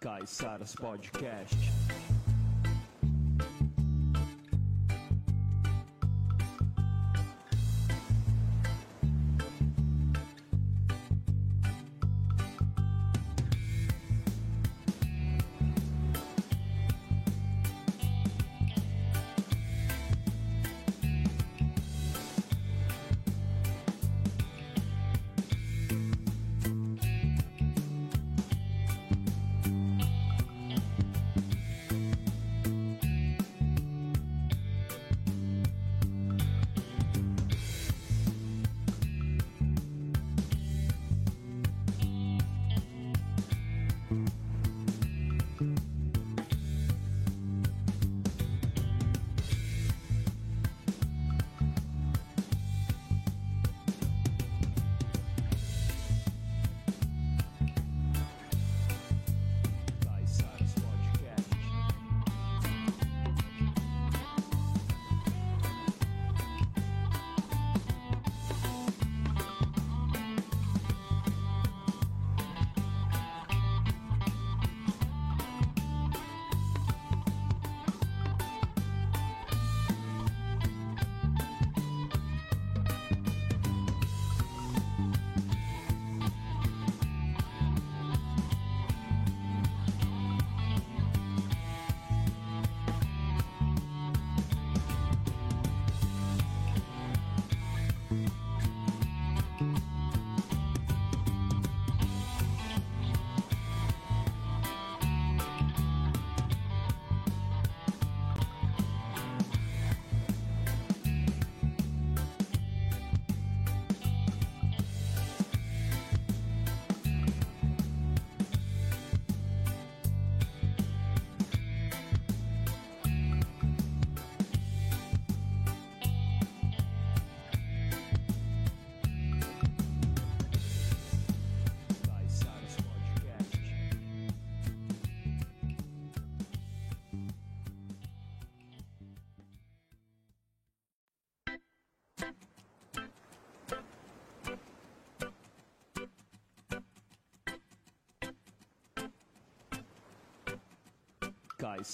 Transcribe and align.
Caiçaras 0.00 0.74
Podcast. 0.76 1.56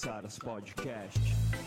Caiçaras 0.05 0.39
Podcast. 0.39 1.64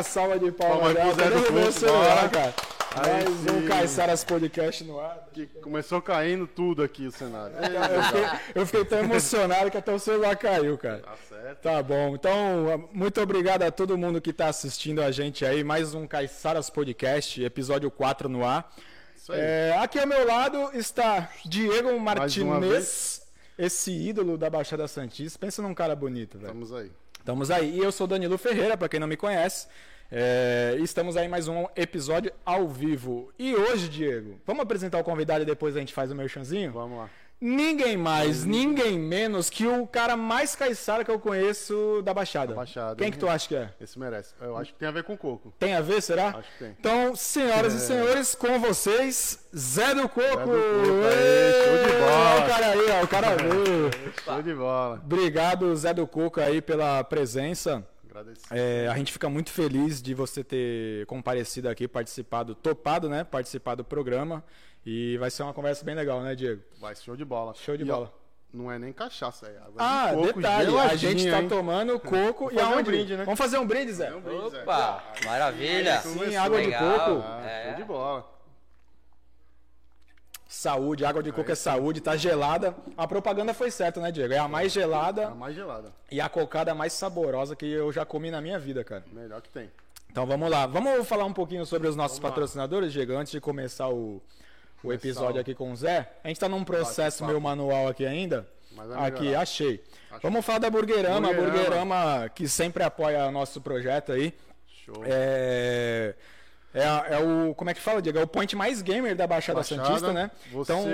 Uma 0.00 0.02
salva 0.02 0.38
de 0.38 0.50
palmas. 0.50 0.94
Palmas 0.94 1.14
pro 1.14 1.24
Zé 1.24 1.66
do 1.66 1.72
celular, 1.72 2.30
cara? 2.30 2.54
Aí 2.96 3.24
Mais 3.24 3.28
um 3.28 3.60
sim. 3.60 3.66
Caiçaras 3.68 4.24
Podcast 4.24 4.82
no 4.84 4.98
ar. 4.98 5.28
Que 5.32 5.46
começou 5.46 6.02
caindo 6.02 6.46
tudo 6.46 6.82
aqui 6.82 7.06
o 7.06 7.12
cenário. 7.12 7.54
Eu 7.56 8.02
fiquei, 8.02 8.40
eu 8.54 8.66
fiquei 8.66 8.84
tão 8.84 8.98
emocionado 8.98 9.70
que 9.70 9.76
até 9.76 9.92
o 9.92 9.98
celular 9.98 10.36
caiu, 10.36 10.76
cara. 10.76 11.00
Tá 11.00 11.16
certo. 11.28 11.60
Tá 11.60 11.82
bom. 11.82 12.14
Então, 12.14 12.88
muito 12.92 13.20
obrigado 13.20 13.62
a 13.62 13.70
todo 13.70 13.96
mundo 13.96 14.20
que 14.20 14.30
está 14.30 14.48
assistindo 14.48 15.02
a 15.02 15.10
gente 15.10 15.44
aí. 15.44 15.62
Mais 15.62 15.94
um 15.94 16.06
Caiçaras 16.06 16.68
Podcast, 16.70 17.42
episódio 17.42 17.90
4 17.90 18.28
no 18.28 18.44
ar. 18.44 18.74
Isso 19.14 19.32
aí. 19.32 19.38
É, 19.40 19.76
aqui 19.78 19.98
ao 19.98 20.06
meu 20.06 20.26
lado 20.26 20.70
está 20.72 21.30
Diego 21.44 21.96
Martinez, 22.00 23.22
esse 23.56 23.92
ídolo 23.92 24.36
da 24.36 24.48
Baixada 24.50 24.88
Santista. 24.88 25.38
Pensa 25.38 25.62
num 25.62 25.74
cara 25.74 25.94
bonito, 25.94 26.38
velho. 26.38 26.46
Estamos 26.46 26.72
aí. 26.72 26.90
Estamos 27.20 27.50
aí. 27.50 27.76
E 27.76 27.78
eu 27.78 27.92
sou 27.92 28.06
Danilo 28.06 28.38
Ferreira, 28.38 28.76
para 28.76 28.88
quem 28.88 28.98
não 28.98 29.06
me 29.06 29.16
conhece. 29.16 29.68
É, 30.10 30.76
estamos 30.80 31.16
aí 31.16 31.28
mais 31.28 31.46
um 31.46 31.66
episódio 31.76 32.32
ao 32.44 32.66
vivo. 32.66 33.30
E 33.38 33.54
hoje, 33.54 33.88
Diego, 33.88 34.40
vamos 34.46 34.62
apresentar 34.62 34.98
o 34.98 35.04
convidado 35.04 35.42
e 35.42 35.46
depois 35.46 35.76
a 35.76 35.80
gente 35.80 35.92
faz 35.92 36.10
o 36.10 36.14
merchanzinho? 36.14 36.72
Vamos 36.72 36.98
lá. 36.98 37.10
Ninguém 37.40 37.96
mais, 37.96 38.44
ninguém 38.44 38.98
menos 38.98 39.48
que 39.48 39.66
o 39.66 39.86
cara 39.86 40.14
mais 40.14 40.54
caiçara 40.54 41.02
que 41.02 41.10
eu 41.10 41.18
conheço 41.18 42.02
da 42.04 42.12
Baixada. 42.12 42.48
Da 42.48 42.54
Baixada, 42.54 42.96
Quem 42.96 43.10
que 43.10 43.16
tu 43.16 43.26
acha 43.26 43.48
que 43.48 43.56
é? 43.56 43.72
Esse 43.80 43.98
merece. 43.98 44.34
Eu 44.38 44.58
acho 44.58 44.74
que 44.74 44.78
tem 44.78 44.86
a 44.86 44.90
ver 44.90 45.04
com 45.04 45.16
coco. 45.16 45.50
Tem 45.58 45.74
a 45.74 45.80
ver, 45.80 46.02
será? 46.02 46.28
Acho 46.28 46.50
que 46.52 46.58
tem. 46.58 46.76
Então, 46.78 47.16
senhoras 47.16 47.72
e 47.72 47.80
senhores, 47.80 48.34
com 48.34 48.60
vocês, 48.60 49.48
Zé 49.56 49.94
do 49.94 50.06
Coco. 50.06 50.20
Zé 50.20 50.34
do 50.34 50.44
Coco 50.44 51.10
show 51.64 51.86
de 51.86 51.98
bola. 51.98 52.44
O 52.44 52.48
cara 52.48 52.66
aí, 52.66 52.90
ó, 52.90 53.04
o 53.04 53.08
cara 53.08 53.36
veio. 53.36 53.90
Show 54.22 54.42
de 54.42 54.54
bola. 54.54 55.02
Obrigado, 55.02 55.76
Zé 55.76 55.94
do 55.94 56.06
Coco, 56.06 56.40
aí 56.40 56.60
pela 56.60 57.02
presença. 57.04 57.86
É, 58.50 58.88
a 58.90 58.96
gente 58.96 59.12
fica 59.12 59.28
muito 59.30 59.50
feliz 59.50 60.02
de 60.02 60.12
você 60.14 60.44
ter 60.44 61.06
comparecido 61.06 61.68
aqui, 61.68 61.88
participado, 61.88 62.54
topado, 62.54 63.08
né? 63.08 63.24
Participar 63.24 63.76
do 63.76 63.84
programa. 63.84 64.44
E 64.84 65.16
vai 65.18 65.30
ser 65.30 65.42
uma 65.42 65.52
conversa 65.54 65.84
bem 65.84 65.94
legal, 65.94 66.20
né, 66.22 66.34
Diego? 66.34 66.62
Vai, 66.80 66.94
show 66.96 67.16
de 67.16 67.24
bola. 67.24 67.54
Show 67.54 67.76
de 67.76 67.84
E, 67.84 67.90
ó, 67.90 67.94
bola. 67.96 68.14
não 68.52 68.72
é 68.72 68.78
nem 68.78 68.92
cachaça, 68.92 69.46
é 69.46 69.58
água 69.58 69.74
Ah, 69.78 70.10
de 70.10 70.16
coco 70.16 70.32
detalhe, 70.40 70.78
a 70.78 70.96
gente 70.96 71.30
tá 71.30 71.42
hein? 71.42 71.48
tomando 71.48 71.98
coco 72.00 72.50
e 72.50 72.54
fazer 72.54 72.66
um 72.66 72.72
aonde? 72.74 72.82
brinde, 72.90 73.16
né? 73.16 73.24
Vamos 73.24 73.38
fazer 73.38 73.58
um 73.58 73.66
brinde, 73.66 73.92
Zé? 73.92 74.06
É 74.08 74.14
um 74.14 74.20
brinde, 74.20 74.50
Zé. 74.50 74.62
Opa, 74.62 75.04
maravilha. 75.24 76.00
Sim, 76.00 76.34
água 76.36 76.58
de 76.60 76.66
Legal. 76.66 76.98
coco. 76.98 77.22
Ah, 77.26 77.42
É. 77.46 77.64
Show 77.68 77.74
de 77.76 77.84
bola. 77.84 78.40
Saúde, 80.48 81.04
água 81.04 81.22
de 81.22 81.30
coco 81.30 81.52
é 81.52 81.54
saúde, 81.54 82.00
tá 82.00 82.16
gelada. 82.16 82.74
A 82.96 83.06
propaganda 83.06 83.54
foi 83.54 83.70
certa, 83.70 84.00
né, 84.00 84.10
Diego? 84.10 84.34
É 84.34 84.38
a 84.38 84.48
mais 84.48 84.66
A 84.72 84.80
gelada 84.80 85.30
mais 85.30 85.54
gelada. 85.54 85.92
e 86.10 86.20
a 86.20 86.28
cocada 86.28 86.74
mais 86.74 86.92
saborosa 86.92 87.54
que 87.54 87.70
eu 87.70 87.92
já 87.92 88.04
comi 88.04 88.32
na 88.32 88.40
minha 88.40 88.58
vida, 88.58 88.82
cara. 88.82 89.04
Melhor 89.12 89.40
que 89.42 89.48
tem. 89.48 89.70
Então 90.10 90.26
vamos 90.26 90.50
lá. 90.50 90.66
Vamos 90.66 91.06
falar 91.06 91.24
um 91.24 91.32
pouquinho 91.32 91.64
sobre 91.64 91.86
os 91.86 91.94
nossos 91.94 92.18
patrocinadores, 92.18 92.92
Diego, 92.92 93.12
antes 93.12 93.30
de 93.30 93.40
começar 93.40 93.88
o, 93.90 94.20
o 94.82 94.92
episódio 94.92 95.36
o- 95.36 95.40
aqui 95.40 95.54
com 95.54 95.70
o 95.72 95.76
Zé. 95.76 96.10
A 96.24 96.28
gente 96.28 96.40
tá 96.40 96.48
num 96.48 96.64
processo 96.64 97.24
meio 97.24 97.40
manual 97.40 97.88
aqui 97.88 98.04
ainda. 98.06 98.48
Vai 98.72 99.08
Aqui, 99.08 99.22
melhorar. 99.22 99.42
achei. 99.42 99.82
Vamos 100.22 100.44
falar 100.46 100.60
da 100.60 100.70
Burguerama, 100.70 101.28
a 101.30 101.32
Burguerama. 101.34 101.52
Burguerama 101.58 102.28
que 102.34 102.48
sempre 102.48 102.82
apoia 102.84 103.26
o 103.26 103.30
nosso 103.32 103.60
projeto 103.60 104.12
aí. 104.12 104.32
Show. 104.84 105.02
É, 105.04 106.14
é, 106.72 106.82
é 106.84 107.18
o. 107.18 107.52
Como 107.54 107.68
é 107.68 107.74
que 107.74 107.80
fala, 107.80 108.00
Diego? 108.00 108.18
É 108.18 108.22
o 108.22 108.26
point 108.28 108.54
mais 108.56 108.80
gamer 108.80 109.16
da 109.16 109.26
Baixada, 109.26 109.56
Baixada, 109.58 109.84
Santista, 109.84 110.12
né? 110.12 110.30
Você 110.52 110.72
então, 110.72 110.84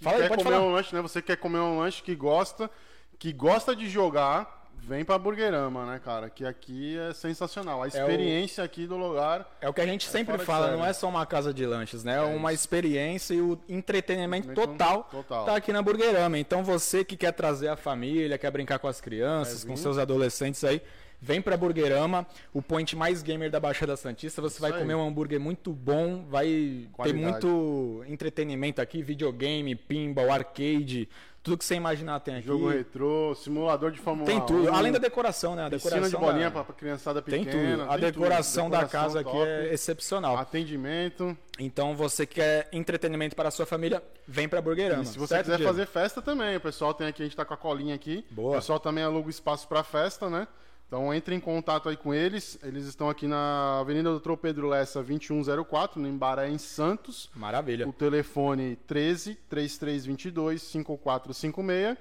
fala 0.00 0.16
aí, 0.16 0.22
quer 0.22 0.28
pode 0.28 0.44
comer 0.44 0.56
falar. 0.56 0.66
um 0.66 0.72
lanche, 0.72 0.94
né? 0.94 1.02
Você 1.02 1.20
quer 1.20 1.36
comer 1.36 1.58
um 1.58 1.78
lanche 1.80 2.00
que 2.02 2.14
gosta, 2.14 2.70
que 3.18 3.32
gosta 3.32 3.74
de 3.74 3.88
jogar, 3.90 4.65
vem 4.82 5.04
pra 5.04 5.18
Burguerama, 5.18 5.84
né, 5.86 6.00
cara? 6.02 6.30
Que 6.30 6.44
aqui 6.44 6.96
é 6.98 7.12
sensacional. 7.12 7.82
A 7.82 7.88
experiência 7.88 8.62
aqui 8.62 8.86
do 8.86 8.96
lugar 8.96 9.48
É 9.60 9.68
o 9.68 9.72
que 9.72 9.80
a 9.80 9.86
gente 9.86 10.06
sempre 10.08 10.32
fora 10.32 10.38
de 10.38 10.44
fala, 10.44 10.76
não 10.76 10.84
é 10.84 10.92
só 10.92 11.08
uma 11.08 11.26
casa 11.26 11.52
de 11.52 11.66
lanches, 11.66 12.04
né? 12.04 12.16
É 12.16 12.20
uma 12.20 12.52
experiência 12.52 13.34
e 13.34 13.40
o 13.40 13.58
entretenimento 13.68 14.54
total, 14.54 15.04
total. 15.10 15.44
tá 15.44 15.56
aqui 15.56 15.72
na 15.72 15.82
Burguerama. 15.82 16.38
Então 16.38 16.62
você 16.62 17.04
que 17.04 17.16
quer 17.16 17.32
trazer 17.32 17.68
a 17.68 17.76
família, 17.76 18.38
quer 18.38 18.50
brincar 18.50 18.78
com 18.78 18.88
as 18.88 19.00
crianças, 19.00 19.64
com 19.64 19.76
seus 19.76 19.98
adolescentes 19.98 20.62
aí, 20.64 20.80
vem 21.20 21.40
pra 21.40 21.56
Burguerama, 21.56 22.26
o 22.52 22.62
point 22.62 22.94
mais 22.94 23.22
gamer 23.22 23.50
da 23.50 23.58
Baixada 23.58 23.96
Santista. 23.96 24.40
Você 24.42 24.60
vai 24.60 24.72
aí. 24.72 24.78
comer 24.78 24.94
um 24.94 25.06
hambúrguer 25.06 25.40
muito 25.40 25.72
bom, 25.72 26.24
vai 26.28 26.46
ter 26.46 26.88
Qualidade. 26.92 27.46
muito 27.46 28.04
entretenimento 28.06 28.80
aqui, 28.80 29.02
videogame, 29.02 29.74
pinball, 29.74 30.30
arcade, 30.30 31.08
tudo 31.46 31.58
que 31.58 31.64
você 31.64 31.76
imaginar 31.76 32.18
tem 32.20 32.34
aqui. 32.36 32.46
Jogo 32.48 32.68
retrô, 32.68 33.32
simulador 33.36 33.92
de 33.92 34.00
Fórmula 34.00 34.26
Tem 34.26 34.40
tudo, 34.40 34.68
1, 34.68 34.74
além 34.74 34.90
da 34.90 34.98
decoração, 34.98 35.54
né? 35.54 35.66
A 35.66 35.70
piscina 35.70 35.92
decoração 35.92 36.20
de 36.20 36.26
bolinha 36.26 36.44
da- 36.46 36.50
pra, 36.50 36.64
pra 36.64 36.74
criançada 36.74 37.22
Tem 37.22 37.44
pequena. 37.44 37.78
tudo. 37.84 37.90
A 37.90 37.98
tem 37.98 38.00
decoração, 38.12 38.64
tudo. 38.64 38.72
da 38.72 38.80
Decoração 38.80 39.02
casa 39.08 39.20
aqui 39.20 39.30
top. 39.30 39.48
é 39.48 39.72
excepcional. 39.72 40.36
Atendimento. 40.36 41.38
Então 41.58 41.94
você 41.94 42.26
quer 42.26 42.68
entretenimento 42.72 43.36
para 43.36 43.48
a 43.48 43.52
sua 43.52 43.64
família, 43.64 44.02
vem 44.26 44.48
pra 44.48 44.60
Burguerama. 44.60 45.02
E 45.02 45.06
se 45.06 45.16
você 45.18 45.34
certo, 45.34 45.44
quiser 45.44 45.56
Diego? 45.58 45.72
fazer 45.72 45.86
festa 45.86 46.20
também, 46.20 46.56
o 46.56 46.60
pessoal 46.60 46.92
tem 46.92 47.06
aqui, 47.06 47.22
a 47.22 47.26
gente 47.26 47.36
tá 47.36 47.44
com 47.44 47.54
a 47.54 47.56
colinha 47.56 47.94
aqui. 47.94 48.24
Boa. 48.30 48.50
O 48.50 48.54
pessoal 48.56 48.80
também 48.80 49.04
aluga 49.04 49.30
espaço 49.30 49.68
para 49.68 49.82
festa, 49.84 50.28
né? 50.28 50.48
Então 50.86 51.12
entre 51.12 51.34
em 51.34 51.40
contato 51.40 51.88
aí 51.88 51.96
com 51.96 52.14
eles. 52.14 52.58
Eles 52.62 52.86
estão 52.86 53.08
aqui 53.10 53.26
na 53.26 53.80
Avenida 53.80 54.10
Doutor 54.10 54.36
Pedro 54.36 54.68
Lessa 54.68 55.02
2104, 55.02 56.00
no 56.00 56.08
Embaré, 56.08 56.48
em 56.48 56.58
Santos. 56.58 57.28
Maravilha. 57.34 57.88
O 57.88 57.92
telefone 57.92 58.76
13 58.86 59.34
3322 59.48 60.62
5456 60.62 61.98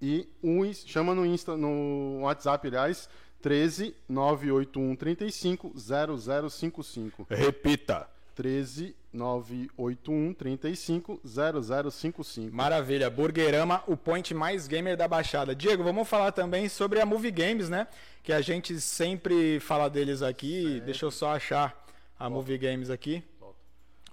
e 0.00 0.28
um, 0.42 0.72
chama 0.72 1.14
no 1.14 1.24
Insta, 1.24 1.56
no 1.56 2.20
WhatsApp, 2.20 2.68
aliás, 2.68 3.08
13 3.40 3.94
981 4.08 4.96
35 4.96 5.72
0055. 5.76 7.26
Repita. 7.30 8.15
13 8.36 8.94
981 9.12 10.34
35 10.34 11.20
0055. 11.24 12.54
Maravilha. 12.54 13.08
Burguerama, 13.08 13.82
o 13.86 13.96
point 13.96 14.32
mais 14.34 14.68
gamer 14.68 14.96
da 14.96 15.08
Baixada. 15.08 15.54
Diego, 15.54 15.82
vamos 15.82 16.06
falar 16.06 16.32
também 16.32 16.68
sobre 16.68 17.00
a 17.00 17.06
Movie 17.06 17.30
Games, 17.30 17.70
né? 17.70 17.88
Que 18.22 18.32
a 18.32 18.42
gente 18.42 18.78
sempre 18.78 19.58
fala 19.58 19.88
deles 19.88 20.20
aqui. 20.20 20.80
Deixa 20.84 21.06
eu 21.06 21.10
só 21.10 21.34
achar 21.34 21.86
a 22.18 22.28
Movie 22.28 22.58
Games 22.58 22.90
aqui. 22.90 23.24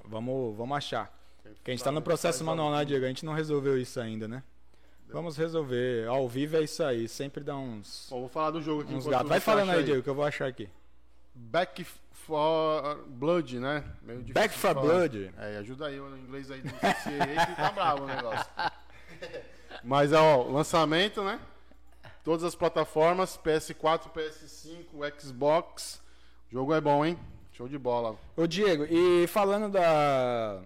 Vamos, 0.05 0.55
vamos 0.55 0.77
achar. 0.77 1.13
Que 1.63 1.71
a 1.71 1.73
gente 1.73 1.83
tá 1.83 1.91
no 1.91 2.01
processo 2.01 2.43
manual, 2.43 2.71
né, 2.71 2.85
Diego? 2.85 3.03
A 3.03 3.09
gente 3.09 3.25
não 3.25 3.33
resolveu 3.33 3.77
isso 3.77 3.99
ainda, 3.99 4.27
né? 4.27 4.41
Vamos 5.09 5.37
resolver. 5.37 6.07
Ao 6.07 6.27
vivo 6.27 6.57
é 6.57 6.61
isso 6.63 6.81
aí. 6.81 7.07
Sempre 7.07 7.43
dá 7.43 7.55
uns, 7.55 8.07
Bom, 8.09 8.21
vou 8.21 8.29
falar 8.29 8.51
do 8.51 8.61
jogo 8.61 8.81
aqui. 8.81 8.95
uns 8.95 9.05
gatos. 9.05 9.29
Vai 9.29 9.39
falando 9.39 9.69
acha 9.69 9.79
aí, 9.79 9.83
Diego, 9.83 10.01
que 10.01 10.09
eu 10.09 10.15
vou 10.15 10.25
achar 10.25 10.47
aqui. 10.47 10.67
Back 11.35 11.85
for 12.25 13.03
Blood, 13.07 13.59
né? 13.59 13.83
Meio 14.01 14.19
difícil 14.19 14.33
Back 14.33 14.57
for. 14.57 14.73
Blood. 14.73 15.33
É, 15.37 15.57
ajuda 15.57 15.87
aí 15.87 15.99
o 15.99 16.17
inglês 16.17 16.49
aí 16.49 16.61
do 16.61 16.73
CCA 16.73 17.23
aí 17.23 17.45
que 17.45 17.55
tá 17.55 17.71
bravo 17.71 18.03
o 18.03 18.07
negócio. 18.07 18.45
Mas, 19.83 20.13
ó, 20.13 20.43
lançamento, 20.43 21.23
né? 21.23 21.39
Todas 22.23 22.43
as 22.43 22.55
plataformas, 22.55 23.37
PS4, 23.37 24.09
PS5, 24.13 25.21
Xbox. 25.21 26.01
O 26.49 26.53
jogo 26.53 26.73
é 26.73 26.79
bom, 26.79 27.05
hein? 27.05 27.19
Show 27.51 27.67
de 27.67 27.77
bola. 27.77 28.17
Ô 28.35 28.47
Diego, 28.47 28.85
e 28.89 29.27
falando 29.27 29.71
da, 29.71 30.61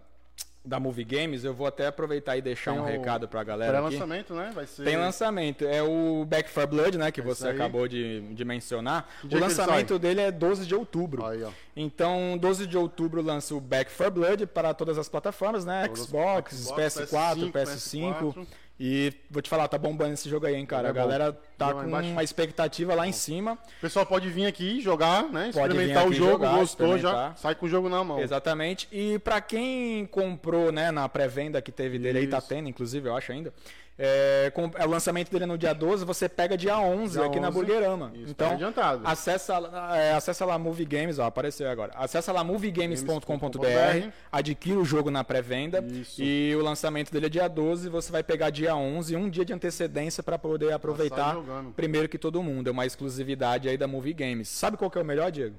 da 0.68 0.80
Movie 0.80 1.06
Games, 1.06 1.44
eu 1.44 1.54
vou 1.54 1.66
até 1.66 1.88
aproveitar 1.88 2.38
e 2.38 2.42
deixar 2.42 2.72
Tem 2.72 2.80
um 2.82 2.84
o 2.84 2.86
recado 2.86 3.28
pra 3.28 3.44
galera 3.44 3.80
aqui. 3.80 3.88
Pré-lançamento, 3.88 4.34
né? 4.34 4.52
Vai 4.54 4.68
ser. 4.68 4.84
Tem 4.84 4.98
lançamento, 4.98 5.66
é 5.66 5.82
o 5.82 6.26
Back 6.26 6.52
4 6.52 6.76
Blood, 6.76 6.98
né, 6.98 7.12
que 7.12 7.22
você 7.22 7.48
aí. 7.48 7.56
acabou 7.56 7.88
de, 7.88 8.22
de 8.34 8.46
mencionar. 8.46 9.10
O 9.24 9.38
lançamento 9.38 9.98
dele 9.98 10.22
é 10.22 10.32
12 10.32 10.66
de 10.66 10.76
outubro. 10.76 11.26
Aí. 11.26 11.44
Então, 11.76 12.38
12 12.38 12.68
de 12.68 12.78
outubro 12.78 13.22
lança 13.22 13.56
o 13.56 13.62
Back 13.62 13.92
4 13.92 14.14
Blood 14.14 14.46
para 14.48 14.74
todas 14.74 14.98
as 14.98 15.08
plataformas, 15.08 15.66
né? 15.66 15.90
Xbox, 15.96 16.56
Xbox, 16.56 16.80
PS4, 16.80 17.52
PS5, 17.52 18.34
PS5. 18.34 18.48
E 18.80 19.12
vou 19.30 19.42
te 19.42 19.50
falar, 19.50 19.68
tá 19.68 19.78
bombando 19.78 20.14
esse 20.14 20.30
jogo 20.30 20.46
aí, 20.46 20.54
hein, 20.56 20.66
cara. 20.66 20.90
É 20.90 20.92
A 20.92 20.94
galera 20.94 21.34
tá 21.58 21.68
Não, 21.74 21.82
com 21.82 21.88
embaixo. 21.88 22.10
uma 22.10 22.24
expectativa 22.24 22.94
lá 22.94 23.08
em 23.08 23.12
cima. 23.12 23.54
O 23.78 23.82
pessoal 23.82 24.06
pode 24.06 24.30
vir 24.30 24.46
aqui 24.46 24.80
jogar, 24.82 25.24
né? 25.24 25.50
Experimentar 25.50 26.08
o 26.08 26.14
jogo, 26.14 26.32
jogar, 26.34 26.56
gostou, 26.58 26.98
já 27.00 27.34
sai 27.36 27.56
com 27.56 27.66
o 27.66 27.70
jogo 27.70 27.90
na 27.90 28.04
mão. 28.04 28.20
Exatamente. 28.20 28.88
E 28.92 29.18
pra 29.20 29.42
quem 29.42 30.06
comprou, 30.06 30.72
né, 30.72 30.92
na 30.92 31.10
pré-venda 31.10 31.60
que 31.62 31.72
teve 31.72 31.98
dele 31.98 32.20
aí, 32.20 32.28
tá 32.28 32.38
Isso. 32.38 32.48
tendo, 32.50 32.70
inclusive, 32.70 33.10
eu 33.10 33.16
acho 33.16 33.32
ainda. 33.32 33.52
É, 34.00 34.52
com- 34.54 34.70
é, 34.76 34.86
o 34.86 34.90
lançamento 34.90 35.32
dele 35.32 35.46
é 35.46 35.48
no 35.48 35.58
dia 35.58 35.74
12, 35.74 36.06
você 36.06 36.30
pega 36.30 36.56
dia 36.56 36.78
11 36.80 37.18
Dia 37.18 37.26
aqui 37.26 37.40
na 37.40 37.48
11. 37.48 37.58
Burguerama. 37.58 38.12
Isso, 38.14 38.30
então, 38.32 38.50
tá 38.50 38.54
adiantado. 38.54 39.02
acessa, 39.06 39.58
lá- 39.58 39.98
é, 39.98 40.14
acessa 40.14 40.46
lá 40.46 40.58
Movie 40.60 40.86
Games, 40.86 41.18
ó, 41.18 41.26
apareceu 41.26 41.68
agora. 41.70 41.92
Acessa 41.96 42.32
lá 42.32 42.44
moviegames.com.br, 42.44 44.10
adquira 44.32 44.80
o 44.80 44.86
jogo 44.86 45.10
na 45.10 45.24
pré-venda 45.24 45.84
e 46.20 46.54
o 46.56 46.62
lançamento 46.62 47.12
dele 47.12 47.26
é 47.26 47.30
dia 47.30 47.48
12, 47.48 47.90
você 47.90 48.12
vai 48.12 48.24
pegar 48.24 48.50
dia 48.50 48.76
11, 48.76 49.16
um 49.16 49.30
dia 49.30 49.44
de 49.46 49.54
antecedência 49.54 50.22
para 50.22 50.38
poder 50.38 50.72
aproveitar 50.74 51.34
jogando. 51.34 51.72
primeiro 51.74 52.08
que 52.08 52.18
todo 52.18 52.42
mundo. 52.44 52.68
É 52.68 52.72
uma 52.72 52.86
exclusividade 52.86 53.68
aí 53.70 53.78
da 53.78 53.88
Movie 53.88 54.14
Games. 54.14 54.48
Sabe 54.48 54.78
qual 54.78 54.90
que 54.92 54.98
é 54.98 55.02
o 55.02 55.06
melhor, 55.06 55.32
Diego? 55.32 55.56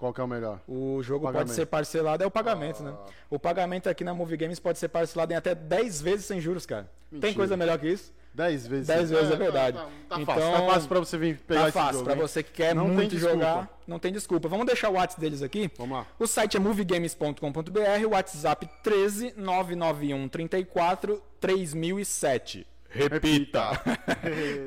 Qual 0.00 0.14
que 0.14 0.20
é 0.20 0.24
o 0.24 0.26
melhor? 0.26 0.58
O 0.66 1.02
jogo 1.02 1.26
Pagamento. 1.26 1.48
pode 1.48 1.54
ser 1.56 1.66
parcelado, 1.66 2.24
é 2.24 2.26
o 2.26 2.30
pagamento, 2.30 2.82
né? 2.82 2.94
O 3.28 3.38
pagamento 3.38 3.86
aqui 3.86 4.02
na 4.02 4.14
Movie 4.14 4.38
Games 4.38 4.58
pode 4.58 4.78
ser 4.78 4.88
parcelado 4.88 5.30
em 5.34 5.36
até 5.36 5.54
10 5.54 6.00
vezes 6.00 6.24
sem 6.24 6.40
juros, 6.40 6.64
cara. 6.64 6.90
Tem 7.10 7.18
Mentira. 7.20 7.34
coisa 7.34 7.54
melhor 7.54 7.78
que 7.78 7.86
isso? 7.88 8.10
10 8.32 8.66
vezes. 8.66 8.86
10 8.86 9.10
vezes 9.10 9.30
é 9.30 9.36
verdade. 9.36 9.76
Tá, 9.76 9.84
tá 10.08 10.20
Então, 10.22 10.34
fácil, 10.34 10.52
tá 10.52 10.66
fácil 10.72 10.88
pra 10.88 10.98
você 11.00 11.18
vir 11.18 11.36
pegar 11.40 11.60
tá 11.60 11.68
esse 11.68 11.76
fácil, 11.78 11.92
jogo. 11.92 12.04
pra 12.04 12.14
hein? 12.14 12.20
você 12.20 12.42
que 12.42 12.50
quer 12.52 12.74
Não 12.74 12.86
tem 12.86 12.94
muito 12.94 13.18
jogar, 13.18 13.80
não 13.86 13.98
tem 13.98 14.10
desculpa. 14.10 14.48
Vamos 14.48 14.64
deixar 14.64 14.88
o 14.88 14.94
WhatsApp 14.94 15.20
deles 15.20 15.42
aqui? 15.42 15.70
Vamos 15.76 15.98
lá. 15.98 16.06
O 16.18 16.26
site 16.26 16.56
é 16.56 16.60
moviegames.com.br, 16.60 18.06
o 18.06 18.10
WhatsApp 18.10 18.68
13 18.82 19.34
991 19.36 20.28
34 20.28 21.22
3007. 21.40 22.66
Repita. 22.90 23.70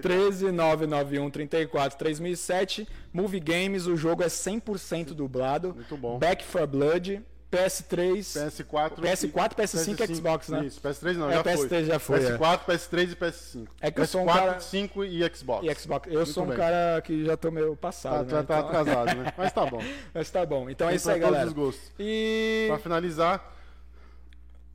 13 0.01 0.51
991 0.51 1.29
34 1.29 1.97
3007. 1.97 2.87
Movie 3.11 3.39
Games, 3.39 3.85
o 3.85 3.95
jogo 3.95 4.23
é 4.23 4.27
100% 4.27 5.13
dublado. 5.13 5.73
Muito 5.75 5.97
bom. 5.97 6.17
Back 6.17 6.43
for 6.43 6.65
Blood. 6.65 7.21
PS3, 7.51 8.17
PS4, 8.17 8.95
PS4, 8.99 9.53
PS5 9.53 10.09
e 10.09 10.15
Xbox, 10.15 10.49
né? 10.49 10.65
Isso, 10.65 10.81
PS3 10.81 11.13
não, 11.17 11.29
É, 11.29 11.33
já 11.35 11.43
PS3 11.43 11.67
foi. 11.69 11.85
já 11.85 11.99
foi, 11.99 12.17
é. 12.25 12.31
PS4, 12.35 12.59
PS3 12.65 13.11
e 13.11 13.15
PS5. 13.15 13.67
É 13.79 13.91
que 13.91 13.99
eu 14.01 14.05
PS4, 14.05 14.07
sou 14.07 14.21
um 14.23 14.25
cara- 14.25 14.59
5 14.59 15.05
e 15.05 15.35
Xbox. 15.35 15.63
e 15.67 15.75
Xbox. 15.75 16.07
Eu 16.07 16.13
Muito 16.15 16.31
sou 16.31 16.43
um 16.45 16.47
bem. 16.47 16.57
cara 16.57 16.99
que 17.03 17.23
já 17.23 17.37
tô 17.37 17.51
meio 17.51 17.69
Tá, 17.75 17.75
passado, 17.75 18.27
tá, 18.27 18.37
né? 18.37 18.43
tá 18.43 18.57
Então- 18.57 18.69
atrasado, 18.69 19.15
né? 19.17 19.33
Mas 19.37 19.51
tá 19.53 19.65
bom. 19.67 19.83
Mas 20.15 20.31
tá 20.31 20.45
bom. 20.47 20.67
Então 20.67 20.89
é 20.89 20.95
isso 20.95 21.11
aí, 21.11 21.19
galera. 21.19 21.45
os 21.45 21.53
gostos. 21.53 21.91
E 21.99 22.65
Pra 22.69 22.79
finalizar, 22.79 23.52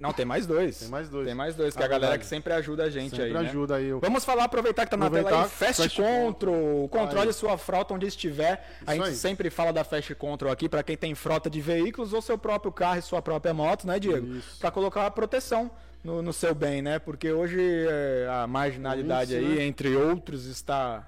não 0.00 0.12
tem 0.12 0.24
mais 0.24 0.46
dois. 0.46 0.78
Tem 0.78 0.88
mais 0.88 1.08
dois. 1.08 1.26
Tem 1.26 1.34
mais 1.34 1.54
dois, 1.56 1.74
que 1.74 1.80
Ah, 1.80 1.84
é 1.84 1.86
a 1.86 1.88
galera 1.88 2.10
verdade. 2.12 2.22
que 2.22 2.28
sempre 2.28 2.52
ajuda 2.52 2.84
a 2.84 2.90
gente 2.90 3.10
sempre 3.10 3.24
aí, 3.26 3.32
né? 3.32 3.40
ajuda 3.40 3.76
aí. 3.76 3.92
o- 3.92 3.98
Vamos 4.00 4.24
falar, 4.24 4.44
aproveitar 4.44 4.84
que 4.84 4.90
tá 4.90 4.96
na 4.96 5.10
tela 5.10 5.42
aí, 5.44 5.48
Fast, 5.48 5.82
Fast 5.82 6.00
Control. 6.00 6.88
Controle 6.88 7.28
Aí. 7.28 7.32
sua 7.32 7.58
frota 7.58 7.94
onde 7.94 8.06
estiver. 8.06 8.64
a 8.86 8.94
gente 8.94 9.08
aí. 9.08 9.14
sempre 9.14 9.50
fala 9.50 9.72
da 9.72 9.82
Fast 9.84 10.14
Control 10.14 10.52
aqui 10.52 10.68
para 10.68 10.82
quem 10.82 10.96
tem 10.96 11.14
frota 11.14 11.50
de 11.50 11.60
veículos 11.60 12.12
ou 12.12 12.22
seu 12.22 12.38
próprio 12.38 12.70
carro 12.70 12.98
e 12.98 13.02
sua 13.02 13.20
própria 13.20 13.52
moto, 13.52 13.86
né, 13.86 13.98
Diego? 13.98 14.26
Isso. 14.36 14.58
Para 14.60 14.70
colocar 14.70 15.06
a 15.06 15.10
proteção 15.10 15.70
no, 16.04 16.22
no 16.22 16.32
seu 16.32 16.54
bem, 16.54 16.80
né? 16.80 16.98
Porque 16.98 17.32
hoje 17.32 17.58
é, 17.60 18.28
a 18.30 18.46
marginalidade 18.46 19.34
O 19.34 19.38
índice, 19.38 19.52
aí, 19.52 19.58
né? 19.58 19.64
entre 19.64 19.96
outros, 19.96 20.46
está 20.46 21.06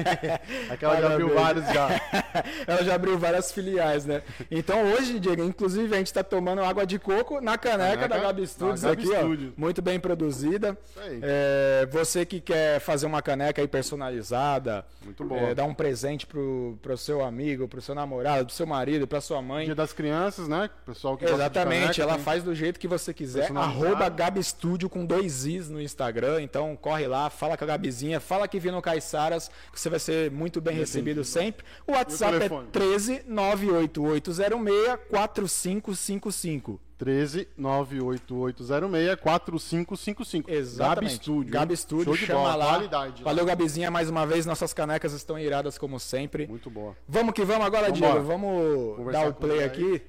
Aquela 0.70 1.00
já 1.00 1.12
abriu 1.14 1.30
Parabéns. 1.30 1.66
vários 1.66 1.74
já. 1.74 2.02
Ela 2.68 2.84
já 2.84 2.96
abriu 2.96 3.18
várias 3.18 3.52
filiais, 3.52 4.06
né? 4.06 4.24
Então 4.50 4.92
hoje, 4.94 5.20
Diego, 5.20 5.44
inclusive 5.44 5.94
a 5.94 5.98
gente 6.00 6.12
tá 6.14 6.24
tomando 6.24 6.62
água 6.64 6.86
de 6.88 6.98
coco 6.98 7.40
na 7.42 7.58
caneca, 7.58 7.80
Caneca 7.80 8.08
da 8.08 8.18
Gabi 8.18 8.48
Studios 8.48 8.82
Gabi 8.82 9.04
aqui, 9.04 9.16
Studio. 9.16 9.54
ó. 9.56 9.62
Muito 9.62 9.82
bem 9.82 10.00
produzida. 10.00 10.76
É, 11.22 11.88
você 11.92 12.26
que 12.26 12.40
quer 12.42 12.80
fazer 12.80 13.06
uma 13.06 13.22
caneca 13.22 13.62
aí 13.62 13.68
personalizada, 13.68 14.84
Muito 15.04 15.24
boa. 15.24 15.40
é, 15.42 15.56
dar 15.56 15.66
um 15.66 15.74
presente 15.74 16.26
pro, 16.26 16.78
pro 16.82 16.98
seu 16.98 17.24
amigo, 17.24 17.68
pro 17.68 17.82
seu 17.82 17.94
namorado, 17.94 18.46
pro 18.48 18.56
seu 18.56 18.66
marido, 18.66 19.08
pra 19.08 19.22
sua 19.22 19.42
mãe. 19.42 19.66
Dia 19.66 19.76
das 19.76 19.94
crianças, 19.94 20.48
né? 20.48 20.70
Pessoal 20.86 21.18
que 21.18 21.26
Exatamente, 21.26 21.82
caneca, 21.82 22.02
ela 22.02 22.16
tem- 22.16 22.24
faz 22.24 22.44
do 22.44 22.56
jeito 22.56 22.80
que 22.80 22.88
você 22.88 23.14
quiser. 23.14 23.52
Arroba 23.56 24.10
Gabi 24.10 24.44
Studio 24.44 24.90
com 24.90 25.06
dois 25.06 25.46
Is 25.46 25.70
no 25.70 25.82
Instagram. 25.82 26.42
Então 26.42 26.76
corre 26.80 27.06
lá, 27.08 27.30
fala 27.30 27.56
com 27.56 27.64
a 27.64 27.68
Gabizinha, 27.68 28.20
fala 28.20 28.48
que 28.48 28.60
viu 28.60 28.72
no 28.72 28.82
Caiçaras, 28.82 29.52
que 29.72 29.80
você 29.80 29.90
vai 29.90 30.00
ser 30.00 30.32
muito 30.32 30.60
bem 30.60 30.76
recebido 30.76 31.24
sempre. 31.24 31.66
O 31.86 31.92
WhatsApp 31.92 32.36
é 32.36 32.40
telefone? 32.40 32.68
13 32.72 33.24
98806 33.28 35.00
4555. 35.10 36.80
13 36.98 37.48
98806 37.58 39.16
4555. 39.22 40.52
Exatamente. 40.52 41.02
Gabi 41.02 41.16
Studio. 41.16 41.52
Gabi 41.54 41.78
Studio, 41.78 42.06
Show 42.06 42.18
de 42.18 42.26
chama 42.26 42.40
bola, 42.42 42.56
lá. 42.56 42.74
Qualidade. 42.74 43.24
Valeu, 43.24 43.46
Gabizinha, 43.46 43.90
mais 43.90 44.10
uma 44.10 44.26
vez. 44.26 44.46
Nossas 44.46 44.74
canecas 44.74 45.14
estão 45.14 45.40
iradas 45.40 45.78
como 45.78 46.00
sempre. 46.00 46.48
Muito 46.48 46.70
boa. 46.70 46.98
Vamos 47.08 47.34
que 47.34 47.44
vamos 47.46 47.66
agora, 47.66 47.90
Vambora. 47.92 48.12
Diego. 48.14 48.28
Vamos 48.28 48.98
Conversar 48.98 49.22
dar 49.22 49.30
o 49.30 49.34
play 49.34 49.64
aqui 49.64 50.02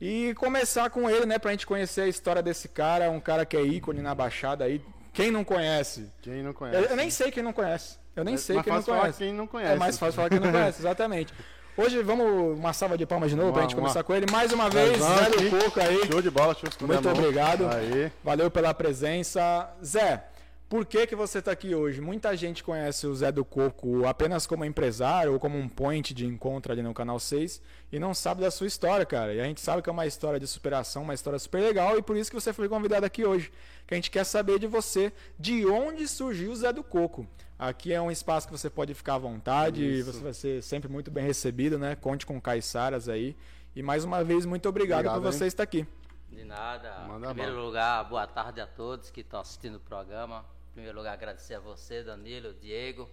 e 0.00 0.34
começar 0.34 0.88
com 0.88 1.10
ele, 1.10 1.26
né? 1.26 1.38
Pra 1.38 1.50
gente 1.50 1.66
conhecer 1.66 2.00
a 2.00 2.08
história 2.08 2.42
desse 2.42 2.68
cara, 2.68 3.10
um 3.10 3.20
cara 3.20 3.44
que 3.44 3.56
é 3.56 3.62
ícone 3.62 4.00
na 4.00 4.14
Baixada 4.14 4.64
aí. 4.64 4.82
Quem 5.12 5.30
não 5.30 5.44
conhece? 5.44 6.10
Quem 6.22 6.42
não 6.42 6.50
Eu, 6.50 6.54
conhece? 6.54 6.90
eu 6.90 6.96
nem 6.96 7.10
sei 7.10 7.30
quem 7.30 7.42
não 7.42 7.52
conhece. 7.52 7.98
Eu 8.14 8.24
nem 8.24 8.34
É 8.34 8.38
sei 8.38 8.56
quem 8.62 8.72
não 8.72 8.78
fácil 8.78 8.86
falar 8.92 9.00
conhece. 9.02 9.18
quem 9.18 9.32
não 9.34 9.46
conhece. 9.46 9.72
É 9.72 9.76
mais 9.76 9.98
fácil 9.98 10.14
falar 10.14 10.28
quem 10.30 10.40
não 10.40 10.50
conhece, 10.52 10.80
exatamente. 10.80 11.32
Hoje 11.76 12.02
vamos 12.02 12.58
uma 12.58 12.72
salva 12.72 12.98
de 12.98 13.06
palmas 13.06 13.30
de 13.30 13.36
novo 13.36 13.52
pra 13.52 13.62
lá, 13.62 13.68
gente 13.68 13.76
vamos 13.76 13.90
começar 13.92 14.04
com 14.04 14.14
ele. 14.14 14.26
Mais 14.30 14.52
uma 14.52 14.68
vez, 14.68 14.92
Zezão 14.98 15.16
Zé 15.16 15.30
do. 15.30 15.50
Coco 15.64 15.80
aí. 15.80 16.06
Show 16.10 16.20
de 16.22 16.30
bola, 16.30 16.56
eu 16.62 16.68
esconder 16.68 16.94
Muito 16.94 17.08
a 17.08 17.12
obrigado. 17.12 17.68
Aí. 17.68 18.12
Valeu 18.22 18.50
pela 18.50 18.74
presença. 18.74 19.68
Zé, 19.82 20.22
por 20.70 20.86
que, 20.86 21.04
que 21.04 21.16
você 21.16 21.40
está 21.40 21.50
aqui 21.50 21.74
hoje? 21.74 22.00
Muita 22.00 22.36
gente 22.36 22.62
conhece 22.62 23.04
o 23.04 23.12
Zé 23.12 23.32
do 23.32 23.44
Coco 23.44 24.06
apenas 24.06 24.46
como 24.46 24.64
empresário 24.64 25.32
ou 25.32 25.40
como 25.40 25.58
um 25.58 25.68
point 25.68 26.14
de 26.14 26.24
encontro 26.24 26.70
ali 26.70 26.80
no 26.80 26.94
Canal 26.94 27.18
6 27.18 27.60
e 27.90 27.98
não 27.98 28.14
sabe 28.14 28.40
da 28.40 28.52
sua 28.52 28.68
história, 28.68 29.04
cara. 29.04 29.34
E 29.34 29.40
a 29.40 29.44
gente 29.44 29.60
sabe 29.60 29.82
que 29.82 29.90
é 29.90 29.92
uma 29.92 30.06
história 30.06 30.38
de 30.38 30.46
superação, 30.46 31.02
uma 31.02 31.12
história 31.12 31.40
super 31.40 31.60
legal 31.60 31.98
e 31.98 32.02
por 32.02 32.16
isso 32.16 32.30
que 32.30 32.40
você 32.40 32.52
foi 32.52 32.68
convidado 32.68 33.04
aqui 33.04 33.24
hoje. 33.24 33.52
Que 33.84 33.94
a 33.94 33.96
gente 33.96 34.12
quer 34.12 34.22
saber 34.22 34.60
de 34.60 34.68
você, 34.68 35.12
de 35.36 35.66
onde 35.66 36.06
surgiu 36.06 36.52
o 36.52 36.56
Zé 36.56 36.72
do 36.72 36.84
Coco. 36.84 37.26
Aqui 37.58 37.92
é 37.92 38.00
um 38.00 38.08
espaço 38.08 38.46
que 38.46 38.52
você 38.56 38.70
pode 38.70 38.94
ficar 38.94 39.16
à 39.16 39.18
vontade, 39.18 39.84
Isso. 39.84 40.12
você 40.12 40.20
vai 40.20 40.32
ser 40.32 40.62
sempre 40.62 40.88
muito 40.88 41.10
bem 41.10 41.24
recebido, 41.24 41.80
né? 41.80 41.96
Conte 41.96 42.24
com 42.24 42.36
o 42.36 42.40
Caiçaras 42.40 43.08
aí. 43.08 43.36
E 43.74 43.82
mais 43.82 44.04
uma 44.04 44.22
vez, 44.22 44.46
muito 44.46 44.68
obrigado, 44.68 45.00
Obrigado, 45.00 45.20
por 45.20 45.32
você 45.32 45.44
hein? 45.44 45.48
estar 45.48 45.64
aqui. 45.64 45.84
De 46.30 46.44
nada. 46.44 47.06
Manda 47.08 47.26
em 47.26 47.34
primeiro 47.34 47.56
bala. 47.56 47.66
lugar, 47.66 48.04
boa 48.04 48.26
tarde 48.28 48.60
a 48.60 48.68
todos 48.68 49.10
que 49.10 49.22
estão 49.22 49.40
assistindo 49.40 49.74
o 49.74 49.80
programa. 49.80 50.44
Primeiro 50.80 50.96
lugar, 50.96 51.12
agradecer 51.12 51.56
a 51.56 51.60
você, 51.60 52.02
Danilo, 52.02 52.54
Diego, 52.54 53.06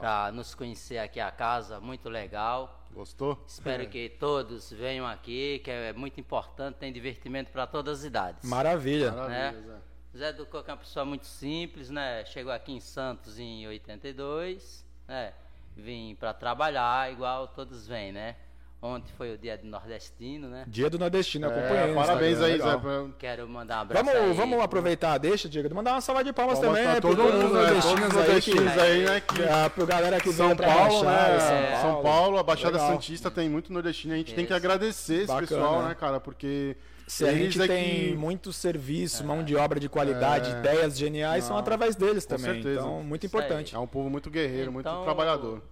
para 0.00 0.32
nos 0.32 0.52
conhecer 0.52 0.98
aqui 0.98 1.20
a 1.20 1.30
casa, 1.30 1.78
muito 1.78 2.08
legal. 2.08 2.84
Gostou? 2.90 3.40
Espero 3.46 3.88
que 3.88 4.08
todos 4.08 4.72
venham 4.72 5.06
aqui, 5.06 5.60
que 5.60 5.70
é 5.70 5.92
muito 5.92 6.18
importante, 6.18 6.74
tem 6.74 6.92
divertimento 6.92 7.52
para 7.52 7.68
todas 7.68 8.00
as 8.00 8.04
idades. 8.04 8.50
Maravilha. 8.50 9.12
Maravilha, 9.12 9.52
né? 9.52 9.80
Zé. 10.12 10.18
Zé 10.18 10.32
do 10.32 10.44
Coco 10.44 10.68
é 10.68 10.72
uma 10.72 10.80
pessoa 10.80 11.04
muito 11.04 11.24
simples, 11.24 11.88
né? 11.88 12.24
Chegou 12.24 12.52
aqui 12.52 12.72
em 12.72 12.80
Santos 12.80 13.38
em 13.38 13.64
82, 13.68 14.84
né? 15.06 15.34
Vim 15.76 16.16
para 16.16 16.34
trabalhar, 16.34 17.12
igual 17.12 17.46
todos 17.46 17.86
vêm, 17.86 18.10
né? 18.10 18.34
Ontem 18.84 19.10
foi 19.16 19.32
o 19.32 19.38
dia 19.38 19.56
do 19.56 19.66
nordestino, 19.66 20.46
né? 20.46 20.64
Dia 20.66 20.90
do 20.90 20.98
Nordestino, 20.98 21.46
É, 21.46 21.48
acompanhei. 21.48 21.86
no 21.86 21.94
parabéns 21.94 22.38
aí, 22.42 22.58
Zé. 22.58 22.78
Quero 23.18 23.48
mandar 23.48 23.78
um 23.78 23.80
abraço 23.80 24.04
Vamos, 24.04 24.20
aí. 24.22 24.32
vamos 24.34 24.60
aproveitar, 24.60 25.16
deixa, 25.16 25.48
Diego, 25.48 25.74
mandar 25.74 25.92
uma 25.92 26.02
salva 26.02 26.22
de 26.22 26.34
palmas, 26.34 26.58
Palmas 26.58 26.78
também 26.78 26.92
pra 26.92 27.00
pro 27.00 27.16
todo 27.16 27.32
mundo, 27.32 27.54
né? 27.54 27.80
Todos 27.80 27.84
os 27.86 27.90
aí, 27.90 27.96
que, 28.10 28.14
nordestinos 28.14 28.78
aí, 28.78 29.04
né? 29.06 29.20
Que 29.22 29.42
é, 29.42 29.68
pro 29.70 29.86
galera 29.86 30.20
que 30.20 30.30
São 30.34 30.54
Paulo, 30.54 31.02
né? 31.04 31.78
São 31.80 32.02
Paulo, 32.02 32.36
a 32.36 32.42
Baixada 32.42 32.72
Legal. 32.76 32.92
Santista 32.92 33.30
tem 33.30 33.48
muito 33.48 33.72
nordestino. 33.72 34.12
A 34.12 34.16
gente 34.18 34.34
tem 34.34 34.44
que 34.44 34.52
Isso. 34.52 34.56
agradecer 34.62 35.14
esse 35.14 35.26
Bacana. 35.28 35.46
pessoal, 35.46 35.82
né, 35.84 35.94
cara? 35.94 36.20
Porque 36.20 36.76
Se 37.06 37.26
a 37.26 37.32
gente 37.32 37.58
é 37.62 37.66
tem 37.66 38.08
que- 38.10 38.16
muito 38.16 38.52
serviço, 38.52 39.24
mão 39.24 39.42
de 39.42 39.56
obra 39.56 39.80
de 39.80 39.88
qualidade, 39.88 40.50
ideias 40.50 40.98
geniais, 40.98 41.44
são 41.44 41.54
Não, 41.54 41.60
através 41.60 41.96
deles 41.96 42.26
com 42.26 42.36
também. 42.36 42.52
certeza. 42.52 42.80
Então, 42.80 43.02
muito 43.02 43.24
Isso 43.24 43.34
aí. 43.34 43.42
importante. 43.44 43.74
É 43.74 43.78
um 43.78 43.86
povo 43.86 44.10
muito 44.10 44.28
guerreiro, 44.28 44.70
muito 44.70 44.86
Então, 44.86 45.04
trabalhador. 45.04 45.62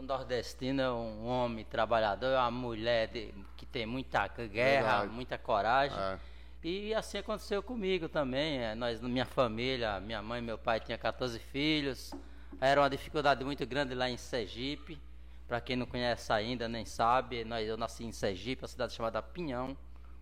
O, 0.00 0.02
nordestino 0.02 0.80
é 0.80 0.90
um 0.90 1.26
homem 1.26 1.62
trabalhador, 1.64 2.28
é 2.28 2.38
uma 2.38 2.50
mulher 2.50 3.08
de- 3.08 3.34
que 3.56 3.66
tem 3.66 3.84
muita 3.84 4.26
guerra, 4.28 4.98
Verdade. 5.00 5.12
muita 5.12 5.36
coragem. 5.36 5.98
É. 5.98 6.18
E 6.62 6.94
assim 6.94 7.18
aconteceu 7.18 7.62
comigo 7.62 8.08
também. 8.08 8.58
é, 8.58 8.74
Nós, 8.74 9.00
minha 9.00 9.26
família, 9.26 10.00
minha 10.00 10.22
mãe 10.22 10.38
e 10.40 10.42
meu 10.42 10.56
pai 10.56 10.80
tinham 10.80 10.98
14 10.98 11.38
filhos. 11.38 12.12
Era 12.60 12.80
uma 12.80 12.88
dificuldade 12.90 13.44
muito 13.44 13.66
grande 13.66 13.94
lá 13.94 14.08
em 14.08 14.16
Sergipe. 14.16 14.98
Para 15.46 15.60
quem 15.60 15.76
não 15.76 15.84
conhece 15.86 16.32
ainda, 16.32 16.68
nem 16.68 16.84
sabe, 16.86 17.44
nós, 17.44 17.66
eu 17.68 17.76
nasci 17.76 18.04
em 18.04 18.12
Sergipe, 18.12 18.62
uma 18.62 18.68
cidade 18.68 18.92
chamada 18.94 19.20
Pinhão, 19.22 19.76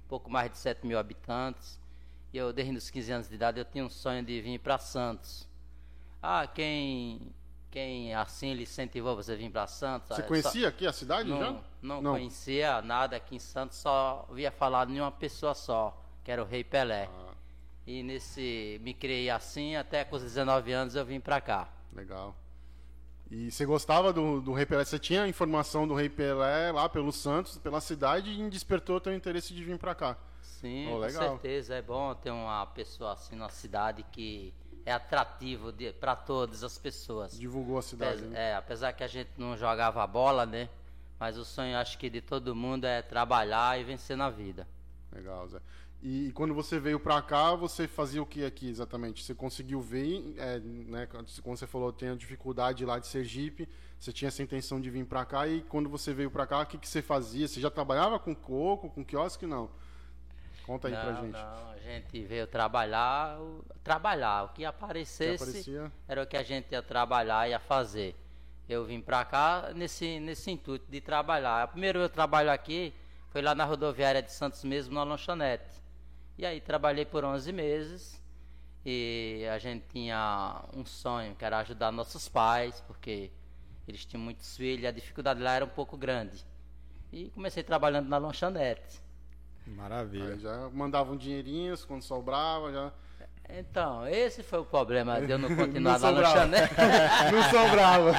pouco 0.09 0.29
mais 0.31 0.51
de 0.51 0.59
7 0.59 0.87
mil 0.87 0.99
habitantes. 0.99 1.79
E 2.33 2.39
eu, 2.39 2.53
desde 2.53 2.77
os 2.77 2.91
15 2.91 3.13
anos 3.13 3.29
de 3.29 3.35
idade, 3.35 3.61
eu 3.61 3.65
tinha 3.65 3.85
um 3.85 3.91
sonho 3.91 4.25
de 4.25 4.41
vir 4.41 4.59
para 4.59 4.79
Santos. 4.79 5.47
Ah, 6.23 6.47
quem, 6.47 7.33
quem 7.71 8.15
assim 8.15 8.55
lhe 8.55 8.63
incentivou 8.63 9.15
você 9.17 9.37
vir 9.37 9.51
para 9.51 9.67
Santos? 9.67 10.09
Você 10.17 10.23
conhecia 10.23 10.69
aqui 10.69 10.87
a 10.87 10.93
cidade 10.93 11.29
Não, 11.29 11.39
já? 11.39 11.53
não, 11.83 12.03
Não. 12.03 12.13
conhecia 12.13 12.81
nada 12.83 13.17
aqui 13.17 13.37
em 13.37 13.39
Santos, 13.39 13.79
só 13.79 14.27
via 14.33 14.51
falar 14.51 14.87
de 14.87 15.01
uma 15.01 15.11
pessoa 15.13 15.55
só, 15.55 16.01
que 16.25 16.31
era 16.31 16.43
o 16.43 16.47
Rei 16.47 16.65
Pelé. 16.65 17.09
Ah. 17.13 17.35
E 17.87 18.03
nesse 18.03 18.79
me 18.83 18.93
criei 18.93 19.31
assim, 19.31 19.77
até 19.77 20.05
com 20.05 20.17
os 20.17 20.23
19 20.23 20.73
anos 20.73 20.95
eu 20.95 21.05
vim 21.05 21.21
pra 21.21 21.41
cá. 21.41 21.69
Legal. 21.93 22.35
E 23.31 23.51
você 23.51 23.67
gostava 23.67 24.13
do, 24.13 24.41
do 24.41 24.53
Rei 24.53 24.65
Pelé? 24.65 24.85
Você 24.85 24.99
tinha 24.99 25.23
a 25.25 25.29
informação 25.29 25.87
do 25.87 25.95
Rei 25.95 26.09
Pelé 26.09 26.73
lá 26.73 26.89
pelo 26.89 27.13
Santos, 27.13 27.59
pela 27.59 27.81
cidade, 27.81 28.31
e 28.31 28.51
despertou 28.51 28.97
o 28.97 29.01
teu 29.01 29.15
interesse 29.15 29.53
de 29.55 29.63
vir 29.63 29.79
pra 29.79 29.95
cá. 29.95 30.17
Sim, 30.41 30.89
Oh, 30.93 31.01
com 31.01 31.11
certeza. 31.11 31.75
É 31.75 31.83
bom 31.83 32.15
ter 32.15 32.31
uma 32.31 32.65
pessoa 32.67 33.13
assim 33.13 33.37
na 33.37 33.49
cidade 33.51 34.03
que 34.11 34.53
é 34.85 34.93
atrativo 34.93 35.73
para 36.01 36.17
todas 36.17 36.63
as 36.63 36.79
pessoas. 36.79 37.39
Divulgou 37.39 37.79
a 37.79 37.83
cidade. 37.83 38.19
Apes- 38.19 38.31
né? 38.31 38.51
é, 38.51 38.55
apesar 38.55 38.93
que 38.93 39.05
a 39.05 39.09
gente 39.09 39.31
não 39.37 39.57
jogava 39.57 40.07
bola, 40.07 40.47
né? 40.47 40.69
Mas 41.19 41.37
o 41.37 41.45
sonho, 41.45 41.77
acho 41.77 41.99
que 41.99 42.09
de 42.09 42.21
todo 42.21 42.55
mundo 42.55 42.85
é 42.85 43.03
trabalhar 43.03 43.79
e 43.81 43.85
vencer 43.85 44.17
na 44.17 44.31
vida. 44.31 44.67
Legal, 45.13 45.49
Zé. 45.49 45.61
E, 46.01 46.31
quando 46.33 46.55
você 46.55 46.79
veio 46.79 47.01
pra 47.01 47.21
cá, 47.21 47.57
você 47.57 47.89
fazia 47.89 48.23
o 48.23 48.27
que 48.27 48.45
aqui 48.45 48.69
exatamente? 48.69 49.25
Você 49.25 49.35
conseguiu 49.35 49.81
ver, 49.81 50.35
é, 50.39 50.61
né, 50.61 51.07
quando 51.07 51.59
você 51.59 51.67
falou, 51.67 51.93
tem 51.93 52.11
a 52.11 52.15
dificuldade 52.15 52.85
lá 52.85 53.01
de 53.01 53.09
Sergipe, 53.09 53.69
você 53.99 54.13
tinha 54.13 54.29
essa 54.29 54.41
intenção 54.41 54.81
de 54.81 54.91
vir 54.91 55.05
pra 55.07 55.25
cá, 55.25 55.49
e 55.49 55.61
quando 55.63 55.89
você 55.89 56.15
veio 56.15 56.31
pra 56.31 56.47
cá, 56.47 56.61
o 56.61 56.67
que, 56.67 56.79
que 56.79 56.89
você 56.89 57.03
fazia? 57.03 57.49
Você 57.49 57.61
já 57.61 57.69
trabalhava 57.69 58.17
com 58.17 58.33
coco, 58.33 58.89
com 58.91 59.05
quiosque? 59.05 59.45
Não. 59.45 59.69
Conta 60.69 60.89
aí 60.89 60.95
pra 60.95 61.13
não, 61.13 61.23
gente. 61.23 61.33
não, 61.33 61.71
a 61.71 61.79
gente 61.79 62.25
veio 62.27 62.47
trabalhar, 62.47 63.39
trabalhar. 63.83 64.45
O 64.45 64.49
que 64.49 64.57
Que 64.57 64.65
aparecesse 64.67 65.43
aparecia? 65.43 65.93
era 66.07 66.23
o 66.23 66.27
que 66.27 66.37
a 66.37 66.43
gente 66.43 66.71
ia 66.71 66.83
trabalhar 66.83 67.49
e 67.49 67.53
ia 67.53 67.59
fazer. 67.59 68.15
Eu 68.69 68.85
vim 68.85 69.01
pra 69.01 69.25
cá 69.25 69.71
nesse, 69.75 70.21
nesse 70.21 70.51
intuito 70.51 70.85
de 70.91 71.01
trabalhar. 71.01 71.67
O 71.67 71.69
primeiro 71.71 72.01
eu 72.01 72.09
trabalho 72.11 72.51
aqui 72.51 72.93
foi 73.31 73.41
lá 73.41 73.55
na 73.55 73.65
rodoviária 73.65 74.23
de 74.23 74.31
Santos 74.31 74.63
mesmo, 74.63 74.95
na 74.95 75.05
lanchonete. 75.05 75.83
E 76.37 76.45
aí 76.45 76.61
trabalhei 76.61 77.07
por 77.07 77.25
11 77.25 77.51
meses 77.51 78.23
e 78.85 79.49
a 79.51 79.59
gente 79.59 79.87
tinha 79.91 80.63
um 80.77 80.85
sonho, 80.85 81.35
que 81.35 81.45
era 81.47 81.59
ajudar 81.61 81.91
nossos 81.91 82.29
pais, 82.29 82.79
porque 82.87 83.31
eles 83.87 84.05
tinham 84.05 84.23
muitos 84.23 84.55
filhos 84.55 84.85
e 84.85 84.87
a 84.87 84.91
dificuldade 84.93 85.41
lá 85.41 85.55
era 85.55 85.65
um 85.65 85.69
pouco 85.69 85.97
grande. 85.97 86.45
E 87.11 87.31
comecei 87.31 87.63
trabalhando 87.63 88.09
na 88.11 88.19
lanchonete. 88.19 89.01
Maravilha. 89.77 90.35
Aí 90.35 90.39
já 90.41 90.69
mandavam 90.73 91.17
dinheirinhos 91.17 91.85
quando 91.85 92.03
sobrava, 92.03 92.73
já. 92.73 92.93
Então, 93.51 94.07
esse 94.07 94.43
foi 94.43 94.59
o 94.59 94.65
problema 94.65 95.21
de 95.23 95.33
eu 95.33 95.39
não 95.39 95.49
continuar 95.57 95.99
Não 95.99 95.99
na 95.99 95.99
sobrava. 95.99 96.35
lanchonete. 96.45 96.75
Não 97.33 97.43
sobrava. 97.45 98.13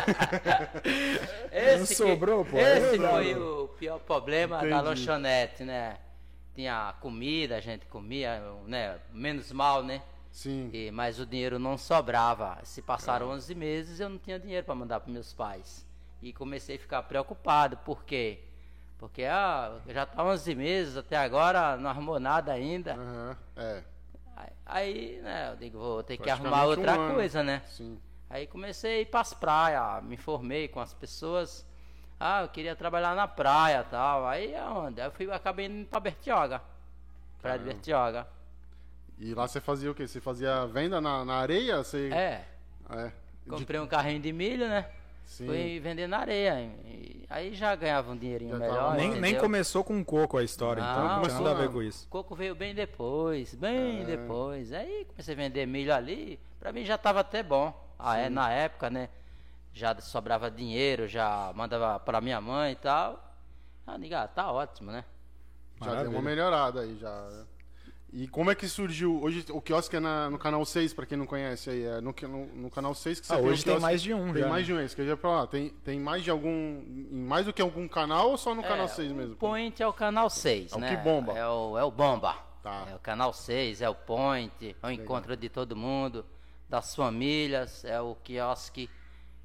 Esse 1.52 1.78
Não 1.80 1.86
que- 1.88 1.96
sobrou, 1.96 2.46
pô, 2.46 2.58
Esse 2.58 2.98
não 2.98 3.10
foi 3.12 3.34
sobrou. 3.34 3.64
o 3.66 3.68
pior 3.70 4.00
problema 4.00 4.58
da 4.60 4.68
Entendi. 4.68 4.84
lanchonete, 4.84 5.64
né? 5.64 5.98
Tinha 6.56 6.94
comida, 7.00 7.58
a 7.58 7.62
gente 7.62 7.86
comia, 7.86 8.42
né? 8.66 8.98
Menos 9.14 9.52
mal, 9.52 9.84
né? 9.84 10.02
Sim. 10.32 10.70
E, 10.74 10.92
mas 10.92 11.20
o 11.20 11.26
dinheiro 11.26 11.58
não 11.60 11.78
sobrava. 11.78 12.58
Se 12.64 12.82
passaram 12.82 13.30
11 13.30 13.54
meses, 13.56 14.00
eu 14.00 14.10
não 14.10 14.18
tinha 14.18 14.40
dinheiro 14.40 14.66
para 14.66 14.76
mandar 14.76 15.00
para 15.00 15.12
meus 15.12 15.32
pais. 15.34 15.86
E 16.22 16.34
comecei 16.34 16.76
a 16.76 16.80
ficar 16.80 17.04
preocupado. 17.04 17.78
Por 17.78 18.04
quê? 18.04 18.40
Porque 19.00 19.24
ah, 19.24 19.80
já 19.88 20.06
tá 20.06 20.24
11 20.24 20.54
meses, 20.56 20.98
até 20.98 21.16
agora 21.18 21.78
não 21.78 21.90
arrumou 21.90 22.20
nada 22.20 22.52
ainda. 22.52 22.94
Aham, 22.94 23.38
É. 23.56 23.84
Aí- 24.66 25.20
né, 25.24 25.50
eu 25.52 25.56
digo, 25.58 25.80
vou 25.80 26.04
ter 26.04 26.16
que 26.18 26.30
arrumar 26.30 26.66
um 26.66 26.68
outra 26.68 26.92
ano. 26.94 27.14
coisa, 27.16 27.42
né? 27.42 27.62
Sim. 27.70 28.00
Aí 28.30 28.46
comecei 28.46 28.98
a 29.00 29.02
ir 29.02 29.06
pras 29.08 29.34
praias, 29.34 30.04
me 30.04 30.16
formei 30.16 30.68
com 30.68 30.80
as 30.80 30.94
pessoas. 30.94 31.66
Ah, 32.20 32.44
eu 32.44 32.50
queria 32.50 32.76
trabalhar 32.76 33.16
na 33.16 33.28
praia 33.28 33.84
tal. 33.84 34.28
Aí 34.28 34.56
aonde? 34.56 35.02
Aí 35.02 35.08
eu 35.08 35.12
fui, 35.12 35.32
acabei 35.32 35.66
indo 35.66 35.88
pra 35.88 36.00
Bertioga. 36.00 36.62
Praia 37.42 37.58
de 37.58 37.66
Bertioga. 37.66 38.28
E 39.18 39.34
lá 39.34 39.48
você 39.48 39.60
fazia 39.60 39.90
o 39.90 39.96
quê? 39.96 40.06
Você 40.08 40.22
fazia 40.22 40.66
venda 40.68 41.02
na, 41.02 41.26
na 41.26 41.36
areia? 41.36 41.78
Você... 41.84 42.10
É, 42.14 42.46
É. 42.92 43.12
De- 43.46 43.50
comprei 43.50 43.80
um 43.80 43.88
carrinho 43.88 44.22
de 44.22 44.32
milho, 44.32 44.68
né? 44.68 44.86
Sim. 45.30 45.46
Fui 45.46 45.80
vender 45.80 46.08
na 46.08 46.18
areia. 46.18 46.60
E 46.86 47.24
aí 47.30 47.54
já 47.54 47.76
ganhava 47.76 48.12
um 48.12 48.18
dinheirinho 48.18 48.54
Já 48.54 48.58
melhor. 48.58 48.76
tava- 48.78 48.96
Nem, 48.96 49.22
nem 49.22 49.38
começou 49.38 49.84
com 49.84 50.04
coco 50.04 50.38
a 50.40 50.44
história, 50.44 50.82
então 50.82 50.96
não 50.96 51.08
tinha 51.08 51.20
começou 51.22 51.42
nada 51.42 51.56
a 51.58 51.62
ver 51.62 51.72
com 51.72 51.84
isso. 51.84 52.08
O 52.08 52.10
coco 52.10 52.36
veio 52.36 52.56
bem 52.56 52.74
depois, 52.74 53.54
bem 53.54 54.02
É. 54.02 54.06
depois. 54.06 54.74
Aí 54.74 55.06
comecei 55.06 55.36
a 55.36 55.38
vender 55.38 55.66
milho 55.68 55.94
ali. 55.94 56.40
Pra 56.60 56.72
mim 56.74 56.84
já 56.84 56.98
tava 56.98 57.20
até 57.20 57.44
bom. 57.44 57.72
Ah, 57.98 58.18
é, 58.18 58.28
na 58.28 58.50
época, 58.52 58.90
né? 58.90 59.08
Já 59.72 59.96
sobrava 60.02 60.50
dinheiro, 60.50 61.08
já 61.08 61.52
mandava 61.56 62.00
pra 62.00 62.20
minha 62.20 62.42
mãe 62.42 62.72
e 62.72 62.76
tal. 62.76 63.24
Ah, 63.86 63.98
digo, 63.98 64.16
ah, 64.16 64.28
tá 64.28 64.52
ótimo, 64.52 64.92
né? 64.92 65.06
Já 65.80 65.86
deu 65.86 65.96
Maravilha. 65.96 66.18
uma 66.20 66.22
melhorada 66.30 66.82
aí 66.82 66.98
já. 66.98 67.30
né? 67.30 67.46
E 68.12 68.28
como 68.28 68.50
é 68.50 68.56
que 68.56 68.68
surgiu? 68.68 69.22
Hoje 69.22 69.46
o 69.52 69.62
quiosque 69.62 69.96
é 69.96 70.00
na- 70.00 70.30
no 70.32 70.40
canal 70.40 70.66
6, 70.66 70.94
pra 70.94 71.06
quem 71.06 71.16
não 71.18 71.28
conhece 71.28 71.70
aí. 71.70 71.84
É 71.84 72.02
no, 72.02 72.14
no, 72.24 72.46
no 72.56 72.70
canal 72.72 72.96
6 72.96 73.20
que 73.20 73.28
você 73.28 73.34
Ah, 73.34 73.38
tem 73.38 73.46
hoje 73.48 73.62
o 73.62 73.66
tem 73.66 73.80
mais 73.80 74.02
de 74.02 74.14
um 74.16 74.34
Tem 74.34 74.42
já, 74.42 74.50
mais 74.50 74.62
né? 74.62 74.66
de 74.66 74.74
um, 74.74 74.80
é 74.80 74.86
isso 74.86 74.96
que 74.96 75.02
eu 75.02 75.06
ia 75.06 75.18
falar. 75.18 75.46
Tem, 75.46 75.70
tem 75.70 76.00
mais 76.00 76.24
de 76.24 76.32
algum. 76.32 76.50
Em 76.50 77.24
mais 77.24 77.46
do 77.46 77.54
que 77.54 77.62
algum 77.62 77.88
canal 77.88 78.32
ou 78.32 78.38
só 78.38 78.56
no 78.56 78.64
canal 78.64 78.86
É, 78.86 78.88
6 78.88 79.12
o 79.12 79.16
mesmo? 79.16 79.36
Point 79.36 79.82
é 79.84 79.88
o 79.88 79.94
canal 79.94 80.28
6, 80.30 80.72
É 80.74 80.76
o 80.76 80.80
né? 80.80 80.96
que 80.96 81.04
bomba. 81.04 81.38
É 81.38 81.48
o, 81.48 81.78
é 81.78 81.84
o 81.84 81.92
bomba. 81.92 82.36
Tá. 82.64 82.88
É 82.92 82.96
o 82.96 83.00
canal 83.00 83.32
6, 83.32 83.82
é 83.82 83.88
o 83.90 83.94
Point, 83.96 84.76
é 84.82 84.88
o 84.88 84.92
encontro 84.92 85.38
de 85.38 85.48
todo 85.48 85.76
mundo, 85.76 86.26
das 86.68 86.96
famílias, 86.96 87.86
é 87.86 88.02
o 88.02 88.16
quiosque 88.16 88.90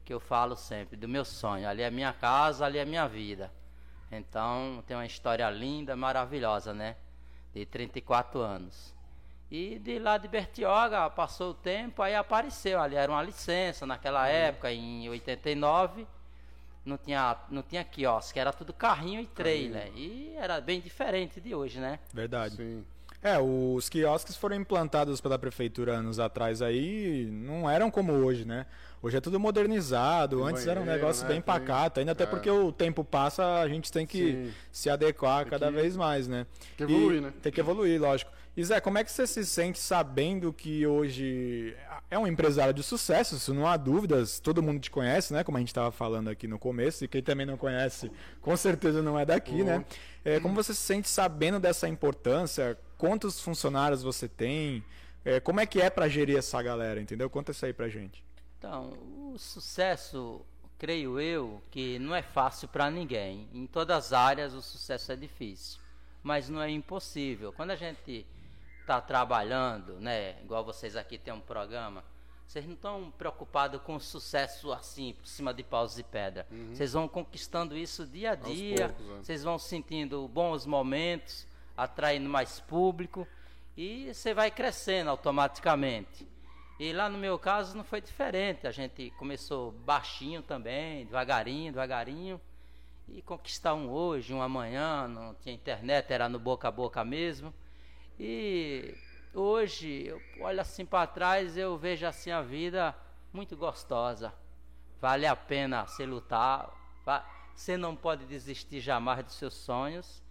que 0.07 0.13
eu 0.13 0.19
falo 0.21 0.57
sempre, 0.57 0.97
do 0.97 1.07
meu 1.07 1.25
sonho. 1.25 1.69
Ali 1.69 1.83
é 1.83 1.91
minha 1.91 2.13
casa, 2.15 2.65
ali 2.65 2.79
é 2.79 2.85
minha 2.85 3.07
vida. 3.07 3.53
Então 4.11 4.83
tem 4.87 4.97
uma 4.97 5.07
história 5.07 5.49
linda, 5.51 5.95
maravilhosa, 5.95 6.73
né? 6.73 6.97
De 7.55 7.65
34 7.65 8.41
anos. 8.41 8.93
E 9.51 9.79
de 9.79 9.99
lá 9.99 10.19
de 10.19 10.27
Bertioga, 10.27 11.09
passou 11.11 11.53
o 11.53 11.55
tempo, 11.55 12.03
aí 12.03 12.15
apareceu 12.15 12.81
ali, 12.81 12.97
era 12.97 13.11
uma 13.11 13.23
licença 13.23 13.87
naquela 13.87 14.27
época, 14.27 14.73
em 14.73 15.09
89 15.09 16.07
não 16.85 16.99
tinha, 16.99 17.37
não 17.51 17.63
tinha 17.63 17.83
quiosque, 17.83 18.39
era 18.39 18.53
tudo 18.53 18.73
carrinho 18.73 19.21
e 19.21 19.27
trailer. 19.27 19.91
E 19.97 20.35
era 20.37 20.61
bem 20.61 20.81
diferente 20.81 21.41
de 21.41 21.55
hoje, 21.55 21.81
né? 21.81 21.99
Verdade. 22.13 22.57
Sim. 22.57 22.85
É, 23.23 23.39
os 23.39 23.89
quiosques 23.89 24.37
foram 24.37 24.57
implantados 24.57 25.19
pela 25.19 25.39
prefeitura 25.39 25.95
anos 25.95 26.21
atrás 26.21 26.61
aí, 26.61 27.27
não 27.31 27.69
eram 27.71 27.91
como 27.91 28.13
hoje, 28.13 28.45
né? 28.45 28.67
Hoje 29.05 29.19
é 29.19 29.21
tudo 29.21 29.39
modernizado, 29.39 30.39
Tem 30.39 30.47
antes 30.47 30.67
era 30.67 30.81
um 30.81 30.85
banheiro, 30.85 31.03
negócio 31.03 31.23
né? 31.25 31.29
bem 31.29 31.37
Tem- 31.37 31.43
pacato, 31.43 32.01
ainda 32.01 32.13
até 32.13 32.25
é. 32.25 32.27
porque 32.27 32.49
o 32.49 32.73
tempo 32.73 33.05
passa, 33.05 33.61
a 33.61 33.69
gente 33.69 33.93
tem 33.93 34.07
que 34.07 34.33
Sim. 34.33 34.53
se 34.73 34.89
adequar 34.89 35.43
Tem 35.43 35.51
cada 35.51 35.67
que- 35.67 35.73
vez 35.79 35.95
mais, 35.95 36.27
né? 36.27 36.47
que 36.75 36.85
evoluir, 36.85 37.19
E- 37.19 37.21
né? 37.21 37.33
Tem 37.43 37.53
que 37.53 37.61
evoluir, 37.61 38.01
lógico. 38.01 38.33
E 38.57 38.65
Zé, 38.65 38.81
como 38.81 38.97
é 38.97 39.05
que 39.05 39.13
você 39.13 39.27
se 39.27 39.45
sente 39.45 39.79
sabendo 39.79 40.55
que 40.55 40.87
hoje 40.87 41.77
é 42.11 42.19
um 42.19 42.27
empresário 42.27 42.73
de 42.73 42.83
sucesso, 42.83 43.35
isso 43.35 43.53
não 43.53 43.67
há 43.67 43.77
dúvidas, 43.77 44.41
todo 44.41 44.63
mundo 44.63 44.81
te 44.81 44.91
conhece, 44.91 45.35
né? 45.35 45.45
Como 45.45 45.59
a 45.59 45.61
gente 45.61 45.69
estava 45.69 45.93
falando 45.93 46.29
aqui 46.31 46.49
no 46.49 46.59
começo, 46.59 47.05
e 47.05 47.09
quem 47.09 47.23
também 47.23 47.45
não 47.45 47.59
conhece, 47.59 48.11
com 48.41 48.57
certeza 48.57 49.03
não 49.03 49.19
é 49.21 49.27
daqui, 49.27 49.63
né? 49.63 49.85
É, 50.25 50.41
como 50.41 50.55
você 50.55 50.73
se 50.73 50.81
sente 50.81 51.11
sabendo 51.11 51.61
dessa 51.61 51.87
importância? 51.87 52.79
Quantos 52.97 53.39
funcionários 53.39 54.03
você 54.03 54.27
tem? 54.29 54.83
É, 55.27 55.41
como 55.41 55.61
é 55.61 55.67
que 55.67 55.79
é 55.83 55.91
para 55.91 56.09
gerir 56.09 56.39
essa 56.39 56.63
galera, 56.63 56.99
entendeu? 57.03 57.29
Conta 57.29 57.51
isso 57.51 57.67
aí 57.67 57.73
pra 57.75 57.87
gente. 57.89 58.25
Então, 58.65 58.95
o 59.35 59.39
sucesso, 59.39 60.41
creio 60.79 61.21
eu, 61.21 61.61
que 61.71 61.99
não 61.99 62.15
é 62.15 62.23
fácil 62.23 62.67
para 62.67 62.91
ninguém. 62.91 63.47
Em 63.53 63.67
todas 63.67 64.07
as 64.07 64.13
áreas 64.15 64.55
o 64.55 64.63
sucesso 64.63 65.13
é 65.13 65.17
difícil, 65.17 65.79
mas 66.23 66.49
não 66.49 66.63
é 66.63 66.71
impossível. 66.71 67.53
Quando 67.53 67.73
a 67.73 67.77
gente 67.77 68.27
está 68.81 69.03
trabalhando, 69.03 70.01
né, 70.01 70.41
igual 70.43 70.65
vocês 70.65 70.97
aqui 70.97 71.19
têm 71.19 71.35
um 71.35 71.41
programa, 71.41 72.03
vocês 72.47 72.65
não 72.65 72.73
estão 72.73 73.13
preocupados 73.19 73.83
com 73.83 73.97
o 73.97 74.01
sucesso 74.01 74.73
assim, 74.73 75.13
por 75.13 75.27
cima 75.27 75.53
de 75.53 75.63
paus 75.63 75.99
e 75.99 76.03
pedra. 76.03 76.47
Vocês 76.73 76.95
vão 76.95 77.07
conquistando 77.07 77.77
isso 77.77 78.07
dia 78.07 78.31
a 78.31 78.35
dia, 78.35 78.89
poucos, 78.89 79.11
é. 79.11 79.23
vocês 79.23 79.43
vão 79.43 79.59
sentindo 79.59 80.27
bons 80.29 80.65
momentos, 80.65 81.47
atraindo 81.77 82.31
mais 82.31 82.61
público 82.61 83.29
e 83.77 84.11
você 84.15 84.33
vai 84.33 84.51
crescendo 84.51 85.11
automaticamente. 85.11 86.33
E 86.79 86.93
lá 86.93 87.09
no 87.09 87.17
meu 87.17 87.39
caso 87.39 87.77
não 87.77 87.85
foi 87.85 88.01
diferente. 88.01 88.67
A 88.67 88.73
gente 88.73 89.11
começou 89.19 89.71
baixinho 89.71 90.43
também, 90.43 91.05
devagarinho, 91.07 91.73
devagarinho. 91.73 92.41
E 93.09 93.23
conquistar 93.23 93.75
um 93.75 93.91
hoje, 93.91 94.33
um 94.33 94.41
amanhã, 94.41 95.07
não 95.07 95.35
tinha 95.35 95.55
internet, 95.55 96.11
era 96.11 96.29
no 96.29 96.39
boca 96.39 96.69
a 96.69 96.71
boca 96.71 97.05
mesmo. 97.05 97.53
E 98.19 98.97
hoje, 99.35 100.07
eu 100.07 100.21
olho 100.41 100.61
assim 100.61 100.87
para 100.87 101.07
trás, 101.07 101.57
eu 101.57 101.77
vejo 101.77 102.07
assim 102.07 102.31
a 102.31 102.41
vida 102.41 102.95
muito 103.33 103.57
gostosa. 103.57 104.33
Vale 105.01 105.27
a 105.27 105.37
pena 105.37 105.87
você 105.87 106.07
lutar. 106.07 106.73
Você 107.55 107.77
não 107.77 107.95
pode 107.95 108.25
desistir 108.25 108.81
jamais 108.81 109.25
dos 109.25 109.35
seus 109.35 109.55
sonhos. 109.55 110.23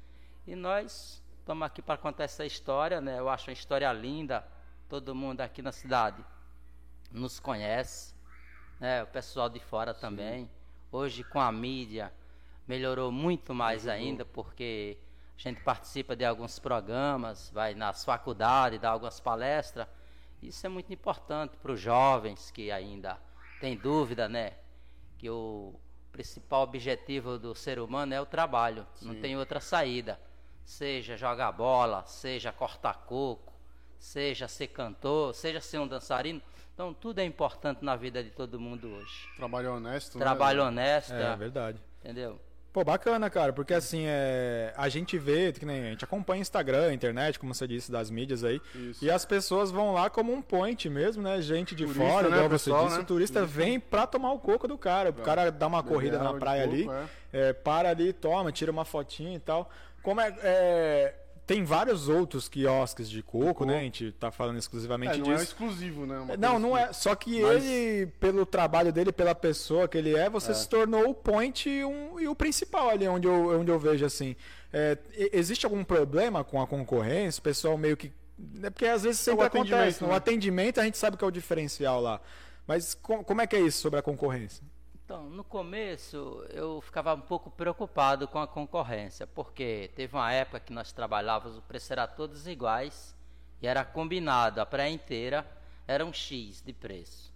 E 0.47 0.55
nós 0.55 1.23
estamos 1.39 1.65
aqui 1.65 1.81
para 1.81 1.97
contar 1.97 2.23
essa 2.23 2.45
história, 2.45 2.99
né? 2.99 3.19
Eu 3.19 3.29
acho 3.29 3.49
uma 3.49 3.53
história 3.53 3.91
linda. 3.93 4.45
Todo 4.89 5.15
mundo 5.15 5.41
aqui 5.41 5.61
na 5.61 5.71
cidade 5.71 6.23
nos 7.11 7.39
conhece, 7.39 8.13
né? 8.79 9.03
O 9.03 9.07
pessoal 9.07 9.49
de 9.49 9.59
fora 9.59 9.93
também. 9.93 10.49
Hoje 10.91 11.23
com 11.23 11.39
a 11.39 11.51
mídia 11.51 12.13
melhorou 12.67 13.11
muito 13.11 13.53
mais 13.53 13.87
ainda, 13.87 14.23
porque 14.23 14.97
A 15.37 15.41
gente 15.49 15.61
participa 15.61 16.15
de 16.15 16.23
alguns 16.23 16.59
programas, 16.59 17.49
vai 17.51 17.73
nas 17.73 18.05
faculdades, 18.05 18.79
dá 18.79 18.91
algumas 18.91 19.19
palestras. 19.19 19.87
Isso 20.41 20.65
é 20.65 20.69
muito 20.69 20.93
importante 20.93 21.57
para 21.57 21.71
os 21.71 21.79
jovens 21.79 22.51
que 22.51 22.71
ainda 22.71 23.17
têm 23.59 23.75
dúvida, 23.75 24.29
né? 24.29 24.53
Que 25.17 25.29
o 25.29 25.73
principal 26.11 26.61
objetivo 26.61 27.39
do 27.39 27.55
ser 27.55 27.79
humano 27.79 28.13
é 28.13 28.21
o 28.21 28.25
trabalho, 28.25 28.85
não 29.01 29.19
tem 29.19 29.35
outra 29.37 29.59
saída. 29.59 30.19
Seja 30.63 31.17
jogar 31.17 31.51
bola, 31.51 32.05
seja 32.05 32.51
cortar 32.51 33.05
coco, 33.05 33.52
seja 34.03 34.49
ser 34.49 34.67
cantor, 34.67 35.33
seja 35.33 35.61
ser 35.61 35.79
um 35.79 35.87
dançarino. 35.87 36.41
Então 36.73 36.93
tudo 36.93 37.19
é 37.19 37.23
importante 37.23 37.85
na 37.85 37.95
vida 37.95 38.21
de 38.21 38.31
todo 38.31 38.59
mundo 38.59 38.89
hoje. 38.89 39.29
Trabalho 39.37 39.73
honesto, 39.75 40.17
né? 40.17 40.25
Trabalho 40.25 40.63
honesto, 40.63 41.13
É 41.13 41.35
verdade. 41.37 41.79
entendeu? 42.03 42.39
Pô, 42.73 42.83
bacana, 42.83 43.29
cara, 43.29 43.53
porque 43.53 43.71
assim, 43.73 44.05
é, 44.07 44.73
a 44.75 44.89
gente 44.89 45.15
vê, 45.15 45.53
que 45.53 45.63
nem 45.63 45.83
a 45.83 45.89
gente 45.91 46.03
acompanha 46.03 46.41
Instagram, 46.41 46.91
internet, 46.91 47.37
como 47.39 47.53
você 47.53 47.67
disse, 47.67 47.91
das 47.91 48.09
mídias 48.09 48.43
aí, 48.43 48.59
Isso. 48.73 49.05
e 49.05 49.11
as 49.11 49.23
pessoas 49.25 49.69
vão 49.69 49.93
lá 49.93 50.09
como 50.09 50.33
um 50.33 50.41
point 50.41 50.89
mesmo, 50.89 51.21
né? 51.21 51.39
Gente 51.39 51.75
de 51.75 51.85
Turista, 51.85 52.03
fora, 52.03 52.29
né, 52.29 52.35
igual 52.37 52.49
você 52.49 52.71
pessoal, 52.71 52.85
disse, 52.85 52.97
né? 52.97 53.03
o 53.03 53.05
turista 53.05 53.39
Turista. 53.41 53.59
vem 53.59 53.79
pra 53.79 54.07
tomar 54.07 54.31
o 54.31 54.39
coco 54.39 54.67
do 54.67 54.75
cara. 54.75 55.11
O 55.11 55.13
cara 55.13 55.51
dá 55.51 55.67
uma 55.67 55.83
corrida 55.83 56.17
na 56.17 56.33
praia 56.33 56.63
coco, 56.63 56.73
ali, 56.73 56.89
é. 57.31 57.49
é, 57.49 57.53
para 57.53 57.89
ali, 57.89 58.11
toma, 58.11 58.51
tira 58.51 58.71
uma 58.71 58.83
fotinha 58.83 59.35
e 59.35 59.39
tal. 59.39 59.69
Como 60.01 60.19
é, 60.19 60.35
é, 60.41 61.15
tem 61.45 61.63
vários 61.63 62.07
outros 62.07 62.47
quiosques 62.47 63.09
de 63.09 63.21
coco, 63.21 63.65
né? 63.65 63.79
A 63.79 63.81
gente 63.81 64.11
tá 64.13 64.31
falando 64.31 64.57
exclusivamente 64.57 65.15
É, 65.15 65.17
não 65.17 65.31
é 65.31 65.33
disso. 65.35 65.43
exclusivo, 65.43 66.05
né? 66.05 66.17
Uma 66.19 66.37
Não, 66.37 66.57
não 66.59 66.77
é. 66.77 66.93
Só 66.93 67.13
que 67.15 67.41
Mas- 67.41 67.63
ele, 67.63 68.07
pelo 68.19 68.45
trabalho 68.45 68.93
dele, 68.93 69.11
pela 69.11 69.35
pessoa 69.35 69.87
que 69.87 69.97
ele 69.97 70.15
é, 70.15 70.29
você 70.29 70.53
se 70.53 70.67
tornou 70.69 71.09
o 71.09 71.13
point 71.13 71.69
e, 71.69 71.83
um- 71.83 72.19
e 72.19 72.27
o 72.27 72.35
principal 72.35 72.89
ali, 72.89 73.07
onde 73.07 73.27
eu, 73.27 73.59
onde 73.59 73.69
eu 73.71 73.77
vejo 73.79 74.05
assim. 74.05 74.35
É, 74.71 74.97
existe 75.33 75.65
algum 75.65 75.83
problema 75.83 76.43
com 76.43 76.61
a 76.61 76.65
concorrência? 76.65 77.39
O 77.39 77.43
pessoal 77.43 77.77
meio 77.77 77.95
que. 77.97 78.11
É 78.63 78.69
porque 78.69 78.85
às 78.87 79.03
vezes 79.03 79.19
sempre 79.19 79.45
atendimento, 79.45 79.75
acontece. 79.75 80.03
Né? 80.03 80.15
atendimento 80.15 80.79
a 80.79 80.83
gente 80.83 80.97
sabe 80.97 81.15
que 81.17 81.23
é 81.23 81.27
o 81.27 81.31
diferencial 81.31 82.01
lá. 82.01 82.19
Mas 82.65 82.93
co- 82.95 83.23
como 83.23 83.41
é 83.41 83.45
que 83.47 83.55
é 83.55 83.59
isso 83.59 83.79
sobre 83.81 83.99
a 83.99 84.01
concorrência? 84.01 84.63
Então, 85.05 85.29
no 85.29 85.43
começo 85.43 86.45
eu 86.49 86.79
ficava 86.79 87.13
um 87.13 87.19
pouco 87.19 87.51
preocupado 87.51 88.25
com 88.25 88.39
a 88.39 88.47
concorrência, 88.47 89.27
porque 89.27 89.91
teve 89.95 90.15
uma 90.15 90.31
época 90.31 90.61
que 90.61 90.71
nós 90.71 90.93
trabalhávamos, 90.93 91.57
o 91.57 91.61
preço 91.61 91.91
era 91.91 92.07
todos 92.07 92.47
iguais 92.47 93.13
e 93.61 93.67
era 93.67 93.83
combinado, 93.83 94.61
a 94.61 94.65
praia 94.65 94.91
inteira 94.91 95.45
era 95.85 96.05
um 96.05 96.13
X 96.13 96.61
de 96.61 96.71
preço. 96.71 97.33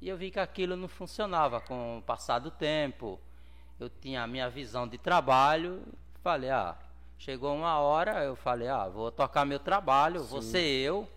E 0.00 0.08
eu 0.08 0.16
vi 0.16 0.32
que 0.32 0.40
aquilo 0.40 0.76
não 0.76 0.88
funcionava 0.88 1.60
com 1.60 1.98
o 1.98 2.02
passar 2.02 2.38
do 2.38 2.50
tempo. 2.50 3.20
Eu 3.78 3.88
tinha 3.88 4.22
a 4.22 4.26
minha 4.26 4.48
visão 4.48 4.88
de 4.88 4.98
trabalho, 4.98 5.82
falei, 6.22 6.50
ah, 6.50 6.76
chegou 7.18 7.54
uma 7.54 7.78
hora, 7.78 8.24
eu 8.24 8.34
falei, 8.34 8.68
ah, 8.68 8.88
vou 8.88 9.12
tocar 9.12 9.44
meu 9.44 9.58
trabalho, 9.58 10.24
vou 10.24 10.42
ser 10.42 10.64
eu, 10.64 11.08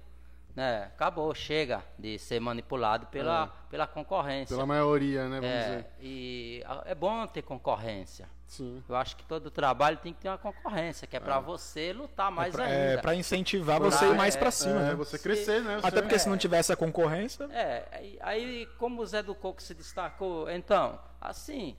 né? 0.55 0.83
Acabou, 0.93 1.33
chega 1.33 1.83
de 1.97 2.17
ser 2.19 2.39
manipulado 2.39 3.07
pela, 3.07 3.47
pela 3.69 3.87
concorrência. 3.87 4.55
Pela 4.55 4.65
maioria, 4.65 5.27
né? 5.27 5.39
Vamos 5.39 5.45
É, 5.55 5.63
dizer. 5.69 5.85
e 6.01 6.63
é 6.85 6.93
bom 6.95 7.25
ter 7.27 7.41
concorrência. 7.41 8.29
Sim. 8.45 8.83
Eu 8.87 8.95
acho 8.95 9.15
que 9.15 9.23
todo 9.25 9.49
trabalho 9.49 9.97
tem 9.97 10.13
que 10.13 10.19
ter 10.21 10.27
uma 10.29 10.37
concorrência, 10.37 11.07
que 11.07 11.17
é 11.17 11.19
para 11.19 11.39
você 11.39 11.91
lutar 11.91 12.29
mais 12.31 12.53
É 12.59 12.63
ainda. 12.91 13.01
para 13.01 13.15
incentivar 13.15 13.79
Pra- 13.79 13.89
você 13.89 14.05
ir 14.05 14.15
mais 14.15 14.35
é, 14.35 14.39
pra 14.39 14.51
cima, 14.51 14.79
É, 14.79 14.83
né? 14.89 14.93
você 14.95 15.17
crescer, 15.17 15.61
né? 15.63 15.77
Você- 15.77 15.87
Até 15.87 16.01
porque 16.03 16.19
se 16.19 16.29
não 16.29 16.37
tivesse 16.37 16.71
a 16.71 16.75
concorrência. 16.75 17.45
É, 17.45 17.87
aí, 17.91 18.17
aí 18.21 18.65
como 18.77 19.01
o 19.01 19.05
Zé 19.07 19.23
do 19.23 19.33
Coco 19.33 19.59
se 19.59 19.73
destacou, 19.73 20.47
então, 20.51 20.99
assim, 21.19 21.75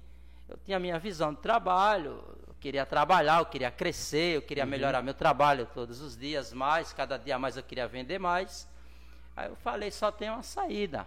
eu 0.49 0.57
tinha 0.65 0.77
a 0.77 0.81
minha 0.81 0.99
visão 0.99 1.33
de 1.33 1.41
trabalho, 1.41 2.23
eu 2.47 2.55
queria 2.61 2.85
trabalhar, 2.87 3.39
eu 3.41 3.47
queria 3.47 3.71
crescer, 3.71 4.37
eu 4.37 4.41
Uhum. 4.41 4.47
queria 4.47 4.67
melhorar 4.67 5.03
meu 5.03 5.15
trabalho 5.15 5.67
todos 5.75 6.01
os 6.01 6.17
dias 6.17 6.53
mais, 6.53 6.93
cada 6.93 7.17
dia 7.19 7.39
mais 7.39 7.57
eu 7.57 7.63
queria 7.63 7.87
vender 7.89 8.19
mais. 8.19 8.69
Aí 9.37 9.49
eu 9.49 9.57
falei, 9.57 9.91
só 9.91 10.11
tem 10.13 10.31
uma 10.31 10.43
saída. 10.43 11.07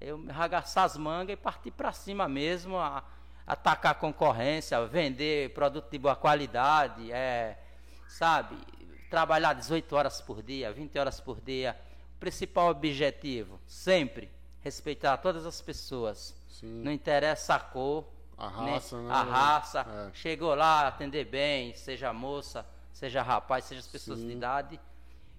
Eu 0.00 0.18
me 0.18 0.30
arregaçar 0.30 0.84
as 0.84 0.96
mangas 0.96 1.34
e 1.34 1.36
partir 1.36 1.70
para 1.70 1.92
cima 1.92 2.28
mesmo, 2.28 2.78
a- 2.78 3.04
atacar 3.46 3.92
a 3.92 3.94
concorrência, 3.94 4.84
vender 4.86 5.52
produto 5.52 5.90
de 5.90 5.98
boa 5.98 6.16
qualidade, 6.16 7.12
é, 7.12 7.58
sabe? 8.08 8.56
Trabalhar 9.10 9.52
18 9.52 9.94
horas 9.94 10.20
por 10.20 10.42
dia, 10.42 10.72
20 10.72 10.98
horas 10.98 11.20
por 11.20 11.40
dia. 11.40 11.76
O 12.16 12.20
principal 12.20 12.68
objetivo, 12.70 13.60
sempre, 13.66 14.30
respeitar 14.62 15.16
todas 15.18 15.44
as 15.44 15.60
pessoas. 15.60 16.34
Sim. 16.48 16.82
Não 16.82 16.90
interessa 16.92 17.54
a 17.56 17.60
cor, 17.60 18.04
A 18.42 18.50
nem 18.62 18.74
raça, 18.74 19.00
né? 19.00 19.12
a 19.12 19.22
raça. 19.22 19.80
É. 19.88 20.10
Chegou 20.14 20.54
lá, 20.54 20.88
atender 20.88 21.24
bem, 21.26 21.72
seja 21.74 22.12
moça, 22.12 22.66
seja 22.92 23.22
rapaz, 23.22 23.66
seja 23.66 23.80
as 23.80 23.86
pessoas 23.86 24.18
de 24.18 24.32
idade. 24.32 24.80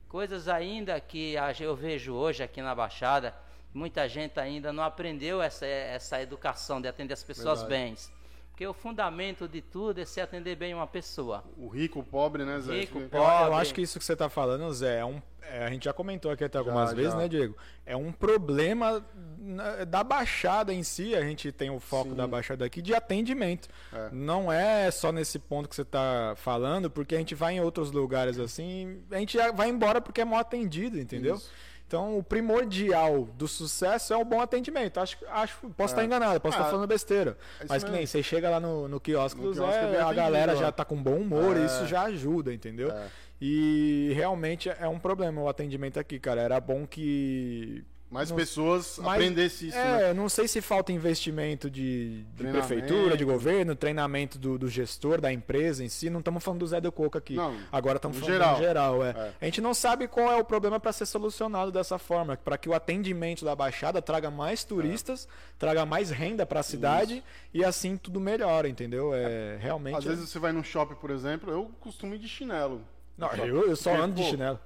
Coisas 0.08 0.48
ainda 0.48 0.98
que 1.02 1.36
eu 1.60 1.76
vejo 1.76 2.13
hoje 2.13 2.42
aqui 2.42 2.62
na 2.62 2.74
Baixada, 2.74 3.36
muita 3.74 4.08
gente 4.08 4.39
ainda 4.39 4.72
não 4.72 4.84
aprendeu 4.84 5.42
essa, 5.42 5.66
essa 5.66 6.22
educação 6.22 6.80
de 6.80 6.88
atender 6.88 7.13
as 7.13 7.24
pessoas 7.24 7.62
Verdade. 7.62 7.84
bem. 7.84 8.23
Porque 8.54 8.68
o 8.68 8.74
fundamento 8.74 9.48
de 9.48 9.62
tudo 9.63 10.00
é 10.00 10.06
se 10.06 10.22
atender 10.22 10.56
bem 10.56 10.76
uma 10.76 10.86
pessoa. 10.86 11.44
O 11.58 11.68
rico, 11.68 12.02
o 12.02 12.04
pobre, 12.04 12.46
né, 12.46 12.60
Zé? 12.60 12.82
Rico, 12.82 13.00
Fica- 13.00 13.18
Eu, 13.18 13.24
eu 13.24 13.28
Pobre. 13.28 13.54
acho 13.56 13.74
que 13.74 13.82
isso 13.82 13.98
que 13.98 14.06
você 14.06 14.13
está 14.13 14.30
falando, 14.30 14.72
Zé, 14.72 15.00
é 15.00 15.06
um, 15.06 15.20
é, 15.42 15.66
a 15.66 15.70
gente 15.72 15.86
já 15.86 15.92
comentou 15.94 16.30
aqui 16.30 16.44
até 16.44 16.60
algumas 16.60 16.92
Já, 16.92 16.96
vezes, 16.96 17.12
já. 17.13 17.18
né, 17.18 17.28
Diego? 17.28 17.58
É 17.84 17.98
um 17.98 18.12
problema 18.12 19.04
na- 19.39 19.86
da 19.86 20.04
Baixada 20.04 20.72
em 20.72 20.84
si, 20.84 21.16
a 21.16 21.22
gente 21.22 21.52
tem 21.52 21.72
o 21.72 21.80
foco 21.80 22.12
Sim. 22.12 22.16
da 22.16 22.28
Baixada 22.28 22.63
aqui 22.63 22.80
de 22.80 22.94
atendimento. 22.94 23.68
É. 23.92 24.10
Não 24.12 24.52
é 24.52 24.92
só 24.92 25.12
nesse 25.12 25.39
ponto 25.39 25.68
que 25.68 25.74
você 25.76 25.82
está 25.82 26.36
falando, 26.38 26.92
porque 26.92 27.16
a 27.16 27.18
gente 27.18 27.34
vai 27.34 27.56
em 27.56 27.60
outros 27.60 27.92
lugares 27.92 28.38
assim, 28.38 29.02
a 29.10 29.18
gente 29.18 29.36
vai 29.56 29.68
embora 29.68 30.00
porque 30.00 30.22
é 30.22 30.26
mal 30.26 30.38
atendido, 30.39 31.00
entendeu? 31.00 31.38
Isso. 31.38 31.52
Então, 31.88 32.17
o 32.17 32.24
primordial 32.24 33.26
do 33.38 33.48
sucesso 33.48 34.13
é 34.13 34.17
o 34.17 34.26
bom 34.26 34.41
atendimento. 34.41 35.00
Acho, 35.00 35.17
acho 35.30 35.58
posso 35.78 35.93
estar 35.93 36.04
enganado, 36.04 36.39
posso 36.41 36.56
estar 36.58 36.67
Ah, 36.67 36.72
falando 36.72 36.88
besteira. 36.88 37.38
é 37.60 37.65
Mas 37.69 37.84
que 37.84 37.91
nem 37.91 38.06
você 38.06 38.24
chega 38.24 38.50
lá 38.50 38.60
no, 38.60 38.88
no 38.88 39.00
quiosque 39.00 39.39
No 39.39 39.50
do 39.50 39.54
quiosque 39.54 39.76
é 39.78 39.91
Zé, 39.91 40.02
a 40.02 40.12
galera 40.13 40.56
já 40.56 40.69
ó. 40.69 40.72
tá 40.72 40.84
com 40.84 40.96
bom 41.02 41.17
humor, 41.17 41.56
e 41.56 41.62
É. 41.62 41.65
isso 41.65 41.86
já 41.86 42.04
ajuda, 42.04 42.52
entendeu? 42.54 42.89
É. 42.91 43.08
E 43.39 44.12
realmente 44.15 44.69
é 44.69 44.88
um 44.88 44.98
problema 44.98 45.41
o 45.41 45.48
atendimento 45.50 46.00
aqui, 46.00 46.17
cara. 46.19 46.41
Era 46.41 46.60
bom 46.60 46.88
que. 46.88 47.84
Mais 48.13 48.30
Não- 48.30 48.38
pessoas 48.38 48.99
Mas- 48.99 49.13
aprendessem 49.15 49.69
isso, 49.69 49.78
né? 49.78 50.12
é, 50.12 50.13
não 50.13 50.30
sei 50.30 50.47
se 50.47 50.62
falta 50.62 50.91
investimento 50.91 51.67
de, 51.69 52.23
de 52.36 52.43
prefeitura, 52.43 53.17
de 53.17 53.26
governo, 53.26 53.76
treinamento 53.76 54.38
do, 54.38 54.58
do 54.60 54.69
gestor, 54.69 55.19
da 55.19 55.34
empresa 55.34 55.84
em 55.84 55.89
si. 55.89 56.12
Não 56.12 56.19
estamos 56.19 56.43
falando 56.43 56.60
do 56.60 56.67
Zé 56.67 56.80
do 56.80 56.91
Coco 56.91 57.17
aqui. 57.17 57.34
Não, 57.34 57.56
Agora 57.71 57.95
estamos 57.97 58.17
falando 58.19 58.32
geral. 58.34 58.56
em 58.56 58.60
geral. 58.60 59.04
É. 59.06 59.10
É. 59.10 59.34
A 59.41 59.45
gente 59.45 59.60
não 59.62 59.73
sabe 59.73 60.08
qual 60.08 60.32
é 60.32 60.38
o 60.38 60.43
problema 60.45 60.80
para 60.80 60.91
ser 60.93 61.08
solucionado 61.08 61.71
dessa 61.71 61.97
forma, 61.97 62.38
para 62.38 62.56
que 62.56 62.69
o 62.69 62.73
atendimento 62.76 63.43
da 63.43 63.56
Baixada 63.56 63.99
traga 64.02 64.30
mais 64.30 64.63
turistas, 64.63 65.28
traga 65.58 65.84
mais 65.84 66.12
renda 66.12 66.45
para 66.45 66.60
a 66.60 66.63
cidade 66.63 67.23
e 67.52 67.65
assim 67.65 67.97
tudo 67.97 68.19
melhora, 68.21 68.69
entendeu? 68.69 69.12
É 69.13 69.58
realmente. 69.60 69.97
Às 69.97 70.04
vezes 70.04 70.30
você 70.30 70.38
vai 70.38 70.52
num 70.52 70.63
shopping, 70.63 70.95
por 70.95 71.10
exemplo, 71.10 71.52
eu 71.52 71.71
costumo 71.80 72.13
ir 72.13 72.19
de 72.19 72.28
chinelo. 72.28 72.82
Não, 73.17 73.28
eu, 73.34 73.67
eu 73.69 73.76
só 73.76 73.89
Porque, 73.91 74.04
ando 74.06 74.15
de 74.15 74.21
pô, 74.23 74.30
chinelo. 74.30 74.60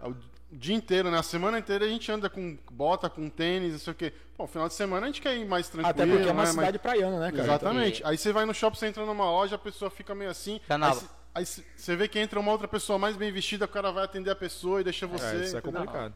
É 0.52 0.56
O 0.56 0.58
dia 0.58 0.76
inteiro, 0.76 1.12
né? 1.12 1.18
A 1.20 1.24
semana 1.24 1.60
inteira 1.60 1.86
a 1.86 1.88
gente 1.88 2.12
anda 2.12 2.30
com 2.30 2.58
bota, 2.72 3.10
com 3.10 3.30
tênis, 3.30 3.72
não 3.74 3.80
sei 3.80 3.94
o 3.94 3.96
quê. 3.96 4.14
Pô, 4.36 4.48
final 4.48 4.68
de 4.68 4.74
semana 4.74 5.06
a 5.06 5.08
gente 5.10 5.22
quer 5.22 5.36
ir 5.36 5.46
mais 5.46 5.68
tranquilo. 5.68 5.90
Até 5.90 6.06
porque 6.06 6.30
é 6.30 6.32
uma 6.32 6.44
né? 6.44 6.50
cidade 6.52 6.80
praiana, 6.80 7.20
né, 7.20 7.32
cara? 7.32 7.44
Exatamente. 7.44 8.02
E- 8.02 8.06
Aí 8.06 8.18
você 8.18 8.32
vai 8.32 8.46
no 8.46 8.54
shopping, 8.54 8.78
você 8.78 8.88
entra 8.88 9.06
numa 9.06 9.26
loja, 9.26 9.56
a 9.56 9.60
pessoa 9.60 9.90
fica 9.92 10.14
meio 10.16 10.30
assim. 10.32 10.60
Fica 10.60 10.78
na- 10.78 10.90
Aí, 10.90 10.96
cê- 10.96 11.06
aí 11.36 11.46
cê- 11.46 11.64
você 11.76 11.96
vê 11.96 12.08
que 12.08 12.20
entra 12.20 12.40
uma 12.40 12.52
outra 12.52 12.68
pessoa 12.68 12.98
mais 13.00 13.16
bem 13.18 13.32
vestida, 13.32 13.66
o 13.66 13.68
cara 13.68 13.92
vai 13.92 14.04
atender 14.06 14.30
a 14.32 14.36
pessoa 14.36 14.80
e 14.82 14.84
deixa 14.84 15.06
Então, 15.06 15.18
você. 15.18 15.36
é, 15.36 15.44
isso 15.44 15.58
é 15.58 15.62
complicado. 15.62 16.14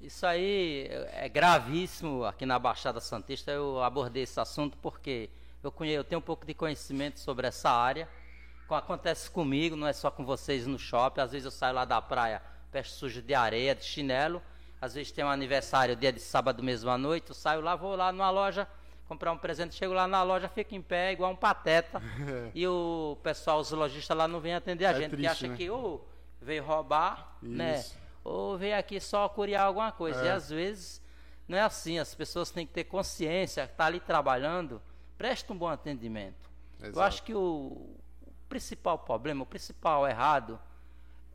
Isso 0.00 0.24
aí 0.26 0.86
é 1.12 1.28
gravíssimo 1.28 2.24
aqui 2.24 2.46
na 2.46 2.58
Baixada 2.58 3.00
Santista. 3.00 3.50
Eu 3.50 3.82
abordei 3.82 4.22
esse 4.22 4.38
assunto 4.40 4.76
porque 4.78 5.28
eu, 5.62 5.72
conhe- 5.72 5.92
eu 5.92 6.04
tenho 6.04 6.20
um 6.20 6.22
pouco 6.22 6.46
de 6.46 6.54
conhecimento 6.54 7.18
sobre 7.20 7.46
essa 7.48 7.70
área. 7.70 8.08
Co- 8.68 8.74
Acontece 8.76 9.28
comigo, 9.30 9.74
não 9.76 9.86
é 9.88 9.92
só 9.92 10.10
com 10.10 10.24
vocês 10.24 10.66
no 10.66 10.78
shopping. 10.78 11.20
Às 11.20 11.32
vezes 11.32 11.44
eu 11.46 11.50
saio 11.50 11.74
lá 11.74 11.84
da 11.84 12.00
praia, 12.00 12.40
pé 12.70 12.82
sujo 12.82 13.22
de 13.22 13.34
areia, 13.34 13.74
de 13.74 13.84
chinelo. 13.84 14.42
Às 14.80 14.94
vezes 14.94 15.10
tem 15.12 15.24
um 15.24 15.28
aniversário, 15.28 15.96
dia 15.96 16.12
de 16.12 16.20
sábado 16.20 16.62
mesmo 16.62 16.88
à 16.90 16.96
noite. 16.98 17.30
Eu 17.30 17.34
saio 17.34 17.60
lá, 17.60 17.74
vou 17.74 17.96
lá 17.96 18.12
numa 18.12 18.30
loja 18.30 18.66
comprar 19.08 19.32
um 19.32 19.38
presente. 19.38 19.74
Chego 19.74 19.92
lá 19.94 20.06
na 20.06 20.22
loja, 20.22 20.48
fico 20.48 20.74
em 20.74 20.82
pé, 20.82 21.12
igual 21.12 21.32
um 21.32 21.36
pateta. 21.36 22.00
e 22.54 22.66
o 22.66 23.16
pessoal, 23.22 23.58
os 23.60 23.70
lojistas 23.70 24.16
lá 24.16 24.28
não 24.28 24.40
vêm 24.40 24.54
atender 24.54 24.84
a 24.86 24.90
É 24.90 24.94
gente, 24.94 25.10
porque 25.10 25.16
triste, 25.26 25.32
acha 25.44 25.48
né? 25.48 25.56
que 25.56 25.68
ou 25.70 26.06
veio 26.40 26.62
roubar, 26.64 27.36
né? 27.42 27.80
Isso. 27.80 27.96
ou 28.22 28.56
veio 28.56 28.78
aqui 28.78 29.00
só 29.00 29.28
curiar 29.28 29.64
alguma 29.64 29.90
coisa. 29.90 30.22
E 30.24 30.28
É. 30.28 30.32
às 30.32 30.48
vezes 30.50 31.02
não 31.48 31.56
é 31.58 31.62
assim, 31.62 31.98
as 31.98 32.14
pessoas 32.14 32.50
têm 32.50 32.66
que 32.66 32.72
ter 32.74 32.84
consciência, 32.84 33.66
tá 33.66 33.86
ali 33.86 33.98
trabalhando, 33.98 34.80
presta 35.16 35.52
um 35.52 35.56
bom 35.58 35.66
atendimento. 35.68 36.48
Eu 36.78 36.90
Exato. 36.90 37.00
acho 37.00 37.22
que 37.24 37.34
o, 37.34 37.38
o 38.22 38.32
principal 38.48 38.98
problema, 38.98 39.42
o 39.42 39.46
principal 39.46 40.06
errado, 40.06 40.60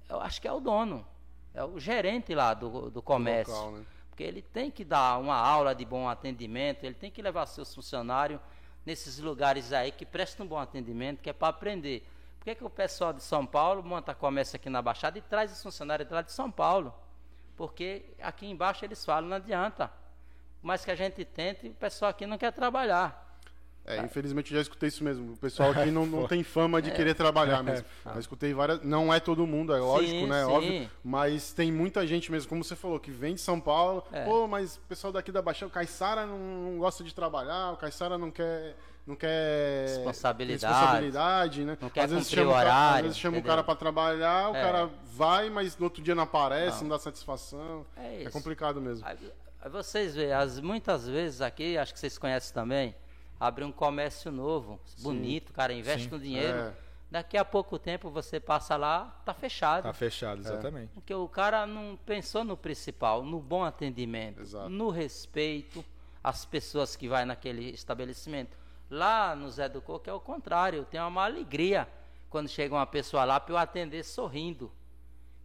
eu 0.08 0.22
acho 0.22 0.40
que 0.40 0.48
é 0.48 0.52
o 0.54 0.60
dono, 0.62 1.06
é 1.54 1.64
o 1.64 1.80
gerente 1.80 2.34
lá 2.34 2.54
do, 2.54 2.90
do 2.90 3.02
comércio. 3.02 3.54
local, 3.54 3.72
né? 3.72 3.86
Porque 4.10 4.24
ele 4.24 4.42
tem 4.42 4.70
que 4.70 4.84
dar 4.86 5.18
uma 5.18 5.36
aula 5.36 5.74
de 5.74 5.84
bom 5.86 6.08
atendimento, 6.08 6.84
ele 6.84 6.94
tem 6.94 7.10
que 7.10 7.22
levar 7.22 7.46
seus 7.48 7.74
funcionários 7.74 8.40
nesses 8.86 9.18
lugares 9.20 9.74
aí 9.74 9.92
que 9.92 10.06
prestam 10.06 10.46
um 10.46 10.50
bom 10.50 10.60
atendimento, 10.60 11.22
que 11.22 11.30
é 11.30 11.34
para 11.34 11.48
aprender. 11.48 12.08
Por 12.38 12.46
que, 12.46 12.56
que 12.56 12.64
o 12.64 12.70
pessoal 12.70 13.14
de 13.14 13.24
São 13.24 13.46
Paulo 13.46 13.82
monta 13.82 14.14
comércio 14.14 14.56
aqui 14.56 14.70
na 14.70 14.82
Baixada 14.82 15.18
e 15.18 15.22
traz 15.22 15.52
os 15.52 15.64
funcionários 15.64 16.08
de 16.08 16.14
lá 16.14 16.22
de 16.22 16.32
São 16.32 16.52
Paulo? 16.52 16.94
Porque 17.56 18.04
aqui 18.22 18.46
embaixo 18.46 18.84
eles 18.84 19.04
falam, 19.06 19.30
não 19.30 19.38
adianta. 19.38 19.92
Mas 20.62 20.84
que 20.84 20.92
a 20.92 20.96
gente 20.96 21.24
tente, 21.24 21.68
o 21.68 21.74
pessoal 21.74 22.12
aqui 22.12 22.26
não 22.26 22.38
quer 22.38 22.52
trabalhar. 22.52 23.23
É, 23.86 23.98
infelizmente 24.02 24.52
eu 24.52 24.56
já 24.58 24.62
escutei 24.62 24.88
isso 24.88 25.04
mesmo. 25.04 25.34
O 25.34 25.38
pessoal 25.38 25.72
aqui 25.72 25.92
não, 25.92 26.06
não 26.06 26.26
tem 26.28 26.42
fama 26.42 26.82
de 26.82 26.90
querer 26.92 27.14
trabalhar 27.16 27.62
mesmo. 27.62 27.86
Eu 28.06 28.20
escutei 28.20 28.54
várias. 28.54 28.82
Não 28.82 29.14
é 29.14 29.20
todo 29.20 29.46
mundo, 29.46 29.74
é 29.76 29.80
lógico, 29.80 30.12
Sim, 30.22 30.28
né? 30.28 30.46
sim. 30.46 30.52
Óbvio. 30.52 30.90
Mas 31.04 31.52
tem 31.52 31.70
muita 31.72 32.08
gente 32.08 32.32
mesmo, 32.32 32.48
como 32.48 32.64
você 32.64 32.76
falou, 32.78 32.98
que 33.00 33.12
vem 33.12 33.36
de 33.36 33.42
São 33.42 33.60
Paulo. 33.60 34.04
É. 34.12 34.24
Pô, 34.24 34.48
mas 34.48 34.78
o 34.78 34.82
pessoal 34.82 35.12
daqui 35.12 35.32
da 35.34 35.42
Baixada, 35.42 35.68
o 35.68 35.74
Caissara 35.74 36.26
não, 36.26 36.38
não 36.38 36.78
gosta 36.78 37.04
de 37.04 37.14
trabalhar, 37.14 37.72
o 37.74 37.78
Caissara 37.78 38.18
não 38.18 38.32
quer. 38.32 38.76
Não 39.06 39.18
quer 39.18 39.86
Responsabilidade. 39.90 40.74
responsabilidade, 40.74 41.66
né? 41.66 41.78
Não 41.82 41.90
quer 41.90 42.04
às 42.06 42.12
vezes 42.12 42.30
chama 42.30 42.48
o 42.48 42.50
o 42.52 42.54
cara, 42.54 42.70
às 42.70 42.76
horário, 42.88 43.04
vezes 43.04 43.18
chama 43.20 43.36
o 43.36 43.40
entendeu? 43.40 43.50
cara 43.56 43.64
pra 43.66 43.76
trabalhar, 43.76 44.50
o 44.50 44.56
É. 44.56 44.62
cara 44.62 44.90
vai, 45.14 45.50
mas 45.50 45.78
no 45.78 45.84
outro 45.84 46.02
dia 46.02 46.16
não 46.16 46.24
aparece, 46.24 46.84
não, 46.84 46.90
dá 46.92 47.00
satisfação. 47.00 47.86
É 47.98 48.24
É, 48.24 48.30
complicado 48.30 48.80
mesmo. 48.80 49.06
Aí 49.06 49.18
vocês 49.70 50.16
veem, 50.16 50.32
as, 50.32 50.58
muitas 50.62 51.06
vezes 51.06 51.42
aqui, 51.42 51.78
acho 51.78 51.94
que 51.94 52.00
vocês 52.00 52.18
conhecem 52.18 52.54
também, 52.54 52.96
abre 53.44 53.66
um 53.66 53.74
comércio 53.74 54.32
novo, 54.32 54.80
bonito, 55.02 55.50
o 55.50 55.54
cara 55.54 55.74
investe 55.74 56.06
Sim. 56.06 56.12
no 56.12 56.20
dinheiro. 56.20 56.58
É. 56.58 56.74
Daqui 57.12 57.38
a 57.38 57.44
pouco 57.44 57.78
tempo 57.78 58.10
você 58.10 58.40
passa 58.40 58.78
lá, 58.78 59.22
tá 59.26 59.34
fechado. 59.34 59.84
Tá 59.84 59.92
fechado, 59.92 60.40
exatamente. 60.40 60.94
Porque 60.94 61.14
o 61.14 61.28
cara 61.28 61.68
não 61.68 62.00
pensou 62.06 62.46
no 62.46 62.56
principal, 62.56 63.22
no 63.22 63.42
bom 63.42 63.66
atendimento, 63.66 64.42
Exato. 64.42 64.70
no 64.70 64.90
respeito 64.90 65.84
às 66.24 66.46
pessoas 66.46 66.96
que 66.96 67.10
vai 67.10 67.26
naquele 67.26 67.72
estabelecimento. 67.72 68.58
Lá 68.90 69.36
no 69.36 69.52
Zé 69.52 69.68
do 69.68 69.82
Coco 69.82 70.10
é 70.10 70.14
o 70.14 70.22
contrário, 70.22 70.78
eu 70.78 70.86
tenho 70.86 71.06
uma 71.06 71.26
alegria 71.26 71.88
quando 72.30 72.48
chega 72.48 72.74
uma 72.74 72.88
pessoa 72.88 73.26
lá 73.26 73.42
para 73.42 73.54
eu 73.54 73.58
atender 73.58 74.04
sorrindo, 74.06 74.72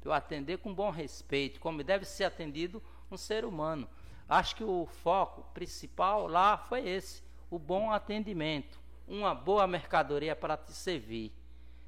para 0.01 0.11
eu 0.11 0.13
atender 0.13 0.59
com 0.59 0.73
bom 0.73 0.91
respeito, 0.91 1.59
como 1.59 1.83
deve 1.83 2.05
ser 2.05 2.25
atendido 2.25 2.81
um 3.11 3.17
ser 3.17 3.45
humano. 3.45 3.89
Acho 4.29 4.55
que 4.55 4.65
o 4.65 4.87
foco 4.87 5.43
principal 5.53 6.29
lá 6.29 6.57
foi 6.57 6.89
esse, 6.89 7.27
o 7.51 7.59
bom 7.59 7.91
atendimento, 7.91 8.79
uma 9.07 9.35
boa 9.35 9.67
mercadoria 9.67 10.37
para 10.37 10.57
te 10.57 10.73
servir. 10.73 11.33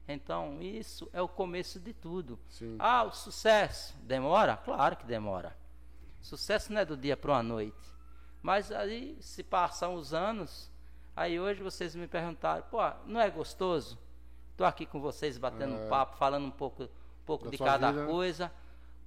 Então, 0.08 0.60
isso 0.60 1.08
é 1.12 1.22
o 1.22 1.28
começo 1.28 1.78
de 1.78 1.92
tudo. 1.92 2.38
Sim. 2.48 2.76
Ah, 2.78 3.04
o 3.04 3.12
sucesso 3.12 3.96
demora? 4.02 4.56
Claro 4.56 4.96
que 4.96 5.04
demora. 5.04 5.56
Sucesso 6.20 6.72
não 6.72 6.80
é 6.80 6.84
do 6.84 6.96
dia 6.96 7.16
para 7.16 7.36
a 7.36 7.42
noite. 7.42 7.76
Mas 8.42 8.72
aí, 8.72 9.16
se 9.20 9.42
passam 9.42 9.94
os 9.94 10.12
anos, 10.12 10.70
aí 11.14 11.38
hoje 11.38 11.62
vocês 11.62 11.94
me 11.94 12.08
perguntaram, 12.08 12.64
pô, 12.70 12.78
não 13.06 13.20
é 13.20 13.30
gostoso? 13.30 13.98
Estou 14.52 14.66
aqui 14.66 14.84
com 14.84 15.00
vocês 15.00 15.38
batendo 15.38 15.74
um 15.74 15.88
papo, 15.88 16.16
falando 16.16 16.46
um 16.46 16.50
pouco, 16.50 16.84
um 16.84 16.88
pouco 17.24 17.50
de 17.50 17.56
cada 17.56 17.92
vida. 17.92 18.06
coisa, 18.06 18.52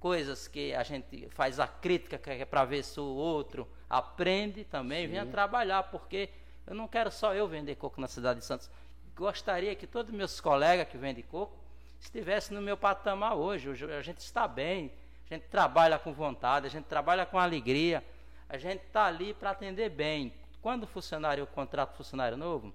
coisas 0.00 0.48
que 0.48 0.74
a 0.74 0.82
gente 0.82 1.28
faz 1.30 1.60
a 1.60 1.66
crítica 1.66 2.18
que 2.18 2.30
é 2.30 2.44
para 2.44 2.64
ver 2.64 2.82
se 2.82 2.98
o 2.98 3.04
outro 3.04 3.68
aprende 3.88 4.64
também, 4.64 5.06
venha 5.06 5.26
trabalhar, 5.26 5.84
porque 5.84 6.28
eu 6.66 6.74
não 6.74 6.88
quero 6.88 7.10
só 7.10 7.34
eu 7.34 7.46
vender 7.46 7.76
coco 7.76 8.00
na 8.00 8.06
cidade 8.06 8.40
de 8.40 8.44
Santos. 8.44 8.70
Gostaria 9.14 9.74
que 9.74 9.86
todos 9.86 10.12
meus 10.12 10.40
colegas 10.40 10.88
que 10.88 10.96
vendem 10.96 11.22
coco 11.24 11.56
estivessem 12.00 12.56
no 12.56 12.62
meu 12.62 12.76
patamar 12.76 13.34
hoje. 13.34 13.68
Hoje 13.68 13.84
a 13.92 14.02
gente 14.02 14.18
está 14.18 14.48
bem, 14.48 14.92
a 15.30 15.34
gente 15.34 15.46
trabalha 15.48 15.98
com 15.98 16.12
vontade, 16.12 16.66
a 16.66 16.70
gente 16.70 16.84
trabalha 16.86 17.24
com 17.24 17.38
alegria, 17.38 18.04
a 18.48 18.58
gente 18.58 18.82
está 18.84 19.04
ali 19.06 19.34
para 19.34 19.50
atender 19.50 19.90
bem. 19.90 20.32
Quando 20.60 20.84
o 20.84 20.86
funcionário, 20.86 21.42
eu 21.42 21.46
contrato 21.46 21.96
funcionário 21.96 22.36
novo, 22.36 22.74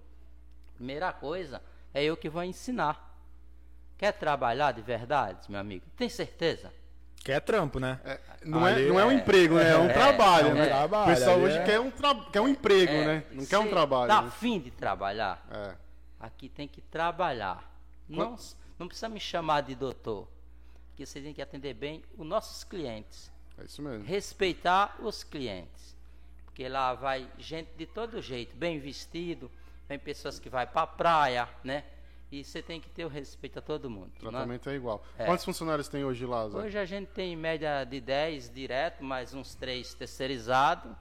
primeira 0.75 1.12
coisa 1.12 1.62
é 1.93 2.04
eu 2.04 2.15
que 2.15 2.30
vou 2.30 2.43
ensinar. 2.43 3.08
Quer 3.97 4.13
trabalhar 4.13 4.71
de 4.71 4.82
verdade, 4.82 5.52
meu 5.52 5.60
amigo? 5.60 5.86
Tem 5.97 6.08
certeza? 6.08 6.71
Que 7.19 7.32
é 7.32 7.39
trampo, 7.39 7.79
né? 7.79 7.99
É, 8.03 8.19
não, 8.45 8.67
é, 8.67 8.79
não 8.82 8.99
é 8.99 9.05
um 9.05 9.12
é- 9.12 9.15
emprego, 9.15 9.55
né? 9.55 9.71
É 9.71 9.77
um 9.77 9.89
é, 9.89 9.93
trabalho, 9.93 10.47
é 10.49 10.53
né? 10.53 10.86
o 10.86 11.05
pessoal 11.05 11.36
ali 11.36 11.43
hoje 11.43 11.58
é- 11.58 11.63
quer, 11.63 11.79
um 11.79 11.91
tra... 11.91 12.15
quer 12.32 12.41
um 12.41 12.47
emprego, 12.47 12.93
né? 12.93 13.23
Não 13.32 13.45
quer 13.45 13.60
um 13.60 13.67
trabalho. 13.67 14.08
Tá 14.08 14.21
né? 14.21 14.27
afim 14.27 14.60
de 14.60 14.71
trabalhar? 14.71 15.45
É. 15.51 15.75
Aqui 16.19 16.49
tem 16.49 16.67
que 16.67 16.82
trabalhar. 16.82 17.69
Não, 18.08 18.36
não 18.77 18.88
precisa 18.88 19.10
me 19.10 19.19
chamar 19.19 19.62
de 19.62 19.75
doutor. 19.75 20.27
Aqui 20.93 21.05
você 21.05 21.21
tem 21.21 21.34
que 21.34 21.41
atender 21.41 21.73
bem 21.73 22.03
os 22.17 22.25
nossos 22.25 22.63
clientes. 22.63 23.32
É 23.58 23.65
isso 23.65 23.82
mesmo. 23.82 24.05
Respeitar 24.05 24.95
os 24.99 25.23
clientes. 25.23 25.95
Porque 26.45 26.67
lá 26.67 26.93
vai 26.93 27.29
gente 27.38 27.69
de 27.77 27.86
todo 27.86 28.21
jeito, 28.21 28.55
bem 28.55 28.79
vestido, 28.79 29.51
vem 29.88 29.99
pessoas 29.99 30.39
que 30.39 30.49
vai 30.49 30.65
para 30.65 30.82
a 30.82 30.88
praia, 30.88 31.49
né? 31.63 31.84
E 32.31 32.43
você 32.43 32.61
tem 32.61 32.79
que 32.79 32.89
ter 32.89 33.05
o 33.05 33.07
respeito 33.07 33.57
a 33.57 33.61
todo 33.61 33.89
mundo. 33.89 34.11
O 34.21 34.25
né? 34.25 34.31
tratamento 34.31 34.69
é 34.69 34.75
igual. 34.75 35.03
É. 35.17 35.25
Quantos 35.25 35.43
funcionários 35.43 35.87
tem 35.87 36.03
hoje 36.03 36.25
lá, 36.25 36.47
Zé? 36.47 36.57
Hoje 36.57 36.77
a 36.77 36.85
gente 36.85 37.07
tem 37.07 37.33
em 37.33 37.35
média 37.35 37.83
de 37.83 37.99
10 37.99 38.51
direto, 38.53 39.03
mais 39.03 39.33
uns 39.33 39.55
3 39.55 39.93
terceirizados. 39.95 40.95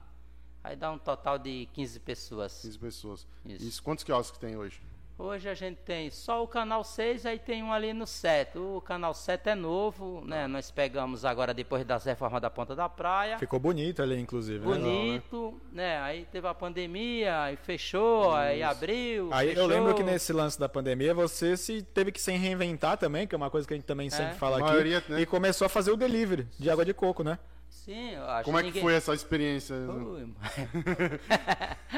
Aí 0.63 0.75
dá 0.75 0.91
um 0.91 0.97
total 0.97 1.37
de 1.37 1.67
15 1.73 1.99
pessoas. 1.99 2.61
15 2.61 2.79
pessoas. 2.79 3.27
Isso. 3.45 3.65
Isso. 3.65 3.83
Quantos 3.83 4.03
quiosques 4.03 4.39
tem 4.39 4.57
hoje? 4.57 4.81
Hoje 5.21 5.49
a 5.49 5.53
gente 5.53 5.75
tem 5.81 6.09
só 6.09 6.41
o 6.41 6.47
canal 6.47 6.81
6, 6.81 7.25
aí 7.25 7.37
tem 7.37 7.61
um 7.61 7.73
ali 7.73 7.91
no 7.91 8.07
7. 8.07 8.57
O 8.57 8.79
canal 8.79 9.13
7 9.13 9.49
é 9.49 9.55
novo, 9.55 10.23
né? 10.25 10.47
Nós 10.47 10.71
pegamos 10.71 11.25
agora 11.25 11.53
depois 11.53 11.83
das 11.85 12.05
reformas 12.05 12.41
da 12.41 12.49
Ponta 12.49 12.73
da 12.73 12.87
Praia. 12.87 13.37
Ficou 13.37 13.59
bonito 13.59 14.01
ali, 14.01 14.17
inclusive. 14.17 14.59
né? 14.59 14.65
Bonito, 14.65 15.59
né? 15.73 15.99
Aí 15.99 16.25
teve 16.31 16.47
a 16.47 16.53
pandemia, 16.53 17.41
aí 17.41 17.57
fechou, 17.57 18.33
aí 18.33 18.63
abriu. 18.63 19.27
Aí 19.33 19.49
fechou. 19.49 19.63
eu 19.63 19.67
lembro 19.67 19.93
que 19.93 20.03
nesse 20.03 20.31
lance 20.31 20.57
da 20.57 20.69
pandemia 20.69 21.13
você 21.13 21.57
se 21.57 21.81
teve 21.81 22.13
que 22.13 22.21
se 22.21 22.31
reinventar 22.31 22.97
também, 22.97 23.27
que 23.27 23.35
é 23.35 23.37
uma 23.37 23.49
coisa 23.49 23.67
que 23.67 23.73
a 23.73 23.77
gente 23.77 23.85
também 23.85 24.09
sempre 24.09 24.35
fala 24.35 24.55
A 24.55 24.59
aqui. 24.59 24.69
maioria, 24.69 25.03
né? 25.09 25.19
E 25.19 25.25
começou 25.25 25.65
a 25.65 25.69
fazer 25.69 25.91
o 25.91 25.97
delivery 25.97 26.47
de 26.57 26.69
água 26.69 26.85
de 26.85 26.93
coco, 26.93 27.25
né? 27.25 27.37
Sim, 27.67 28.11
eu 28.13 28.23
acho 28.25 28.45
Como 28.45 28.57
é 28.57 28.61
que 28.61 28.67
ninguém- 28.67 28.81
foi 28.81 28.93
essa 28.93 29.13
experiência? 29.13 29.75
Ui, 29.75 30.21
mano. 30.21 30.35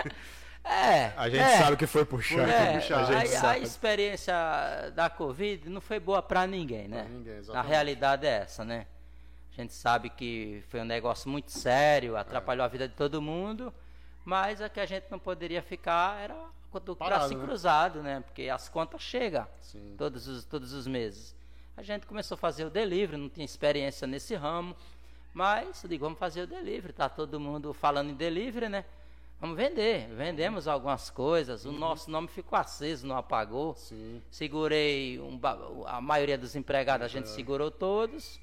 é. 0.63 1.13
A 1.17 1.29
gente 1.29 1.41
é. 1.41 1.57
sabe 1.57 1.77
que 1.77 1.87
foi 1.87 2.05
puxado. 2.05 2.41
É, 2.41 2.69
a 2.69 2.79
gente 2.79 2.93
a, 2.93 3.21
a 3.21 3.25
sabe. 3.25 3.61
experiência 3.61 4.33
da 4.95 5.09
Covid 5.09 5.69
não 5.69 5.81
foi 5.81 5.99
boa 5.99 6.21
para 6.21 6.45
ninguém, 6.45 6.87
né? 6.87 7.07
ninguém, 7.09 7.41
a 7.53 7.61
realidade 7.61 8.25
é 8.25 8.41
essa, 8.41 8.63
né? 8.63 8.85
A 9.51 9.61
gente 9.61 9.73
sabe 9.73 10.09
que 10.09 10.63
foi 10.69 10.79
um 10.79 10.85
negócio 10.85 11.29
muito 11.29 11.51
sério, 11.51 12.15
atrapalhou 12.15 12.63
a 12.63 12.67
vida 12.67 12.87
de 12.87 12.95
todo 12.95 13.21
mundo, 13.21 13.73
mas 14.23 14.61
a 14.61 14.69
que 14.69 14.79
a 14.79 14.85
gente 14.85 15.05
não 15.11 15.19
poderia 15.19 15.61
ficar 15.61 16.21
era 16.21 16.35
com 16.71 16.77
o 16.77 16.95
Parado, 16.95 17.19
braço 17.19 17.37
né? 17.37 17.45
cruzado, 17.45 18.01
né? 18.01 18.21
Porque 18.21 18.49
as 18.49 18.69
contas 18.69 19.01
chegam 19.01 19.45
Sim. 19.59 19.95
todos 19.97 20.27
os, 20.27 20.45
todos 20.45 20.71
os 20.71 20.87
meses. 20.87 21.35
A 21.75 21.83
gente 21.83 22.05
começou 22.05 22.35
a 22.35 22.37
fazer 22.37 22.63
o 22.63 22.69
delivery, 22.69 23.17
não 23.17 23.29
tinha 23.29 23.45
experiência 23.45 24.07
nesse 24.07 24.35
ramo, 24.35 24.75
mas 25.33 25.83
eu 25.83 25.89
digo, 25.89 26.05
vamos 26.05 26.19
fazer 26.19 26.43
o 26.43 26.47
delivery, 26.47 26.93
tá 26.93 27.09
todo 27.09 27.39
mundo 27.39 27.73
falando 27.73 28.09
em 28.11 28.15
delivery, 28.15 28.69
né? 28.69 28.85
Vamos 29.41 29.57
vender. 29.57 30.07
Vendemos 30.13 30.67
algumas 30.67 31.09
coisas, 31.09 31.65
o 31.65 31.71
nosso 31.71 32.11
nome 32.11 32.27
ficou 32.27 32.57
aceso, 32.59 33.07
não 33.07 33.17
apagou. 33.17 33.73
Sim. 33.75 34.21
Segurei 34.29 35.19
um 35.19 35.39
a 35.87 35.99
maioria 35.99 36.37
dos 36.37 36.55
empregados, 36.55 37.03
a 37.03 37.07
gente 37.09 37.27
segurou 37.27 37.71
todos. 37.71 38.39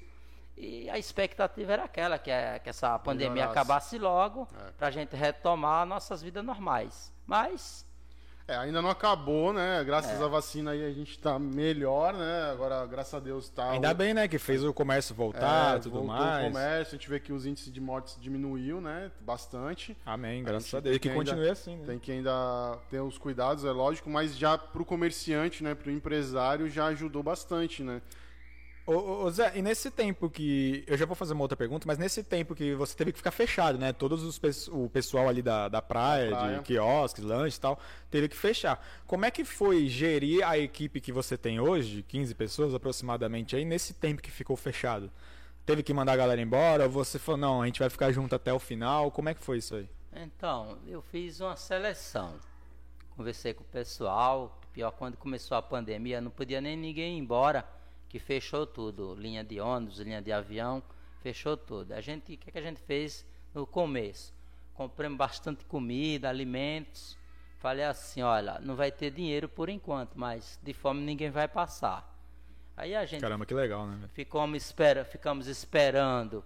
E 0.57 0.89
a 0.89 0.99
expectativa 0.99 1.71
era 1.71 1.83
aquela, 1.85 2.19
que, 2.19 2.29
é, 2.29 2.59
que 2.59 2.67
essa 2.69 2.99
pandemia 2.99 3.29
Melhorasse. 3.33 3.51
acabasse 3.57 3.97
logo, 3.97 4.45
É. 4.67 4.71
para 4.71 4.87
a 4.89 4.91
gente 4.91 5.15
retomar 5.15 5.85
nossas 5.85 6.21
vidas 6.21 6.43
normais. 6.43 7.13
Mas 7.25 7.85
É, 8.49 8.55
ainda 8.57 8.81
não 8.81 8.89
acabou, 8.89 9.53
né? 9.53 9.79
É. 9.79 9.83
Graças 9.83 10.19
à 10.19 10.27
vacina 10.27 10.71
aí 10.71 10.83
a 10.83 10.91
gente 10.91 11.19
tá 11.19 11.37
melhor, 11.37 12.13
né? 12.15 12.49
Agora, 12.51 12.83
graças 12.87 13.13
a 13.13 13.19
Deus, 13.19 13.47
tá. 13.47 13.69
Ainda 13.71 13.93
bem, 13.93 14.11
né? 14.11 14.27
Que 14.27 14.39
fez 14.39 14.63
o 14.63 14.73
comércio 14.73 15.13
voltar 15.13 15.75
é, 15.75 15.79
tudo 15.79 16.03
mais. 16.03 16.45
o 16.45 16.47
comércio, 16.51 16.95
a 16.95 16.97
gente 16.97 17.07
vê 17.07 17.19
que 17.19 17.31
os 17.31 17.45
índices 17.45 17.71
de 17.71 17.79
mortes 17.79 18.17
diminuiu, 18.19 18.81
né? 18.81 19.11
Bastante. 19.21 19.95
Amém, 20.03 20.41
A 20.41 20.45
graças 20.45 20.63
gente 20.65 20.77
a 20.77 20.79
Deus. 20.79 20.95
E 20.95 20.99
que 20.99 21.09
ainda- 21.09 21.19
continue 21.23 21.49
assim, 21.49 21.75
né? 21.77 21.83
Tem 21.85 21.99
que 21.99 22.11
ainda 22.11 22.77
ter 22.89 22.99
os 23.01 23.19
cuidados, 23.19 23.63
é 23.63 23.71
lógico, 23.71 24.09
mas 24.09 24.35
já 24.35 24.57
pro 24.57 24.83
comerciante, 24.83 25.63
né? 25.63 25.75
Pro 25.75 25.91
empresário 25.91 26.67
já 26.67 26.87
ajudou 26.87 27.21
bastante, 27.21 27.83
né? 27.83 28.01
Ô, 28.89 29.25
ô, 29.25 29.29
Zé, 29.29 29.51
e 29.55 29.61
nesse 29.61 29.91
tempo 29.91 30.27
que. 30.31 30.83
Eu 30.87 30.97
já 30.97 31.05
vou 31.05 31.15
fazer 31.15 31.33
uma 31.33 31.43
outra 31.43 31.55
pergunta, 31.55 31.85
mas 31.85 31.99
nesse 31.99 32.23
tempo 32.23 32.55
que 32.55 32.73
você 32.73 32.97
teve 32.97 33.11
que 33.11 33.19
ficar 33.19 33.29
fechado, 33.29 33.77
né? 33.77 33.93
Todos 33.93 34.23
os 34.23 34.39
o 34.69 34.89
pessoal 34.89 35.29
ali 35.29 35.43
da, 35.43 35.69
da 35.69 35.79
praia, 35.79 36.31
praia. 36.31 36.57
de 36.57 36.63
quiosques, 36.63 37.23
lanches 37.23 37.57
e 37.57 37.61
tal, 37.61 37.79
teve 38.09 38.27
que 38.27 38.35
fechar. 38.35 38.83
Como 39.05 39.25
é 39.25 39.29
que 39.29 39.45
foi 39.45 39.87
gerir 39.87 40.43
a 40.43 40.57
equipe 40.57 40.99
que 40.99 41.11
você 41.11 41.37
tem 41.37 41.59
hoje, 41.59 41.97
de 41.97 42.01
15 42.01 42.33
pessoas 42.33 42.73
aproximadamente, 42.73 43.55
aí, 43.55 43.63
nesse 43.63 43.93
tempo 43.93 44.23
que 44.23 44.31
ficou 44.31 44.55
fechado? 44.55 45.11
Teve 45.67 45.83
que 45.83 45.93
mandar 45.93 46.13
a 46.13 46.17
galera 46.17 46.41
embora? 46.41 46.85
Ou 46.85 46.89
você 46.89 47.19
falou, 47.19 47.39
não, 47.39 47.61
a 47.61 47.67
gente 47.67 47.79
vai 47.79 47.91
ficar 47.91 48.11
junto 48.11 48.33
até 48.33 48.51
o 48.51 48.57
final? 48.57 49.11
Como 49.11 49.29
é 49.29 49.35
que 49.35 49.43
foi 49.43 49.59
isso 49.59 49.75
aí? 49.75 49.87
Então, 50.15 50.79
eu 50.87 51.03
fiz 51.03 51.39
uma 51.41 51.55
seleção. 51.55 52.33
Conversei 53.15 53.53
com 53.53 53.61
o 53.61 53.67
pessoal. 53.67 54.59
Pior, 54.73 54.89
quando 54.89 55.15
começou 55.15 55.55
a 55.55 55.61
pandemia, 55.61 56.19
não 56.19 56.31
podia 56.31 56.59
nem 56.59 56.75
ninguém 56.75 57.17
ir 57.17 57.19
embora, 57.19 57.63
que 58.09 58.19
fechou 58.19 58.65
tudo. 58.67 59.15
Linha 59.15 59.43
de 59.43 59.59
ônibus, 59.61 59.99
linha 59.99 60.21
de 60.21 60.31
avião, 60.33 60.83
fechou 61.21 61.55
tudo. 61.55 61.93
A 61.93 62.01
gente, 62.01 62.33
o 62.33 62.37
que, 62.37 62.51
que 62.51 62.57
a 62.57 62.61
gente 62.61 62.81
fez 62.81 63.25
no 63.53 63.65
começo? 63.65 64.33
Compramos 64.73 65.17
bastante 65.17 65.63
comida, 65.65 66.27
alimentos, 66.29 67.17
Falei 67.59 67.83
assim, 67.83 68.21
olha, 68.21 68.57
não 68.61 68.73
vai 68.73 68.89
ter 68.89 69.11
dinheiro 69.11 69.49
por 69.49 69.67
enquanto, 69.67 70.11
mas 70.15 70.57
de 70.63 70.73
fome 70.73 71.01
ninguém 71.01 71.29
vai 71.29 71.45
passar. 71.45 72.09
Aí 72.77 72.95
a 72.95 73.05
gente 73.05 73.19
Caramba, 73.19 73.45
que 73.45 73.53
legal, 73.53 73.85
né? 73.85 74.07
ficamos, 74.13 74.63
espera, 74.63 75.03
ficamos 75.03 75.45
esperando 75.45 76.41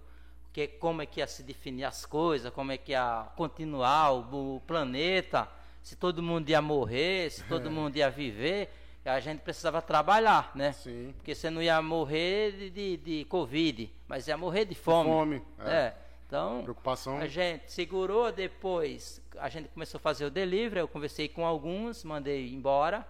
que, 0.52 0.66
como 0.66 1.02
é 1.02 1.06
que 1.06 1.20
ia 1.20 1.26
se 1.28 1.44
definir 1.44 1.84
as 1.84 2.04
coisas, 2.04 2.52
como 2.52 2.72
é 2.72 2.76
que 2.76 2.90
ia 2.90 3.28
continuar 3.36 4.10
o, 4.10 4.56
o 4.56 4.60
planeta, 4.66 5.48
se 5.84 5.94
todo 5.94 6.20
mundo 6.20 6.48
ia 6.48 6.60
morrer, 6.60 7.30
se 7.30 7.42
É. 7.42 7.46
todo 7.46 7.70
mundo 7.70 7.94
ia 7.96 8.10
viver, 8.10 8.68
a 9.04 9.20
gente 9.20 9.40
precisava 9.40 9.82
trabalhar, 9.82 10.50
né? 10.54 10.72
Sim. 10.72 11.12
Porque 11.16 11.34
você 11.34 11.50
não 11.50 11.62
ia 11.62 11.80
morrer 11.82 12.52
de, 12.52 12.70
de, 12.70 12.96
de 12.96 13.24
Covid, 13.26 13.92
mas 14.08 14.26
ia 14.26 14.36
morrer 14.36 14.64
de 14.64 14.74
fome. 14.74 15.10
fome, 15.10 15.42
é. 15.58 15.70
é. 15.70 15.94
Então, 16.26 16.62
Preocupação. 16.62 17.18
a 17.18 17.26
gente 17.26 17.70
segurou 17.70 18.32
depois, 18.32 19.20
a 19.38 19.48
gente 19.48 19.68
começou 19.68 19.98
a 19.98 20.00
fazer 20.00 20.24
o 20.24 20.30
delivery, 20.30 20.80
eu 20.80 20.88
conversei 20.88 21.28
com 21.28 21.46
alguns, 21.46 22.02
mandei 22.02 22.52
embora. 22.52 23.06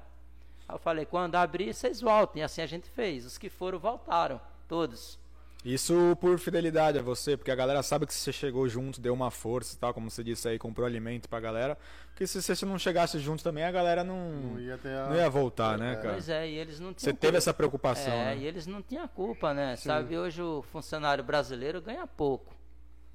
Aí 0.68 0.74
eu 0.74 0.78
falei, 0.78 1.06
quando 1.06 1.36
abrir, 1.36 1.72
vocês 1.72 2.00
voltem. 2.00 2.42
E 2.42 2.44
assim 2.44 2.60
a 2.60 2.66
gente 2.66 2.88
fez. 2.90 3.24
Os 3.24 3.38
que 3.38 3.48
foram, 3.48 3.78
voltaram. 3.78 4.40
Todos. 4.66 5.18
Isso 5.64 6.14
por 6.20 6.38
fidelidade 6.38 6.98
a 6.98 7.02
você, 7.02 7.36
porque 7.38 7.50
a 7.50 7.54
galera 7.54 7.82
sabe 7.82 8.06
que 8.06 8.12
você 8.12 8.30
chegou 8.30 8.68
junto, 8.68 9.00
deu 9.00 9.14
uma 9.14 9.30
força 9.30 9.74
e 9.74 9.78
tal, 9.78 9.94
como 9.94 10.10
você 10.10 10.22
disse 10.22 10.46
aí, 10.46 10.58
comprou 10.58 10.86
alimento 10.86 11.26
pra 11.26 11.40
galera. 11.40 11.78
Porque 12.08 12.26
se 12.26 12.42
você 12.42 12.66
não 12.66 12.78
chegasse 12.78 13.18
junto 13.18 13.42
também, 13.42 13.64
a 13.64 13.72
galera 13.72 14.04
não, 14.04 14.30
Não 14.30 14.60
ia 14.60 14.76
ter 14.76 14.90
a... 14.94 15.08
não 15.08 15.16
ia 15.16 15.30
voltar, 15.30 15.78
né, 15.78 15.92
É. 15.92 15.96
cara? 15.96 16.12
Pois 16.12 16.28
é, 16.28 16.48
e 16.50 16.54
eles 16.58 16.78
não 16.78 16.92
tinham 16.92 16.98
Você 16.98 17.12
teve 17.12 17.20
culpa. 17.28 17.38
essa 17.38 17.54
preocupação, 17.54 18.12
É, 18.12 18.34
né? 18.34 18.36
e 18.38 18.44
eles 18.46 18.66
não 18.66 18.82
tinham 18.82 19.08
culpa, 19.08 19.54
né? 19.54 19.74
Sabe, 19.76 20.18
hoje 20.18 20.42
o 20.42 20.62
funcionário 20.70 21.24
brasileiro 21.24 21.80
ganha 21.80 22.06
pouco. 22.06 22.54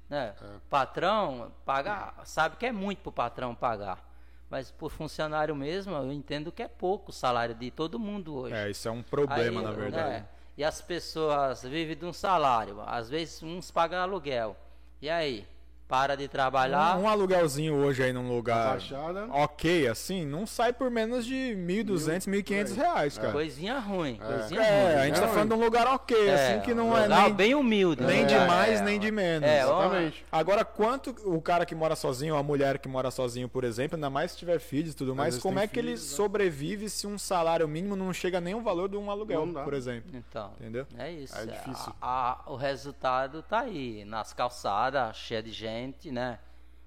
Né? 0.08 0.34
É. 0.42 0.46
Patrão 0.68 1.52
paga, 1.64 2.12
sabe 2.24 2.56
que 2.56 2.66
é 2.66 2.72
muito 2.72 2.98
pro 2.98 3.12
patrão 3.12 3.54
pagar. 3.54 4.04
Mas 4.50 4.72
por 4.72 4.90
funcionário 4.90 5.54
mesmo, 5.54 5.94
eu 5.94 6.10
entendo 6.12 6.50
que 6.50 6.60
é 6.60 6.66
pouco 6.66 7.10
o 7.10 7.12
salário 7.14 7.54
de 7.54 7.70
todo 7.70 7.96
mundo 8.00 8.34
hoje. 8.34 8.52
É, 8.56 8.68
isso 8.68 8.88
é 8.88 8.90
um 8.90 9.04
problema, 9.04 9.60
Aí, 9.60 9.66
na 9.66 9.70
verdade. 9.70 10.10
né, 10.10 10.26
E 10.60 10.64
as 10.64 10.82
pessoas 10.82 11.62
vivem 11.62 11.96
de 11.96 12.04
um 12.04 12.12
salário. 12.12 12.82
Às 12.82 13.08
vezes 13.08 13.42
uns 13.42 13.70
pagam 13.70 13.98
aluguel. 13.98 14.54
E 15.00 15.08
aí? 15.08 15.48
Para 15.90 16.16
de 16.16 16.28
trabalhar. 16.28 16.96
Um, 16.96 17.02
um 17.02 17.08
aluguelzinho 17.08 17.74
hoje 17.74 18.02
aí 18.04 18.12
num 18.12 18.28
lugar 18.28 18.70
Baixada. 18.70 19.26
ok, 19.32 19.88
assim, 19.88 20.24
não 20.24 20.46
sai 20.46 20.72
por 20.72 20.88
menos 20.90 21.26
de 21.26 21.34
1.200, 21.34 22.28
1.500 22.28 22.76
reais, 22.76 23.18
cara. 23.18 23.32
Coisinha 23.32 23.78
ruim, 23.80 24.16
coisinha 24.16 24.60
É, 24.62 24.84
ruim. 24.84 24.94
a 25.00 25.06
gente 25.06 25.14
tá 25.20 25.26
Não, 25.26 25.32
falando 25.32 25.48
de 25.48 25.54
um 25.56 25.64
lugar 25.64 25.86
ok, 25.88 26.28
É, 26.28 26.34
assim, 26.54 26.60
que 26.64 26.72
não 26.72 26.96
é 26.96 27.02
lugar 27.02 27.24
nem, 27.24 27.34
bem 27.34 27.54
humilde. 27.56 28.02
nem 28.04 28.22
né? 28.22 28.26
de 28.28 28.34
mais, 28.46 28.80
É, 28.80 28.84
nem 28.84 29.00
de 29.00 29.10
menos. 29.10 29.48
É, 29.48 29.62
Exatamente. 29.62 30.24
Agora, 30.30 30.64
quanto 30.64 31.10
o 31.24 31.42
cara 31.42 31.66
que 31.66 31.74
mora 31.74 31.96
sozinho, 31.96 32.34
ou 32.34 32.40
a 32.40 32.42
mulher 32.42 32.78
que 32.78 32.88
mora 32.88 33.10
sozinho, 33.10 33.48
por 33.48 33.64
exemplo, 33.64 33.96
ainda 33.96 34.08
mais 34.08 34.30
se 34.30 34.38
tiver 34.38 34.60
filhos 34.60 34.92
e 34.92 34.96
tudo 34.96 35.12
mais, 35.14 35.38
como 35.38 35.58
é 35.58 35.66
que 35.66 35.78
ele 35.78 35.88
filhos, 35.96 36.08
né? 36.10 36.16
sobrevive 36.16 36.88
se 36.88 37.06
um 37.08 37.18
salário 37.18 37.66
mínimo 37.66 37.96
não 37.96 38.12
chega 38.12 38.40
nem 38.40 38.54
o 38.54 38.60
valor 38.60 38.88
de 38.88 38.96
um 38.96 39.10
aluguel, 39.10 39.44
por 39.64 39.74
exemplo? 39.74 40.10
Então, 40.14 40.52
Entendeu? 40.60 40.86
é 40.96 41.10
isso. 41.10 41.36
É 41.36 41.46
difícil. 41.46 41.92
A- 42.00 42.38
a- 42.46 42.52
o 42.52 42.54
resultado 42.54 43.42
tá 43.42 43.60
aí, 43.60 44.04
nas 44.04 44.32
calçadas, 44.32 45.16
cheia 45.16 45.42
de 45.42 45.50
gente, 45.50 45.79
né? 46.10 46.38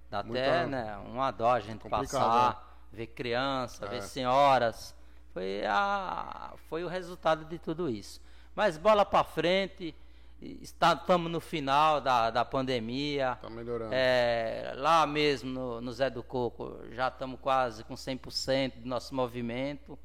Dá 0.10 0.20
até 0.20 0.28
Muita- 0.30 0.68
né, 0.68 0.98
uma 1.06 1.32
dó 1.32 1.52
a 1.52 1.60
gente 1.60 1.88
passar, 1.90 2.78
ver 2.92 3.08
criança, 3.08 3.86
É. 3.86 3.90
ver 3.90 4.02
senhoras. 4.04 4.96
Foi, 5.34 5.64
a, 5.66 6.54
foi 6.70 6.84
o 6.84 6.88
resultado 6.88 7.46
de 7.46 7.58
tudo 7.58 7.90
isso. 7.90 8.22
Mas 8.56 8.78
bola 8.78 9.04
para 9.04 9.24
frente, 9.24 9.96
estamos 10.40 11.32
no 11.32 11.40
final 11.40 12.00
da, 12.00 12.30
da 12.30 12.46
pandemia. 12.46 13.38
Tá 13.42 13.50
melhorando. 13.50 13.92
É, 13.94 14.74
lá 14.76 15.08
mesmo 15.08 15.50
no, 15.50 15.82
no 15.82 15.92
Zé 15.92 16.10
do 16.10 16.22
Coco, 16.22 16.78
já 16.92 17.08
estamos 17.08 17.40
quase 17.40 17.84
com 17.84 17.96
100% 17.96 18.82
do 18.82 18.88
nosso 18.88 19.16
movimento. 19.16 19.98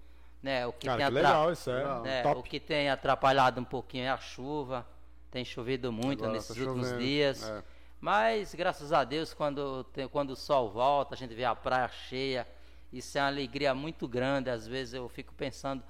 Né? 0.43 0.67
O 0.67 0.73
que 0.73 0.87
Cara, 0.87 0.99
tem 0.99 1.07
que 1.09 1.13
legal, 1.15 1.53
isso 1.53 1.69
é 1.71 1.75
Legal. 1.75 2.07
é, 2.07 2.27
o 2.29 2.43
que 2.43 2.61
tem 2.61 2.89
atrapalhado 2.89 3.61
um 3.61 3.65
pouquinho 3.65 4.05
é 4.05 4.09
a 4.09 4.17
chuva. 4.19 4.87
Tem 5.31 5.45
chovido 5.45 5.93
muito 5.93 6.21
Agora 6.25 6.33
nesses 6.39 6.57
tá 6.57 6.63
últimos 6.63 6.89
chovendo, 6.89 7.05
dias. 7.05 7.43
é. 7.43 7.63
Mas, 8.01 8.55
graças 8.55 8.93
a 8.93 9.03
Deus, 9.05 9.35
quando, 9.35 9.85
quando 10.13 10.31
o 10.31 10.37
sol 10.37 10.71
volta, 10.71 11.15
a 11.15 11.19
gente 11.19 11.35
vê 11.35 11.45
a 11.45 11.55
praia 11.55 11.89
cheia. 11.89 12.47
Isso 12.93 13.19
é 13.19 13.21
uma 13.21 13.27
alegria 13.29 13.75
muito 13.75 14.07
grande. 14.07 14.49
Às 14.51 14.67
vezes 14.67 14.95
eu 14.95 15.09
fico 15.09 15.35
pensando, 15.35 15.83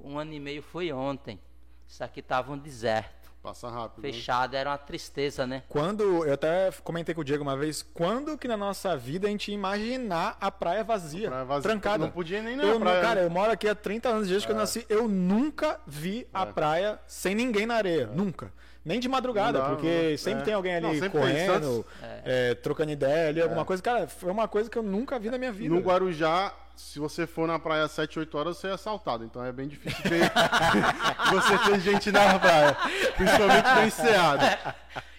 um 0.00 0.18
ano 0.18 0.32
e 0.32 0.40
meio 0.40 0.62
foi 0.62 0.92
ontem. 0.92 1.40
Isso 1.88 2.04
aqui 2.04 2.20
estava 2.20 2.52
um 2.52 2.58
deserto. 2.58 3.24
Passa 3.42 3.68
rápido. 3.68 4.02
né? 4.02 4.10
Fechado, 4.10 4.54
era 4.56 4.70
uma 4.70 4.78
tristeza, 4.78 5.46
né? 5.46 5.62
Quando, 5.68 6.24
eu 6.24 6.32
até 6.32 6.70
comentei 6.82 7.14
com 7.14 7.20
o 7.20 7.24
Diego 7.24 7.42
uma 7.42 7.54
vez, 7.56 7.82
quando 7.82 8.38
que 8.38 8.48
na 8.48 8.56
nossa 8.56 8.96
vida 8.96 9.26
a 9.26 9.30
gente 9.30 9.48
ia 9.50 9.54
imaginar 9.54 10.38
a 10.40 10.50
praia 10.50 10.82
vazia, 10.82 11.28
A 11.28 11.30
praia 11.30 11.44
vazia, 11.44 11.62
trancada? 11.62 11.98
não 12.06 12.10
podia 12.10 12.42
nem 12.42 12.56
na 12.56 12.64
eu, 12.64 12.80
praia, 12.80 13.02
Cara, 13.02 13.20
né? 13.20 13.26
eu 13.26 13.30
moro 13.30 13.52
aqui 13.52 13.68
há 13.68 13.74
30 13.74 14.08
anos, 14.08 14.28
desde 14.28 14.46
que 14.46 14.52
eu 14.52 14.56
nasci, 14.56 14.86
eu 14.88 15.06
nunca 15.06 15.78
vi 15.86 16.26
a 16.32 16.44
É. 16.44 16.52
praia 16.52 16.98
sem 17.06 17.34
ninguém 17.34 17.66
na 17.66 17.74
areia, 17.74 18.06
nunca. 18.06 18.50
Nem 18.84 19.00
de 19.00 19.08
madrugada, 19.08 19.58
dá, 19.60 19.68
porque 19.70 20.10
não. 20.10 20.18
sempre 20.18 20.42
É. 20.42 20.44
tem 20.44 20.54
alguém 20.54 20.74
ali 20.76 21.00
Não, 21.00 21.10
correndo, 21.10 21.86
é, 22.24 22.54
trocando 22.54 22.92
ideia 22.92 23.28
ali, 23.30 23.40
alguma 23.40 23.64
coisa. 23.64 23.82
Cara, 23.82 24.06
foi 24.06 24.30
uma 24.30 24.46
coisa 24.46 24.68
que 24.68 24.76
eu 24.76 24.82
nunca 24.82 25.18
vi 25.18 25.30
na 25.30 25.38
minha 25.38 25.50
vida. 25.52 25.74
No 25.74 25.80
Guarujá, 25.80 26.52
se 26.76 26.98
você 26.98 27.26
for 27.26 27.46
na 27.46 27.58
praia 27.58 27.84
às 27.84 27.92
7, 27.92 28.18
8 28.18 28.36
horas, 28.38 28.56
você 28.56 28.68
é 28.68 28.72
assaltado. 28.72 29.24
Então 29.24 29.44
é 29.44 29.52
bem 29.52 29.68
difícil 29.68 30.02
ter 30.02 30.30
você 31.30 31.58
ter 31.70 31.80
gente 31.80 32.10
na 32.12 32.38
praia. 32.38 32.76
Principalmente 33.16 33.64
na 33.64 33.86
enseada. 33.86 34.74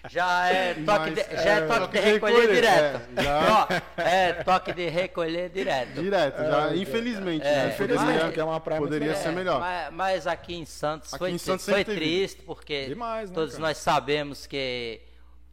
Já 0.08 0.46
é 0.48 0.74
toque 0.74 0.86
Mas, 0.86 1.14
de, 1.14 1.20
é, 1.20 1.42
já 1.42 1.50
é 1.54 1.60
toque 1.62 1.80
toque 1.80 1.98
de 1.98 2.04
de 2.04 2.10
recolher, 2.12 2.34
recolher, 2.40 2.54
direto. 2.54 3.00
é, 3.16 3.22
já. 3.24 3.40
Ó, 3.96 4.00
é 4.00 4.32
toque 4.34 4.72
de 4.72 4.88
recolher 4.88 5.48
direto. 5.50 5.92
Direto, 6.00 6.38
já, 6.44 6.70
É, 6.70 6.76
infelizmente. 6.76 7.44
é, 7.44 7.54
né? 7.56 7.68
Infelizmente, 7.74 8.04
Poderia- 8.06 8.24
porque 8.26 8.40
é 8.40 8.44
uma 8.44 8.60
praia 8.60 8.80
Poderia 8.80 9.14
ser 9.16 9.32
melhor. 9.32 9.58
Mas, 9.60 9.92
mas 9.92 10.26
aqui 10.28 10.54
em 10.54 10.64
Santos 10.64 11.12
Aqui 11.12 11.18
foi, 11.18 11.30
em 11.32 11.38
Santos 11.38 11.64
foi 11.68 11.84
triste, 11.84 12.40
porque 12.42 12.86
Demais, 12.86 13.30
né, 13.30 13.34
todos 13.34 13.54
cara? 13.56 13.66
nós 13.66 13.78
sabemos 13.78 14.46
que 14.46 15.00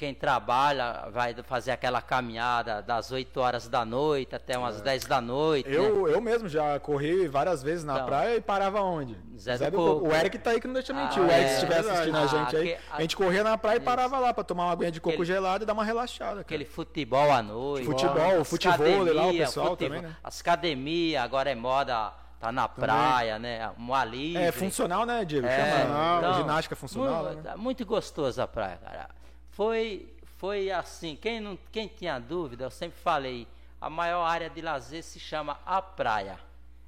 quem 0.03 0.13
trabalha 0.13 1.07
vai 1.13 1.33
fazer 1.43 1.71
aquela 1.71 2.01
caminhada 2.01 2.81
das 2.81 3.09
8 3.09 3.39
horas 3.39 3.69
da 3.69 3.85
noite 3.85 4.35
até 4.35 4.57
umas 4.57 4.81
10 4.81 5.05
da 5.05 5.21
noite. 5.21 5.69
né? 5.69 5.75
Eu, 5.77 6.09
eu 6.09 6.19
mesmo 6.19 6.49
já 6.49 6.77
corri 6.77 7.25
várias 7.29 7.63
vezes 7.63 7.85
na 7.85 7.93
Então. 7.95 8.05
praia 8.05 8.35
e 8.35 8.41
parava 8.41 8.81
onde? 8.81 9.17
Zé 9.37 9.71
do 9.71 9.77
Coco. 9.77 10.09
O 10.09 10.13
Eric 10.13 10.37
tá 10.39 10.49
aí 10.49 10.59
que 10.59 10.67
não 10.67 10.73
deixa 10.73 10.93
mentir. 10.93 11.19
Ah, 11.19 11.25
o 11.25 11.31
Eric, 11.31 11.41
é, 11.41 11.47
se 11.47 11.53
estiver 11.53 11.73
verdade. 11.75 11.91
assistindo 12.09 12.17
a 12.17 12.27
gente 12.27 12.55
aí, 12.57 12.77
a 12.91 13.01
gente 13.01 13.15
corria 13.15 13.43
na 13.45 13.57
praia 13.57 13.77
e 13.77 13.79
parava 13.79 14.19
lá 14.19 14.33
pra 14.33 14.43
tomar 14.43 14.65
uma 14.65 14.73
aguinha 14.73 14.91
de 14.91 14.99
coco 14.99 15.13
Aquele- 15.13 15.25
gelado 15.25 15.63
e 15.63 15.65
dar 15.65 15.71
uma 15.71 15.85
relaxada. 15.85 16.29
Cara. 16.31 16.41
Aquele 16.41 16.65
futebol 16.65 17.31
à 17.31 17.41
noite. 17.41 17.85
Futebol, 17.85 18.41
as 18.41 18.49
futevôlei 18.49 19.13
lá, 19.13 19.21
o 19.21 19.25
academia, 19.27 19.45
pessoal 19.45 19.67
futebol- 19.69 19.95
também, 19.97 20.09
né? 20.09 20.17
As 20.21 20.41
academias, 20.41 21.23
agora 21.23 21.49
é 21.49 21.55
moda, 21.55 22.11
tá 22.41 22.51
na 22.51 22.67
praia, 22.67 23.39
né? 23.39 23.71
Um. 23.79 23.95
É 24.37 24.51
funcional, 24.51 25.05
né, 25.05 25.23
Diego? 25.23 25.47
É, 25.47 25.79
Chama 25.81 26.17
então, 26.17 26.33
ginástica 26.33 26.75
funcional. 26.75 27.23
Muito, 27.23 27.41
né? 27.43 27.53
muito 27.55 27.85
gostoso 27.85 28.41
a 28.41 28.47
praia, 28.47 28.77
cara. 28.83 29.07
Foi, 29.53 30.11
foi 30.37 30.71
assim, 30.71 31.15
quem, 31.15 31.39
não, 31.39 31.57
quem 31.71 31.87
tinha 31.87 32.19
dúvida, 32.19 32.65
eu 32.65 32.71
sempre 32.71 32.99
falei, 32.99 33.47
a 33.79 33.89
maior 33.89 34.23
área 34.23 34.49
de 34.49 34.61
lazer 34.61 35.03
se 35.03 35.19
chama 35.19 35.59
a 35.65 35.81
praia. 35.81 36.37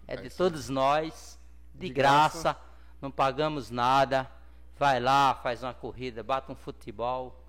É 0.07 0.15
de 0.15 0.29
todos 0.29 0.69
nós, 0.69 1.39
de, 1.73 1.87
De 1.87 1.93
graça, 1.93 2.41
graça. 2.53 2.57
não 3.01 3.09
pagamos 3.11 3.69
nada. 3.71 4.29
Vai 4.77 4.99
lá, 4.99 5.33
faz 5.35 5.63
uma 5.63 5.73
corrida, 5.73 6.21
bate 6.21 6.51
um 6.51 6.55
futebol, 6.55 7.39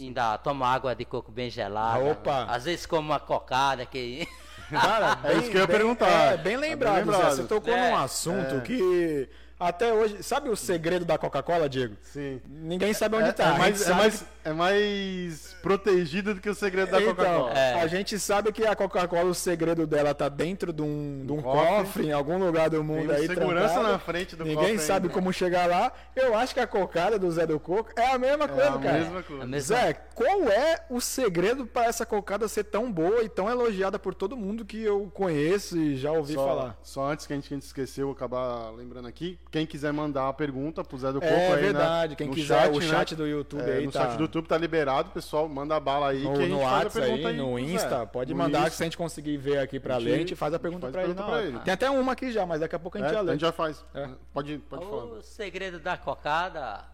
ainda 0.00 0.38
toma 0.38 0.66
água 0.66 0.94
de 0.94 1.04
coco 1.04 1.30
bem 1.30 1.50
gelada. 1.50 2.02
Opa! 2.04 2.44
Às 2.44 2.64
vezes 2.64 2.86
come 2.86 3.06
uma 3.08 3.20
cocada 3.20 3.84
que. 3.84 4.26
Cara, 4.70 5.18
É 5.24 5.34
isso 5.34 5.50
que 5.50 5.56
eu 5.58 5.60
ia 5.60 5.68
perguntar. 5.68 6.08
É, 6.08 6.36
bem 6.38 6.54
É 6.54 6.56
bem 6.56 6.56
lembrado, 6.56 7.04
Zé. 7.04 7.10
lembrado. 7.12 7.36
Você 7.36 7.44
tocou 7.44 7.74
É. 7.74 7.90
num 7.90 7.96
assunto 7.98 8.62
que 8.62 9.28
até 9.64 9.92
hoje. 9.92 10.22
Sabe 10.22 10.48
o 10.48 10.56
segredo 10.56 11.04
da 11.04 11.16
Coca-Cola, 11.18 11.68
Diego? 11.68 11.96
Sim. 12.02 12.40
Ninguém 12.48 12.92
sabe 12.94 13.16
onde 13.16 13.28
É, 13.28 13.32
tá. 13.32 13.54
é 13.54 13.58
mais, 13.58 13.88
é, 13.88 13.94
mais, 13.94 14.24
é 14.44 14.52
mais 14.52 15.56
protegido 15.62 16.34
do 16.34 16.40
que 16.40 16.48
o 16.48 16.54
segredo 16.54 16.90
da 16.90 17.00
Então, 17.00 17.14
Coca-Cola. 17.14 17.52
É. 17.52 17.80
a 17.82 17.86
gente 17.86 18.18
sabe 18.18 18.52
que 18.52 18.66
a 18.66 18.74
Coca-Cola, 18.76 19.24
o 19.30 19.34
segredo 19.34 19.86
dela 19.86 20.14
tá 20.14 20.28
dentro 20.28 20.72
de 20.72 20.82
um, 20.82 21.24
de 21.26 21.32
um 21.32 21.42
cofre. 21.42 21.66
cofre, 21.84 22.06
em 22.08 22.12
algum 22.12 22.38
lugar 22.38 22.68
do 22.70 22.82
mundo 22.84 23.08
Tem 23.08 23.16
aí. 23.16 23.26
segurança 23.26 23.68
trancado. 23.74 23.92
na 23.92 23.98
frente 23.98 24.36
do 24.36 24.44
Ninguém 24.44 24.56
cofre 24.72 24.78
sabe 24.78 25.06
ainda. 25.06 25.14
como 25.14 25.32
chegar 25.32 25.68
lá. 25.68 25.92
Eu 26.14 26.36
acho 26.36 26.54
que 26.54 26.60
a 26.60 26.66
cocada 26.66 27.18
do 27.18 27.30
Zé 27.30 27.46
do 27.46 27.58
Coco 27.58 27.90
é 27.96 28.10
a 28.12 28.18
mesma 28.18 28.44
É 28.44 28.48
coisa, 28.48 28.68
a 28.74 28.78
cara. 28.78 28.98
mesma 28.98 29.22
coisa. 29.22 29.42
A 29.42 29.46
mesma- 29.46 29.76
Zé, 29.76 29.92
qual 30.14 30.42
é 30.48 30.84
o 30.90 31.00
segredo 31.00 31.66
para 31.66 31.86
essa 31.86 32.04
cocada 32.04 32.46
ser 32.48 32.64
tão 32.64 32.90
boa 32.92 33.22
e 33.22 33.28
tão 33.28 33.48
elogiada 33.50 33.98
por 33.98 34.14
todo 34.14 34.36
mundo 34.36 34.64
que 34.64 34.82
eu 34.82 35.10
conheço 35.14 35.76
e 35.78 35.96
já 35.96 36.12
ouvi 36.12 36.34
Só, 36.34 36.46
falar? 36.46 36.78
só 36.82 37.10
antes 37.10 37.26
que 37.26 37.32
a 37.32 37.36
gente, 37.36 37.48
que 37.48 37.54
a 37.54 37.56
gente 37.56 37.66
esqueceu, 37.66 38.06
vou 38.06 38.14
acabar 38.14 38.70
lembrando 38.70 39.08
aqui. 39.08 39.38
Quem 39.54 39.64
quiser 39.64 39.92
mandar 39.92 40.28
a 40.28 40.32
pergunta 40.32 40.82
pro 40.82 40.98
Zé 40.98 41.12
do 41.12 41.20
Coco 41.20 41.32
É 41.32 41.46
aí, 41.46 41.50
né, 41.52 41.56
verdade, 41.58 42.16
quem 42.16 42.26
no 42.26 42.34
quiser, 42.34 42.68
o 42.72 42.80
né? 42.80 42.88
chat 42.88 43.14
do 43.14 43.24
YouTube 43.24 43.62
É, 43.62 43.74
aí 43.76 43.86
no 43.86 43.92
tá- 43.92 44.00
chat 44.00 44.16
do 44.16 44.24
YouTube 44.24 44.48
tá 44.48 44.58
liberado, 44.58 45.10
pessoal. 45.10 45.48
Manda 45.48 45.76
a 45.76 45.78
bala 45.78 46.08
aí 46.08 46.24
No, 46.24 46.32
que 46.34 46.42
a 46.42 46.46
no 46.48 46.56
a 46.60 46.64
WhatsApp 46.64 46.92
pergunta 47.06 47.28
aí, 47.28 47.34
aí 47.34 47.40
no 47.40 47.54
Zé. 47.54 47.60
Insta, 47.62 48.04
pode 48.04 48.32
No 48.34 48.38
mandar 48.40 48.68
que 48.68 48.74
se 48.74 48.82
a 48.82 48.86
gente 48.86 48.96
conseguir 48.96 49.36
ver 49.36 49.58
aqui 49.58 49.78
pra 49.78 49.94
A 49.94 50.00
gente- 50.00 50.08
ler, 50.08 50.14
a 50.16 50.18
gente 50.18 50.34
faz 50.34 50.52
a 50.54 50.58
pergunta 50.58 50.80
faz 50.80 50.92
pra 50.92 51.02
ele, 51.04 51.14
pergunta 51.14 51.22
na 51.24 51.32
pra 51.32 51.38
hora. 51.46 51.48
ele. 51.56 51.60
Tem 51.60 51.72
até 51.72 51.88
uma 51.88 52.10
aqui 52.10 52.32
já, 52.32 52.44
mas 52.44 52.58
daqui 52.62 52.74
a 52.74 52.78
pouco 52.80 52.98
a 52.98 53.00
gente 53.00 53.10
É, 53.10 53.12
já 53.14 53.18
a 53.20 53.22
lê. 53.22 53.30
gente 53.34 53.40
já 53.42 53.52
faz. 53.52 53.84
É. 53.94 54.08
Pode, 54.32 54.58
pode 54.58 54.84
falar. 54.86 55.04
O 55.04 55.22
segredo 55.22 55.78
da 55.78 55.96
cocada 55.96 56.84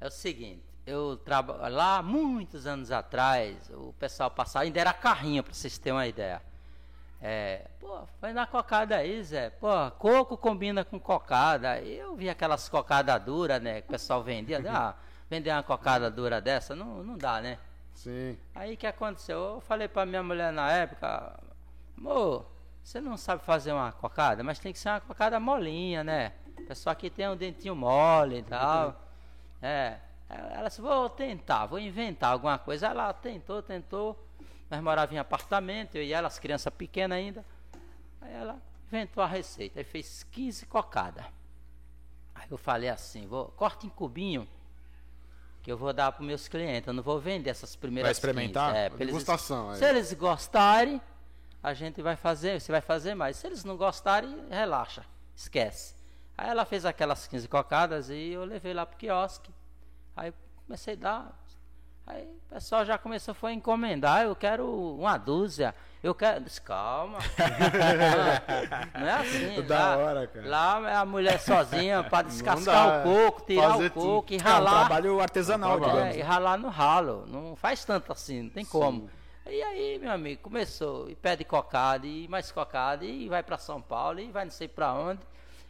é 0.00 0.06
o 0.06 0.10
seguinte, 0.10 0.62
eu 0.86 1.18
trabalho 1.18 1.74
lá 1.74 2.02
muitos 2.02 2.66
anos 2.66 2.90
atrás, 2.90 3.58
o 3.74 3.92
pessoal 3.98 4.30
passava, 4.30 4.64
ainda 4.64 4.80
era 4.80 4.94
carrinho, 4.94 5.42
para 5.42 5.52
vocês 5.52 5.76
terem 5.76 5.98
uma 5.98 6.06
ideia. 6.06 6.40
É, 7.26 7.62
pô, 7.80 8.00
vai 8.20 8.34
na 8.34 8.46
cocada 8.46 8.96
aí, 8.96 9.22
Zé. 9.24 9.48
Pô, 9.48 9.68
coco 9.92 10.36
combina 10.36 10.84
com 10.84 11.00
cocada. 11.00 11.80
Eu 11.80 12.14
vi 12.14 12.28
aquelas 12.28 12.68
cocadas 12.68 13.18
duras, 13.22 13.62
né? 13.62 13.80
Que 13.80 13.88
o 13.88 13.92
pessoal 13.92 14.22
vendia. 14.22 14.62
Ah, 14.68 14.94
vender 15.30 15.50
uma 15.50 15.62
cocada 15.62 16.10
dura 16.10 16.38
dessa, 16.38 16.76
não, 16.76 17.02
não 17.02 17.16
dá, 17.16 17.40
né? 17.40 17.58
Sim. 17.94 18.36
Aí 18.54 18.74
o 18.74 18.76
que 18.76 18.86
aconteceu? 18.86 19.38
Eu 19.54 19.60
falei 19.62 19.88
pra 19.88 20.04
minha 20.04 20.22
mulher 20.22 20.52
na 20.52 20.70
época, 20.70 21.40
amor, 21.96 22.44
você 22.82 23.00
não 23.00 23.16
sabe 23.16 23.42
fazer 23.42 23.72
uma 23.72 23.90
cocada, 23.90 24.44
mas 24.44 24.58
tem 24.58 24.70
que 24.70 24.78
ser 24.78 24.90
uma 24.90 25.00
cocada 25.00 25.40
molinha, 25.40 26.04
né? 26.04 26.32
Pessoal 26.68 26.92
aqui 26.92 27.08
tem 27.08 27.26
um 27.26 27.36
dentinho 27.36 27.74
mole 27.74 28.40
e 28.40 28.42
tal. 28.42 29.00
É. 29.66 29.96
Ela 30.28 30.68
disse, 30.68 30.82
vou 30.82 31.08
tentar, 31.08 31.64
vou 31.64 31.78
inventar 31.78 32.32
alguma 32.32 32.58
coisa. 32.58 32.88
Ela 32.88 33.10
tentou, 33.14 33.62
tentou. 33.62 34.14
Nós 34.70 34.80
morávamos 34.82 35.14
em 35.14 35.18
apartamento, 35.18 35.96
eu 35.96 36.02
e 36.02 36.12
ela, 36.12 36.26
as 36.28 36.38
crianças 36.38 36.72
pequenas 36.72 37.16
ainda. 37.18 37.44
Aí 38.20 38.32
ela 38.32 38.60
inventou 38.88 39.22
a 39.22 39.26
receita, 39.26 39.80
aí 39.80 39.84
fez 39.84 40.24
15 40.30 40.66
cocadas. 40.66 41.24
Aí 42.34 42.46
eu 42.50 42.58
falei 42.58 42.88
assim, 42.88 43.26
vou, 43.26 43.46
corta 43.56 43.86
em 43.86 43.88
cubinho, 43.90 44.48
que 45.62 45.70
eu 45.70 45.76
vou 45.78 45.92
dar 45.92 46.12
para 46.12 46.24
meus 46.24 46.48
clientes. 46.48 46.86
Eu 46.86 46.92
não 46.92 47.02
vou 47.02 47.18
vender 47.20 47.50
essas 47.50 47.74
primeiras 47.76 48.06
Vai 48.06 48.12
experimentar? 48.12 48.72
15. 48.72 48.78
É, 48.78 48.88
pra 48.90 48.96
eles- 49.02 49.14
Degustação, 49.14 49.72
é. 49.72 49.76
se 49.76 49.84
eles 49.84 50.12
gostarem, 50.12 51.00
a 51.62 51.72
gente 51.72 52.02
vai 52.02 52.16
fazer, 52.16 52.60
você 52.60 52.70
vai 52.70 52.80
fazer 52.80 53.14
mais. 53.14 53.36
Se 53.36 53.46
eles 53.46 53.64
não 53.64 53.76
gostarem, 53.76 54.46
relaxa, 54.50 55.04
esquece. 55.34 55.94
Aí 56.36 56.48
ela 56.50 56.64
fez 56.64 56.84
aquelas 56.84 57.26
15 57.26 57.48
cocadas 57.48 58.10
e 58.10 58.30
eu 58.32 58.44
levei 58.44 58.74
lá 58.74 58.84
pro 58.84 58.96
quiosque. 58.98 59.50
Aí 60.16 60.32
comecei 60.66 60.94
a 60.94 60.96
dar. 60.96 61.43
Aí 62.06 62.22
o 62.22 62.54
pessoal 62.54 62.84
já 62.84 62.98
começou 62.98 63.34
foi 63.34 63.52
a 63.52 63.54
encomendar, 63.54 64.22
eu 64.24 64.36
quero 64.36 64.66
uma 64.98 65.16
dúzia. 65.16 65.74
Eu 66.02 66.14
quero. 66.14 66.44
Disse, 66.44 66.60
Calma. 66.60 67.18
não 68.94 69.06
é 69.06 69.12
assim. 69.12 69.62
Da 69.62 69.78
lá, 69.78 69.96
hora, 69.96 70.26
cara. 70.26 70.46
Lá 70.48 70.90
é 70.90 70.96
a 70.96 71.04
mulher 71.06 71.40
sozinha 71.40 72.02
para 72.04 72.24
dá, 72.24 72.28
descascar 72.28 73.00
o 73.00 73.02
coco, 73.02 73.46
tirar 73.46 73.76
o 73.78 73.90
coco 73.90 74.32
e 74.32 74.36
É 74.36 74.38
um 74.38 74.42
ralar. 74.42 74.80
trabalho 74.86 75.20
artesanal, 75.20 75.72
É 75.72 75.76
um 75.76 75.78
trabalho. 75.78 75.98
digamos. 76.00 76.16
É, 76.16 76.20
e 76.20 76.22
ralar 76.22 76.58
no 76.58 76.68
ralo. 76.68 77.24
Não 77.26 77.56
faz 77.56 77.86
tanto 77.86 78.12
assim, 78.12 78.42
não 78.42 78.50
tem 78.50 78.66
como. 78.66 79.08
E 79.46 79.62
aí, 79.62 79.98
meu 79.98 80.12
amigo, 80.12 80.42
começou. 80.42 81.08
E 81.08 81.14
pede 81.14 81.42
cocada, 81.44 82.06
e 82.06 82.28
mais 82.28 82.52
cocada, 82.52 83.02
e 83.04 83.26
vai 83.28 83.42
para 83.42 83.56
São 83.56 83.80
Paulo, 83.80 84.20
e 84.20 84.30
vai 84.30 84.44
não 84.44 84.52
sei 84.52 84.68
para 84.68 84.92
onde. 84.92 85.20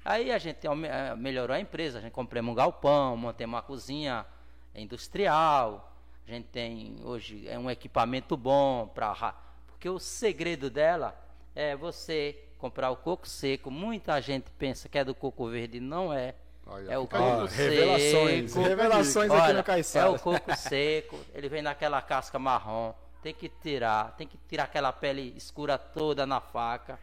Aí 0.05 0.32
a 0.32 0.39
gente 0.39 0.66
eh, 0.66 1.14
melhorou 1.16 1.55
a 1.57 1.61
empresa, 1.61 1.99
a 1.99 2.01
gente 2.01 2.12
compramos 2.12 2.51
um 2.51 2.55
galpão, 2.55 3.16
montamos 3.16 3.55
uma 3.55 3.62
cozinha 3.62 4.26
industrial. 4.74 5.93
A 6.26 6.30
gente 6.30 6.46
tem 6.46 6.96
hoje 7.04 7.46
é 7.48 7.58
um 7.58 7.70
equipamento 7.70 8.36
bom 8.36 8.86
para. 8.88 9.34
Porque 9.66 9.88
o 9.88 9.98
segredo 9.98 10.70
dela 10.70 11.14
é 11.54 11.76
você 11.76 12.38
comprar 12.58 12.90
o 12.90 12.96
coco 12.96 13.28
seco. 13.28 13.70
Muita 13.70 14.20
gente 14.20 14.50
pensa 14.58 14.88
que 14.88 14.98
é 14.98 15.04
do 15.04 15.14
coco 15.14 15.48
verde, 15.48 15.80
não 15.80 16.12
é. 16.12 16.34
Olha, 16.66 16.92
é 16.92 16.98
o 16.98 17.06
coco. 17.06 17.22
Ó, 17.22 17.46
seco. 17.46 17.62
revelações, 17.62 18.54
revelações 18.54 19.30
aqui 19.30 19.40
Olha, 19.40 19.54
no 19.58 19.64
Caissara. 19.64 20.06
É 20.06 20.08
o 20.08 20.18
coco 20.18 20.56
seco, 20.56 21.18
ele 21.34 21.48
vem 21.48 21.60
naquela 21.60 22.00
casca 22.00 22.38
marrom. 22.38 22.94
Tem 23.22 23.34
que 23.34 23.48
tirar, 23.48 24.16
tem 24.16 24.26
que 24.26 24.38
tirar 24.48 24.64
aquela 24.64 24.92
pele 24.92 25.34
escura 25.36 25.76
toda 25.76 26.26
na 26.26 26.40
faca. 26.40 26.98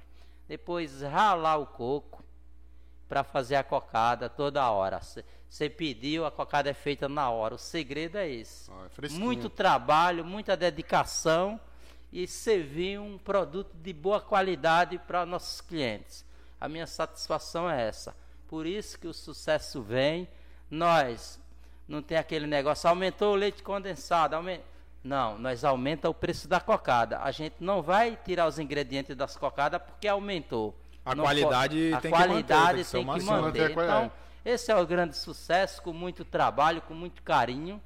Depois 0.47 1.01
ralar 1.01 1.57
o 1.57 1.67
coco 1.67 2.23
para 3.07 3.23
fazer 3.23 3.55
a 3.55 3.63
cocada 3.63 4.29
toda 4.29 4.69
hora. 4.69 4.99
Você 5.51 5.69
pediu, 5.69 6.25
a 6.25 6.31
cocada 6.31 6.69
é 6.69 6.73
feita 6.73 7.09
na 7.09 7.29
hora. 7.29 7.55
O 7.55 7.57
segredo 7.57 8.17
é 8.17 8.25
esse. 8.29 8.71
Ó, 8.71 8.85
é. 8.85 9.09
Muito 9.09 9.49
trabalho, 9.49 10.23
muita 10.23 10.55
dedicação 10.55 11.59
e 12.09 12.25
servir 12.25 12.97
um 13.01 13.17
produto 13.17 13.75
de 13.75 13.91
boa 13.91 14.21
qualidade 14.21 14.97
para 14.97 15.25
nossos 15.25 15.59
clientes. 15.59 16.23
A 16.59 16.69
minha 16.69 16.87
satisfação 16.87 17.69
é 17.69 17.85
essa. 17.85 18.15
Por 18.47 18.65
isso 18.65 18.97
que 18.97 19.07
o 19.07 19.13
sucesso 19.13 19.81
vem. 19.81 20.25
Nós 20.69 21.37
não 21.85 22.01
tem 22.01 22.17
aquele 22.17 22.47
negócio, 22.47 22.87
aumentou 22.89 23.33
o 23.33 23.35
leite 23.35 23.61
condensado, 23.61 24.37
aumen- 24.37 24.61
não, 25.03 25.37
nós 25.37 25.65
aumenta 25.65 26.09
o 26.09 26.13
preço 26.13 26.47
da 26.47 26.61
cocada. 26.61 27.19
A 27.19 27.31
gente 27.31 27.55
não 27.59 27.81
vai 27.81 28.17
tirar 28.23 28.47
os 28.47 28.57
ingredientes 28.57 29.17
das 29.17 29.35
cocadas 29.35 29.81
porque 29.81 30.07
aumentou. 30.07 30.73
A 31.03 31.13
Não 31.13 31.25
qualidade 31.25 31.89
po- 31.89 31.97
a 31.97 31.99
tem 31.99 32.09
que 32.11 32.17
manter, 32.17 32.27
qualidade 32.29 32.65
tem 32.75 32.77
que 32.77 32.83
ser 32.85 32.97
tem 32.97 33.05
que. 33.05 33.21
Manter 33.25 33.41
manter. 33.41 33.73
qualidade. 33.73 34.05
Então, 34.05 34.30
esse 34.43 34.71
é 34.71 34.75
o 34.75 34.85
grande 34.85 35.15
sucesso, 35.15 35.81
com 35.81 35.93
muito 35.93 36.25
trabalho, 36.25 36.81
com 36.81 36.93
muito 36.93 37.21
carinho. 37.23 37.81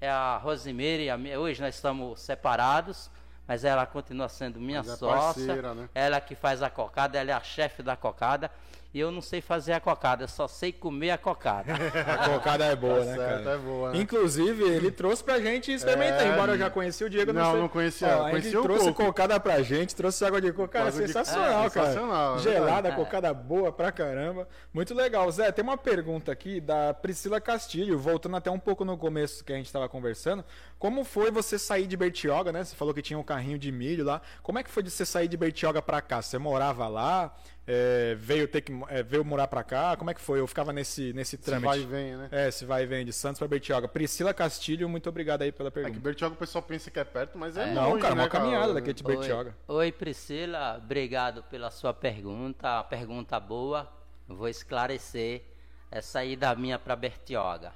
É 0.00 0.08
a 0.08 0.36
Rosimeire, 0.36 1.04
e 1.04 1.10
a 1.10 1.16
hoje 1.38 1.60
nós 1.60 1.74
estamos 1.74 2.20
separados, 2.20 3.10
mas 3.48 3.64
ela 3.64 3.84
continua 3.84 4.28
sendo 4.28 4.60
minha 4.60 4.78
Mas 4.78 4.90
é 4.92 4.96
sócia. 4.96 5.46
parceira, 5.46 5.74
né? 5.74 5.88
Ela 5.94 6.20
que 6.20 6.34
faz 6.36 6.62
a 6.62 6.70
cocada, 6.70 7.18
ela 7.18 7.30
é 7.32 7.34
a 7.34 7.42
chefe 7.42 7.82
da 7.82 7.96
cocada. 7.96 8.50
E 8.92 8.98
eu 8.98 9.10
não 9.10 9.20
sei 9.20 9.42
fazer 9.42 9.74
a 9.74 9.80
cocada, 9.80 10.24
eu 10.24 10.28
só 10.28 10.48
sei 10.48 10.72
comer 10.72 11.10
a 11.10 11.18
cocada. 11.18 11.74
A 12.08 12.28
cocada 12.30 12.64
é 12.64 12.74
boa, 12.74 13.00
Tá 13.00 13.04
né, 13.04 13.16
certo, 13.16 13.44
cara? 13.44 13.56
é 13.56 13.58
boa, 13.58 13.92
né? 13.92 13.98
Inclusive, 13.98 14.62
ele 14.64 14.90
trouxe 14.90 15.22
pra 15.22 15.38
gente 15.40 15.70
experimentar. 15.70 16.22
É, 16.26 16.28
Embora 16.32 16.52
eu 16.52 16.58
já 16.58 16.70
conhecia 16.70 17.06
o 17.06 17.10
Diego, 17.10 17.30
não, 17.34 17.50
sei- 17.52 17.60
não 17.60 17.68
conhecia, 17.68 18.08
Ó, 18.08 18.10
a 18.10 18.14
gente 18.22 18.30
conhecia 18.30 18.60
o 18.60 18.62
trouxe 18.62 18.84
coco. 18.86 19.04
cocada 19.04 19.38
pra 19.38 19.60
gente, 19.62 19.94
trouxe 19.94 20.24
água 20.24 20.40
de 20.40 20.50
coco. 20.54 20.68
Cara, 20.68 20.90
sensacional, 20.90 21.64
É, 21.66 21.70
cara. 21.70 21.86
sensacional, 21.88 22.36
é 22.36 22.38
Gelada, 22.38 22.66
verdade. 22.82 22.96
cocada 22.96 23.34
boa 23.34 23.70
pra 23.70 23.92
caramba. 23.92 24.48
Muito 24.72 24.94
legal. 24.94 25.30
Zé, 25.30 25.52
tem 25.52 25.62
uma 25.62 25.76
pergunta 25.76 26.32
aqui 26.32 26.58
da 26.58 26.94
Priscila 26.94 27.42
Castilho, 27.42 27.98
voltando 27.98 28.36
até 28.36 28.50
um 28.50 28.58
pouco 28.58 28.86
no 28.86 28.96
começo 28.96 29.44
que 29.44 29.52
a 29.52 29.56
gente 29.56 29.70
tava 29.70 29.86
conversando. 29.86 30.42
Como 30.78 31.04
foi 31.04 31.30
você 31.30 31.58
sair 31.58 31.86
de 31.86 31.96
Bertioga, 31.96 32.50
né? 32.52 32.64
Você 32.64 32.74
falou 32.74 32.94
que 32.94 33.02
tinha 33.02 33.18
um 33.18 33.22
carrinho 33.22 33.58
de 33.58 33.70
milho 33.70 34.02
lá. 34.04 34.22
Como 34.42 34.58
é 34.58 34.62
que 34.62 34.70
foi 34.70 34.82
de 34.82 34.90
você 34.90 35.04
sair 35.04 35.28
de 35.28 35.36
Bertioga 35.36 35.82
pra 35.82 36.00
cá? 36.00 36.22
Você 36.22 36.38
morava 36.38 36.88
lá? 36.88 37.34
É, 37.70 38.14
veio 38.14 38.48
ter 38.48 38.62
que 38.62 38.72
é, 38.88 39.02
veio 39.02 39.22
morar 39.22 39.46
pra 39.46 39.62
cá? 39.62 39.94
Como 39.94 40.10
é 40.10 40.14
que 40.14 40.20
foi? 40.22 40.40
Eu 40.40 40.46
ficava 40.46 40.72
nesse 40.72 41.12
nesse 41.12 41.32
Se 41.32 41.38
trâmite. 41.38 41.66
vai 41.66 41.80
e 41.80 41.84
vem, 41.84 42.16
né? 42.16 42.28
É, 42.32 42.50
se 42.50 42.64
vai 42.64 42.84
e 42.84 42.86
vem 42.86 43.04
de 43.04 43.12
Santos 43.12 43.38
pra 43.38 43.46
Bertioga. 43.46 43.86
Priscila 43.86 44.32
Castilho, 44.32 44.88
muito 44.88 45.06
obrigado 45.10 45.42
aí 45.42 45.52
pela 45.52 45.68
É 45.68 45.70
que 45.70 45.74
pergunta. 45.74 46.00
Bertioga 46.00 46.34
o 46.34 46.38
pessoal 46.38 46.62
pensa 46.62 46.90
que 46.90 46.98
é 46.98 47.04
perto, 47.04 47.36
mas 47.36 47.58
é, 47.58 47.66
longe, 47.66 47.74
Não, 47.74 47.98
cara, 47.98 48.14
né, 48.14 48.22
uma 48.22 48.28
caminhada 48.30 48.72
daqui 48.72 48.94
de 48.94 49.04
Oi, 49.04 49.16
Bertioga. 49.16 49.54
Oi, 49.68 49.92
Priscila, 49.92 50.78
obrigado 50.82 51.42
pela 51.42 51.70
sua 51.70 51.92
pergunta, 51.92 52.66
uma 52.76 52.84
pergunta 52.84 53.38
boa. 53.38 53.86
Vou 54.26 54.48
esclarecer 54.48 55.42
essa 55.90 56.24
ida 56.24 56.54
minha 56.54 56.78
para 56.78 56.96
Bertioga. 56.96 57.72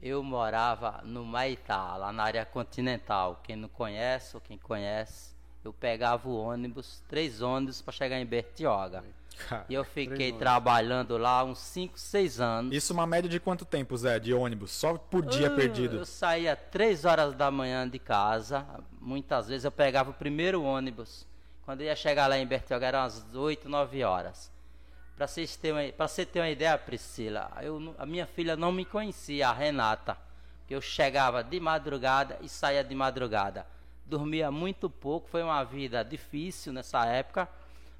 Eu 0.00 0.22
morava 0.22 1.00
no 1.04 1.24
Maitá, 1.24 1.96
lá 1.96 2.12
na 2.12 2.22
área 2.24 2.44
continental. 2.44 3.40
Quem 3.42 3.54
não 3.56 3.68
conhece 3.68 4.36
ou 4.36 4.40
quem 4.40 4.58
conhece, 4.58 5.31
eu 5.64 5.72
pegava 5.72 6.28
o 6.28 6.36
ônibus, 6.36 7.02
três 7.08 7.40
ônibus 7.40 7.80
para 7.80 7.92
chegar 7.92 8.20
em 8.20 8.26
Bertioga. 8.26 9.04
Cara, 9.48 9.64
E 9.68 9.74
eu 9.74 9.84
fiquei 9.84 10.32
trabalhando 10.32 11.16
lá 11.16 11.42
uns 11.42 11.58
5, 11.58 11.98
6 11.98 12.40
anos. 12.40 12.74
Isso 12.74 12.92
uma 12.92 13.06
média 13.06 13.28
de 13.28 13.40
quanto 13.40 13.64
tempo, 13.64 13.96
Zé, 13.96 14.18
de 14.18 14.34
ônibus? 14.34 14.70
Só 14.72 14.94
por 14.98 15.24
dia 15.24 15.50
perdido. 15.50 15.98
Eu 15.98 16.04
saía 16.04 16.54
três 16.54 17.04
horas 17.04 17.34
da 17.34 17.50
manhã 17.50 17.88
de 17.88 17.98
casa. 17.98 18.66
Muitas 19.00 19.48
vezes 19.48 19.64
eu 19.64 19.72
pegava 19.72 20.10
o 20.10 20.14
primeiro 20.14 20.62
ônibus. 20.62 21.26
Quando 21.64 21.80
eu 21.80 21.86
ia 21.86 21.96
chegar 21.96 22.26
lá 22.26 22.36
em 22.38 22.46
Bertioga 22.46 22.86
eram 22.86 23.00
umas 23.00 23.24
8, 23.34 23.68
9 23.68 24.04
horas. 24.04 24.50
Para 25.16 25.26
vocês 25.26 25.56
terem 25.56 25.86
uma, 25.86 25.92
pra 25.92 26.08
você 26.08 26.26
ter 26.26 26.40
uma 26.40 26.50
ideia, 26.50 26.76
Priscila, 26.76 27.50
eu, 27.62 27.94
a 27.98 28.04
minha 28.04 28.26
filha 28.26 28.56
não 28.56 28.72
me 28.72 28.84
conhecia, 28.84 29.48
a 29.48 29.52
Renata. 29.52 30.16
Que 30.66 30.74
eu 30.74 30.80
chegava 30.80 31.42
de 31.44 31.60
madrugada 31.60 32.38
e 32.40 32.48
saía 32.48 32.82
de 32.82 32.94
madrugada. 32.94 33.66
Dormia 34.12 34.50
muito 34.50 34.90
pouco, 34.90 35.26
foi 35.26 35.42
uma 35.42 35.64
vida 35.64 36.04
difícil 36.04 36.70
nessa 36.70 37.06
época, 37.06 37.48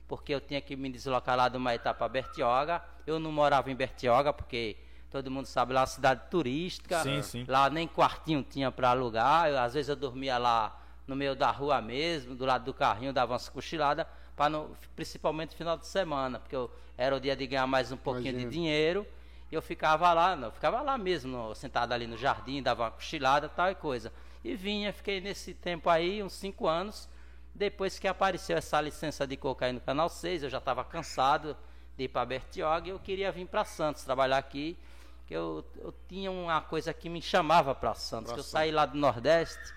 porque 0.06 0.34
eu 0.34 0.42
tinha 0.42 0.60
que 0.60 0.76
me 0.76 0.90
deslocar 0.90 1.34
lá 1.34 1.48
do 1.48 1.58
Maitá 1.58 1.94
para 1.94 2.06
Bertioga. 2.06 2.82
Eu 3.06 3.18
não 3.18 3.32
morava 3.32 3.70
em 3.70 3.74
Bertioga, 3.74 4.30
porque 4.30 4.76
todo 5.10 5.30
mundo 5.30 5.46
sabe 5.46 5.72
lá 5.72 5.80
é 5.80 5.84
uma 5.84 5.86
cidade 5.86 6.20
turística. 6.30 7.02
Sim, 7.02 7.22
sim. 7.22 7.44
Lá 7.48 7.70
nem 7.70 7.88
quartinho 7.88 8.42
tinha 8.42 8.70
para 8.70 8.90
alugar. 8.90 9.48
Eu, 9.48 9.58
às 9.58 9.72
vezes 9.72 9.88
eu 9.88 9.96
dormia 9.96 10.36
lá 10.36 10.78
no 11.06 11.16
meio 11.16 11.34
da 11.34 11.50
rua 11.50 11.80
mesmo, 11.80 12.34
do 12.34 12.44
lado 12.44 12.66
do 12.66 12.74
carrinho, 12.74 13.10
dava 13.10 13.32
umas 13.32 13.48
cochiladas, 13.48 14.04
pra 14.36 14.50
não, 14.50 14.72
principalmente 14.94 15.56
final 15.56 15.78
de 15.78 15.86
semana, 15.86 16.38
porque 16.38 16.54
eu, 16.54 16.70
era 16.98 17.16
o 17.16 17.20
dia 17.20 17.34
de 17.34 17.46
ganhar 17.46 17.66
mais 17.66 17.90
um 17.90 17.96
pouquinho 17.96 18.32
Imagina. 18.32 18.50
de 18.50 18.54
dinheiro. 18.54 19.06
E 19.50 19.54
eu 19.54 19.62
ficava 19.62 20.12
lá, 20.12 20.36
não, 20.36 20.48
eu 20.48 20.52
ficava 20.52 20.82
lá 20.82 20.98
mesmo, 20.98 21.32
no- 21.32 21.54
sentado 21.54 21.92
ali 21.92 22.06
no 22.06 22.18
jardim, 22.18 22.62
dava 22.62 22.82
uma 22.84 22.90
cochilada, 22.90 23.48
tal 23.48 23.70
e 23.70 23.74
coisa. 23.74 24.12
E 24.44 24.56
vinha, 24.56 24.92
fiquei 24.92 25.20
nesse 25.20 25.54
tempo 25.54 25.88
aí, 25.88 26.22
uns 26.22 26.32
cinco 26.32 26.66
anos. 26.66 27.08
Depois 27.54 27.98
que 27.98 28.08
apareceu 28.08 28.56
essa 28.56 28.80
licença 28.80 29.26
de 29.26 29.36
coca 29.36 29.66
aí 29.66 29.72
no 29.72 29.80
Canal 29.80 30.08
6, 30.08 30.44
eu 30.44 30.50
já 30.50 30.58
estava 30.58 30.84
cansado 30.84 31.56
de 31.96 32.04
ir 32.04 32.08
para 32.08 32.24
Bertioga 32.24 32.88
e 32.88 32.90
eu 32.90 32.98
queria 32.98 33.30
vir 33.30 33.46
para 33.46 33.64
Santos 33.64 34.02
trabalhar 34.04 34.38
aqui, 34.38 34.78
que 35.26 35.34
eu, 35.34 35.64
eu 35.76 35.94
tinha 36.08 36.30
uma 36.30 36.60
coisa 36.62 36.94
que 36.94 37.08
me 37.08 37.20
chamava 37.20 37.74
para 37.74 37.94
Santos, 37.94 38.32
Pra 38.32 38.34
que 38.34 38.40
eu 38.40 38.44
saí 38.44 38.70
lá 38.70 38.86
do 38.86 38.96
Nordeste 38.96 39.74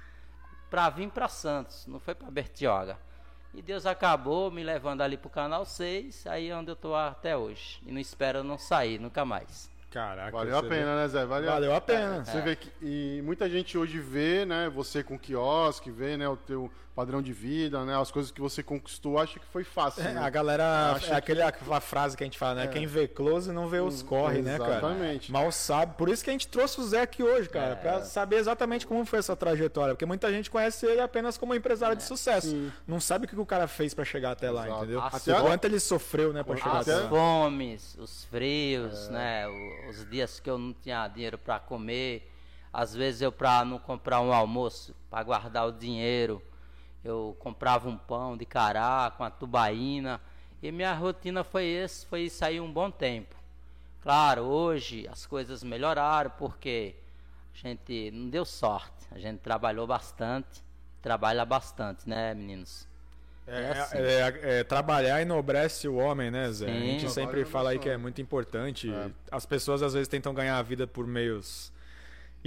para 0.70 0.90
vir 0.90 1.10
para 1.10 1.28
Santos, 1.28 1.86
não 1.86 2.00
foi 2.00 2.16
para 2.16 2.32
Bertioga. 2.32 2.98
E 3.54 3.62
Deus 3.62 3.86
acabou 3.86 4.52
me 4.52 4.64
levando 4.64 5.02
ali 5.02 5.16
para 5.16 5.28
o 5.28 5.32
Canal 5.32 5.66
6, 5.66 6.28
aí 6.28 6.50
é 6.50 6.56
onde 6.56 6.72
eu 6.72 6.74
estou 6.74 6.96
até 6.96 7.38
hoje. 7.38 7.82
E 7.86 7.92
não 7.92 8.00
espero 8.00 8.44
não 8.44 8.58
sair, 8.58 9.00
nunca 9.00 9.24
mais. 9.24 9.72
Caraca. 9.96 10.30
Valeu 10.30 10.58
a 10.58 10.62
pena, 10.62 10.96
né, 10.98 11.08
Zé? 11.08 11.26
Valeu, 11.26 11.50
Valeu 11.50 11.74
a 11.74 11.80
pena. 11.80 12.26
Você 12.26 12.42
vê 12.42 12.58
que 12.58 12.70
e 12.82 13.22
muita 13.24 13.50
gente 13.50 13.78
hoje 13.78 13.98
vê, 13.98 14.44
né, 14.44 14.70
você 14.70 15.02
com 15.02 15.18
quiosque, 15.18 15.90
vê, 15.90 16.18
né, 16.18 16.28
o 16.28 16.36
teu 16.36 16.70
padrão 16.96 17.22
de 17.22 17.34
vida, 17.34 17.84
né, 17.84 18.00
as 18.00 18.10
coisas 18.10 18.32
que 18.32 18.40
você 18.40 18.64
conquistou, 18.64 19.20
acha 19.20 19.38
que 19.38 19.46
foi 19.48 19.66
fácil. 19.66 20.02
vê- 20.02 20.14
né? 20.14 20.22
A 20.22 20.30
galera, 20.30 20.94
Acha 20.94 21.14
é 21.14 21.18
aquele, 21.18 21.42
aquela 21.42 21.82
frase 21.82 22.16
que 22.16 22.24
a 22.24 22.26
gente 22.26 22.38
fala, 22.38 22.56
né? 22.56 22.68
Quem 22.68 22.88
vê 22.88 23.06
close 23.08 23.52
não 23.52 23.68
vê 23.68 23.80
os 23.82 24.02
corre, 24.02 24.42
né, 24.42 24.58
cara? 24.58 24.72
Exatamente. 24.78 25.32
Mal 25.32 25.52
sabe. 25.52 25.96
Por 25.98 26.08
isso 26.08 26.24
que 26.24 26.30
a 26.30 26.34
gente 26.34 26.48
trouxe 26.48 26.80
o 26.80 26.84
Zé 26.86 27.02
aqui 27.02 27.22
hoje, 27.22 27.50
cara, 27.50 27.76
pra 27.76 28.02
saber 28.04 28.38
exatamente 28.38 28.88
como 28.88 29.06
foi 29.06 29.20
essa 29.20 29.36
trajetória. 29.36 29.94
Porque 29.94 30.06
muita 30.06 30.32
gente 30.32 30.50
conhece 30.50 30.86
ele 30.86 31.02
apenas 31.02 31.38
como 31.38 31.54
empresário 31.54 31.98
de 31.98 32.04
sucesso. 32.04 32.50
Sim. 32.50 32.72
Não 32.88 33.00
sabe 33.02 33.26
o 33.26 33.28
que 33.28 33.38
o 33.38 33.46
cara 33.46 33.68
fez 33.68 33.94
pra 33.94 34.06
chegar 34.06 34.32
até 34.32 34.50
lá, 34.50 34.66
Exato. 34.66 34.84
entendeu? 34.84 35.02
Até- 35.02 35.38
O 35.38 35.42
quanto 35.44 35.66
ele 35.66 35.80
sofreu, 35.82 36.32
né, 36.32 36.44
pra 36.44 36.56
chegar 36.56 36.78
As 36.78 36.88
até 36.88 36.96
lá. 37.04 37.10
fomes, 37.10 37.98
os 38.00 38.24
frios, 38.26 39.10
né? 39.10 39.46
o- 39.48 39.90
Os 39.90 40.10
dias 40.10 40.40
que 40.40 40.50
eu 40.50 40.58
não 40.58 40.74
tinha 40.74 41.08
dinheiro 41.10 41.38
para 41.38 41.60
comer. 41.60 42.32
Às 42.72 42.94
vezes 42.96 43.22
eu, 43.22 43.32
para 43.32 43.64
não 43.66 43.80
comprar 43.80 44.20
um 44.22 44.32
almoço, 44.34 44.96
para 45.10 45.24
guardar 45.24 45.68
o 45.68 45.72
dinheiro, 45.72 46.42
eu 47.06 47.36
comprava 47.40 47.88
um 47.88 47.96
pão 47.98 48.36
de 48.36 48.46
cará 48.46 49.14
com 49.16 49.24
a 49.24 49.30
tubaína. 49.30 50.20
E 50.62 50.72
minha 50.72 50.94
rotina 50.94 51.44
foi 51.44 51.66
esse, 51.66 52.06
foi 52.08 52.22
isso 52.22 52.44
aí 52.44 52.60
um 52.60 52.72
bom 52.72 52.90
tempo. 52.90 53.36
Claro, 54.02 54.42
hoje 54.42 55.08
as 55.08 55.26
coisas 55.26 55.64
melhoraram 55.64 56.32
porque 56.32 56.96
a 57.54 57.58
gente 57.68 58.10
não 58.12 58.30
deu 58.30 58.44
sorte. 58.44 58.92
A 59.12 59.20
gente 59.20 59.40
trabalhou 59.40 59.86
bastante, 59.86 60.64
trabalha 61.02 61.46
bastante, 61.46 62.10
né, 62.10 62.34
meninos? 62.34 62.88
É, 63.48 63.62
É 63.62 63.72
assim. 63.80 63.98
é- 64.00 64.60
é- 64.60 64.64
trabalhar 64.64 65.22
enobrece 65.22 65.88
o 65.88 65.96
homem, 65.98 66.32
né, 66.32 66.52
Zé? 66.52 66.66
A 66.66 66.74
Sim. 66.74 66.80
gente 67.00 67.12
sempre 67.12 67.46
fala 67.46 67.70
aí 67.70 67.78
que 67.80 67.88
é 67.88 67.96
muito 67.98 68.20
importante. 68.20 68.92
É. 68.92 69.12
As 69.32 69.46
pessoas 69.46 69.84
às 69.84 69.94
vezes 69.94 70.08
tentam 70.08 70.34
ganhar 70.34 70.58
a 70.58 70.62
vida 70.64 70.88
por 70.88 71.06
meios 71.06 71.72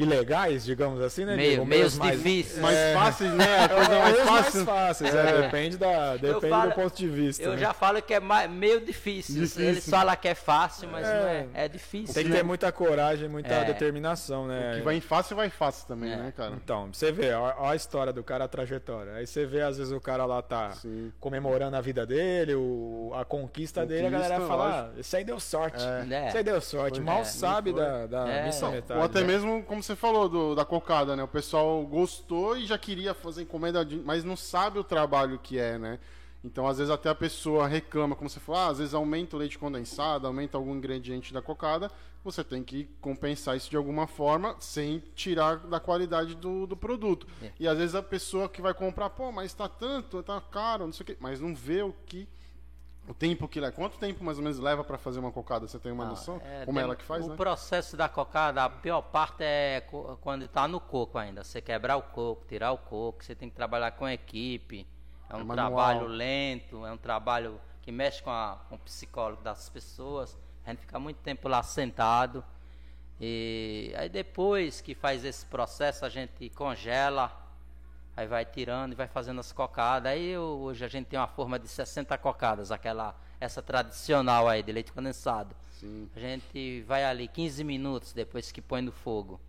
ilegais, 0.03 0.65
digamos 0.65 1.01
assim, 1.01 1.25
né? 1.25 1.35
Meio- 1.35 1.67
meios 1.67 1.99
mais- 1.99 2.17
difíceis. 2.17 2.59
Mais 2.63 2.77
É. 2.77 2.95
fácil, 2.95 3.29
né? 3.31 3.45
A 3.65 3.69
coisa 3.69 3.99
mais 3.99 4.19
fácil. 4.21 4.65
fáceis, 4.65 5.15
é, 5.15 5.43
depende, 5.43 5.77
da, 5.77 6.17
depende 6.17 6.49
falo- 6.49 6.71
do 6.71 6.75
ponto 6.77 6.97
de 6.97 7.09
vista. 7.09 7.43
Eu 7.43 7.53
né? 7.53 7.59
já 7.59 7.73
falo 7.75 8.01
que 8.01 8.15
é 8.15 8.21
ma- 8.21 8.47
meio 8.47 8.81
difícil. 8.81 9.35
Difícil. 9.35 9.65
Eles 9.65 9.89
falam 9.91 10.15
que 10.15 10.29
é 10.29 10.35
fácil, 10.37 10.89
mas 10.89 11.07
É. 11.07 11.21
não 11.21 11.29
é. 11.29 11.47
É 11.65 11.69
difícil. 11.69 12.15
Tem 12.15 12.25
que 12.25 12.31
ter 12.31 12.45
muita 12.45 12.71
coragem, 12.71 13.29
muita 13.29 13.53
É. 13.53 13.65
determinação, 13.65 14.47
né? 14.47 14.75
Que 14.77 14.83
vai 14.83 14.95
em 14.97 15.01
fácil, 15.01 15.35
vai 15.37 15.51
fácil 15.51 15.87
também, 15.89 16.13
É. 16.13 16.17
né, 16.17 16.33
cara? 16.37 16.53
Então, 16.55 16.91
você 16.93 17.11
vê, 17.11 17.33
ó, 17.35 17.53
ó 17.59 17.71
a 17.71 17.77
história 17.77 18.13
do 18.13 18.23
cara, 18.23 18.45
a 18.45 18.49
trajetória. 18.49 19.15
Aí 19.15 19.27
você 19.27 19.45
vê, 19.47 19.63
às 19.63 19.79
vezes, 19.79 19.93
o 19.93 20.01
cara 20.01 20.25
lá 20.25 20.41
tá 20.41 20.71
Sim. 20.71 21.13
comemorando 21.19 21.77
a 21.77 21.81
vida 21.81 22.07
dele, 22.07 22.55
o, 22.55 23.11
a 23.15 23.25
conquista, 23.25 23.85
dele, 23.85 24.07
a 24.07 24.11
galera 24.11 24.41
fala, 24.43 24.93
ah, 24.95 25.01
isso 25.01 25.17
aí 25.17 25.25
deu 25.25 25.41
sorte. 25.41 25.83
É. 25.85 26.29
Isso 26.29 26.37
aí 26.37 26.45
deu 26.45 26.61
sorte. 26.61 26.97
Foi. 26.97 27.05
Mal 27.05 27.21
É, 27.23 27.25
sabe 27.25 27.73
da, 27.73 28.07
da 28.07 28.29
É. 28.29 28.45
missa 28.47 28.69
metade. 28.71 28.99
Ou 29.01 29.05
até 29.05 29.21
né? 29.21 29.27
mesmo, 29.27 29.63
como 29.65 29.83
você 29.89 29.97
falou, 29.97 30.29
do- 30.29 30.55
da 30.55 30.65
cocada, 30.65 31.17
né? 31.17 31.23
O 31.23 31.29
pessoal 31.29 31.85
gostou 31.85 32.57
e 32.57 32.65
já 32.67 32.79
queria 32.79 33.15
fazer 33.15 33.43
encomenda, 33.43 33.85
de- 33.85 33.97
mas 33.99 34.23
não 34.25 34.37
sabe 34.37 34.79
o 34.79 34.85
trabalho 34.85 35.39
que 35.39 35.59
é, 35.59 35.79
né? 35.79 35.99
Então, 36.45 36.69
às 36.69 36.79
vezes, 36.79 36.91
até 36.91 37.09
a 37.09 37.15
pessoa 37.15 37.67
reclama, 37.67 38.15
como 38.15 38.31
você 38.31 38.39
falou, 38.39 38.61
ah, 38.61 38.69
às 38.69 38.79
vezes 38.79 38.95
aumenta 38.95 39.35
o 39.35 39.39
leite 39.39 39.59
condensado, 39.59 40.27
aumenta 40.27 40.57
algum 40.57 40.75
ingrediente 40.77 41.33
da 41.33 41.43
cocada, 41.43 41.91
você 42.23 42.45
tem 42.45 42.63
que 42.63 42.89
compensar 43.01 43.57
isso 43.57 43.69
de 43.71 43.77
alguma 43.77 44.07
forma, 44.07 44.55
sem 44.61 45.03
tirar 45.17 45.57
da 45.57 45.81
qualidade 45.81 46.35
do, 46.37 46.67
do 46.67 46.77
produto. 46.77 47.27
É. 47.43 47.51
E 47.59 47.67
às 47.67 47.77
vezes 47.79 47.95
a 47.95 48.03
pessoa 48.03 48.49
que 48.49 48.63
vai 48.63 48.73
comprar, 48.75 49.11
pô, 49.11 49.33
mas 49.33 49.53
tá 49.53 49.69
tanto, 49.69 50.23
tá 50.23 50.41
caro, 50.41 50.85
não 50.87 50.93
sei 50.93 51.03
o 51.03 51.07
quê, 51.07 51.17
mas 51.19 51.41
não 51.41 51.55
vê 51.55 51.83
o 51.83 51.93
que. 52.07 52.29
O 53.09 53.15
tempo 53.15 53.49
que 53.49 53.59
leva. 53.59 53.73
Quanto 53.75 53.97
tempo 53.99 54.23
mais 54.23 54.37
ou 54.37 54.45
menos 54.45 54.59
leva 54.59 54.85
pra 54.85 54.99
fazer 54.99 55.19
uma 55.19 55.33
cocada? 55.33 55.67
Você 55.67 55.79
tem 55.79 55.91
uma 55.91 56.05
Não, 56.05 56.11
noção? 56.11 56.37
é, 56.45 56.67
como 56.67 56.79
é 56.79 56.83
tem- 56.83 56.89
ela 56.89 56.95
que 56.97 57.05
faz, 57.05 57.25
o 57.25 57.31
né? 57.31 57.37
processo 57.37 57.97
da 57.97 58.07
cocada, 58.09 58.63
a 58.65 58.69
pior 58.69 59.01
parte 59.01 59.43
é 59.43 59.81
quando 60.21 60.45
está 60.45 60.69
no 60.69 60.79
coco 60.79 61.17
ainda. 61.17 61.43
Você 61.43 61.63
quebrar 61.63 61.97
o 61.97 62.03
coco, 62.03 62.45
tirar 62.47 62.71
o 62.73 62.79
coco, 62.79 63.25
você 63.25 63.35
tem 63.35 63.49
que 63.49 63.57
trabalhar 63.57 63.93
com 63.93 64.07
equipe. 64.07 64.87
É 65.31 65.35
um 65.37 65.51
É 65.51 65.55
trabalho 65.55 66.07
lento, 66.07 66.85
é 66.85 66.93
um 66.93 66.99
trabalho 66.99 67.59
que 67.81 67.91
mexe 67.91 68.23
com, 68.23 68.31
a- 68.31 68.59
com 68.69 68.75
o 68.75 68.79
psicólogo 68.79 69.43
das 69.43 69.71
pessoas. 69.71 70.37
A 70.67 70.71
gente 70.71 70.81
fica 70.81 70.99
muito 70.99 71.17
tempo 71.19 71.49
lá 71.49 71.63
sentado. 71.63 72.45
E 73.21 73.93
aí 73.97 74.09
depois 74.11 74.81
que 74.83 74.95
faz 74.95 75.25
esse 75.25 75.47
processo, 75.47 76.05
a 76.05 76.09
gente 76.11 76.51
congela, 76.51 77.33
aí 78.19 78.27
vai 78.27 78.45
tirando 78.45 78.93
e 78.93 78.95
vai 78.97 79.07
fazendo 79.07 79.39
as 79.39 79.53
cocadas. 79.53 80.11
Aí 80.11 80.37
hoje 80.37 80.85
a 80.85 80.89
gente 80.89 81.07
tem 81.07 81.19
uma 81.19 81.29
forma 81.29 81.57
de 81.57 81.69
60 81.69 82.19
cocadas, 82.19 82.73
aquela 82.73 83.15
essa 83.41 83.63
tradicional 83.63 84.49
aí 84.49 84.61
de 84.61 84.73
leite 84.73 84.93
condensado. 84.93 85.55
Sim. 85.79 86.11
A 86.17 86.19
gente 86.19 86.83
vai 86.83 87.05
ali 87.05 87.29
15 87.29 87.63
minutos 87.63 88.13
depois 88.13 88.51
que 88.51 88.61
põe 88.61 88.83
no 88.83 88.91
fogo. 88.91 89.41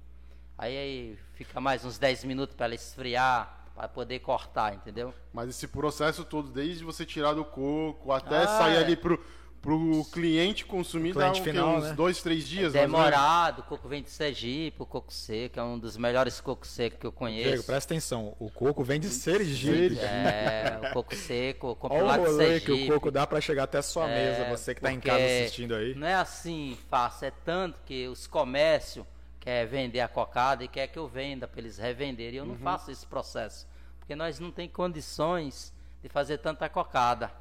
Aí, 0.55 0.77
aí 0.77 1.19
fica 1.33 1.59
mais 1.59 1.83
uns 1.83 1.97
10 1.97 2.25
minutos 2.25 2.55
para 2.55 2.67
ela 2.67 2.75
esfriar, 2.75 3.65
para 3.73 3.87
poder 3.87 4.19
cortar, 4.19 4.75
entendeu? 4.75 5.15
Mas 5.33 5.49
esse 5.49 5.67
processo 5.67 6.23
todo, 6.23 6.51
desde 6.51 6.83
você 6.83 7.03
tirar 7.03 7.33
do 7.33 7.43
coco 7.43 8.11
até 8.11 8.43
Ah, 8.43 8.47
sair 8.47 8.75
é. 8.75 8.77
ali 8.83 8.95
pro, 8.95 9.19
pro 9.61 10.05
cliente 10.11 10.65
consumir, 10.65 11.13
dá 11.13 11.31
Cliente 11.31 11.41
o 11.41 11.43
quê? 11.43 11.49
final, 11.51 11.75
uns 11.77 11.83
né? 11.83 11.93
dois, 11.93 12.21
três 12.21 12.47
dias? 12.47 12.71
Demorado, 12.73 13.59
o 13.59 13.63
coco 13.63 13.87
vem 13.89 14.01
de 14.01 14.09
Sergipe, 14.09 14.81
o 14.81 14.85
coco 14.85 15.11
seco, 15.13 15.59
é 15.59 15.63
um 15.63 15.77
dos 15.77 15.97
melhores 15.97 16.39
cocos 16.39 16.69
secos 16.69 16.97
que 16.99 17.05
eu 17.05 17.11
Diego, 17.11 17.19
conheço. 17.19 17.63
presta 17.65 17.93
atenção. 17.93 18.35
O 18.39 18.49
coco 18.49 18.83
vem 18.83 18.99
de 18.99 19.09
Sergipe. 19.09 19.99
É, 19.99 20.79
o 20.89 20.93
coco 20.93 21.13
seco, 21.15 21.75
compro 21.75 21.97
Olha 21.97 22.05
lá 22.05 22.17
o 22.17 22.19
de 22.21 22.25
rolê 22.31 22.59
que 22.61 22.67
Sergipe. 22.67 22.91
o 22.91 22.93
coco 22.93 23.11
dá 23.11 23.27
pra 23.27 23.41
chegar 23.41 23.63
até 23.63 23.79
a 23.79 23.81
sua 23.83 24.09
É, 24.09 24.15
mesa. 24.43 24.49
Você 24.57 24.73
que 24.73 24.81
tá 24.81 24.91
em 24.93 24.99
casa 24.99 25.23
assistindo 25.25 25.75
aí. 25.75 25.93
Não 25.95 26.07
é 26.07 26.15
assim 26.15 26.77
fácil, 26.89 27.27
é 27.27 27.31
tanto 27.43 27.79
que 27.85 28.07
os 28.07 28.27
comércios 28.27 29.05
quer 29.39 29.65
vender 29.67 29.99
a 30.01 30.07
cocada 30.07 30.63
e 30.63 30.67
quer 30.67 30.87
que 30.87 30.97
eu 30.99 31.07
venda 31.07 31.47
para 31.47 31.59
eles 31.59 31.77
revenderem. 31.77 32.35
E 32.35 32.37
eu 32.37 32.45
não 32.45 32.53
Uhum. 32.53 32.59
faço 32.59 32.91
esse 32.91 33.05
processo, 33.05 33.67
porque 33.99 34.15
nós 34.15 34.39
não 34.39 34.51
tem 34.51 34.67
condições 34.69 35.73
de 36.01 36.07
fazer 36.09 36.37
tanta 36.37 36.67
cocada. 36.69 37.31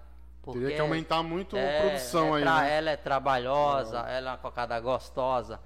Porque 0.43 0.61
Teria 0.61 0.76
que 0.76 0.80
aumentar 0.80 1.22
muito 1.22 1.57
a 1.57 1.61
é- 1.61 1.80
produção 1.80 2.34
é 2.34 2.39
aí, 2.39 2.43
pra- 2.45 2.61
né? 2.62 2.76
Ela 2.78 2.91
é 2.91 2.97
trabalhosa, 2.97 3.99
ela 4.01 4.30
é 4.30 4.32
uma 4.32 4.39
cocada 4.39 4.78
gostosa. 4.80 5.61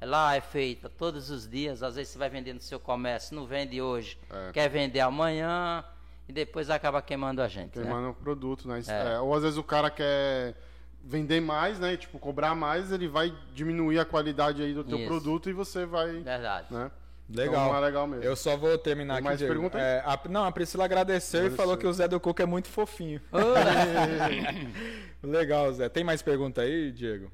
Ela 0.00 0.36
é 0.36 0.40
feita 0.40 0.88
todos 0.88 1.28
os 1.28 1.48
dias, 1.48 1.82
às 1.82 1.96
vezes 1.96 2.12
você 2.12 2.18
vai 2.18 2.28
vender 2.30 2.52
no 2.52 2.60
seu 2.60 2.78
comércio, 2.78 3.34
não 3.34 3.46
vende 3.46 3.82
hoje, 3.82 4.16
É. 4.30 4.52
quer 4.52 4.68
vender 4.68 5.00
amanhã 5.00 5.84
e 6.28 6.32
depois 6.32 6.70
acaba 6.70 7.02
queimando 7.02 7.42
a 7.42 7.48
gente. 7.48 7.76
né? 7.78 7.84
Queimando 7.84 8.10
o 8.10 8.14
produto, 8.14 8.68
né? 8.68 8.80
É. 8.86 9.14
É, 9.14 9.18
ou 9.20 9.34
às 9.34 9.42
vezes 9.42 9.58
o 9.58 9.64
cara 9.64 9.90
quer 9.90 10.54
vender 11.02 11.40
mais, 11.40 11.80
né? 11.80 11.96
Tipo, 11.96 12.16
cobrar 12.20 12.54
mais, 12.54 12.92
ele 12.92 13.08
vai 13.08 13.34
diminuir 13.54 13.98
a 13.98 14.04
qualidade 14.04 14.62
aí 14.62 14.72
do 14.72 14.84
teu 14.84 14.98
Isso. 14.98 15.08
produto 15.08 15.50
e 15.50 15.52
você 15.52 15.84
vai, 15.84 16.20
Verdade. 16.20 16.72
né? 16.72 16.90
Legal. 17.28 17.66
Então 17.66 17.76
é 17.76 17.80
legal 17.80 18.06
mesmo. 18.06 18.24
Eu 18.24 18.34
só 18.34 18.56
vou 18.56 18.78
terminar 18.78 19.14
Tem 19.14 19.18
aqui. 19.18 19.24
mais 19.24 19.38
Diego. 19.38 19.52
pergunta 19.52 19.76
aí? 19.78 19.84
É, 19.84 20.02
a- 20.04 20.18
não, 20.30 20.44
a 20.44 20.50
Priscila 20.52 20.84
agradeceu 20.86 21.40
e 21.40 21.42
Agradeceu. 21.42 21.62
falou 21.62 21.76
que 21.76 21.86
o 21.86 21.92
Zé 21.92 22.08
do 22.08 22.18
Coco 22.18 22.40
é 22.40 22.46
muito 22.46 22.68
fofinho. 22.68 23.20
Legal, 25.22 25.72
Zé. 25.72 25.88
Tem 25.88 26.04
mais 26.04 26.22
pergunta 26.22 26.62
aí, 26.62 26.90
Diego? 26.92 27.30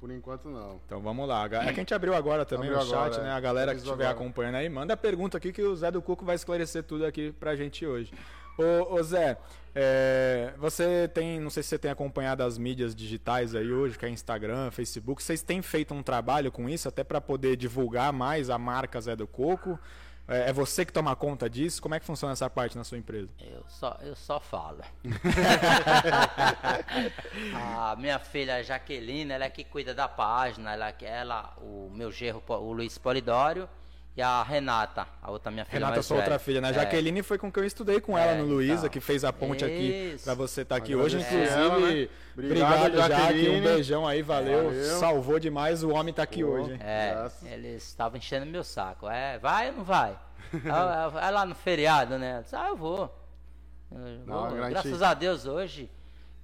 Por 0.00 0.10
enquanto 0.10 0.48
não. 0.48 0.80
Então 0.86 1.00
vamos 1.00 1.28
lá. 1.28 1.44
É 1.46 1.48
que 1.48 1.56
a 1.56 1.72
gente 1.72 1.92
abriu 1.94 2.14
agora 2.14 2.44
também 2.44 2.68
Abriu 2.70 2.82
o 2.84 2.86
chat, 2.88 2.94
agora, 3.14 3.22
né? 3.22 3.28
é. 3.30 3.32
A 3.32 3.40
galera 3.40 3.72
que 3.72 3.78
estiver 3.78 3.94
agora. 4.06 4.10
acompanhando 4.10 4.54
aí, 4.54 4.68
manda 4.68 4.96
pergunta 4.96 5.36
aqui 5.38 5.52
que 5.52 5.62
o 5.62 5.74
Zé 5.74 5.90
do 5.90 6.00
Cuco 6.00 6.24
vai 6.24 6.36
esclarecer 6.36 6.84
tudo 6.84 7.04
aqui 7.04 7.32
pra 7.32 7.56
gente 7.56 7.84
hoje. 7.84 8.12
Ô, 8.58 8.94
ô 8.94 9.02
Zé, 9.02 9.38
é, 9.74 10.54
você 10.58 11.06
tem, 11.06 11.38
não 11.38 11.50
sei 11.50 11.62
se 11.62 11.68
você 11.68 11.78
tem 11.78 11.90
acompanhado 11.90 12.42
as 12.42 12.58
mídias 12.58 12.96
digitais 12.96 13.54
aí 13.54 13.72
hoje, 13.72 13.96
que 13.96 14.04
é 14.04 14.08
Instagram, 14.08 14.72
Facebook, 14.72 15.22
vocês 15.22 15.40
têm 15.40 15.62
feito 15.62 15.94
um 15.94 16.02
trabalho 16.02 16.50
com 16.50 16.68
isso 16.68 16.88
até 16.88 17.04
pra 17.04 17.20
poder 17.20 17.56
divulgar 17.56 18.12
mais 18.12 18.50
a 18.50 18.58
marca 18.58 19.00
Zé 19.00 19.14
do 19.14 19.28
Coco? 19.28 19.78
É, 20.26 20.50
é 20.50 20.52
você 20.52 20.84
que 20.84 20.92
toma 20.92 21.14
conta 21.14 21.48
disso? 21.48 21.80
Como 21.80 21.94
é 21.94 22.00
que 22.00 22.04
funciona 22.04 22.32
essa 22.32 22.50
parte 22.50 22.76
na 22.76 22.82
sua 22.82 22.98
empresa? 22.98 23.28
Eu 23.40 23.62
só, 23.68 23.96
eu 24.02 24.16
só 24.16 24.40
falo. 24.40 24.80
a 27.54 27.94
minha 27.96 28.18
filha 28.18 28.62
Jaqueline, 28.62 29.32
ela 29.32 29.44
é 29.44 29.50
que 29.50 29.62
cuida 29.62 29.94
da 29.94 30.08
página, 30.08 30.72
ela, 30.72 30.92
ela 31.00 31.54
o 31.58 31.90
meu 31.94 32.10
gerro, 32.10 32.42
o 32.46 32.72
Luiz 32.72 32.98
Polidório, 32.98 33.68
e 34.18 34.22
a 34.22 34.42
Renata, 34.42 35.06
a 35.22 35.30
outra 35.30 35.48
minha 35.48 35.64
filha 35.64 35.78
Renata, 35.78 35.94
mais 35.94 36.06
sua 36.06 36.16
outra 36.16 36.30
velha. 36.30 36.38
filha, 36.40 36.60
né? 36.60 36.70
É. 36.70 36.72
Jaqueline 36.74 37.22
foi 37.22 37.38
com 37.38 37.52
que 37.52 37.60
eu 37.60 37.64
estudei 37.64 38.00
com 38.00 38.18
ela 38.18 38.32
É, 38.32 38.34
no 38.38 38.46
Luísa, 38.46 38.74
então. 38.74 38.88
que 38.88 38.98
fez 39.00 39.24
a 39.24 39.32
ponte 39.32 39.64
aqui 39.64 40.16
pra 40.24 40.34
você 40.34 40.62
estar 40.62 40.74
aqui 40.74 40.96
hoje. 40.96 41.18
Inclusive, 41.20 41.46
ela, 41.46 41.78
né? 41.78 42.08
obrigado, 42.36 42.86
Obrigado, 42.86 42.96
Jaque. 42.96 43.22
Jaqueline. 43.22 43.60
Um 43.60 43.62
beijão 43.62 44.06
aí, 44.08 44.20
valeu. 44.22 44.64
Valeu. 44.64 44.98
Salvou 44.98 45.38
demais, 45.38 45.84
o 45.84 45.90
homem 45.90 46.12
tá 46.12 46.24
aqui 46.24 46.42
Pô. 46.42 46.50
hoje. 46.50 46.76
É, 46.80 47.12
Graças. 47.14 47.48
eles 47.52 47.82
estavam 47.86 48.18
enchendo 48.18 48.44
meu 48.46 48.64
saco. 48.64 49.08
É, 49.08 49.38
vai 49.38 49.70
ou 49.70 49.76
não 49.76 49.84
vai? 49.84 50.18
é, 50.52 51.26
é 51.28 51.30
lá 51.30 51.46
no 51.46 51.54
feriado, 51.54 52.18
né? 52.18 52.38
Eu 52.38 52.42
disse, 52.42 52.56
ah, 52.56 52.68
eu 52.70 52.76
vou. 52.76 53.14
Eu 53.92 53.98
Não, 54.26 54.50
vou. 54.50 54.68
Graças 54.68 55.00
a 55.00 55.14
Deus 55.14 55.46
hoje 55.46 55.88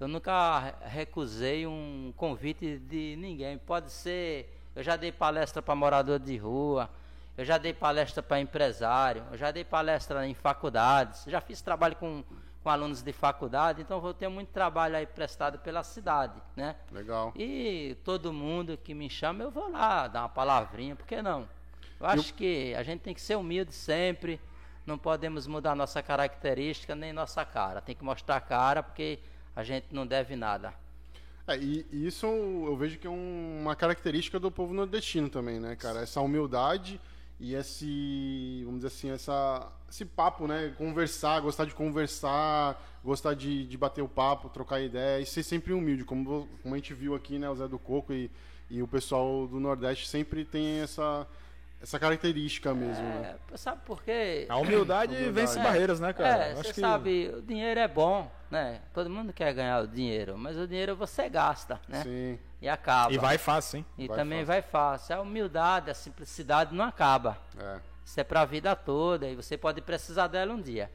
eu 0.01 0.07
nunca 0.09 0.59
re- 0.61 0.75
recusei 0.87 1.67
um 1.67 2.13
convite 2.17 2.79
de 2.79 3.17
ninguém. 3.19 3.59
Pode 3.59 3.91
ser, 3.91 4.49
eu 4.77 4.83
já 4.83 4.97
dei 4.97 5.11
palestra 5.13 5.61
para 5.63 5.75
morador 5.75 6.19
de 6.19 6.37
rua, 6.37 6.89
eu 7.37 7.45
já 7.45 7.59
dei 7.59 7.73
palestra 7.73 8.23
para 8.23 8.41
empresário, 8.41 9.25
eu 9.33 9.37
já 9.37 9.51
dei 9.51 9.65
palestra 9.65 10.27
em 10.27 10.35
faculdades, 10.35 11.25
já 11.27 11.41
fiz 11.41 11.61
trabalho 11.61 11.97
com, 11.97 12.23
com 12.63 12.71
alunos 12.71 13.03
de 13.03 13.13
faculdade, 13.13 13.83
então 13.83 14.05
eu 14.07 14.15
tenho 14.15 14.31
muito 14.31 14.49
trabalho 14.49 14.97
aí 14.97 15.07
prestado 15.07 15.59
pela 15.59 15.83
cidade, 15.83 16.41
né? 16.57 16.77
Legal. 16.93 17.33
E 17.37 17.97
todo 18.05 18.33
mundo 18.33 18.79
que 18.83 18.95
me 18.95 19.11
chama, 19.11 19.43
eu 19.43 19.51
vou 19.51 19.71
lá 19.71 20.07
dar 20.07 20.23
uma 20.23 20.29
palavrinha, 20.29 20.95
por 20.95 21.07
que 21.07 21.21
não? 21.21 21.49
Eu 22.01 22.07
acho 22.07 22.35
que 22.35 22.75
a 22.75 22.83
gente 22.83 23.01
tem 23.01 23.15
que 23.15 23.21
ser 23.21 23.37
humilde 23.37 23.73
sempre, 23.73 24.41
não 24.87 24.99
podemos 24.99 25.47
mudar 25.47 25.75
nossa 25.75 26.03
característica 26.03 26.95
nem 26.95 27.13
nossa 27.13 27.45
cara. 27.45 27.81
Tem 27.81 27.95
que 27.97 28.05
mostrar 28.05 28.37
a 28.37 28.41
cara 28.41 28.83
porque 28.83 29.19
a 29.57 29.63
gente 29.63 29.87
não 29.91 30.07
deve 30.07 30.37
nada. 30.37 30.75
É, 31.47 31.57
e, 31.57 31.87
isso 31.93 32.27
eu 32.27 32.77
vejo 32.77 32.99
que 32.99 33.07
é 33.07 33.11
um- 33.11 33.61
uma 33.63 33.75
característica 33.75 34.39
do 34.39 34.51
povo 34.51 34.75
nordestino 34.75 35.29
também, 35.29 35.59
né, 35.61 35.77
cara? 35.77 36.01
Essa 36.01 36.21
humildade 36.21 37.01
e 37.39 37.55
esse, 37.55 38.63
vamos 38.65 38.81
dizer 38.81 38.89
assim, 38.89 39.11
essa, 39.11 39.73
esse 39.91 40.05
papo, 40.05 40.47
né? 40.47 40.73
Conversar, 40.79 41.41
gostar 41.41 41.65
de 41.65 41.75
conversar, 41.75 42.81
gostar 43.05 43.35
de, 43.35 43.67
de 43.67 43.77
bater 43.77 44.03
o 44.03 44.09
papo, 44.09 44.49
trocar 44.49 44.81
ideia 44.81 45.21
e 45.21 45.27
ser 45.27 45.43
sempre 45.43 45.73
humilde, 45.73 46.05
como, 46.05 46.49
como 46.63 46.75
a 46.75 46.79
gente 46.79 46.95
viu 46.95 47.15
aqui, 47.15 47.39
né? 47.39 47.51
O 47.51 47.55
Zé 47.55 47.67
do 47.67 47.79
Coco 47.79 48.13
e, 48.13 48.31
e 48.71 48.83
o 48.83 48.89
pessoal 48.89 49.47
do 49.47 49.59
Nordeste 49.59 50.09
sempre 50.09 50.45
tem 50.45 50.81
essa, 50.81 51.27
essa 51.85 51.99
característica 51.99 52.75
mesmo, 52.75 53.03
né? 53.03 53.37
É, 53.53 53.57
sabe 53.57 53.83
por 53.85 54.03
quê? 54.03 54.47
A 54.49 54.57
humildade, 54.57 55.13
Humildade. 55.15 55.33
vence 55.33 55.59
É, 55.59 55.63
barreiras, 55.63 56.01
né, 56.01 56.13
cara? 56.13 56.29
É, 56.47 56.55
você 56.55 56.73
que- 56.73 56.81
sabe, 56.81 57.29
o 57.37 57.43
dinheiro 57.43 57.79
é 57.79 57.87
bom, 57.87 58.31
né? 58.51 58.81
Todo 58.93 59.09
mundo 59.11 59.33
quer 59.33 59.53
ganhar 59.53 59.83
o 59.83 59.87
dinheiro, 59.87 60.37
mas 60.37 60.57
o 60.59 60.67
dinheiro 60.67 60.97
você 60.97 61.29
gasta, 61.29 61.79
né? 61.87 62.03
Sim. 62.03 62.39
E 62.61 62.69
acaba. 62.69 63.13
E 63.13 63.19
vai 63.19 63.37
fácil, 63.37 63.79
hein? 63.79 63.87
E 63.99 64.09
vai 64.09 64.17
também 64.17 64.39
fácil. 64.45 64.47
vai 64.47 64.63
fácil. 64.63 65.17
A 65.17 65.21
humildade, 65.21 65.91
a 65.91 65.95
simplicidade 65.95 66.75
não 66.75 66.85
acaba. 66.85 67.39
É. 67.59 67.79
Isso 68.05 68.19
é 68.19 68.25
pra 68.25 68.45
vida 68.45 68.75
toda 68.75 69.29
e 69.29 69.37
você 69.37 69.57
pode 69.57 69.81
precisar 69.83 70.27
dela 70.29 70.53
um 70.55 70.61
dia. 70.61 70.91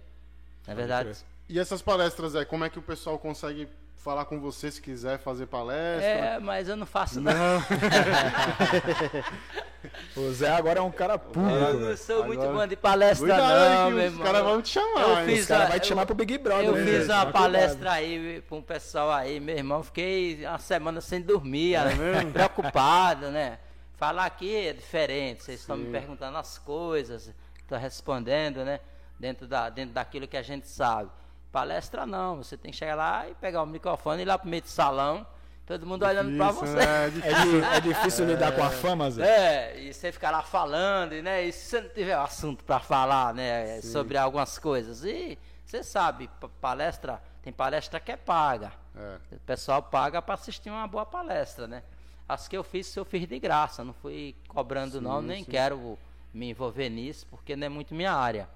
Não 0.67 0.73
é 0.73 0.75
verdade? 0.75 1.11
E 1.47 1.59
essas 1.59 1.81
palestras, 1.81 2.33
é, 2.35 2.43
como 2.45 2.65
é 2.65 2.69
que 2.69 2.77
o 2.79 2.81
pessoal 2.81 3.17
consegue 3.17 3.67
falar 3.99 4.25
com 4.25 4.39
você 4.39 4.71
se 4.71 4.81
quiser 4.81 5.19
fazer 5.19 5.45
palestra? 5.45 6.05
É, 6.05 6.39
mas 6.39 6.67
eu 6.67 6.75
não 6.75 6.85
faço 6.85 7.19
nada. 7.21 7.37
Não, 7.37 7.61
O 10.15 10.31
Zé 10.33 10.49
agora 10.51 10.79
é 10.79 10.81
um 10.81 10.91
cara 10.91 11.13
Eu 11.13 11.19
público. 11.19 11.73
não 11.73 11.95
sou 11.97 12.25
muito 12.25 12.41
Agora- 12.41 12.57
bom 12.59 12.67
de 12.67 12.75
palestra, 12.75 13.27
Cuidado 13.27 13.69
não, 13.91 13.97
os 13.97 14.03
irmão. 14.03 14.25
caras 14.25 14.43
vão 14.43 14.61
te 14.61 14.69
chamar. 14.69 15.01
Eu 15.29 15.33
Os 15.35 15.45
caras 15.45 15.65
a- 15.65 15.69
vão 15.69 15.79
te 15.79 15.87
chamar 15.87 16.05
pro 16.05 16.15
Big 16.15 16.37
Brother. 16.37 16.65
Eu 16.65 16.75
né, 16.75 16.83
fiz 16.85 17.05
uma 17.05 17.19
Toma 17.21 17.31
palestra 17.31 17.91
aí 17.93 18.41
pra 18.47 18.57
um 18.57 18.61
pessoal 18.61 19.11
aí, 19.11 19.39
meu 19.39 19.55
irmão. 19.57 19.81
Fiquei 19.83 20.45
uma 20.45 20.59
semana 20.59 20.99
sem 21.01 21.21
dormir, 21.21 21.77
preocupado, 22.33 23.29
né? 23.31 23.57
Falar 23.95 24.25
aqui 24.25 24.53
é 24.53 24.73
diferente. 24.73 25.43
Vocês 25.43 25.61
estão 25.61 25.77
me 25.77 25.89
perguntando 25.89 26.37
as 26.37 26.57
coisas, 26.57 27.33
estou 27.61 27.77
respondendo, 27.77 28.65
né? 28.65 28.79
Dentro, 29.17 29.47
da, 29.47 29.69
dentro 29.69 29.93
daquilo 29.93 30.27
que 30.27 30.37
a 30.37 30.41
gente 30.41 30.67
sabe. 30.67 31.09
Palestra 31.51 32.05
não, 32.05 32.37
você 32.37 32.55
tem 32.55 32.71
que 32.71 32.77
chegar 32.77 32.95
lá 32.95 33.27
e 33.27 33.33
pegar 33.35 33.63
o 33.63 33.65
microfone 33.65 34.19
e 34.19 34.21
ir 34.23 34.25
lá 34.25 34.37
pro 34.37 34.47
meio 34.49 34.61
do 34.61 34.67
salão, 34.67 35.25
todo 35.65 35.85
mundo 35.85 36.05
olhando 36.05 36.35
pra 36.37 36.49
Isso, 36.49 36.59
você. 36.59 36.75
né? 36.75 36.85
É 36.85 37.05
É, 37.05 37.09
difícil. 37.09 37.51
di- 37.61 37.65
é 37.65 37.79
difícil 37.81 38.25
lidar 38.25 38.51
com 38.55 38.63
a 38.63 38.69
fama, 38.69 39.09
Zé. 39.09 39.23
É, 39.73 39.79
e 39.81 39.93
você 39.93 40.11
ficar 40.11 40.29
lá 40.31 40.43
falando, 40.43 41.13
e, 41.13 41.21
né? 41.21 41.43
E 41.43 41.51
se 41.51 41.65
você 41.69 41.81
não 41.81 41.89
tiver 41.89 42.13
assunto 42.13 42.63
para 42.63 42.79
falar, 42.79 43.33
né? 43.33 43.81
Sobre 43.81 44.17
algumas 44.17 44.59
coisas. 44.59 45.03
E 45.03 45.37
você 45.65 45.83
sabe, 45.83 46.29
pa- 46.39 46.49
palestra, 46.61 47.21
tem 47.41 47.51
palestra 47.51 47.99
que 47.99 48.11
é 48.11 48.17
paga. 48.17 48.71
É. 48.95 49.17
O 49.35 49.39
pessoal 49.39 49.81
paga 49.81 50.21
para 50.21 50.35
assistir 50.35 50.69
uma 50.69 50.85
boa 50.87 51.05
palestra, 51.05 51.67
né? 51.67 51.81
As 52.27 52.47
que 52.47 52.55
eu 52.55 52.63
fiz, 52.63 52.95
eu 52.95 53.03
fiz 53.05 53.27
de 53.27 53.39
graça, 53.39 53.83
não 53.83 53.93
fui 53.93 54.35
cobrando 54.47 55.01
não, 55.01 55.19
nem 55.19 55.43
sim. 55.43 55.49
quero 55.49 55.97
me 56.31 56.51
envolver 56.51 56.87
nisso, 56.89 57.25
porque 57.27 57.55
não 57.55 57.65
é 57.65 57.69
muito 57.69 57.95
minha 57.95 58.13
área, 58.13 58.47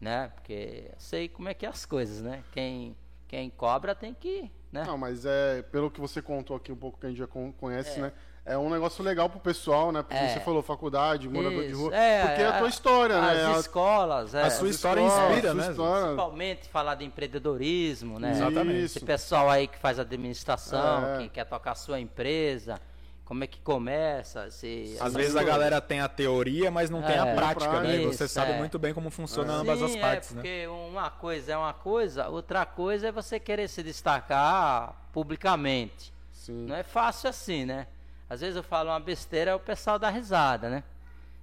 né? 0.00 0.30
Porque 0.34 0.84
eu 0.90 0.94
sei 0.98 1.28
como 1.28 1.48
é 1.48 1.54
que 1.54 1.64
é 1.66 1.68
as 1.68 1.84
coisas, 1.86 2.22
né? 2.22 2.42
Quem, 2.52 2.96
quem 3.28 3.50
cobra 3.50 3.94
tem 3.94 4.12
que, 4.14 4.50
né? 4.72 4.84
Não, 4.86 4.96
mas 4.98 5.24
é, 5.26 5.62
pelo 5.62 5.90
que 5.90 6.00
você 6.00 6.20
contou 6.22 6.56
aqui, 6.56 6.70
um 6.72 6.76
pouco 6.76 6.98
que 7.00 7.06
a 7.06 7.08
gente 7.08 7.18
já 7.18 7.26
con- 7.26 7.52
conhece, 7.52 7.98
né? 8.00 8.12
É 8.48 8.56
um 8.56 8.70
negócio 8.70 9.02
legal 9.02 9.28
pro 9.28 9.40
pessoal, 9.40 9.90
né? 9.90 10.02
Porque 10.02 10.14
É. 10.22 10.28
você 10.34 10.38
falou 10.38 10.62
faculdade, 10.62 11.28
morador 11.28 11.64
de 11.64 11.72
Isso, 11.72 11.80
rua. 11.82 11.96
é, 11.96 12.26
porque 12.26 12.42
é 12.42 12.46
a 12.46 12.52
tua 12.58 12.66
a- 12.66 12.70
história, 12.70 13.20
né? 13.20 13.44
As 13.46 13.56
A- 13.56 13.60
escolas, 13.60 14.34
é, 14.34 14.42
a 14.42 14.50
sua 14.50 14.68
as 14.68 14.74
história 14.76 15.00
inspira, 15.00 15.52
né? 15.52 15.68
história. 15.70 16.02
Principalmente 16.04 16.68
falar 16.68 16.94
de 16.94 17.04
empreendedorismo, 17.04 18.20
né? 18.20 18.30
Exatamente. 18.30 18.78
Esse 18.84 19.00
pessoal 19.00 19.50
aí 19.50 19.66
que 19.66 19.76
faz 19.78 19.98
administração, 19.98 21.14
É. 21.14 21.18
que 21.18 21.28
quer 21.30 21.44
tocar 21.44 21.72
a 21.72 21.74
sua 21.74 21.98
empresa, 21.98 22.80
como 23.26 23.42
é 23.42 23.46
que 23.48 23.60
começa, 23.60 24.48
se... 24.52 24.96
Às 25.00 25.12
vezes 25.12 25.34
a 25.34 25.42
galera 25.42 25.80
tem 25.80 26.00
a 26.00 26.08
teoria, 26.08 26.70
mas 26.70 26.88
não 26.88 27.02
tem 27.02 27.18
a 27.18 27.26
É, 27.26 27.34
prática, 27.34 27.80
né? 27.80 27.96
E 27.96 28.04
isso, 28.04 28.12
você 28.18 28.28
sabe 28.28 28.52
é. 28.52 28.56
muito 28.56 28.78
bem 28.78 28.94
como 28.94 29.10
funciona 29.10 29.52
Sim, 29.52 29.60
ambas 29.62 29.82
as 29.82 29.96
é, 29.96 30.00
partes, 30.00 30.30
né? 30.30 30.36
porque 30.36 30.66
uma 30.68 31.10
coisa 31.10 31.52
é 31.52 31.56
uma 31.56 31.72
coisa, 31.74 32.28
outra 32.28 32.64
coisa 32.64 33.08
é 33.08 33.12
você 33.12 33.40
querer 33.40 33.68
se 33.68 33.82
destacar 33.82 34.94
publicamente. 35.12 36.14
Sim. 36.32 36.66
Não 36.66 36.76
é 36.76 36.84
fácil 36.84 37.28
assim, 37.28 37.64
né? 37.64 37.88
Às 38.30 38.42
vezes 38.42 38.54
eu 38.54 38.62
falo 38.62 38.90
uma 38.90 39.00
besteira, 39.00 39.56
o 39.56 39.60
pessoal 39.60 39.98
dá 39.98 40.08
risada, 40.08 40.70
né? 40.70 40.84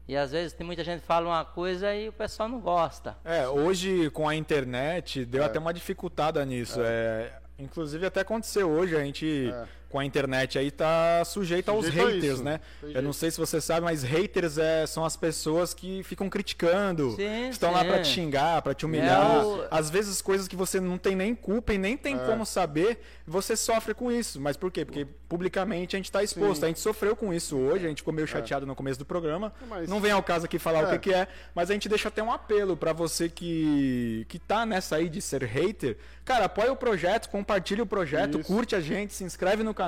E 0.08 0.16
às 0.16 0.32
vezes 0.32 0.54
tem 0.54 0.66
muita 0.66 0.86
gente 0.86 1.02
que 1.02 1.06
fala 1.08 1.28
uma 1.28 1.44
coisa 1.44 1.94
e 1.94 2.08
o 2.08 2.14
pessoal 2.14 2.48
não 2.48 2.62
gosta. 2.62 3.18
É, 3.26 3.46
hoje 3.48 4.10
com 4.12 4.28
a 4.28 4.34
internet 4.36 5.22
É. 5.22 5.26
deu 5.26 5.44
até 5.44 5.60
uma 5.60 5.74
dificultada 5.74 6.46
nisso. 6.46 6.80
É. 6.82 7.40
inclusive 7.60 8.06
até 8.06 8.22
aconteceu 8.22 8.70
hoje, 8.70 8.96
a 8.96 9.04
gente 9.04 9.50
É. 9.54 9.68
com 9.94 10.00
a 10.00 10.04
internet 10.06 10.58
aí 10.58 10.72
tá 10.72 11.24
sujeito 11.24 11.70
aos 11.70 11.88
haters, 11.88 12.24
isso. 12.24 12.44
né? 12.44 12.60
Tem 12.82 12.94
Eu 12.96 13.02
não 13.04 13.14
sei 13.14 13.30
se 13.30 13.38
você 13.40 13.62
sabe, 13.62 13.82
mas 13.86 14.02
haters 14.02 14.58
é, 14.58 14.88
são 14.88 15.06
as 15.06 15.16
pessoas 15.16 15.72
que 15.72 16.02
ficam 16.02 16.28
criticando, 16.32 17.12
Sim, 17.16 17.50
estão 17.50 17.72
lá 17.72 17.82
sim. 17.84 17.88
pra 17.90 18.02
te 18.02 18.08
xingar, 18.08 18.62
pra 18.64 18.74
te 18.74 18.88
humilhar. 18.88 19.36
É 19.36 19.44
o- 19.46 19.68
Às 19.70 19.92
vezes 19.92 20.20
coisas 20.20 20.48
que 20.48 20.56
você 20.56 20.80
não 20.80 20.98
tem 20.98 21.16
nem 21.16 21.36
culpa 21.36 21.76
e 21.76 21.78
nem 21.78 21.96
tem 21.96 22.16
É. 22.16 22.26
como 22.26 22.44
saber, 22.44 23.02
você 23.28 23.56
sofre 23.56 23.94
com 23.94 24.12
isso. 24.12 24.42
Mas 24.42 24.58
por 24.58 24.72
quê? 24.72 24.84
Porque 24.84 25.06
publicamente 25.30 25.96
a 25.96 26.00
gente 26.00 26.12
tá 26.12 26.24
exposto. 26.24 26.62
Sim. 26.62 26.66
A 26.66 26.68
gente 26.70 26.80
sofreu 26.80 27.16
com 27.16 27.32
isso 27.32 27.56
hoje, 27.56 27.86
a 27.86 27.90
gente 27.90 28.00
ficou 28.00 28.14
meio 28.14 28.28
chateado 28.28 28.66
no 28.66 28.76
começo 28.76 28.98
do 28.98 29.06
programa. 29.06 29.54
Mas- 29.70 29.88
Não 29.88 30.00
vem 30.02 30.12
ao 30.12 30.24
caso 30.24 30.46
aqui 30.46 30.58
falar 30.58 30.86
o 30.86 30.88
É. 30.88 30.98
que, 30.98 31.10
que 31.10 31.14
é, 31.14 31.28
mas 31.54 31.70
a 31.70 31.74
gente 31.74 31.88
deixa 31.88 32.08
até 32.08 32.24
um 32.24 32.32
apelo 32.32 32.76
pra 32.76 32.94
você 32.94 33.30
que, 33.30 34.26
que 34.28 34.40
tá 34.40 34.66
nessa 34.66 34.96
aí 34.96 35.08
de 35.08 35.22
ser 35.22 35.44
hater. 35.44 35.98
Cara, 36.26 36.46
apoia 36.46 36.72
o 36.72 36.76
projeto, 36.76 37.30
compartilha 37.30 37.84
o 37.84 37.86
projeto, 37.86 38.40
Isso. 38.40 38.48
curte 38.48 38.76
a 38.76 38.80
gente, 38.80 39.14
se 39.14 39.24
inscreve 39.26 39.62
no 39.62 39.74
canal, 39.74 39.83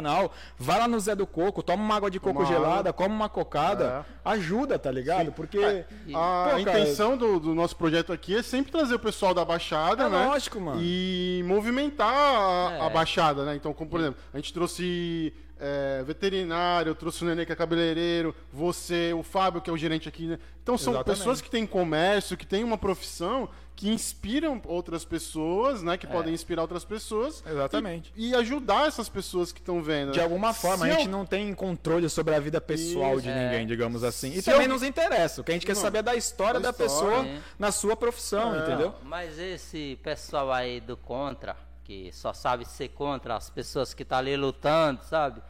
vai 0.58 0.80
lá 0.80 0.88
no 0.88 1.00
Zé 1.00 1.16
do 1.16 1.26
Coco, 1.28 1.62
toma 1.64 1.84
uma 1.84 1.96
água 1.96 2.10
de 2.12 2.20
coco 2.20 2.44
Toma 2.44 2.46
gelada, 2.48 2.90
água. 2.90 2.94
come 2.94 3.14
uma 3.16 3.30
cocada, 3.30 4.06
ajuda, 4.24 4.78
tá 4.80 4.92
ligado? 4.92 5.32
Porque. 5.32 5.58
É, 5.60 5.86
A 6.14 6.44
Pô, 6.50 6.50
cara, 6.50 6.62
intenção 6.62 7.18
do, 7.18 7.40
do 7.40 7.56
nosso 7.56 7.76
projeto 7.76 8.12
aqui 8.14 8.36
é 8.38 8.44
sempre 8.44 8.72
trazer 8.72 8.96
o 8.96 9.00
pessoal 9.00 9.34
da 9.34 9.44
Baixada, 9.46 10.04
É 10.06 10.10
né? 10.10 10.26
lógico, 10.28 10.60
mano. 10.60 10.80
E 10.82 11.44
movimentar 11.46 12.08
a, 12.14 12.68
a 12.84 12.86
É. 12.86 12.90
Baixada, 12.90 13.44
né? 13.46 13.56
Então, 13.56 13.74
como 13.74 13.90
por 13.90 14.00
exemplo, 14.00 14.20
a 14.34 14.38
gente 14.38 14.54
trouxe 14.54 15.34
é, 15.60 16.04
veterinário, 16.04 16.90
eu 16.92 16.96
trouxe 16.96 17.24
o 17.24 17.28
Nenê 17.28 17.46
que 17.46 17.52
é 17.52 17.56
cabeleireiro, 17.56 18.36
você, 18.52 19.14
o 19.14 19.24
Fábio 19.24 19.62
que 19.62 19.70
é 19.70 19.74
o 19.74 19.78
gerente 19.78 20.08
aqui, 20.10 20.28
né? 20.28 20.40
Então 20.62 20.78
são 20.78 20.94
Exatamente. 20.94 21.18
pessoas 21.20 21.42
que 21.42 21.50
têm 21.50 21.66
comércio, 21.66 22.36
que 22.36 22.46
têm 22.46 22.64
uma 22.64 22.78
profissão, 22.78 23.48
que 23.76 23.90
inspiram 23.90 24.62
outras 24.66 25.04
pessoas, 25.04 25.84
né? 25.84 25.98
Que 25.98 26.08
podem 26.08 26.34
inspirar 26.34 26.62
outras 26.62 26.86
pessoas. 26.86 27.44
É. 27.46 27.52
Exatamente. 27.52 28.12
E, 28.16 28.30
e 28.30 28.36
ajudar 28.36 28.88
essas 28.88 29.10
pessoas 29.10 29.52
que 29.52 29.60
estão 29.60 29.84
vendo. 29.84 30.12
De 30.14 30.18
né? 30.18 30.24
alguma 30.24 30.54
forma, 30.54 30.86
Se 30.86 30.92
a 30.92 30.96
gente 30.96 31.06
eu- 31.08 31.12
não 31.12 31.26
tem 31.26 31.54
controle 31.54 32.10
sobre 32.10 32.34
a 32.34 32.40
vida 32.40 32.60
pessoal 32.62 33.14
Isso, 33.14 33.24
de 33.24 33.30
é. 33.30 33.46
ninguém, 33.46 33.68
digamos 33.68 34.04
assim. 34.04 34.30
E 34.32 34.42
Se 34.42 34.50
também 34.50 34.68
eu- 34.68 34.74
nos 34.74 34.82
interessa. 34.82 35.42
O 35.42 35.44
que 35.44 35.52
a 35.52 35.54
gente 35.54 35.66
quer 35.66 35.76
Não. 35.76 35.82
saber 35.82 35.98
é 36.00 36.04
da 36.04 36.16
história 36.16 36.60
Da 36.60 36.72
da, 36.72 36.86
história. 36.86 37.14
pessoa 37.20 37.26
É. 37.28 37.40
na 37.60 37.72
sua 37.72 37.96
profissão, 37.98 38.56
É. 38.56 38.60
entendeu? 38.60 38.96
Mas 39.04 39.38
esse 39.38 40.00
pessoal 40.02 40.52
aí 40.54 40.80
do 40.80 40.96
contra, 40.96 41.56
que 41.86 42.12
só 42.12 42.34
sabe 42.34 42.66
ser 42.66 42.90
contra 42.90 43.36
as 43.36 43.50
pessoas 43.50 43.94
que 43.94 44.04
estão 44.04 44.18
ali 44.18 44.36
lutando, 44.36 45.02
sabe? 45.04 45.42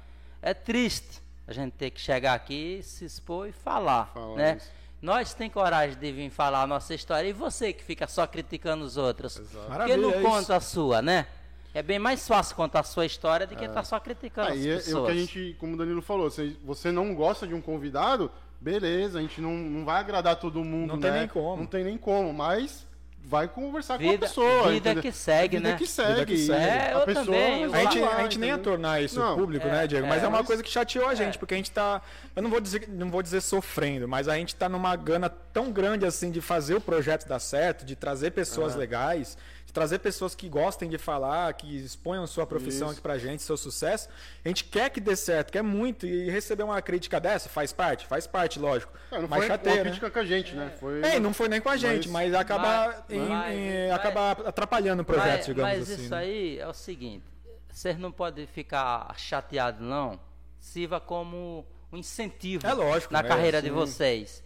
É 0.42 0.54
triste 0.54 1.22
a 1.48 1.54
gente 1.54 1.74
ter 1.74 1.90
que 1.90 2.00
chegar 2.00 2.34
aqui, 2.34 2.82
se 2.84 3.06
expor 3.06 3.48
e 3.48 3.52
falar, 3.52 4.08
Falar 4.14 4.36
né? 4.36 4.58
isso. 4.58 4.70
Nós 5.02 5.34
tem 5.34 5.50
coragem 5.50 5.98
de 5.98 6.12
vir 6.12 6.30
falar 6.30 6.64
a 6.64 6.68
nossa 6.68 6.94
história 6.94 7.28
e 7.30 7.34
você 7.34 7.72
que 7.72 7.84
fica 7.84 8.08
só 8.08 8.26
criticando 8.28 8.84
os 8.84 8.98
outros. 8.98 9.38
Porque 9.38 9.70
Maravilha, 9.70 9.98
não 9.98 10.12
é 10.12 10.22
conta 10.22 10.56
a 10.56 10.60
sua, 10.60 11.02
né? 11.02 11.28
É 11.74 11.84
bem 11.84 12.00
mais 12.00 12.28
fácil 12.28 12.56
contar 12.56 12.80
a 12.80 12.84
sua 12.84 13.06
história 13.06 13.46
do 13.46 13.56
que 13.56 13.66
estar 13.66 13.84
só 13.84 14.00
criticando 14.00 14.50
Aí 14.52 14.60
as 14.60 14.66
é, 14.66 14.70
é 14.72 14.76
pessoas. 14.78 15.04
o 15.04 15.06
que 15.06 15.12
a 15.12 15.16
gente, 15.16 15.56
como 15.60 15.74
o 15.74 15.78
Danilo 15.78 16.02
falou, 16.02 16.30
se 16.32 16.58
você 16.64 16.92
não 16.92 17.14
gosta 17.14 17.46
de 17.46 17.54
um 17.54 17.62
convidado, 17.62 18.32
beleza, 18.60 19.20
a 19.20 19.22
gente 19.22 19.40
não, 19.42 19.52
não 19.52 19.86
vai 19.86 20.00
agradar 20.00 20.38
todo 20.38 20.64
mundo, 20.64 20.94
Não 20.94 21.00
tem 21.00 21.12
né? 21.12 21.20
nem 21.20 21.28
como. 21.28 21.58
Não 21.58 21.66
tem 21.68 21.84
nem 21.84 21.98
como, 21.98 22.34
mas 22.34 22.88
vai 23.28 23.48
conversar 23.48 23.98
com 23.98 24.08
a 24.08 24.12
Vida- 24.12 24.28
pessoa. 24.28 24.64
vida 24.72 24.76
entendeu? 24.92 25.02
que 25.04 25.12
segue, 25.12 25.58
vida 25.58 25.70
né? 25.72 25.78
Que 25.78 25.88
segue, 25.88 26.10
Vida 26.14 26.26
que 26.26 26.38
segue. 26.38 26.60
É, 26.64 26.94
a 26.94 27.00
pessoa 27.02 27.26
também, 27.26 27.66
A 27.66 27.80
gente, 27.84 28.00
lá, 28.00 28.16
a 28.18 28.22
gente 28.24 28.38
nem 28.40 28.50
ia 28.50 28.58
tornar 28.58 29.02
isso 29.02 29.20
Não, 29.20 29.36
público, 29.36 29.68
é, 29.68 29.72
né, 29.72 29.88
Diego? 29.88 30.06
Mas 30.08 30.22
é, 30.22 30.26
é 30.26 30.28
uma 30.28 30.38
mas- 30.38 30.48
coisa 30.48 30.62
que 30.62 30.70
chateou 30.70 31.08
a 31.08 31.16
gente, 31.16 31.36
É. 31.36 31.38
porque 31.40 31.54
a 31.54 31.58
gente 31.58 31.72
tá. 31.72 32.02
Eu 32.36 32.42
não 32.44 32.50
vou 32.50 32.62
dizer, 32.62 32.88
não 32.90 33.10
vou 33.10 33.24
dizer 33.24 33.42
sofrendo, 33.42 34.08
mas 34.08 34.28
a 34.28 34.36
gente 34.38 34.56
tá 34.56 34.70
numa 34.70 34.96
gana 34.96 35.28
tão 35.30 35.72
grande 35.72 36.06
assim 36.06 36.30
de 36.30 36.40
fazer 36.42 36.76
o 36.76 36.82
projeto 36.82 37.28
dar 37.28 37.40
certo, 37.40 37.84
de 37.84 37.96
trazer 37.96 38.32
pessoas 38.32 38.76
É. 38.76 38.78
legais, 38.78 39.38
de 39.66 39.74
trazer 39.74 40.00
pessoas 40.00 40.36
que 40.36 40.48
gostem 40.48 40.88
de 40.88 40.98
falar, 40.98 41.52
que 41.54 41.76
exponham 41.78 42.26
sua 42.28 42.46
profissão 42.46 42.88
Isso. 42.88 42.94
aqui 42.94 43.02
pra 43.02 43.18
gente, 43.18 43.42
seu 43.42 43.58
sucesso. 43.58 44.08
A 44.44 44.48
gente 44.48 44.64
quer 44.64 44.90
que 44.90 45.02
dê 45.02 45.16
certo, 45.16 45.52
quer 45.52 45.64
muito. 45.64 46.06
E 46.06 46.30
receber 46.30 46.64
uma 46.64 46.82
crítica 46.82 47.20
dessa 47.20 47.50
faz 47.50 47.74
parte? 47.74 48.06
Faz 48.06 48.28
parte, 48.28 48.60
lógico. 48.60 48.94
É, 49.12 49.20
não 49.20 49.28
mas 49.28 49.40
foi 49.40 49.48
chateia, 49.48 49.76
uma 49.78 49.84
né? 49.84 49.90
crítica 49.90 50.12
com 50.12 50.20
a 50.20 50.26
gente, 50.26 50.54
né? 50.56 50.74
Foi... 50.80 51.02
É, 51.02 51.20
não 51.20 51.34
foi 51.34 51.50
nem 51.50 51.60
com 51.60 51.70
a 51.70 51.78
gente, 51.78 52.08
mas, 52.10 52.34
acaba, 52.34 52.88
mas- 52.88 53.04
em- 53.10 53.28
mas- 53.28 53.56
em- 53.56 53.88
mas- 53.90 53.92
acaba 53.92 54.32
atrapalhando 54.48 55.02
o 55.02 55.06
projeto, 55.06 55.38
mas, 55.38 55.46
digamos 55.48 55.72
mas 55.78 55.92
assim. 55.92 56.02
isso 56.04 56.12
né? 56.12 56.18
aí 56.18 56.60
é 56.60 56.68
o 56.68 56.74
seguinte: 56.74 57.26
vocês 57.72 57.98
não 57.98 58.12
podem 58.12 58.46
ficar 58.46 59.14
chateados, 59.18 59.82
não. 59.82 60.20
Sirva 60.60 61.00
como 61.00 61.66
um 61.92 61.98
incentivo 61.98 62.66
É 62.68 62.74
lógico, 62.74 63.12
na 63.14 63.20
é, 63.20 63.24
carreira 63.24 63.62
de 63.62 63.68
sim. 63.70 63.74
vocês. 63.74 64.44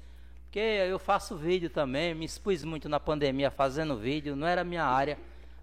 Porque 0.49 0.59
eu 0.59 0.97
faço 0.97 1.35
vídeo 1.35 1.69
também, 1.69 2.15
me 2.15 2.25
expus 2.25 2.63
muito 2.63 2.89
na 2.89 2.99
pandemia 2.99 3.51
fazendo 3.51 3.95
vídeo, 3.95 4.35
não 4.35 4.47
era 4.47 4.63
minha 4.63 4.83
área 4.83 5.15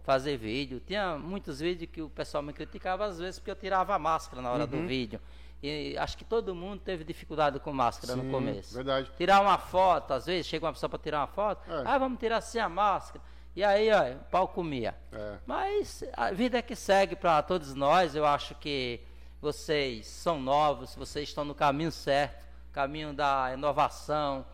fazer 0.05 0.37
vídeo. 0.37 0.81
Tinha 0.87 1.19
muitos 1.19 1.59
vídeos 1.59 1.91
que 1.91 2.01
o 2.01 2.09
pessoal 2.09 2.41
me 2.41 2.53
criticava 2.53 3.05
às 3.05 3.19
vezes 3.19 3.41
porque 3.41 3.51
eu 3.51 3.57
tirava 3.57 3.97
a 3.97 3.99
máscara 3.99 4.41
na 4.41 4.53
hora 4.53 4.63
Uhum. 4.63 4.71
do 4.83 4.87
vídeo. 4.87 5.21
E 5.61 5.97
acho 5.99 6.17
que 6.17 6.25
todo 6.25 6.55
mundo 6.55 6.81
teve 6.85 7.03
dificuldade 7.03 7.59
com 7.59 7.73
máscara 7.73 8.13
Sim, 8.15 8.23
no 8.23 8.31
começo. 8.31 8.73
verdade. 8.75 9.11
Tirar 9.17 9.41
uma 9.41 9.59
foto, 9.59 10.13
às 10.13 10.27
vezes 10.27 10.47
chega 10.47 10.65
uma 10.67 10.73
pessoa 10.73 10.89
para 10.89 10.99
tirar 11.01 11.19
uma 11.21 11.27
foto, 11.27 11.69
É. 11.69 11.83
ah, 11.85 11.99
vamos 11.99 12.21
tirar 12.21 12.41
sem 12.41 12.61
a 12.61 12.69
máscara. 12.69 13.25
E 13.57 13.65
aí, 13.65 13.91
ó, 13.91 14.13
o 14.13 14.25
pau 14.31 14.47
comia. 14.47 14.95
É. 15.11 15.39
Mas 15.45 16.05
a 16.13 16.31
vida 16.31 16.59
é 16.59 16.63
que 16.63 16.77
segue 16.77 17.17
para 17.17 17.43
todos 17.43 17.75
nós. 17.75 18.15
Eu 18.15 18.25
acho 18.25 18.55
que 18.57 19.01
vocês 19.41 20.07
são 20.07 20.39
novos, 20.41 20.95
vocês 20.95 21.29
estão 21.29 21.45
no 21.45 21.55
caminho 21.57 21.91
certo, 21.91 22.47
caminho 22.71 23.13
da 23.13 23.51
inovação, 23.55 24.47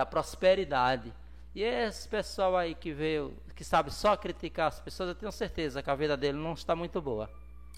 da 0.00 0.06
prosperidade. 0.06 1.12
E 1.54 1.62
esse 1.62 2.08
pessoal 2.08 2.56
aí 2.56 2.74
que 2.74 2.92
veio, 2.92 3.34
que 3.54 3.62
sabe 3.62 3.92
só 3.92 4.16
criticar 4.16 4.68
as 4.68 4.80
pessoas, 4.80 5.10
eu 5.10 5.14
tenho 5.14 5.30
certeza 5.32 5.82
que 5.82 5.90
a 5.90 5.94
vida 5.94 6.16
dele 6.16 6.38
não 6.38 6.54
está 6.54 6.74
muito 6.74 7.00
boa. 7.02 7.28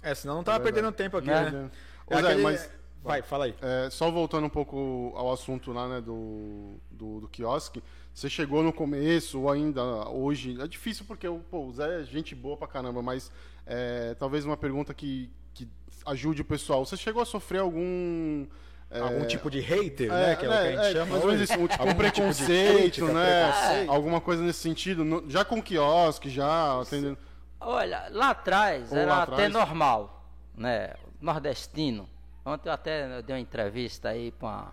É, 0.02 0.14
senão 0.14 0.36
não 0.36 0.44
tava 0.44 0.58
Verdade. 0.58 0.74
perdendo 0.74 0.94
tempo 0.96 1.16
aqui, 1.16 1.26
Né? 1.28 1.50
né? 1.50 1.70
Ô, 2.06 2.14
Zé, 2.14 2.20
aquele- 2.28 2.42
mas- 2.42 2.70
Vai, 3.04 3.20
fala 3.20 3.46
aí. 3.46 3.54
É, 3.60 3.90
só 3.90 4.08
voltando 4.12 4.44
um 4.46 4.48
pouco 4.48 5.12
ao 5.16 5.32
assunto 5.32 5.72
lá, 5.72 5.88
né, 5.88 6.00
do, 6.00 6.74
do, 6.88 7.22
do 7.22 7.28
quiosque, 7.28 7.82
você 8.14 8.30
chegou 8.30 8.62
no 8.62 8.72
começo 8.72 9.40
ou 9.40 9.50
ainda 9.50 9.82
hoje, 10.08 10.56
é 10.62 10.68
difícil 10.68 11.04
porque 11.04 11.26
o, 11.26 11.40
pô, 11.50 11.66
o 11.66 11.72
Zé 11.72 12.02
é 12.02 12.04
gente 12.04 12.32
boa 12.36 12.56
pra 12.56 12.68
caramba, 12.68 13.02
mas 13.02 13.32
é, 13.66 14.14
talvez 14.20 14.44
uma 14.44 14.56
pergunta 14.56 14.94
que, 14.94 15.28
que 15.52 15.66
ajude 16.06 16.42
o 16.42 16.44
pessoal. 16.44 16.86
Você 16.86 16.96
chegou 16.96 17.20
a 17.20 17.24
sofrer 17.26 17.58
algum... 17.58 18.46
é, 18.92 19.00
Algum 19.00 19.24
tipo 19.26 19.50
de 19.50 19.60
hater, 19.60 20.10
é, 20.12 20.14
né? 20.28 20.36
Que 20.36 20.44
é, 20.44 20.48
o 20.48 20.52
que 20.52 20.58
a 20.58 20.66
gente 20.70 20.78
é, 20.80 20.92
chama. 20.92 21.06
menos 21.06 21.24
hoje. 21.24 21.42
isso, 21.44 21.52
um, 21.58 21.66
tipo, 21.66 21.82
um 21.82 21.88
Algum 21.88 22.02
tipo 22.02 22.12
de 22.12 22.12
preconceito, 22.20 22.78
crítica, 22.78 23.12
né? 23.12 23.52
preconceito. 23.52 23.90
Alguma 23.90 24.20
coisa 24.20 24.42
nesse 24.42 24.58
sentido, 24.60 25.04
no- 25.04 25.30
já 25.30 25.44
com 25.44 25.62
quiosque, 25.62 26.28
já 26.30 26.80
atendendo... 26.80 27.18
Olha, 27.60 28.08
lá 28.10 28.30
atrás 28.30 28.90
Ou 28.92 28.98
era 28.98 29.10
lá 29.14 29.22
até 29.22 29.32
atrás? 29.34 29.52
normal, 29.52 30.26
né? 30.54 30.94
Nordestino. 31.20 32.08
Ontem 32.44 32.68
eu 32.68 32.72
até 32.72 33.22
dei 33.22 33.36
uma 33.36 33.40
entrevista 33.40 34.08
aí 34.08 34.32
para 34.32 34.72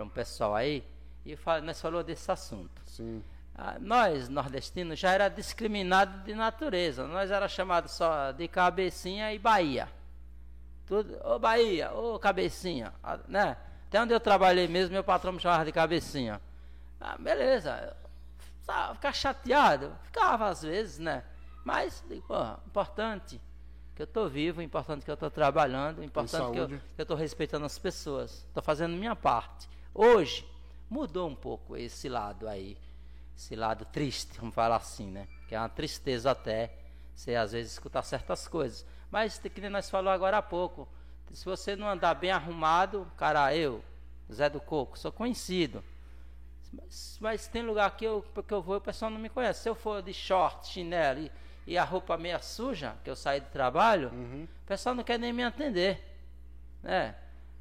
um 0.00 0.08
pessoal 0.08 0.54
aí 0.54 0.84
e 1.24 1.34
fala, 1.36 1.62
nós 1.62 1.80
falou 1.80 2.02
desse 2.02 2.30
assunto. 2.30 2.82
Sim, 2.84 3.22
Ah, 3.54 3.76
nós, 3.80 4.28
nordestinos, 4.28 4.98
já 4.98 5.10
era 5.12 5.28
discriminado 5.28 6.22
de 6.24 6.34
natureza. 6.34 7.06
Nós 7.06 7.30
era 7.30 7.48
chamado 7.48 7.88
só 7.88 8.30
de 8.32 8.46
cabecinha 8.48 9.32
e 9.34 9.38
Bahia. 9.38 9.88
Tudo, 10.90 11.24
ô 11.24 11.38
Bahia, 11.38 11.92
ô 11.92 12.18
cabecinha, 12.18 12.92
né? 13.28 13.56
Até 13.86 14.02
onde 14.02 14.12
eu 14.12 14.18
trabalhei 14.18 14.66
mesmo, 14.66 14.92
meu 14.92 15.04
patrão 15.04 15.32
me 15.32 15.38
chamava 15.38 15.64
de 15.64 15.70
cabecinha. 15.70 16.40
Ah, 17.00 17.16
beleza. 17.16 17.96
Sabe, 18.62 18.96
Ficar 18.96 19.12
chateado, 19.12 19.96
ficava 20.02 20.48
às 20.48 20.62
vezes, 20.62 20.98
né? 20.98 21.22
Mas, 21.64 22.02
pô, 22.26 22.34
importante 22.66 23.40
que 23.94 24.02
eu 24.02 24.06
tô 24.06 24.28
vivo, 24.28 24.60
importante 24.60 25.04
que 25.04 25.10
eu 25.12 25.16
tô 25.16 25.30
trabalhando, 25.30 26.02
importante 26.02 26.50
que 26.50 26.58
eu, 26.58 26.68
que 26.68 26.80
eu 26.98 27.06
tô 27.06 27.14
respeitando 27.14 27.66
as 27.66 27.78
pessoas. 27.78 28.44
Tô 28.52 28.60
fazendo 28.60 28.96
minha 28.96 29.14
parte. 29.14 29.68
Hoje, 29.94 30.44
mudou 30.88 31.28
um 31.28 31.36
pouco 31.36 31.76
esse 31.76 32.08
lado 32.08 32.48
aí. 32.48 32.76
Esse 33.36 33.54
lado 33.54 33.84
triste, 33.84 34.40
vamos 34.40 34.56
falar 34.56 34.74
assim, 34.74 35.08
né? 35.08 35.28
Que 35.46 35.54
é 35.54 35.58
uma 35.60 35.68
tristeza 35.68 36.32
até, 36.32 36.74
você 37.14 37.36
às 37.36 37.52
vezes 37.52 37.74
escutar 37.74 38.02
certas 38.02 38.48
coisas. 38.48 38.84
Mas, 39.10 39.38
que 39.38 39.60
nem 39.60 39.70
nós 39.70 39.90
falou 39.90 40.12
agora 40.12 40.38
há 40.38 40.42
pouco, 40.42 40.88
se 41.32 41.44
você 41.44 41.74
não 41.76 41.88
andar 41.88 42.14
bem 42.14 42.30
arrumado, 42.30 43.10
cara, 43.16 43.54
eu, 43.54 43.82
Zé 44.32 44.48
do 44.48 44.60
Coco, 44.60 44.98
sou 44.98 45.10
conhecido. 45.12 45.82
Mas, 46.72 47.18
mas 47.20 47.46
tem 47.48 47.62
lugar 47.62 47.96
que 47.96 48.04
eu, 48.04 48.24
que 48.46 48.54
eu 48.54 48.62
vou 48.62 48.76
e 48.76 48.78
o 48.78 48.80
pessoal 48.80 49.10
não 49.10 49.18
me 49.18 49.28
conhece. 49.28 49.62
Se 49.62 49.68
eu 49.68 49.74
for 49.74 50.02
de 50.02 50.14
short, 50.14 50.68
chinelo 50.68 51.20
e, 51.20 51.32
e 51.66 51.76
a 51.76 51.82
roupa 51.84 52.16
meia 52.16 52.38
suja, 52.38 52.94
que 53.02 53.10
eu 53.10 53.16
saí 53.16 53.40
do 53.40 53.48
trabalho, 53.48 54.10
Uhum. 54.12 54.44
o 54.44 54.66
pessoal 54.66 54.94
não 54.94 55.02
quer 55.02 55.18
nem 55.18 55.32
me 55.32 55.42
atender. 55.42 56.00
Né? 56.82 57.14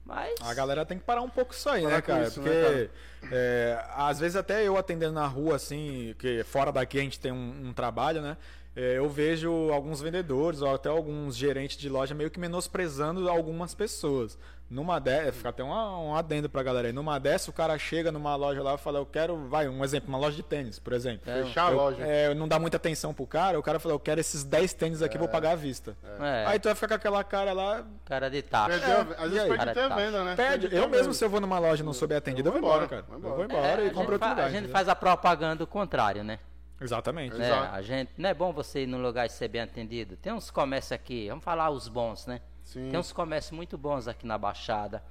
Mas. 0.05 0.39
A 0.41 0.53
galera 0.53 0.85
tem 0.85 0.97
que 0.97 1.03
parar 1.03 1.21
um 1.21 1.29
pouco 1.29 1.53
isso 1.53 1.69
aí, 1.69 1.85
né, 1.85 2.01
cara? 2.01 2.27
isso, 2.27 2.41
né, 2.41 2.49
Porque 2.49 2.89
é, 3.31 3.83
às 3.95 4.19
vezes 4.19 4.35
até 4.35 4.63
eu 4.67 4.77
atendendo 4.77 5.13
na 5.13 5.27
rua, 5.27 5.55
assim, 5.55 6.15
que 6.17 6.43
fora 6.43 6.71
daqui 6.71 6.99
a 6.99 7.01
gente 7.03 7.19
tem 7.19 7.31
um, 7.31 7.67
um 7.69 7.73
trabalho, 7.73 8.21
né? 8.21 8.37
É, 8.75 8.97
eu 8.97 9.09
vejo 9.09 9.71
alguns 9.71 9.99
vendedores 10.01 10.61
ou 10.61 10.73
até 10.73 10.87
alguns 10.89 11.35
gerentes 11.35 11.77
de 11.77 11.89
loja 11.89 12.13
meio 12.15 12.29
que 12.31 12.39
menosprezando 12.39 13.29
algumas 13.29 13.73
pessoas. 13.73 14.37
Numa 14.69 14.99
dessas, 14.99 15.35
fica 15.37 15.49
até 15.49 15.63
um, 15.63 15.69
um 16.09 16.15
adendo 16.15 16.47
pra 16.47 16.61
galera 16.61 16.87
aí. 16.89 16.93
Numa 16.93 17.17
dessa, 17.19 17.49
o 17.49 17.53
cara 17.53 17.75
chega 17.79 18.11
numa 18.11 18.35
loja 18.35 18.61
lá 18.61 18.75
e 18.75 18.77
fala, 18.77 18.99
eu 18.99 19.05
quero, 19.05 19.35
vai, 19.49 19.67
um 19.67 19.83
exemplo, 19.83 20.09
uma 20.09 20.17
loja 20.19 20.35
de 20.35 20.43
tênis, 20.43 20.77
por 20.77 20.93
exemplo. 20.93 21.21
Fechar 21.25 21.69
a 21.69 21.71
Eu- 21.71 21.77
loja. 21.77 22.03
é, 22.05 22.35
não 22.35 22.47
dá 22.47 22.59
muita 22.59 22.77
atenção 22.77 23.11
pro 23.11 23.25
cara, 23.25 23.57
o 23.59 23.63
cara 23.63 23.79
fala, 23.79 23.95
eu 23.95 23.99
quero 23.99 24.21
esses 24.21 24.43
10 24.43 24.71
tênis 24.73 25.01
aqui, 25.01 25.17
vou 25.17 25.27
pagar 25.27 25.53
à 25.53 25.55
vista. 25.55 25.97
É, 26.19 26.45
Aí 26.45 26.59
tu 26.59 26.65
vai 26.65 26.75
ficar 26.75 26.87
com 26.89 26.93
aquela 26.93 27.23
cara 27.23 27.51
lá, 27.51 27.83
cara 28.05 28.29
de 28.29 28.43
taxa. 28.43 28.77
Perdeu, 28.79 28.95
É, 29.17 29.23
às 29.25 29.31
vezes 29.31 29.47
perde 29.47 29.69
até 29.71 29.83
a 29.83 29.89
venda, 29.95 30.23
né? 30.23 30.35
Perde. 30.35 30.69
Eu 30.75 30.87
mesmo, 30.87 31.15
se 31.15 31.25
eu 31.25 31.29
vou 31.31 31.41
numa 31.41 31.57
loja 31.57 31.81
e 31.81 31.85
não 31.85 31.91
souber 31.93 32.19
atendido, 32.19 32.49
eu 32.49 32.53
vou 32.53 32.59
embora, 32.61 32.87
cara. 32.87 33.01
vou 33.09 33.15
Eu 33.15 33.19
embora. 33.19 33.35
vou 33.37 33.45
embora 33.45 33.81
É, 33.81 33.87
e 33.87 33.89
compro 33.89 34.13
outro 34.13 34.29
lugar. 34.29 34.45
a 34.45 34.51
gente 34.51 34.67
faz 34.67 34.87
a 34.87 34.95
propaganda 34.95 35.55
do 35.55 35.65
contrário, 35.65 36.23
né? 36.23 36.37
Exatamente. 36.81 37.35
Né? 37.35 37.45
Exato. 37.47 37.75
A 37.75 37.81
gente, 37.81 38.11
não 38.17 38.29
é 38.29 38.33
bom 38.33 38.51
você 38.53 38.83
ir 38.83 38.87
num 38.87 39.01
lugar 39.01 39.25
e 39.25 39.29
ser 39.29 39.47
bem 39.47 39.61
atendido. 39.61 40.15
Tem 40.17 40.31
uns 40.33 40.49
comércios 40.49 40.91
aqui, 40.93 41.27
vamos 41.29 41.43
falar 41.43 41.69
os 41.69 41.87
bons, 41.87 42.25
né? 42.25 42.41
Sim. 42.63 42.89
Tem 42.89 42.99
uns 42.99 43.11
comércios 43.11 43.51
muito 43.51 43.77
bons 43.77 44.07
aqui 44.07 44.25
na 44.25 44.37
Baixada, 44.37 45.03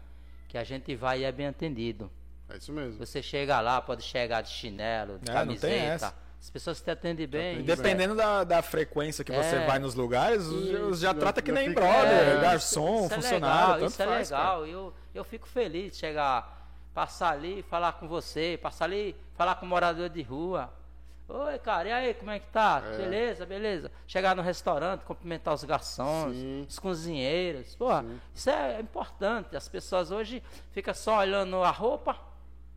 que 0.48 0.56
a 0.56 0.64
gente 0.64 0.94
vai 0.96 1.20
e 1.20 1.24
é 1.24 1.32
bem 1.32 1.46
atendido. 1.48 2.10
É 2.48 2.56
isso 2.56 2.72
mesmo. 2.72 2.98
Você 3.04 3.22
chega 3.22 3.60
lá, 3.60 3.80
pode 3.82 4.02
chegar 4.02 4.40
de 4.40 4.48
chinelo, 4.50 5.18
de 5.18 5.30
É, 5.30 5.44
não 5.44 5.54
tem 5.56 5.74
essa. 5.80 6.06
camiseta. 6.06 6.28
As 6.40 6.50
pessoas 6.50 6.80
te 6.80 6.88
atendem 6.88 7.26
bem. 7.26 7.54
atendem 7.56 7.64
Dependendo 7.76 8.14
da, 8.14 8.44
da 8.44 8.62
frequência 8.62 9.24
que 9.24 9.32
você 9.32 9.56
É. 9.56 9.66
vai 9.66 9.80
nos 9.80 9.96
lugares, 9.96 10.46
os- 10.46 11.00
já 11.00 11.08
já- 11.08 11.14
trata 11.14 11.42
que 11.42 11.50
nem 11.50 11.68
fica- 11.70 11.80
brother, 11.80 12.38
É, 12.38 12.40
garçom, 12.40 13.04
isso 13.06 13.12
é 13.12 13.16
funcionário, 13.16 13.60
legal, 13.60 13.78
tanto 13.80 13.90
isso 13.90 14.02
é 14.02 14.06
faz, 14.06 14.30
cara. 14.30 14.42
legal. 14.42 14.66
Eu, 14.66 14.94
eu 15.12 15.24
fico 15.24 15.48
feliz 15.48 15.92
de 15.92 15.98
chegar, 15.98 16.70
passar 16.94 17.32
ali, 17.32 17.60
falar 17.64 17.94
com 17.94 18.06
você, 18.06 18.56
passar 18.62 18.84
ali, 18.84 19.16
falar 19.34 19.56
com 19.56 19.66
o 19.66 19.68
morador 19.68 20.08
de 20.08 20.22
rua. 20.22 20.72
Oi, 21.28 21.58
cara, 21.58 21.88
e 21.88 21.92
aí, 21.92 22.14
como 22.14 22.30
é 22.30 22.38
que 22.38 22.46
tá? 22.46 22.82
É. 22.86 22.96
Beleza, 22.96 23.44
beleza. 23.44 23.92
Chegar 24.06 24.34
no 24.34 24.40
restaurante, 24.40 25.02
cumprimentar 25.04 25.52
os 25.52 25.62
garçons, 25.62 26.34
Sim. 26.34 26.66
os 26.66 26.78
cozinheiros. 26.78 27.74
Pô, 27.74 27.88
isso 28.34 28.48
é 28.48 28.80
importante. 28.80 29.54
As 29.54 29.68
pessoas 29.68 30.10
hoje 30.10 30.42
ficam 30.72 30.94
só 30.94 31.18
olhando 31.18 31.62
a 31.62 31.70
roupa. 31.70 32.16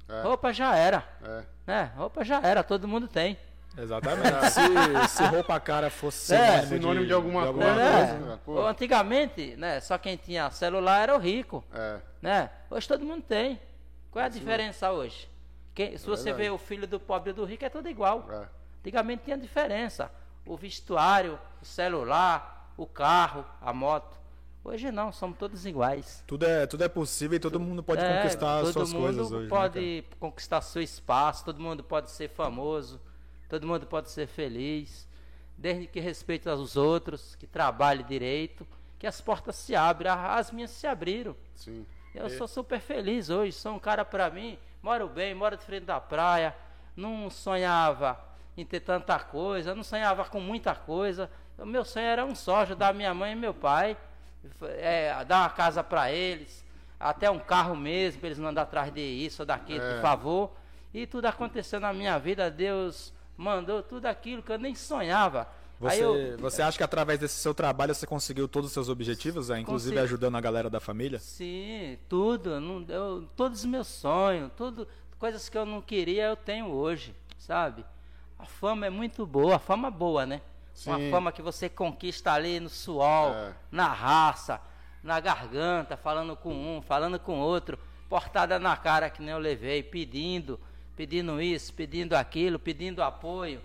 É. 0.09 0.21
Roupa 0.21 0.51
já 0.51 0.75
era. 0.75 1.07
É. 1.23 1.43
Né? 1.65 1.91
Roupa 1.95 2.25
já 2.25 2.41
era, 2.41 2.61
todo 2.61 2.89
mundo 2.89 3.07
tem. 3.07 3.37
Exatamente. 3.77 4.27
se, 4.51 5.15
se 5.15 5.23
roupa 5.23 5.57
cara 5.57 5.89
fosse 5.89 6.35
É, 6.35 6.63
sinônimo, 6.63 6.67
sinônimo 6.67 7.05
de 7.05 7.13
alguma 7.13 7.45
alguma 7.45 7.65
coisa. 7.65 7.81
É. 7.81 8.37
coisa, 8.43 8.61
né? 8.63 8.69
Antigamente, 8.69 9.55
né, 9.55 9.79
só 9.79 9.97
quem 9.97 10.17
tinha 10.17 10.51
celular 10.51 11.03
era 11.03 11.15
o 11.15 11.17
rico. 11.17 11.63
É. 11.73 11.99
né? 12.21 12.49
Hoje 12.69 12.85
todo 12.85 13.05
mundo 13.05 13.21
tem. 13.21 13.57
Qual 14.11 14.21
é 14.21 14.25
a 14.25 14.29
diferença 14.29 14.91
hoje? 14.91 15.29
Quem- 15.73 15.97
se 15.97 16.05
você 16.05 16.25
verdade. 16.25 16.43
vê 16.43 16.49
o 16.49 16.57
filho 16.57 16.87
do 16.87 16.99
pobre 16.99 17.29
e 17.31 17.33
do 17.33 17.45
rico, 17.45 17.63
é 17.65 17.69
tudo 17.69 17.87
igual. 17.89 18.27
É. 18.31 18.47
Antigamente 18.79 19.23
tinha 19.25 19.37
diferença. 19.37 20.11
O 20.45 20.57
vestuário, 20.57 21.39
o 21.61 21.65
celular, 21.65 22.71
o 22.77 22.85
carro, 22.85 23.45
a 23.61 23.71
moto. 23.71 24.19
Hoje 24.63 24.91
não, 24.91 25.11
somos 25.11 25.37
todos 25.37 25.65
iguais. 25.65 26.23
Tudo 26.27 26.45
é, 26.45 26.67
tudo 26.67 26.83
é 26.83 26.87
possível 26.89 27.35
e 27.35 27.39
todo 27.39 27.59
mundo 27.59 27.81
pode 27.81 28.03
É, 28.03 28.17
conquistar 28.21 28.57
as 28.57 28.61
todo 28.65 28.73
suas 28.73 28.93
mundo 28.93 29.01
coisas 29.03 29.31
hoje. 29.31 29.43
né, 29.43 29.49
pode 29.49 30.03
conquistar 30.19 30.61
seu 30.61 30.81
espaço, 30.81 31.45
todo 31.45 31.59
mundo 31.59 31.83
pode 31.83 32.11
ser 32.11 32.29
famoso, 32.29 32.99
todo 33.49 33.65
mundo 33.65 33.87
pode 33.87 34.11
ser 34.11 34.27
feliz, 34.27 35.07
desde 35.57 35.87
que 35.87 35.99
respeite 35.99 36.47
os 36.47 36.75
outros, 36.77 37.35
que 37.35 37.47
trabalhe 37.47 38.03
direito, 38.03 38.67
que 38.99 39.07
as 39.07 39.19
portas 39.19 39.55
se 39.55 39.75
abrem. 39.75 40.11
Ah, 40.11 40.35
As 40.35 40.51
minhas 40.51 40.69
se 40.71 40.85
abriram. 40.85 41.35
Sim. 41.55 41.83
Eu 42.13 42.29
sou 42.29 42.47
super 42.47 42.79
feliz 42.79 43.29
hoje, 43.31 43.53
sou 43.53 43.73
um 43.73 43.79
cara 43.79 44.05
pra 44.05 44.29
mim, 44.29 44.59
moro 44.81 45.07
bem, 45.07 45.33
moro 45.33 45.55
de 45.57 45.63
frente 45.63 45.85
da 45.85 45.99
praia, 45.99 46.55
não 46.95 47.29
sonhava 47.29 48.19
em 48.57 48.65
ter 48.65 48.79
tanta 48.81 49.17
coisa, 49.19 49.73
não 49.75 49.83
sonhava 49.83 50.25
com 50.25 50.39
muita 50.39 50.75
coisa. 50.75 51.29
O 51.57 51.65
meu 51.65 51.85
sonho 51.85 52.05
era 52.05 52.25
um 52.25 52.35
só, 52.35 52.61
ajudar 52.61 52.93
minha 52.93 53.13
mãe 53.13 53.33
e 53.33 53.35
meu 53.35 53.53
pai, 53.53 53.95
é, 54.77 55.23
dar 55.25 55.41
uma 55.41 55.49
casa 55.49 55.83
pra 55.83 56.11
eles, 56.11 56.65
até 56.99 57.29
um 57.29 57.39
carro 57.39 57.75
mesmo, 57.75 58.19
pra 58.19 58.27
eles 58.27 58.39
não 58.39 58.49
andar 58.49 58.63
atrás 58.63 58.91
de 58.91 59.01
isso 59.01 59.43
ou 59.43 59.45
daquilo, 59.45 59.83
É. 59.83 59.93
por 59.95 60.01
favor. 60.01 60.51
E 60.93 61.07
tudo 61.07 61.25
aconteceu 61.25 61.79
na 61.79 61.93
minha 61.93 62.17
vida, 62.19 62.49
Deus 62.51 63.13
mandou 63.37 63.81
tudo 63.81 64.05
aquilo 64.07 64.43
que 64.43 64.51
eu 64.51 64.59
nem 64.59 64.75
sonhava. 64.75 65.47
Você, 65.81 66.03
eu, 66.03 66.37
você 66.37 66.61
acha 66.61 66.77
que 66.77 66.83
através 66.83 67.19
desse 67.19 67.35
seu 67.35 67.53
trabalho 67.53 67.93
você 67.95 68.05
conseguiu 68.05 68.47
todos 68.47 68.67
os 68.67 68.73
seus 68.73 68.87
objetivos, 68.89 69.49
é, 69.49 69.59
inclusive 69.59 69.91
Consegui. 69.95 70.03
ajudando 70.05 70.35
a 70.37 70.41
galera 70.41 70.69
da 70.69 70.79
família? 70.79 71.19
Sim, 71.19 71.97
tudo. 72.07 72.59
Não, 72.59 72.85
eu, 72.87 73.27
todos 73.35 73.59
os 73.59 73.65
meus 73.65 73.87
sonhos, 73.87 74.51
tudo, 74.55 74.87
coisas 75.17 75.49
que 75.49 75.57
eu 75.57 75.65
não 75.65 75.81
queria, 75.81 76.25
eu 76.25 76.35
tenho 76.35 76.67
hoje, 76.67 77.15
sabe? 77.37 77.83
A 78.37 78.45
fama 78.45 78.85
é 78.85 78.89
muito 78.89 79.25
boa, 79.25 79.55
a 79.55 79.59
fama 79.59 79.89
boa, 79.91 80.25
né? 80.25 80.41
Uma 80.85 80.97
Sim. 80.97 81.11
fama 81.11 81.31
que 81.31 81.41
você 81.41 81.67
conquista 81.67 82.31
ali 82.31 82.59
no 82.59 82.69
suor, 82.69 83.31
É. 83.35 83.53
na 83.71 83.87
raça, 83.87 84.59
na 85.03 85.19
garganta, 85.19 85.97
falando 85.97 86.35
com 86.35 86.53
um, 86.77 86.81
falando 86.81 87.19
com 87.19 87.39
outro, 87.39 87.77
portada 88.07 88.57
na 88.59 88.75
cara 88.77 89.09
que 89.09 89.21
nem 89.21 89.31
eu 89.31 89.39
levei, 89.39 89.81
pedindo, 89.83 90.59
pedindo 90.95 91.41
isso, 91.41 91.73
pedindo 91.73 92.13
aquilo, 92.13 92.57
pedindo 92.59 93.01
apoio. 93.03 93.61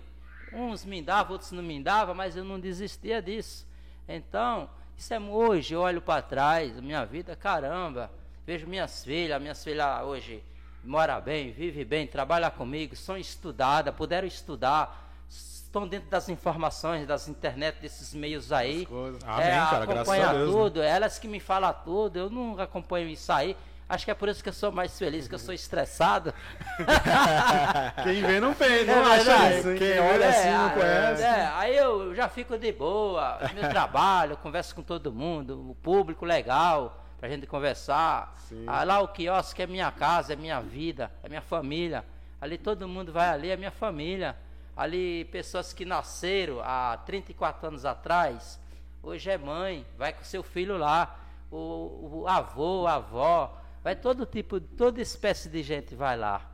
Uns 0.51 0.85
me 0.85 1.01
davam, 1.01 1.33
outros 1.33 1.51
não 1.51 1.63
me 1.63 1.81
davam, 1.81 2.15
mas 2.15 2.35
eu 2.35 2.43
não 2.43 2.59
desistia 2.59 3.21
disso. 3.21 3.67
Então, 4.07 4.69
isso 4.97 5.13
é 5.13 5.19
hoje, 5.19 5.73
eu 5.73 5.81
olho 5.81 6.01
para 6.01 6.21
trás, 6.21 6.79
minha 6.79 7.05
vida, 7.05 7.35
caramba, 7.35 8.09
vejo 8.45 8.65
minhas 8.65 9.03
filhas, 9.03 9.41
minhas 9.41 9.63
filhas 9.63 10.01
hoje 10.03 10.43
moram 10.83 11.19
bem, 11.21 11.51
vivem 11.51 11.85
bem, 11.85 12.07
trabalham 12.07 12.49
comigo, 12.51 12.95
são 12.95 13.17
estudadas, 13.17 13.93
puderam 13.93 14.27
estudar, 14.27 15.11
estão 15.29 15.87
dentro 15.87 16.09
das 16.09 16.29
informações, 16.29 17.05
das 17.05 17.27
internet, 17.27 17.77
desses 17.79 18.13
meios 18.13 18.51
aí. 18.51 18.85
coisas. 18.85 19.21
Amém, 19.23 19.49
cara, 19.49 19.85
graças 19.85 20.09
acompanha 20.09 20.29
a 20.29 20.33
Deus, 20.33 20.47
né? 20.47 20.61
tudo, 20.61 20.81
elas 20.81 21.19
que 21.19 21.27
me 21.27 21.39
falam 21.39 21.75
tudo, 21.83 22.17
eu 22.17 22.29
não 22.29 22.59
acompanho 22.59 23.09
isso 23.09 23.31
aí. 23.31 23.55
Acho 23.89 24.03
que 24.03 24.11
é 24.11 24.13
por 24.13 24.27
isso 24.27 24.43
que 24.43 24.49
eu 24.49 24.53
sou 24.53 24.71
mais 24.71 24.97
feliz, 24.99 25.27
que 25.27 25.35
eu 25.35 25.39
sou 25.39 25.53
estressado. 25.53 26.33
Quem 28.03 28.21
vê 28.21 28.39
não 28.39 28.53
vê, 28.53 28.83
não 28.83 28.95
É 29.13 29.15
acha 29.19 29.53
isso, 29.53 29.69
hein? 29.71 29.77
Quem 29.77 29.99
olha 29.99 30.29
assim 30.29 30.49
não 30.51 30.67
é, 30.67 30.73
conhece. 30.73 31.23
é, 31.23 31.51
aí 31.55 31.77
eu 31.77 32.13
já 32.13 32.27
fico 32.27 32.57
de 32.57 32.71
boa, 32.71 33.39
meu 33.53 33.67
trabalho, 33.69 34.37
converso 34.37 34.75
com 34.75 34.81
todo 34.83 35.11
mundo, 35.13 35.71
o 35.71 35.75
público 35.75 36.25
legal, 36.25 37.01
pra 37.17 37.29
gente 37.29 37.47
conversar. 37.47 38.33
Sim. 38.49 38.65
Ah, 38.67 38.83
lá 38.83 38.99
o 38.99 39.07
quiosque 39.07 39.61
é 39.61 39.67
minha 39.67 39.91
casa, 39.91 40.33
é 40.33 40.35
minha 40.35 40.59
vida, 40.59 41.11
é 41.23 41.29
minha 41.29 41.41
família. 41.41 42.03
Ali 42.39 42.57
todo 42.57 42.87
mundo 42.87 43.11
vai 43.11 43.29
ali, 43.29 43.49
é 43.49 43.57
minha 43.57 43.71
família. 43.71 44.35
Ali 44.75 45.25
pessoas 45.25 45.73
que 45.73 45.85
nasceram 45.85 46.59
há 46.61 46.97
34 47.05 47.67
anos 47.69 47.83
atrás, 47.85 48.59
hoje 49.01 49.29
é 49.29 49.37
mãe, 49.37 49.85
vai 49.97 50.13
com 50.13 50.23
seu 50.23 50.43
filho 50.43 50.77
lá, 50.77 51.15
o, 51.49 52.21
o 52.21 52.27
avô, 52.27 52.85
a 52.85 52.95
avó, 52.95 53.57
vai 53.83 53.95
todo 53.95 54.25
tipo, 54.25 54.59
toda 54.59 55.01
espécie 55.01 55.49
de 55.49 55.61
gente 55.63 55.95
vai 55.95 56.17
lá. 56.17 56.53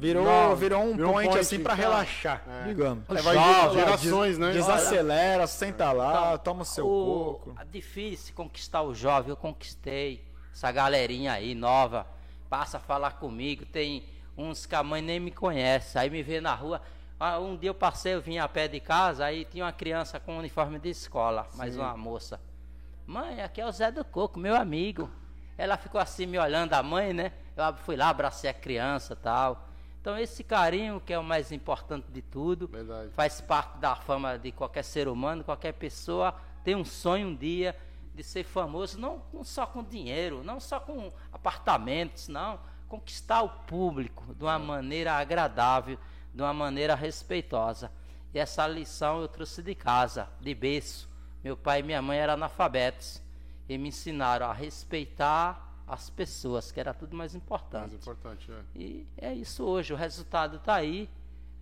Virou, 0.00 0.24
Não, 0.24 0.54
virou 0.54 0.80
um 0.82 0.92
virou 0.94 1.10
um 1.10 1.12
point, 1.14 1.28
point, 1.30 1.40
assim 1.40 1.60
pra 1.60 1.74
então. 1.74 1.84
relaxar, 1.90 2.44
É. 2.48 2.64
digamos. 2.68 3.04
É, 3.10 3.20
vai 3.20 3.34
Jovem, 3.34 3.78
gerações, 3.80 4.38
né? 4.38 4.52
Desacelera, 4.52 5.46
senta 5.48 5.90
lá, 5.90 6.10
Então, 6.34 6.38
toma 6.38 6.62
o 6.62 6.64
seu 6.64 6.86
o- 6.86 7.34
coco. 7.34 7.56
É 7.60 7.64
difícil 7.64 8.32
conquistar 8.34 8.82
o 8.82 8.94
jovem, 8.94 9.30
eu 9.30 9.36
conquistei. 9.36 10.24
Essa 10.52 10.70
galerinha 10.70 11.32
aí 11.32 11.52
nova 11.54 12.06
passa 12.48 12.76
a 12.76 12.80
falar 12.80 13.12
comigo. 13.18 13.66
Tem 13.66 14.04
uns 14.36 14.66
que 14.66 14.74
a 14.76 14.84
mãe 14.84 15.02
nem 15.02 15.18
me 15.18 15.32
conhece, 15.32 15.98
aí 15.98 16.08
me 16.08 16.22
vê 16.22 16.40
na 16.40 16.54
rua. 16.54 16.80
Ah, 17.18 17.40
um 17.40 17.56
dia 17.56 17.70
eu 17.70 17.74
passei, 17.74 18.14
eu 18.14 18.20
vim 18.22 18.38
a 18.38 18.48
pé 18.48 18.68
de 18.68 18.78
casa, 18.78 19.24
aí 19.24 19.44
tinha 19.44 19.64
uma 19.64 19.72
criança 19.72 20.20
com 20.20 20.38
uniforme 20.38 20.78
de 20.78 20.90
escola, 20.90 21.48
mais 21.56 21.76
uma 21.76 21.96
moça. 21.96 22.40
Mãe, 23.04 23.42
aqui 23.42 23.60
é 23.60 23.66
o 23.66 23.72
Zé 23.72 23.90
do 23.90 24.04
Coco, 24.04 24.38
meu 24.38 24.54
amigo. 24.54 25.10
Ela 25.58 25.76
ficou 25.76 26.00
assim 26.00 26.24
me 26.24 26.38
olhando, 26.38 26.72
a 26.72 26.82
mãe, 26.82 27.12
né? 27.12 27.32
Eu 27.56 27.74
fui 27.78 27.96
lá, 27.96 28.10
abracei 28.10 28.48
a 28.48 28.54
criança 28.54 29.16
tal. 29.16 29.68
Então 30.00 30.16
esse 30.16 30.44
carinho 30.44 31.00
que 31.00 31.12
é 31.12 31.18
o 31.18 31.24
mais 31.24 31.50
importante 31.50 32.06
de 32.12 32.22
tudo 32.22 32.68
Verdade. 32.68 33.10
faz 33.10 33.40
parte 33.40 33.78
da 33.78 33.96
fama 33.96 34.38
de 34.38 34.52
qualquer 34.52 34.84
ser 34.84 35.08
humano, 35.08 35.42
qualquer 35.42 35.72
pessoa 35.72 36.34
tem 36.62 36.76
um 36.76 36.84
sonho 36.84 37.28
um 37.28 37.34
dia 37.34 37.76
de 38.14 38.22
ser 38.22 38.44
famoso, 38.44 38.98
não, 38.98 39.22
não 39.32 39.42
só 39.42 39.66
com 39.66 39.82
dinheiro, 39.82 40.42
não 40.44 40.60
só 40.60 40.78
com 40.78 41.12
apartamentos, 41.32 42.28
não, 42.28 42.58
conquistar 42.88 43.42
o 43.42 43.48
público 43.48 44.34
de 44.34 44.44
uma 44.44 44.58
maneira 44.58 45.12
agradável, 45.14 45.98
de 46.32 46.42
uma 46.42 46.54
maneira 46.54 46.94
respeitosa. 46.94 47.90
E 48.32 48.38
essa 48.38 48.66
lição 48.66 49.20
eu 49.20 49.28
trouxe 49.28 49.62
de 49.62 49.74
casa, 49.74 50.28
de 50.40 50.54
berço. 50.54 51.08
Meu 51.42 51.56
pai 51.56 51.80
e 51.80 51.82
minha 51.82 52.02
mãe 52.02 52.18
eram 52.18 52.34
analfabetos 52.34 53.22
e 53.68 53.76
me 53.76 53.88
ensinaram 53.88 54.46
a 54.46 54.52
respeitar 54.52 55.68
as 55.86 56.10
pessoas, 56.10 56.70
que 56.70 56.78
era 56.78 56.92
tudo 56.92 57.16
mais 57.16 57.34
importante. 57.34 57.92
Mais 57.92 57.94
importante, 57.94 58.50
é. 58.50 58.60
E 58.74 59.06
é 59.16 59.34
isso 59.34 59.64
hoje, 59.64 59.92
o 59.92 59.96
resultado 59.96 60.56
está 60.56 60.74
aí. 60.74 61.08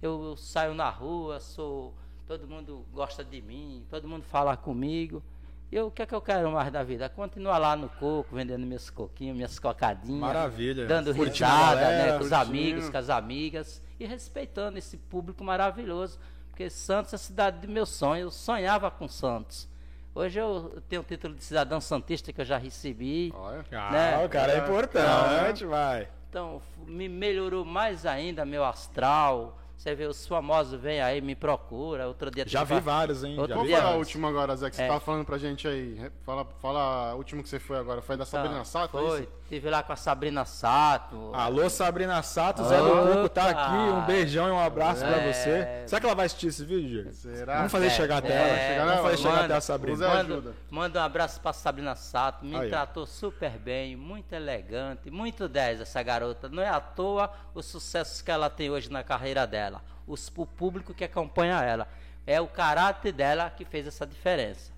Eu 0.02 0.36
saio 0.36 0.74
na 0.74 0.90
rua, 0.90 1.40
sou. 1.40 1.94
Todo 2.26 2.46
mundo 2.46 2.84
gosta 2.92 3.24
de 3.24 3.40
mim, 3.40 3.86
todo 3.88 4.08
mundo 4.08 4.24
fala 4.24 4.56
comigo. 4.56 5.22
E 5.70 5.76
eu, 5.76 5.88
o 5.88 5.90
que 5.90 6.02
é 6.02 6.06
que 6.06 6.14
eu 6.14 6.20
quero 6.20 6.50
mais 6.50 6.72
da 6.72 6.82
vida? 6.82 7.08
Continuar 7.08 7.58
lá 7.58 7.76
no 7.76 7.88
coco, 7.88 8.34
vendendo 8.34 8.66
meus 8.66 8.90
coquinhos, 8.90 9.36
minhas 9.36 9.58
cocadinhas. 9.58 10.20
Maravilha. 10.20 10.86
Dando 10.86 11.14
Curtindo 11.14 11.30
risada, 11.30 11.80
galera, 11.80 12.12
né, 12.12 12.18
com 12.18 12.24
os 12.24 12.32
amigos, 12.32 12.90
com 12.90 12.96
as 12.96 13.10
amigas. 13.10 13.82
E 13.98 14.06
respeitando 14.06 14.78
esse 14.78 14.96
público 14.96 15.42
maravilhoso. 15.42 16.18
Porque 16.50 16.70
Santos 16.70 17.12
é 17.12 17.16
a 17.16 17.18
cidade 17.18 17.66
do 17.66 17.72
meu 17.72 17.86
sonho. 17.86 18.22
Eu 18.22 18.30
sonhava 18.30 18.90
com 18.90 19.08
Santos. 19.08 19.68
Hoje 20.16 20.40
eu 20.40 20.82
tenho 20.88 21.02
o 21.02 21.04
título 21.04 21.34
de 21.34 21.44
cidadão 21.44 21.78
santista 21.78 22.32
que 22.32 22.40
eu 22.40 22.44
já 22.44 22.56
recebi. 22.56 23.30
Olha. 23.36 23.62
Ah, 23.70 23.90
né? 23.92 24.24
o 24.24 24.28
cara 24.30 24.54
é 24.54 24.58
importante, 24.60 25.66
vai. 25.66 26.08
Então, 26.30 26.62
me 26.86 27.06
melhorou 27.06 27.66
mais 27.66 28.06
ainda 28.06 28.42
meu 28.46 28.64
astral. 28.64 29.58
Você 29.76 29.94
vê, 29.94 30.06
os 30.06 30.26
famosos 30.26 30.80
vêm 30.80 31.02
aí, 31.02 31.20
me 31.20 31.34
procura. 31.34 32.08
Outro 32.08 32.30
dia 32.30 32.44
Já 32.48 32.64
vi 32.64 32.80
vários, 32.80 33.22
hein? 33.24 33.38
Outro 33.38 33.56
Qual 33.56 33.66
foi 33.66 33.74
a 33.74 33.90
última 33.90 34.30
agora, 34.30 34.56
Zé, 34.56 34.70
que 34.70 34.76
você 34.76 34.84
É. 34.84 34.88
tava 34.88 35.00
falando 35.00 35.26
pra 35.26 35.36
gente 35.36 35.68
aí? 35.68 36.10
Fala, 36.24 36.46
fala 36.62 37.10
a 37.10 37.14
última 37.14 37.42
que 37.42 37.48
você 37.50 37.58
foi 37.58 37.76
agora. 37.76 38.00
Foi 38.00 38.16
da 38.16 38.24
Sabrina 38.24 38.64
Sato? 38.64 38.96
é 38.96 39.02
Foi, 39.02 39.20
isso? 39.20 39.28
Tive 39.48 39.70
lá 39.70 39.82
com 39.82 39.92
a 39.92 39.96
Sabrina 39.96 40.44
Sato. 40.44 41.30
Alô, 41.34 41.68
Sabrina 41.70 42.22
Sato, 42.22 42.64
Zé 42.64 42.78
do 42.78 42.90
Coco 42.90 43.28
tá 43.28 43.50
Opa! 43.50 43.50
aqui. 43.50 43.74
Um 43.92 44.00
beijão 44.04 44.48
e 44.48 44.50
um 44.50 44.58
abraço 44.58 45.00
pra 45.04 45.16
É. 45.18 45.32
você. 45.32 45.88
Será 45.88 46.00
que 46.00 46.06
ela 46.06 46.14
vai 46.14 46.26
assistir 46.26 46.48
esse 46.48 46.64
vídeo, 46.64 46.88
Diego? 47.02 47.12
Será? 47.14 47.56
Vamos 47.58 47.72
fazer 47.72 47.86
É, 47.86 47.90
chegar 47.90 48.16
até 48.18 48.32
é, 48.32 48.36
ela. 48.48 48.58
chegar 48.58 48.84
Vamos 48.86 49.02
fazer 49.02 49.16
chegar 49.18 49.30
manda. 49.30 49.44
até 49.44 49.54
a 49.54 49.60
Sabrina. 49.60 49.96
Zé 49.98 50.06
Manda, 50.08 50.20
ajuda. 50.34 50.54
manda 50.70 51.00
um 51.00 51.02
abraço 51.02 51.40
pra 51.40 51.52
Sabrina 51.52 51.94
Sato, 51.94 52.44
me 52.44 52.56
Aí, 52.56 52.68
tratou 52.68 53.06
super 53.06 53.50
bem, 53.52 53.94
muito 53.96 54.32
elegante, 54.32 55.10
muito 55.10 55.48
10 55.48 55.80
essa 55.80 56.02
garota. 56.02 56.48
Não 56.48 56.62
é 56.62 56.68
à 56.68 56.80
toa 56.80 57.30
os 57.54 57.66
sucessos 57.66 58.20
que 58.22 58.30
ela 58.30 58.50
tem 58.50 58.70
hoje 58.70 58.90
na 58.90 59.02
carreira 59.04 59.46
dela. 59.46 59.80
Os, 60.06 60.30
o 60.36 60.46
público 60.46 60.92
que 60.94 61.04
acompanha 61.04 61.62
ela. 61.62 61.88
É 62.26 62.40
o 62.40 62.46
caráter 62.48 63.12
dela 63.12 63.48
que 63.50 63.64
fez 63.64 63.86
essa 63.86 64.04
diferença. 64.06 64.72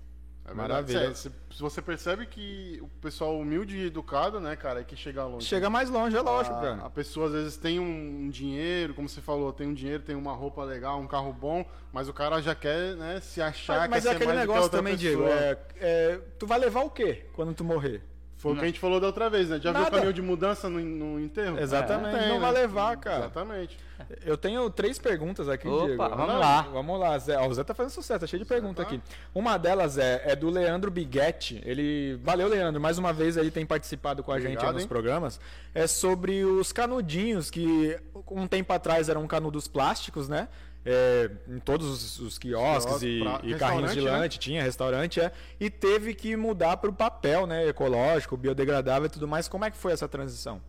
É 0.49 0.53
Maravilha. 0.53 0.99
verdade. 0.99 1.19
Cê- 1.19 1.29
cê- 1.29 1.59
você 1.59 1.81
percebe 1.81 2.25
que 2.25 2.79
o 2.81 2.87
pessoal 3.01 3.37
humilde 3.39 3.77
e 3.77 3.85
educado, 3.87 4.39
né, 4.39 4.55
cara, 4.55 4.81
é 4.81 4.83
que 4.83 4.95
chega 4.95 5.23
longe. 5.25 5.45
Chega 5.45 5.69
mais 5.69 5.89
longe, 5.89 6.15
é 6.17 6.21
lógico, 6.21 6.55
a, 6.55 6.61
cara. 6.61 6.81
a 6.85 6.89
pessoa 6.89 7.27
às 7.27 7.33
vezes 7.33 7.57
tem 7.57 7.79
um, 7.79 8.23
um 8.25 8.29
dinheiro, 8.29 8.93
como 8.93 9.07
você 9.07 9.21
falou, 9.21 9.51
tem 9.53 9.67
um 9.67 9.73
dinheiro, 9.73 10.01
tem 10.01 10.15
uma 10.15 10.33
roupa 10.33 10.63
legal, 10.63 10.99
um 10.99 11.07
carro 11.07 11.31
bom, 11.33 11.63
mas 11.93 12.07
o 12.09 12.13
cara 12.13 12.41
já 12.41 12.55
quer, 12.55 12.95
né, 12.95 13.19
se 13.21 13.41
achar 13.41 13.81
Mas, 13.81 13.89
mas 13.89 14.05
é 14.05 14.11
aquele 14.11 14.33
negócio 14.33 14.69
também, 14.69 14.95
Diego. 14.95 15.23
pessoa. 15.23 15.39
é- 15.39 15.57
é, 15.79 16.19
tu 16.39 16.47
vai 16.47 16.57
levar 16.59 16.81
o 16.81 16.89
quê 16.89 17.25
quando 17.33 17.53
tu 17.53 17.63
morrer? 17.63 18.01
Foi 18.39 18.53
o 18.53 18.55
que 18.55 18.63
a 18.63 18.67
gente 18.67 18.79
falou 18.79 19.01
da 19.01 19.07
outra 19.07 19.29
vez, 19.29 19.49
né? 19.49 19.59
Já 19.59 19.71
viu 19.73 19.81
Nada. 19.81 19.89
o 19.89 19.91
caminho 19.91 20.13
de 20.13 20.21
mudança 20.21 20.69
no, 20.69 20.79
no 20.79 21.19
enterro? 21.19 21.59
Exatamente, 21.59 22.23
É, 22.23 22.29
não 22.29 22.39
vai 22.39 22.53
levar, 22.53 22.95
cara. 22.95 23.25
Exatamente. 23.25 23.77
Eu 24.25 24.37
tenho 24.37 24.69
três 24.69 24.97
perguntas 24.97 25.49
aqui, 25.49 25.67
Opa, 25.67 25.85
Diego. 25.85 25.97
vamos 25.97 26.27
Não, 26.27 26.39
lá. 26.39 26.61
Vamos 26.61 26.99
lá, 27.01 27.19
Zé. 27.19 27.37
Ó, 27.37 27.45
o 27.47 27.53
Zé 27.53 27.65
tá 27.65 27.73
fazendo 27.73 27.91
sucesso, 27.91 28.21
tá 28.21 28.27
cheio 28.27 28.41
de 28.41 28.47
perguntas 28.47 28.85
tá. 28.85 28.89
aqui. 28.89 29.01
Uma 29.35 29.57
delas 29.57 29.97
é, 29.97 30.21
é 30.23 30.37
do 30.37 30.49
Leandro 30.49 30.89
Biguetti. 30.89 31.61
Ele. 31.65 32.17
Valeu, 32.23 32.47
Leandro. 32.47 32.79
Mais 32.79 32.97
uma 32.97 33.11
vez 33.11 33.35
ele 33.35 33.51
tem 33.51 33.65
participado 33.65 34.23
com 34.23 34.31
a 34.31 34.39
gente 34.39 34.53
Obrigado, 34.53 34.73
nos 34.75 34.83
hein? 34.83 34.87
programas. 34.87 35.37
É 35.75 35.85
sobre 35.85 36.45
os 36.45 36.71
canudinhos, 36.71 37.51
que 37.51 37.99
um 38.31 38.47
tempo 38.47 38.71
atrás 38.71 39.09
eram 39.09 39.27
canudos 39.27 39.67
plásticos, 39.67 40.29
né? 40.29 40.47
É, 40.85 41.29
em 41.47 41.59
todos 41.59 41.87
os, 41.87 42.19
os 42.19 42.37
quiosques 42.37 42.99
Quiosque, 42.99 43.05
e, 43.07 43.19
pra- 43.21 43.39
e 43.43 43.55
carrinhos 43.55 43.93
de 43.93 44.01
né? 44.01 44.11
lanche, 44.11 44.39
tinha 44.39 44.63
restaurante, 44.63 45.19
é. 45.19 45.31
E 45.59 45.69
teve 45.69 46.13
que 46.13 46.35
mudar 46.37 46.77
para 46.77 46.89
o 46.89 46.93
papel, 46.93 47.45
né? 47.45 47.67
Ecológico, 47.67 48.37
biodegradável 48.37 49.07
e 49.07 49.09
tudo 49.09 49.27
mais. 49.27 49.47
Como 49.47 49.65
é 49.65 49.71
que 49.71 49.77
foi 49.77 49.91
essa 49.91 50.07
transição? 50.07 50.61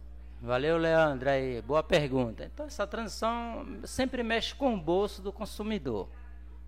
Valeu, 0.43 0.77
Leandro, 0.79 1.29
aí. 1.31 1.63
Boa 1.63 1.83
pergunta. 1.83 2.45
Então, 2.53 2.67
essa 2.67 2.87
transição 2.87 3.67
sempre 3.85 4.23
mexe 4.23 4.55
com 4.55 4.75
o 4.75 4.81
bolso 4.81 5.23
do 5.23 5.33
consumidor. 5.33 6.09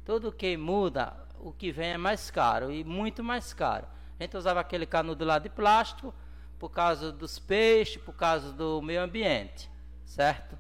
Tudo 0.04 0.30
que 0.32 0.56
muda, 0.56 1.12
o 1.40 1.52
que 1.52 1.72
vem 1.72 1.90
é 1.92 1.98
mais 1.98 2.30
caro 2.30 2.70
e 2.70 2.84
muito 2.84 3.24
mais 3.24 3.52
caro. 3.52 3.86
A 4.20 4.22
gente 4.22 4.36
usava 4.36 4.60
aquele 4.60 4.86
canudo 4.86 5.24
lá 5.24 5.38
de 5.38 5.48
plástico 5.48 6.14
por 6.58 6.70
causa 6.70 7.10
dos 7.10 7.38
peixes, 7.40 8.00
por 8.00 8.14
causa 8.14 8.52
do 8.52 8.80
meio 8.80 9.02
ambiente, 9.02 9.68
certo? 10.04 10.56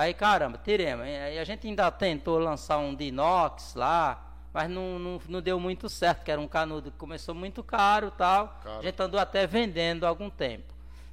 Aí, 0.00 0.14
caramba, 0.14 0.56
tiremos. 0.56 1.04
Aí 1.04 1.38
a 1.38 1.44
gente 1.44 1.66
ainda 1.66 1.90
tentou 1.90 2.38
lançar 2.38 2.78
um 2.78 2.94
de 2.94 3.04
inox 3.04 3.74
lá, 3.74 4.32
mas 4.50 4.70
não, 4.70 4.98
não, 4.98 5.20
não 5.28 5.42
deu 5.42 5.60
muito 5.60 5.90
certo, 5.90 6.24
que 6.24 6.30
era 6.30 6.40
um 6.40 6.48
canudo 6.48 6.90
que 6.90 6.96
começou 6.96 7.34
muito 7.34 7.62
caro 7.62 8.08
e 8.08 8.10
tal. 8.12 8.58
A 8.78 8.82
gente 8.82 8.98
andou 9.02 9.20
até 9.20 9.46
vendendo 9.46 10.06
algum 10.06 10.30
tempo. 10.30 10.72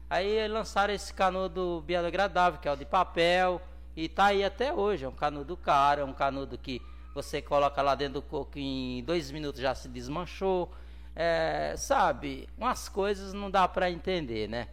Aí 0.09 0.47
lançaram 0.47 0.93
esse 0.93 1.13
canudo 1.13 1.83
biodegradável, 1.85 2.61
que 2.61 2.67
é 2.69 2.71
o 2.71 2.77
de 2.77 2.85
papel, 2.85 3.61
E 3.93 4.07
tá 4.07 4.27
aí 4.27 4.41
até 4.41 4.73
hoje. 4.73 5.03
É 5.03 5.09
um 5.09 5.11
canudo 5.11 5.57
caro, 5.57 5.99
é 5.99 6.05
um 6.05 6.13
canudo 6.13 6.57
que 6.57 6.81
você 7.13 7.41
coloca 7.41 7.81
lá 7.81 7.93
dentro 7.93 8.13
do 8.13 8.21
coco 8.21 8.57
em 8.57 9.03
dois 9.03 9.29
minutos 9.31 9.59
já 9.59 9.75
se 9.75 9.89
desmanchou. 9.89 10.71
É, 11.13 11.75
sabe, 11.75 12.47
umas 12.57 12.87
coisas 12.87 13.33
não 13.33 13.51
dá 13.51 13.67
para 13.67 13.91
entender, 13.91 14.47
né? 14.47 14.69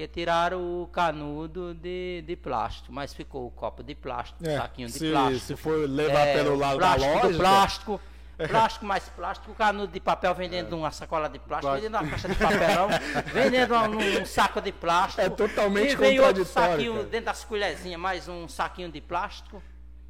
Porque 0.00 0.08
tiraram 0.08 0.82
o 0.82 0.86
canudo 0.86 1.74
de, 1.74 2.24
de 2.26 2.34
plástico, 2.34 2.90
mas 2.90 3.12
ficou 3.12 3.46
o 3.46 3.50
copo 3.50 3.82
de 3.82 3.94
plástico, 3.94 4.42
o 4.42 4.48
É, 4.48 4.56
saquinho 4.56 4.86
de 4.88 4.94
se, 4.94 5.10
plástico. 5.10 5.40
se 5.40 5.56
for 5.56 5.86
levar 5.86 6.26
É, 6.26 6.32
pelo 6.36 6.52
o 6.54 6.58
lado 6.58 6.78
da 6.78 6.94
loja. 6.94 7.36
plástico. 7.36 8.00
Plástico 8.48 8.86
mais 8.86 9.06
plástico, 9.10 9.52
o 9.52 9.54
canudo 9.54 9.92
de 9.92 10.00
papel 10.00 10.34
vendendo 10.34 10.68
É. 10.68 10.70
numa 10.70 10.90
sacola 10.90 11.28
de 11.28 11.38
plástico, 11.38 11.74
vendendo 11.74 11.98
uma 11.98 12.08
caixa 12.08 12.28
de 12.30 12.34
papelão, 12.34 12.88
vendendo 13.34 13.74
um, 13.74 14.22
um 14.22 14.24
saco 14.24 14.62
de 14.62 14.72
plástico. 14.72 15.20
É 15.20 15.28
totalmente 15.28 15.92
E 15.92 15.96
vem 15.96 16.18
outro 16.18 16.46
saquinho 16.46 16.94
cara. 16.94 17.04
dentro 17.04 17.26
das 17.26 17.44
colherzinhas, 17.44 18.00
mais 18.00 18.26
um 18.26 18.48
saquinho 18.48 18.90
de 18.90 19.02
plástico. 19.02 19.62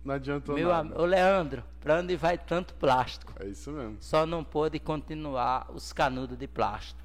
Não 0.04 0.14
adiantou 0.14 0.54
Meu 0.54 0.68
nada. 0.68 1.02
ô 1.02 1.04
Leandro, 1.04 1.64
pra 1.80 1.96
onde 1.96 2.14
vai 2.14 2.38
tanto 2.38 2.74
plástico? 2.74 3.32
É 3.40 3.46
isso 3.46 3.72
mesmo. 3.72 3.96
Só 3.98 4.24
não 4.24 4.44
pôde 4.44 4.78
continuar 4.78 5.66
os 5.74 5.92
canudos 5.92 6.38
de 6.38 6.46
plástico. 6.46 7.00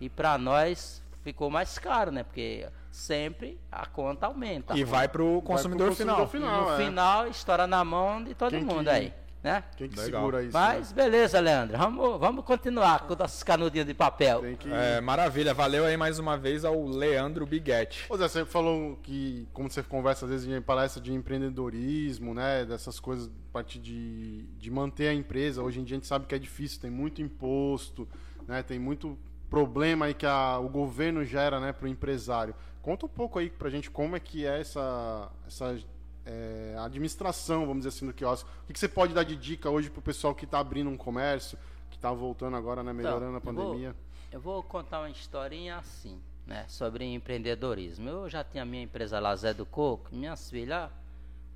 E 0.00 0.08
pra 0.08 0.38
nós 0.38 1.02
ficou 1.22 1.50
mais 1.50 1.78
caro, 1.78 2.10
né? 2.10 2.22
Porque 2.22 2.66
sempre 2.90 3.58
a 3.70 3.86
conta 3.86 4.26
aumenta. 4.26 4.76
E 4.76 4.84
vai 4.84 5.08
pro 5.08 5.40
consumidor, 5.42 5.88
consumidor 5.88 6.26
final. 6.26 6.28
final. 6.28 6.76
no 6.76 6.82
é. 6.82 6.86
final, 6.86 7.26
estoura 7.28 7.66
na 7.66 7.84
mão 7.84 8.22
de 8.22 8.34
todo 8.34 8.50
Quem 8.50 8.64
mundo 8.64 8.84
que- 8.84 8.90
aí, 8.90 9.14
né? 9.42 9.64
Quem 9.76 9.88
que 9.88 9.96
Legal. 9.96 10.20
segura 10.22 10.42
isso? 10.42 10.52
Mas 10.52 10.92
beleza, 10.92 11.38
Leandro. 11.40 11.78
Vamos, 11.78 12.18
vamos 12.18 12.44
continuar 12.44 13.06
com 13.06 13.14
nossos 13.14 13.42
canudinhos 13.42 13.86
de 13.86 13.94
papel. 13.94 14.42
né? 14.42 14.56
Que... 14.58 14.72
É, 14.72 15.00
maravilha. 15.00 15.54
Valeu 15.54 15.84
aí 15.84 15.96
mais 15.96 16.18
uma 16.18 16.36
vez 16.36 16.64
ao 16.64 16.84
Leandro 16.86 17.46
Biguetti. 17.46 18.06
Ô 18.08 18.16
Zé, 18.16 18.28
você 18.28 18.44
falou 18.44 18.98
que, 19.02 19.46
como 19.52 19.70
você 19.70 19.82
conversa 19.82 20.24
às 20.26 20.30
vezes 20.30 20.48
em 20.48 20.60
palestra 20.60 21.00
de 21.02 21.12
empreendedorismo, 21.12 22.34
né? 22.34 22.64
Dessas 22.64 22.98
coisas, 22.98 23.30
parte 23.52 23.78
de, 23.78 24.42
de 24.58 24.70
manter 24.70 25.08
a 25.08 25.14
empresa. 25.14 25.62
Hoje 25.62 25.80
em 25.80 25.84
dia 25.84 25.96
a 25.96 25.98
gente 25.98 26.06
sabe 26.06 26.26
que 26.26 26.34
é 26.34 26.38
difícil, 26.38 26.80
tem 26.80 26.90
muito 26.90 27.22
imposto, 27.22 28.08
né? 28.46 28.62
Tem 28.62 28.78
muito 28.78 29.16
problema 29.50 30.06
aí 30.06 30.14
que 30.14 30.24
a- 30.24 30.58
o 30.58 30.68
governo 30.68 31.24
gera, 31.24 31.58
né, 31.60 31.72
para 31.72 31.84
o 31.84 31.88
empresário. 31.88 32.54
Conta 32.80 33.04
um 33.04 33.08
pouco 33.08 33.38
aí 33.38 33.50
pra 33.50 33.68
gente 33.68 33.90
como 33.90 34.16
é 34.16 34.20
que 34.20 34.46
é 34.46 34.60
essa, 34.60 35.28
essa 35.46 35.76
é, 36.24 36.76
administração, 36.78 37.60
vamos 37.60 37.78
dizer 37.78 37.88
assim, 37.88 38.06
do 38.06 38.12
quiosque. 38.14 38.48
O 38.62 38.66
que, 38.68 38.72
que 38.74 38.78
você 38.78 38.88
pode 38.88 39.12
dar 39.12 39.24
de 39.24 39.34
dica 39.36 39.68
hoje 39.68 39.90
pro 39.90 40.00
pessoal 40.00 40.34
que 40.34 40.44
está 40.44 40.58
abrindo 40.60 40.88
um 40.88 40.96
comércio, 40.96 41.58
que 41.90 41.96
está 41.96 42.12
voltando 42.12 42.56
agora, 42.56 42.82
né, 42.82 42.92
melhorando 42.92 43.36
Então, 43.36 43.50
a 43.50 43.52
eu 43.52 43.54
vou- 43.54 43.64
pandemia? 43.66 43.96
Eu 44.30 44.40
vou 44.40 44.62
contar 44.62 45.00
uma 45.00 45.10
historinha 45.10 45.76
assim, 45.78 46.20
né? 46.46 46.64
Sobre 46.68 47.04
empreendedorismo. 47.04 48.08
Eu 48.08 48.28
já 48.28 48.44
tinha 48.44 48.64
minha 48.64 48.84
empresa 48.84 49.18
lá, 49.18 49.34
Zé 49.34 49.52
do 49.52 49.66
Coco. 49.66 50.08
Minhas 50.14 50.48
filhas 50.48 50.88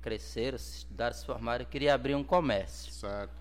cresceram, 0.01 0.57
se 0.57 0.79
estudaram, 0.79 1.15
se 1.15 1.25
formaram. 1.25 1.63
Eu 1.63 1.69
queria 1.69 1.93
abrir 1.93 2.15
um 2.15 2.23
comércio. 2.23 2.91
Certo. 2.91 3.31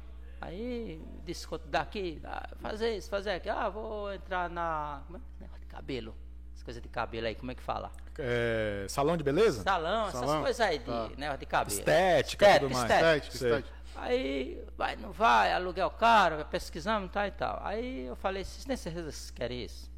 Aí 0.44 1.00
que 1.24 1.68
daqui, 1.68 2.20
ah, 2.22 2.48
fazer 2.60 2.96
isso, 2.96 3.08
fazer 3.08 3.30
aquilo. 3.30 3.56
Ah, 3.56 3.68
vou 3.70 4.12
entrar 4.12 4.50
na. 4.50 5.02
Como 5.06 5.16
é? 5.16 5.20
é? 5.20 5.42
Negócio 5.42 5.60
de 5.62 5.66
cabelo. 5.66 6.14
As 6.54 6.62
coisas 6.62 6.82
de 6.82 6.88
cabelo 6.88 7.26
aí, 7.26 7.34
como 7.34 7.50
é 7.50 7.54
que 7.54 7.62
fala? 7.62 7.90
É, 8.18 8.86
salão 8.88 9.16
de 9.16 9.24
beleza? 9.24 9.62
Salão, 9.62 10.08
essas 10.08 10.20
Salão? 10.20 10.42
coisas 10.42 10.60
aí 10.60 10.78
de 10.78 10.84
Tá. 10.84 11.08
negócio 11.16 11.38
de 11.38 11.46
cabelo. 11.46 11.78
Estética, 11.78 12.44
Estética, 12.46 12.60
tudo 12.60 12.72
mais. 12.72 12.90
estética. 12.92 13.34
Estética. 13.34 13.74
Aí, 13.96 14.64
vai, 14.76 14.96
não 14.96 15.12
vai, 15.12 15.52
aluguel 15.52 15.90
caro, 15.90 16.44
pesquisamos, 16.46 17.10
tal 17.10 17.26
e 17.26 17.30
tal. 17.30 17.60
Aí 17.64 18.06
eu 18.06 18.16
falei, 18.16 18.44
vocês 18.44 18.64
têm 18.64 18.76
certeza 18.76 19.08
que 19.10 19.16
vocês 19.16 19.30
querem 19.30 19.64
isso? 19.64 19.90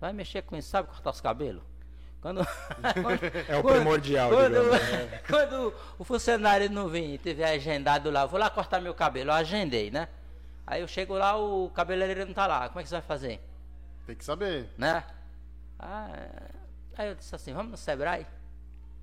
Vai 0.00 0.12
mexer 0.12 0.42
com 0.42 0.56
isso, 0.56 0.68
sabe 0.70 0.88
cortar 0.88 1.10
os 1.10 1.20
cabelos? 1.20 1.62
Quando, 2.26 2.40
É 3.48 3.56
o 3.56 3.62
primordial, 3.62 4.30
quando, 4.30 4.48
digamos. 4.48 4.80
quando 5.30 5.74
o 5.96 6.02
funcionário 6.02 6.68
não 6.68 6.88
vir 6.88 7.14
e 7.14 7.18
tiver 7.18 7.48
agendado 7.54 8.10
lá, 8.10 8.22
eu 8.22 8.28
vou 8.28 8.40
lá 8.40 8.50
cortar 8.50 8.80
meu 8.80 8.92
cabelo, 8.92 9.30
eu 9.30 9.34
agendei, 9.34 9.92
né? 9.92 10.08
Aí 10.66 10.80
eu 10.80 10.88
chego 10.88 11.14
lá, 11.14 11.36
o 11.36 11.70
cabeleireiro 11.70 12.26
não 12.26 12.34
tá 12.34 12.48
lá, 12.48 12.68
como 12.68 12.80
é 12.80 12.82
que 12.82 12.88
você 12.88 12.96
vai 12.96 13.02
fazer? 13.02 13.40
Tem 14.08 14.16
que 14.16 14.24
saber. 14.24 14.68
Né? 14.76 15.04
Ah, 15.78 16.08
aí 16.96 17.10
eu 17.10 17.14
disse 17.14 17.32
assim, 17.32 17.52
vamos 17.52 17.70
no 17.70 17.76
Sebrae? 17.76 18.26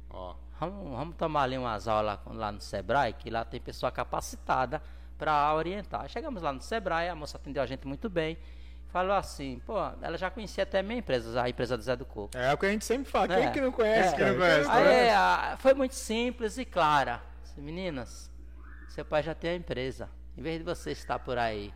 Ó. 0.10 0.36
Vamos, 0.60 0.98
vamos 0.98 1.16
tomar 1.16 1.44
ali 1.44 1.58
umas 1.58 1.88
aulas 1.88 2.20
lá 2.26 2.52
no 2.52 2.60
Sebrae, 2.60 3.14
que 3.14 3.30
lá 3.30 3.46
tem 3.46 3.62
pessoa 3.62 3.90
capacitada 3.90 4.82
para 5.18 5.54
orientar. 5.56 6.10
Chegamos 6.10 6.44
lá 6.44 6.52
no 6.52 6.62
Sebrae, 6.62 7.08
a 7.08 7.16
moça 7.16 7.38
atendeu 7.38 7.64
a 7.64 7.66
gente 7.66 7.88
muito 7.88 8.10
bem. 8.10 8.38
Falou 8.94 9.16
assim, 9.16 9.60
pô, 9.66 9.74
ela 10.04 10.16
já 10.20 10.30
conhecia 10.30 10.64
até 10.64 10.78
a 10.80 10.84
minha 10.84 11.00
empresa, 11.00 11.41
a 11.41 11.50
empresa 11.50 11.76
do 11.76 11.82
Zé 11.84 11.96
do 11.96 12.06
Coco. 12.06 12.38
É 12.38 12.54
o 12.54 12.58
que 12.60 12.68
a 12.68 12.70
gente 12.70 12.86
sempre 12.86 13.10
fala. 13.12 13.28
Quem 13.28 13.46
É. 13.48 13.50
que 13.50 13.60
não 13.60 13.72
conhece? 13.72 14.14
É. 14.14 14.18
Quem 14.18 14.26
não 14.28 14.36
conhece, 14.38 14.70
Aí, 14.70 15.10
a- 15.10 15.58
foi 15.60 15.74
muito 15.74 15.96
simples 15.96 16.60
e 16.60 16.64
clara. 16.64 17.20
Meninas, 17.58 18.30
seu 18.89 19.04
pai 19.04 19.24
já 19.24 19.34
tem 19.34 19.50
a 19.50 19.56
empresa. 19.56 20.08
Em 20.38 20.44
vez 20.44 20.60
de 20.60 20.64
você 20.64 20.91
estar 20.91 21.18
por 21.18 21.39
aí 21.39 21.74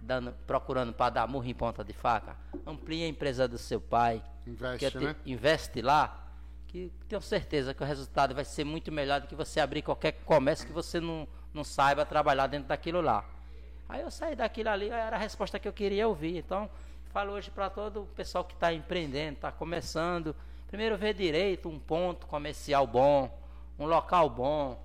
dando, 0.00 0.32
procurando 0.46 0.92
para 0.92 1.10
dar 1.10 1.26
murro 1.26 1.44
em 1.46 1.54
ponta 1.54 1.82
de 1.82 1.92
faca, 1.92 2.36
amplie 2.64 3.02
a 3.04 3.08
empresa 3.08 3.48
do 3.48 3.58
seu 3.58 3.80
pai. 3.80 4.22
Investe, 4.46 4.78
que 4.92 4.98
te- 4.98 5.04
né? 5.04 5.16
Investe 5.26 5.82
lá, 5.82 6.24
que 6.68 6.92
tenho 7.08 7.20
certeza 7.20 7.74
que 7.74 7.82
o 7.82 7.86
resultado 7.86 8.32
vai 8.32 8.44
ser 8.44 8.62
muito 8.62 8.92
melhor 8.92 9.20
do 9.20 9.26
que 9.26 9.34
você 9.34 9.58
abrir 9.58 9.82
qualquer 9.82 10.12
comércio 10.24 10.64
que 10.66 10.72
você 10.72 11.00
não, 11.00 11.26
não 11.52 11.64
saiba 11.64 12.06
trabalhar 12.06 12.46
dentro 12.46 12.68
daquilo 12.68 13.00
lá. 13.00 13.24
Aí 13.90 14.02
eu 14.02 14.10
saí 14.10 14.36
daquilo 14.36 14.68
ali, 14.68 14.88
era 14.88 15.16
a 15.16 15.18
resposta 15.18 15.58
que 15.58 15.66
eu 15.66 15.72
queria 15.72 16.06
ouvir. 16.06 16.36
Então, 16.36 16.70
falo 17.12 17.32
hoje 17.32 17.50
para 17.50 17.68
todo 17.68 18.02
o 18.02 18.06
pessoal 18.06 18.44
que 18.44 18.54
está 18.54 18.72
empreendendo, 18.72 19.34
está 19.34 19.50
começando. 19.50 20.34
Primeiro, 20.68 20.96
ver 20.96 21.12
direito 21.12 21.68
um 21.68 21.76
ponto 21.76 22.24
comercial 22.28 22.86
bom, 22.86 23.36
um 23.76 23.86
local 23.86 24.30
bom, 24.30 24.80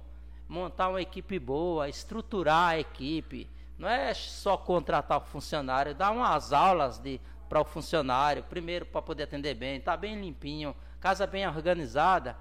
montar 0.49 0.89
uma 0.89 1.03
equipe 1.03 1.37
boa, 1.37 1.87
estruturar 1.87 2.69
a 2.69 2.79
equipe. 2.79 3.47
Não 3.77 3.87
é 3.87 4.11
só 4.15 4.57
contratar 4.57 5.19
o 5.19 5.21
funcionário, 5.21 5.93
dar 5.93 6.09
umas 6.09 6.51
aulas 6.51 6.97
de 6.97 7.21
para 7.47 7.61
o 7.61 7.65
funcionário, 7.65 8.41
primeiro 8.41 8.87
para 8.87 9.03
poder 9.03 9.23
atender 9.23 9.53
bem, 9.53 9.79
tá 9.79 9.95
bem 9.95 10.19
limpinho, 10.19 10.75
casa 10.99 11.27
bem 11.27 11.47
organizada. 11.47 12.35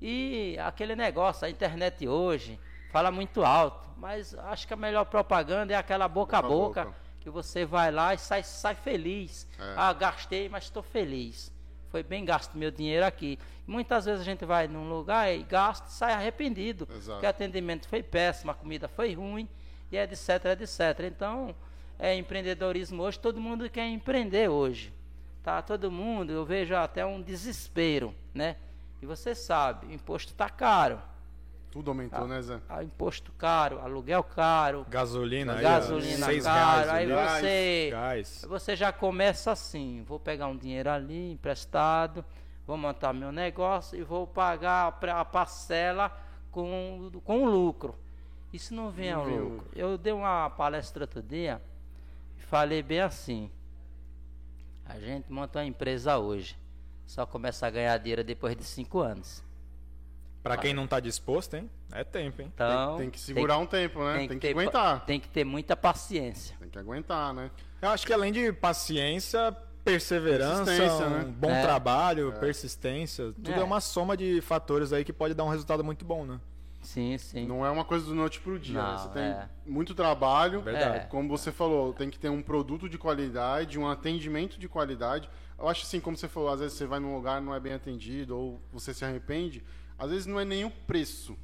E 0.00 0.56
aquele 0.60 0.94
negócio, 0.94 1.44
a 1.44 1.50
internet 1.50 2.06
hoje 2.06 2.56
fala 2.94 3.10
muito 3.10 3.44
alto, 3.44 3.90
mas 3.96 4.36
acho 4.36 4.68
que 4.68 4.72
a 4.72 4.76
melhor 4.76 5.04
propaganda 5.06 5.74
é 5.74 5.76
aquela 5.76 6.06
boca 6.06 6.38
a 6.38 6.42
Boca 6.42 6.84
boca, 6.84 6.96
que 7.18 7.28
você 7.28 7.64
vai 7.64 7.90
lá 7.90 8.14
e 8.14 8.18
sai, 8.18 8.44
sai 8.44 8.76
feliz. 8.76 9.48
É. 9.58 9.74
Ah, 9.76 9.92
gastei, 9.92 10.48
mas 10.48 10.62
estou 10.62 10.80
feliz. 10.80 11.52
Foi 11.88 12.04
bem 12.04 12.24
gasto 12.24 12.56
meu 12.56 12.70
dinheiro 12.70 13.04
aqui. 13.04 13.36
Muitas 13.66 14.04
vezes 14.04 14.20
a 14.20 14.24
gente 14.24 14.44
vai 14.44 14.68
num 14.68 14.88
lugar 14.88 15.28
e 15.34 15.42
gasta 15.42 15.88
e 15.88 15.90
sai 15.90 16.12
arrependido. 16.12 16.86
Exato. 16.88 17.14
Porque 17.14 17.26
o 17.26 17.28
atendimento 17.28 17.88
foi 17.88 18.00
péssimo, 18.00 18.52
a 18.52 18.54
comida 18.54 18.86
foi 18.86 19.12
ruim, 19.12 19.48
e 19.90 19.96
etc, 19.96 20.60
etc. 20.60 21.00
Então, 21.04 21.52
é 21.98 22.14
empreendedorismo 22.14 23.02
hoje, 23.02 23.18
todo 23.18 23.40
mundo 23.40 23.68
quer 23.68 23.88
empreender 23.88 24.48
hoje. 24.48 24.94
Tá? 25.42 25.60
Todo 25.62 25.90
mundo, 25.90 26.30
eu 26.30 26.44
vejo 26.44 26.76
até 26.76 27.04
um 27.04 27.20
desespero, 27.20 28.14
né? 28.32 28.54
E 29.02 29.06
você 29.06 29.34
sabe, 29.34 29.86
o 29.88 29.92
imposto 29.92 30.30
está 30.30 30.48
caro. 30.48 31.02
Tudo 31.74 31.90
aumentou, 31.90 32.28
né, 32.28 32.40
Zé? 32.40 32.60
Ah, 32.68 32.84
imposto 32.84 33.32
caro, 33.32 33.80
aluguel 33.80 34.22
caro, 34.22 34.86
Gasolina, 34.88 35.54
aí, 35.56 35.62
gasolina 35.62 36.26
seis 36.26 36.44
caro, 36.44 36.86
reais, 36.86 36.88
aí 36.88 37.06
litro. 37.06 37.20
você, 37.20 37.88
Gás. 37.90 38.44
você 38.48 38.76
já 38.76 38.92
começa 38.92 39.50
assim, 39.50 40.04
vou 40.06 40.20
pegar 40.20 40.46
um 40.46 40.56
dinheiro 40.56 40.88
ali 40.88 41.32
emprestado, 41.32 42.24
vou 42.64 42.76
montar 42.76 43.12
meu 43.12 43.32
negócio 43.32 43.98
e 43.98 44.04
vou 44.04 44.24
pagar 44.24 44.96
a 45.02 45.20
a 45.20 45.24
parcela 45.24 46.16
com, 46.52 47.10
com 47.24 47.44
lucro. 47.44 47.96
Isso 48.52 48.72
não 48.72 48.88
vem 48.92 49.10
Não 49.10 49.22
ao 49.22 49.26
lucro. 49.28 49.44
lucro. 49.48 49.66
Eu 49.74 49.98
dei 49.98 50.12
uma 50.12 50.48
palestra 50.50 51.02
outro 51.02 51.20
dia 51.20 51.60
e 52.38 52.40
falei 52.42 52.84
bem 52.84 53.00
assim. 53.00 53.50
A 54.86 55.00
gente 55.00 55.32
monta 55.32 55.58
uma 55.58 55.64
empresa 55.64 56.18
hoje. 56.18 56.56
Só 57.04 57.26
começa 57.26 57.66
a 57.66 57.70
ganhar 57.70 57.98
dinheiro 57.98 58.22
depois 58.22 58.54
de 58.56 58.62
cinco 58.62 59.00
anos. 59.00 59.42
Pra 60.44 60.56
quem 60.58 60.74
não 60.74 60.86
tá 60.86 61.00
disposto, 61.00 61.54
hein? 61.54 61.68
É 61.90 62.04
tempo, 62.04 62.42
hein? 62.42 62.52
Então, 62.54 62.98
tem 62.98 63.08
que 63.10 63.18
segurar 63.18 63.56
um 63.58 63.64
tempo, 63.66 63.98
né? 64.04 64.18
Tem, 64.18 64.28
que, 64.28 64.36
ter, 64.36 64.50
aguentar. 64.50 65.04
Tem 65.06 65.18
que 65.18 65.28
ter 65.28 65.42
muita 65.42 65.74
paciência. 65.74 66.54
Tem 66.60 66.68
que 66.68 66.78
aguentar, 66.78 67.32
né? 67.32 67.50
Eu 67.80 67.88
acho 67.88 68.06
que 68.06 68.12
além 68.12 68.30
de 68.30 68.52
paciência, 68.52 69.56
perseverança, 69.82 70.64
Persistência, 70.66 71.06
um 71.06 71.10
né? 71.10 71.24
bom 71.36 71.50
É. 71.50 71.62
trabalho, 71.62 72.32
persistência, 72.38 73.32
tudo 73.32 73.52
é. 73.52 73.58
É. 73.58 73.64
uma 73.64 73.80
soma 73.80 74.16
de 74.16 74.40
fatores 74.42 74.92
aí 74.92 75.02
que 75.02 75.12
pode 75.14 75.32
dar 75.32 75.44
um 75.44 75.48
resultado 75.48 75.82
muito 75.82 76.04
bom, 76.04 76.24
né? 76.26 76.38
Sim, 76.82 77.16
sim. 77.16 77.46
Não 77.46 77.64
é 77.64 77.70
uma 77.70 77.84
coisa 77.84 78.04
do 78.04 78.14
noite 78.14 78.38
pro 78.40 78.58
dia. 78.58 78.74
né? 78.82 78.88
Não, 78.90 78.98
Você 78.98 79.08
tem 79.08 79.22
é. 79.22 79.48
muito 79.64 79.94
trabalho. 79.94 80.60
Verdade. 80.60 80.96
É. 80.98 81.00
Como 81.00 81.26
você 81.26 81.50
falou, 81.50 81.94
tem 81.94 82.10
que 82.10 82.18
ter 82.18 82.28
um 82.28 82.42
produto 82.42 82.86
de 82.90 82.98
qualidade, 82.98 83.78
um 83.78 83.88
atendimento 83.88 84.58
de 84.58 84.68
qualidade. 84.68 85.26
Eu 85.58 85.66
acho 85.68 85.84
assim, 85.84 86.00
como 86.00 86.14
você 86.18 86.28
falou, 86.28 86.50
às 86.50 86.60
vezes 86.60 86.76
você 86.76 86.84
vai 86.84 87.00
num 87.00 87.14
lugar 87.14 87.40
não 87.40 87.54
é 87.54 87.60
bem 87.60 87.72
atendido 87.72 88.36
ou 88.36 88.60
você 88.70 88.92
se 88.92 89.02
arrepende, 89.04 89.64
às 90.04 90.10
vezes 90.10 90.26
não 90.26 90.38
é 90.38 90.44
nem 90.44 90.64
o 90.64 90.70
preço 90.70 91.36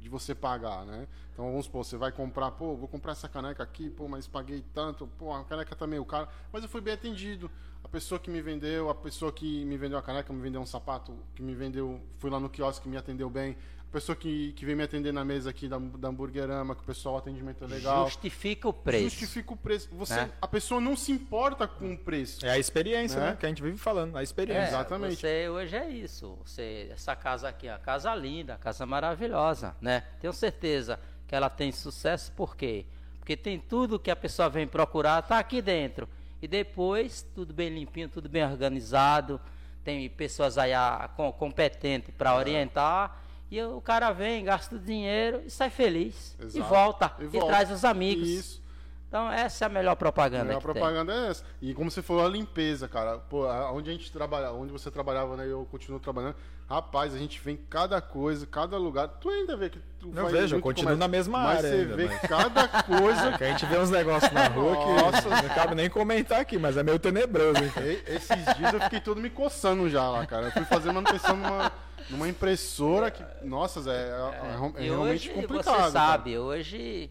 de 0.00 0.08
você 0.08 0.34
pagar, 0.34 0.84
né? 0.84 1.06
Então 1.32 1.44
vamos 1.44 1.66
supor, 1.66 1.84
você 1.84 1.96
vai 1.96 2.10
comprar, 2.10 2.50
pô, 2.52 2.74
vou 2.74 2.88
comprar 2.88 3.12
essa 3.12 3.28
caneca 3.28 3.62
aqui, 3.62 3.90
pô, 3.90 4.08
mas 4.08 4.26
paguei 4.26 4.64
tanto, 4.72 5.06
pô, 5.18 5.34
a 5.34 5.44
caneca 5.44 5.76
tá 5.76 5.86
meio 5.86 6.04
cara, 6.04 6.28
mas 6.50 6.62
eu 6.62 6.68
fui 6.68 6.80
bem 6.80 6.94
atendido. 6.94 7.50
A 7.84 7.88
pessoa 7.88 8.18
que 8.18 8.30
me 8.30 8.40
vendeu, 8.40 8.88
a 8.88 8.94
pessoa 8.94 9.30
que 9.30 9.64
me 9.64 9.76
vendeu 9.76 9.98
a 9.98 10.02
caneca, 10.02 10.32
me 10.32 10.40
vendeu 10.40 10.60
um 10.60 10.66
sapato, 10.66 11.14
que 11.34 11.42
me 11.42 11.54
vendeu, 11.54 12.00
fui 12.18 12.30
lá 12.30 12.40
no 12.40 12.48
quiosque 12.48 12.84
que 12.84 12.88
me 12.88 12.96
atendeu 12.96 13.28
bem. 13.28 13.56
A 13.96 13.98
pessoa 13.98 14.14
que, 14.14 14.52
que 14.52 14.66
vem 14.66 14.76
me 14.76 14.82
atender 14.82 15.10
na 15.10 15.24
mesa 15.24 15.48
aqui 15.48 15.66
da, 15.66 15.78
da 15.78 16.08
Hamburgerama, 16.08 16.74
que 16.74 16.82
o 16.82 16.84
pessoal 16.84 17.14
o 17.14 17.18
atendimento 17.18 17.64
é 17.64 17.66
legal. 17.66 18.04
Justifica 18.04 18.68
o 18.68 18.72
preço. 18.72 19.04
Justifica 19.04 19.54
o 19.54 19.56
preço. 19.56 19.88
Você, 19.92 20.14
Né? 20.16 20.30
A 20.42 20.46
pessoa 20.46 20.82
não 20.82 20.94
se 20.94 21.12
importa 21.12 21.66
com 21.66 21.94
o 21.94 21.96
preço. 21.96 22.44
É 22.44 22.50
a 22.50 22.58
experiência, 22.58 23.18
Né? 23.18 23.30
né? 23.30 23.36
Que 23.40 23.46
a 23.46 23.48
gente 23.48 23.62
vive 23.62 23.78
falando, 23.78 24.14
a 24.18 24.22
experiência. 24.22 24.64
É, 24.64 24.68
Exatamente. 24.68 25.16
Você 25.16 25.48
hoje 25.48 25.76
é 25.76 25.88
isso. 25.88 26.36
Você, 26.44 26.90
essa 26.92 27.16
casa 27.16 27.48
aqui 27.48 27.68
é 27.68 27.72
uma 27.72 27.78
casa 27.78 28.14
linda, 28.14 28.58
casa 28.58 28.84
maravilhosa, 28.84 29.74
né? 29.80 30.02
Tenho 30.20 30.34
certeza 30.34 31.00
que 31.26 31.34
ela 31.34 31.48
tem 31.48 31.72
sucesso, 31.72 32.30
por 32.32 32.54
quê? 32.54 32.84
Porque 33.18 33.34
tem 33.34 33.58
tudo 33.58 33.98
que 33.98 34.10
a 34.10 34.16
pessoa 34.16 34.50
vem 34.50 34.66
procurar, 34.66 35.22
tá 35.22 35.38
aqui 35.38 35.62
dentro. 35.62 36.06
E 36.42 36.46
depois, 36.46 37.26
tudo 37.34 37.54
bem 37.54 37.70
limpinho, 37.70 38.10
tudo 38.10 38.28
bem 38.28 38.44
organizado. 38.44 39.40
Tem 39.82 40.06
pessoas 40.10 40.58
aí 40.58 40.72
com- 41.16 41.32
competentes 41.32 42.12
para 42.14 42.36
orientar. 42.36 43.22
E 43.50 43.62
o 43.62 43.80
cara 43.80 44.10
vem, 44.12 44.44
gasta 44.44 44.74
o 44.74 44.78
dinheiro 44.78 45.42
e 45.46 45.50
sai 45.50 45.70
feliz. 45.70 46.36
E 46.40 46.44
Exato. 46.46 46.68
volta. 46.68 47.12
E 47.20 47.24
E, 47.24 47.28
volta. 47.28 47.46
traz 47.46 47.70
os 47.70 47.84
amigos. 47.84 48.28
Isso. 48.28 48.66
Então, 49.08 49.30
essa 49.30 49.64
é 49.64 49.66
a 49.66 49.68
melhor 49.68 49.94
propaganda. 49.94 50.52
A 50.52 50.56
que 50.58 50.64
tem. 50.64 50.72
propaganda 50.72 51.12
é 51.14 51.28
essa. 51.30 51.44
E 51.62 51.72
como 51.72 51.88
você 51.90 52.02
falou, 52.02 52.26
a 52.26 52.28
limpeza, 52.28 52.88
cara. 52.88 53.18
Pô, 53.18 53.44
a- 53.46 53.70
onde 53.70 53.88
a 53.88 53.92
gente 53.92 54.10
trabalha, 54.10 54.50
onde 54.50 54.72
você 54.72 54.90
trabalhava, 54.90 55.36
né? 55.36 55.46
Eu 55.48 55.66
continuo 55.70 56.00
trabalhando. 56.00 56.34
Rapaz, 56.68 57.14
a 57.14 57.18
gente 57.18 57.40
vê 57.40 57.52
em 57.52 57.56
cada 57.56 58.00
coisa, 58.00 58.44
cada 58.44 58.76
lugar. 58.76 59.06
Tu 59.06 59.30
ainda 59.30 59.56
vê 59.56 59.70
que 59.70 59.78
tu 60.00 60.08
Eu 60.08 60.22
faz 60.22 60.32
vejo, 60.32 60.56
eu 60.56 60.60
continuo 60.60 60.86
comércio, 60.96 60.98
na 60.98 61.06
mesma 61.08 61.38
mas 61.38 61.58
área 61.58 61.70
você 61.70 61.76
ainda, 61.76 61.96
vê 61.96 62.06
mas- 62.06 62.20
cada 62.22 62.66
coisa. 62.82 63.38
Que 63.38 63.44
a 63.44 63.48
gente 63.50 63.64
vê 63.66 63.78
uns 63.78 63.90
negócios 63.90 64.32
na 64.32 64.48
rua 64.48 64.76
que 64.76 65.02
Nossa. 65.02 65.28
não 65.30 65.48
cabe 65.54 65.74
nem 65.76 65.88
comentar 65.88 66.40
aqui, 66.40 66.58
mas 66.58 66.76
é 66.76 66.82
meio 66.82 66.98
tenebroso, 66.98 67.62
hein? 67.62 67.72
E- 67.76 68.12
Esses 68.16 68.56
dias 68.56 68.72
eu 68.74 68.80
fiquei 68.80 68.98
todo 69.00 69.20
me 69.20 69.30
coçando 69.30 69.88
já 69.88 70.10
lá, 70.10 70.26
cara. 70.26 70.46
Eu 70.48 70.50
fui 70.50 70.64
fazer 70.64 70.90
manutenção 70.90 71.36
numa, 71.36 71.70
numa 72.10 72.28
impressora 72.28 73.10
que. 73.10 73.22
Nossa, 73.44 73.80
Zé, 73.82 73.92
é, 73.92 73.96
é- 73.96 74.46
é 74.46 74.82
E 74.84 74.88
realmente 74.88 74.90
hoje, 74.90 75.28
complicado. 75.30 75.64
você 75.64 75.70
cara. 75.70 75.90
sabe, 75.90 76.38
hoje 76.38 77.10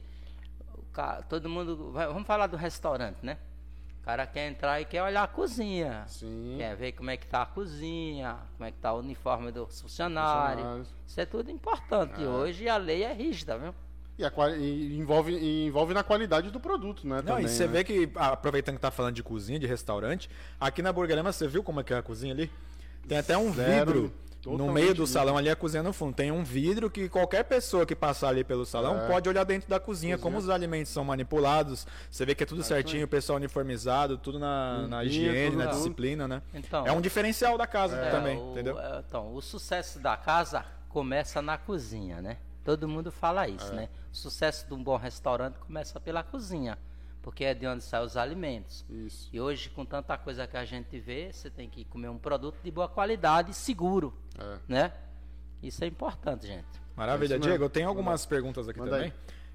o 0.73 0.81
ca- 0.93 1.21
todo 1.23 1.49
mundo. 1.49 1.91
vai- 1.91 2.07
Vamos 2.07 2.25
falar 2.27 2.47
do 2.47 2.57
restaurante, 2.57 3.17
né? 3.23 3.37
O 4.01 4.05
cara 4.05 4.27
quer 4.27 4.47
entrar 4.49 4.79
e 4.79 4.85
quer 4.85 5.01
olhar 5.01 5.23
a 5.23 5.27
cozinha. 5.27 6.03
Sim. 6.07 6.55
Quer 6.59 6.75
ver 6.75 6.91
como 6.91 7.09
é 7.09 7.17
que 7.17 7.25
tá 7.25 7.41
a 7.41 7.45
cozinha, 7.47 8.37
como 8.55 8.67
é 8.67 8.71
que 8.71 8.77
tá 8.77 8.93
o 8.93 8.99
uniforme 8.99 9.51
dos 9.51 9.81
funcionários. 9.81 10.57
Funcionários. 10.61 10.87
Isso 11.07 11.21
é 11.21 11.25
tudo 11.25 11.49
importante. 11.49 12.21
E 12.21 12.25
hoje 12.25 12.69
a 12.69 12.77
lei 12.77 13.03
é 13.03 13.11
rígida, 13.11 13.57
viu? 13.57 13.73
E, 14.17 14.23
a 14.23 14.31
e 14.57 14.95
envolve, 14.97 15.33
e 15.33 15.65
envolve 15.65 15.93
na 15.93 16.03
qualidade 16.03 16.49
do 16.51 16.59
produto, 16.59 17.05
né? 17.05 17.15
Não, 17.17 17.23
também, 17.23 17.45
e 17.45 17.49
você 17.49 17.65
né? 17.65 17.73
vê 17.73 17.83
que, 17.83 18.09
ah, 18.15 18.29
aproveitando 18.29 18.75
que 18.75 18.81
tá 18.81 18.91
falando 18.91 19.15
de 19.15 19.23
cozinha, 19.23 19.59
de 19.59 19.65
restaurante, 19.67 20.29
aqui 20.59 20.81
na 20.81 20.93
Burgerama, 20.93 21.33
você 21.33 21.47
viu 21.47 21.61
como 21.63 21.79
é 21.81 21.83
que 21.83 21.93
é 21.93 21.97
a 21.97 22.01
cozinha 22.03 22.31
ali? 22.33 22.49
Tem 23.07 23.17
até 23.17 23.37
um 23.37 23.51
Zero, 23.53 23.91
vidro 24.03 24.13
no 24.51 24.57
totalmente 24.57 24.73
meio 24.73 24.93
do 24.93 25.01
livre. 25.01 25.07
salão, 25.13 25.37
ali 25.37 25.49
a 25.49 25.55
cozinha 25.55 25.81
no 25.83 25.91
fundo. 25.93 26.13
Tem 26.15 26.31
um 26.31 26.43
vidro 26.43 26.89
que 26.89 27.09
qualquer 27.09 27.43
pessoa 27.43 27.85
que 27.85 27.95
passar 27.95 28.29
ali 28.29 28.43
pelo 28.43 28.65
salão 28.65 28.97
É. 29.01 29.07
pode 29.07 29.27
olhar 29.27 29.43
dentro 29.43 29.69
da 29.69 29.79
cozinha, 29.79 30.17
como 30.17 30.37
os 30.37 30.49
alimentos 30.49 30.91
são 30.91 31.03
manipulados. 31.03 31.85
Você 32.09 32.25
vê 32.25 32.35
que 32.35 32.43
é 32.43 32.45
tudo 32.45 32.63
certinho, 32.63 33.05
o 33.05 33.07
pessoal 33.07 33.37
uniformizado, 33.37 34.17
tudo 34.17 34.37
na, 34.39 34.87
na 34.87 35.03
Limpinho, 35.03 35.31
higiene, 35.31 35.51
tudo, 35.51 35.63
na 35.63 35.71
disciplina, 35.71 36.27
né? 36.27 36.41
Então, 36.53 36.85
É 36.85 36.91
um 36.91 37.01
diferencial 37.01 37.57
da 37.57 37.67
casa 37.67 37.95
É, 37.97 38.11
também, 38.11 38.37
o- 38.37 38.51
entendeu? 38.51 38.79
é, 38.79 39.03
então, 39.07 39.33
o 39.33 39.41
sucesso 39.41 39.99
da 39.99 40.15
casa 40.17 40.63
começa 40.89 41.41
na 41.41 41.57
cozinha, 41.57 42.21
né? 42.21 42.37
Todo 42.63 42.87
mundo 42.87 43.11
fala 43.11 43.47
isso, 43.47 43.71
É. 43.73 43.75
né? 43.75 43.89
O 44.11 44.15
sucesso 44.15 44.67
de 44.67 44.73
um 44.73 44.83
bom 44.83 44.95
restaurante 44.97 45.57
começa 45.59 45.99
pela 45.99 46.23
cozinha, 46.23 46.77
porque 47.25 47.43
é 47.43 47.55
de 47.55 47.65
onde 47.65 47.83
saem 47.83 48.05
os 48.05 48.15
alimentos. 48.15 48.85
Isso. 48.87 49.27
E 49.33 49.41
hoje, 49.41 49.67
com 49.71 49.83
tanta 49.83 50.15
coisa 50.15 50.45
que 50.45 50.55
a 50.55 50.63
gente 50.63 50.99
vê, 50.99 51.33
você 51.33 51.49
tem 51.49 51.67
que 51.67 51.83
comer 51.83 52.07
um 52.07 52.19
produto 52.19 52.59
de 52.63 52.69
boa 52.69 52.87
qualidade 52.87 53.49
e 53.49 53.53
seguro, 53.55 54.13
É. 54.37 54.59
né? 54.67 54.93
Isso 55.61 55.83
é 55.83 55.87
importante, 55.87 56.45
gente. 56.45 56.67
Maravilha. 56.95 57.33
É. 57.33 57.39
Diego, 57.39 57.63
eu 57.63 57.69
tenho 57.69 57.87
algumas 57.87 58.27
perguntas 58.27 58.69
aqui 58.69 58.77
Manda 58.77 58.91
também. 58.91 59.13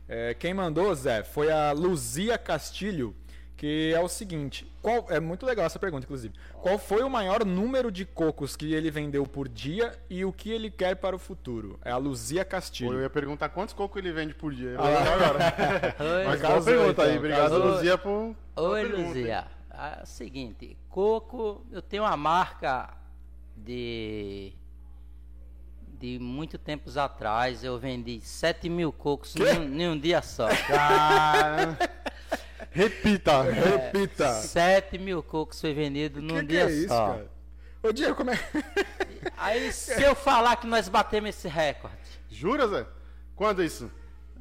É, 0.09 0.35
quem 0.35 0.53
mandou, 0.53 0.93
Zé, 0.97 1.23
foi 1.23 1.53
a 1.53 1.71
Luzia 1.71 2.37
Castilho, 2.37 3.15
que 3.61 3.93
é 3.95 4.01
o 4.01 4.09
seguinte. 4.09 4.67
Qual, 4.81 5.05
é 5.11 5.21
muito 5.21 5.45
legal 5.45 5.67
essa 5.67 5.79
pergunta, 5.79 6.05
inclusive. 6.07 6.33
Qual 6.63 6.79
foi 6.79 7.03
o 7.03 7.11
maior 7.11 7.45
número 7.45 7.93
de 7.93 8.07
cocos 8.07 8.57
que 8.57 8.73
ele 8.73 8.91
vendeu 8.91 9.27
por 9.27 9.51
dia 9.51 9.93
e 10.09 10.25
o 10.25 10.33
que 10.33 10.51
ele 10.51 10.71
quer 10.71 10.97
para 10.97 11.15
o 11.15 11.19
futuro? 11.19 11.79
É 11.85 11.91
a 11.91 11.99
Luzia 11.99 12.41
Pô, 12.43 12.47
eu 12.47 12.51
Castilho. 12.51 13.01
ia 13.03 13.11
perguntar 13.11 13.51
quantos 13.51 13.75
cocos 13.75 13.99
ele 13.99 14.13
vende 14.13 14.33
por 14.33 14.55
dia. 14.55 14.77
Ah 14.79 15.13
agora. 15.13 15.39
Oi, 16.01 16.25
Mas 16.25 16.41
boa 16.41 16.63
pergunta 16.63 17.03
aí. 17.03 17.19
Obrigado, 17.19 17.51
casou. 17.51 17.67
Luzia, 17.67 17.99
por. 17.99 18.35
Oi, 18.57 18.81
pergunta? 18.81 19.09
Luzia. 19.09 19.47
Ah, 19.71 19.97
É 20.01 20.03
o 20.05 20.07
seguinte, 20.07 20.79
coco, 20.89 21.63
eu 21.71 21.83
tenho 21.83 22.05
uma 22.05 22.17
marca 22.17 22.97
de 23.55 24.55
de 25.99 26.19
muito 26.19 26.57
tempos 26.57 26.97
atrás. 26.97 27.63
Eu 27.63 27.79
vendi 27.79 28.23
7 28.23 28.71
mil 28.71 28.91
cocos 28.91 29.37
em 29.37 29.43
um, 29.59 29.81
em 29.83 29.89
um 29.91 29.99
dia 30.01 30.23
só. 30.23 30.49
Cara. 30.49 31.77
Repita. 32.71 33.43
Repita. 33.43 34.33
7 34.33 34.99
mil 34.99 35.23
cocos 35.23 35.61
foi 35.61 35.75
vendido 35.75 36.21
num 36.23 36.35
O 36.37 36.41
que, 36.41 36.47
que 36.47 36.47
dia 36.49 36.63
é 36.65 36.71
isso, 36.71 36.89
só. 36.89 37.07
cara? 37.13 37.31
Ô, 37.83 37.93
Diego, 37.93 38.15
como 38.15 38.31
é. 38.31 38.39
Aí 39.37 39.73
se 39.73 40.03
eu 40.03 40.15
falar 40.15 40.57
que 40.57 40.67
nós 40.67 40.89
batemos 40.89 41.31
esse 41.31 41.49
recorde, 41.49 41.97
Jura, 42.31 42.67
Zé? 42.69 42.87
Quando 43.35 43.63
é 43.63 43.67
isso? 43.67 43.91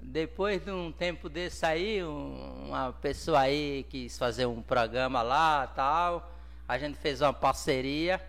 depois 0.02 0.64
de 0.64 0.72
um 0.72 0.92
tempo 0.92 1.30
desse 1.30 1.64
aí, 1.66 2.04
um- 2.04 2.68
uma 2.70 2.92
pessoa 2.94 3.42
aí 3.42 3.86
quis 3.90 4.18
fazer 4.18 4.46
um 4.48 4.62
programa 4.62 5.22
lá 5.22 5.68
tal, 5.68 6.32
a 6.68 6.78
gente 6.80 6.98
fez 6.98 7.22
uma 7.22 7.34
parceria, 7.34 8.20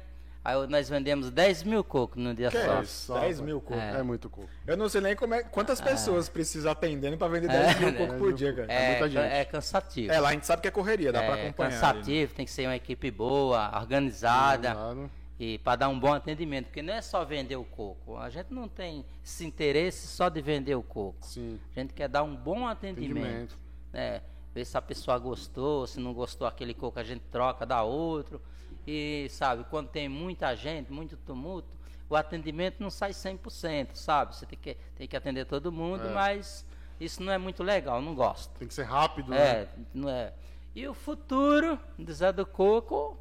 aí 0.45 0.67
nós 0.69 0.89
vendemos 0.89 1.31
10 1.31 1.63
mil 1.65 1.83
cocos 1.85 2.23
num 2.23 2.35
dia 2.35 2.51
Que 2.51 2.59
só. 2.65 2.79
é 2.79 2.83
isso? 2.83 3.13
10 3.13 3.21
rapaz. 3.23 3.41
mil 3.41 3.61
cocos. 3.61 3.83
É, 3.83 4.03
muito 4.03 4.29
coco. 4.31 4.49
Eu 4.67 4.77
não 4.77 4.89
sei 4.89 5.01
nem 5.01 5.15
como 5.17 5.35
é, 5.35 5.43
quantas 5.43 5.81
pessoas 5.81 6.29
precisam 6.29 6.73
atendendo 6.73 7.17
para 7.19 7.29
vender 7.29 7.49
10 7.49 7.79
mil 7.81 7.95
cocos 7.99 8.17
por 8.17 8.33
dia, 8.33 8.53
cara. 8.55 8.73
É 8.73 8.91
muita 9.01 9.07
É, 9.07 9.09
gente. 9.11 9.33
é 9.35 9.45
cansativo. 9.45 10.13
É, 10.13 10.21
lá 10.21 10.29
a 10.29 10.33
gente 10.33 10.47
sabe 10.47 10.63
que 10.63 10.69
é 10.69 10.71
correria, 10.71 11.13
dá 11.13 11.23
pra 11.23 11.37
é 11.39 11.47
acompanhar. 11.47 11.69
ali, 11.69 11.75
né? 11.77 11.81
cansativo, 11.81 12.35
tem 12.35 12.45
que 12.47 12.51
ser 12.53 12.67
uma 12.67 12.77
equipe 12.77 13.11
boa, 13.11 13.71
organizada. 13.79 14.73
Claro. 14.73 15.11
E 15.39 15.59
para 15.59 15.77
dar 15.77 15.89
um 15.89 15.99
bom 15.99 16.13
atendimento, 16.13 16.67
porque 16.67 16.83
não 16.83 16.93
é 16.93 17.01
só 17.01 17.25
vender 17.25 17.57
o 17.57 17.65
coco. 17.65 18.19
A 18.19 18.29
gente 18.29 18.53
não 18.53 18.69
tem 18.69 19.07
esse 19.25 19.47
interesse 19.47 20.07
só 20.07 20.29
de 20.29 20.41
vender 20.43 20.75
o 20.75 20.83
coco. 20.83 21.17
Sim. 21.23 21.59
A 21.75 21.81
gente 21.81 21.95
quer 21.95 22.09
dar 22.09 22.23
um 22.23 22.37
bom 22.37 22.67
atendimento. 22.67 23.17
Atendimento. 23.17 23.59
né? 23.93 24.21
Ver 24.55 24.65
se 24.67 24.77
a 24.77 24.83
pessoa 24.83 25.17
gostou, 25.19 25.87
se 25.87 25.99
não 25.99 26.13
gostou 26.13 26.47
aquele 26.47 26.75
coco, 26.75 26.99
a 26.99 27.05
gente 27.05 27.23
troca, 27.31 27.65
dá 27.65 27.83
outro. 27.83 28.43
E, 28.87 29.29
sabe, 29.31 29.65
quando 29.71 29.89
tem 29.89 30.09
muita 30.09 30.55
gente, 30.57 30.91
muito 30.93 31.17
tumulto, 31.17 31.69
o 32.09 32.17
atendimento 32.17 32.81
não 32.81 32.91
sai 32.91 33.11
100%, 33.13 33.95
sabe? 33.95 34.35
Você 34.35 34.47
tem 34.47 34.59
que, 34.59 34.75
tem 34.97 35.07
que 35.07 35.17
atender 35.17 35.45
todo 35.45 35.71
mundo, 35.71 36.09
É. 36.09 36.13
mas 36.13 36.67
isso 36.99 37.23
não 37.23 37.33
é 37.33 37.39
muito 37.39 37.63
legal, 37.63 38.03
não 38.03 38.15
gosto. 38.15 38.51
Tem 38.59 38.67
que 38.67 38.75
ser 38.75 38.83
rápido, 38.85 39.31
né? 39.31 39.39
É, 39.39 39.69
não 39.95 40.09
é. 40.09 40.33
E 40.75 40.87
o 40.89 40.95
futuro 40.95 41.79
do 41.99 42.13
Zé 42.13 42.33
do 42.33 42.45
Coco 42.47 43.17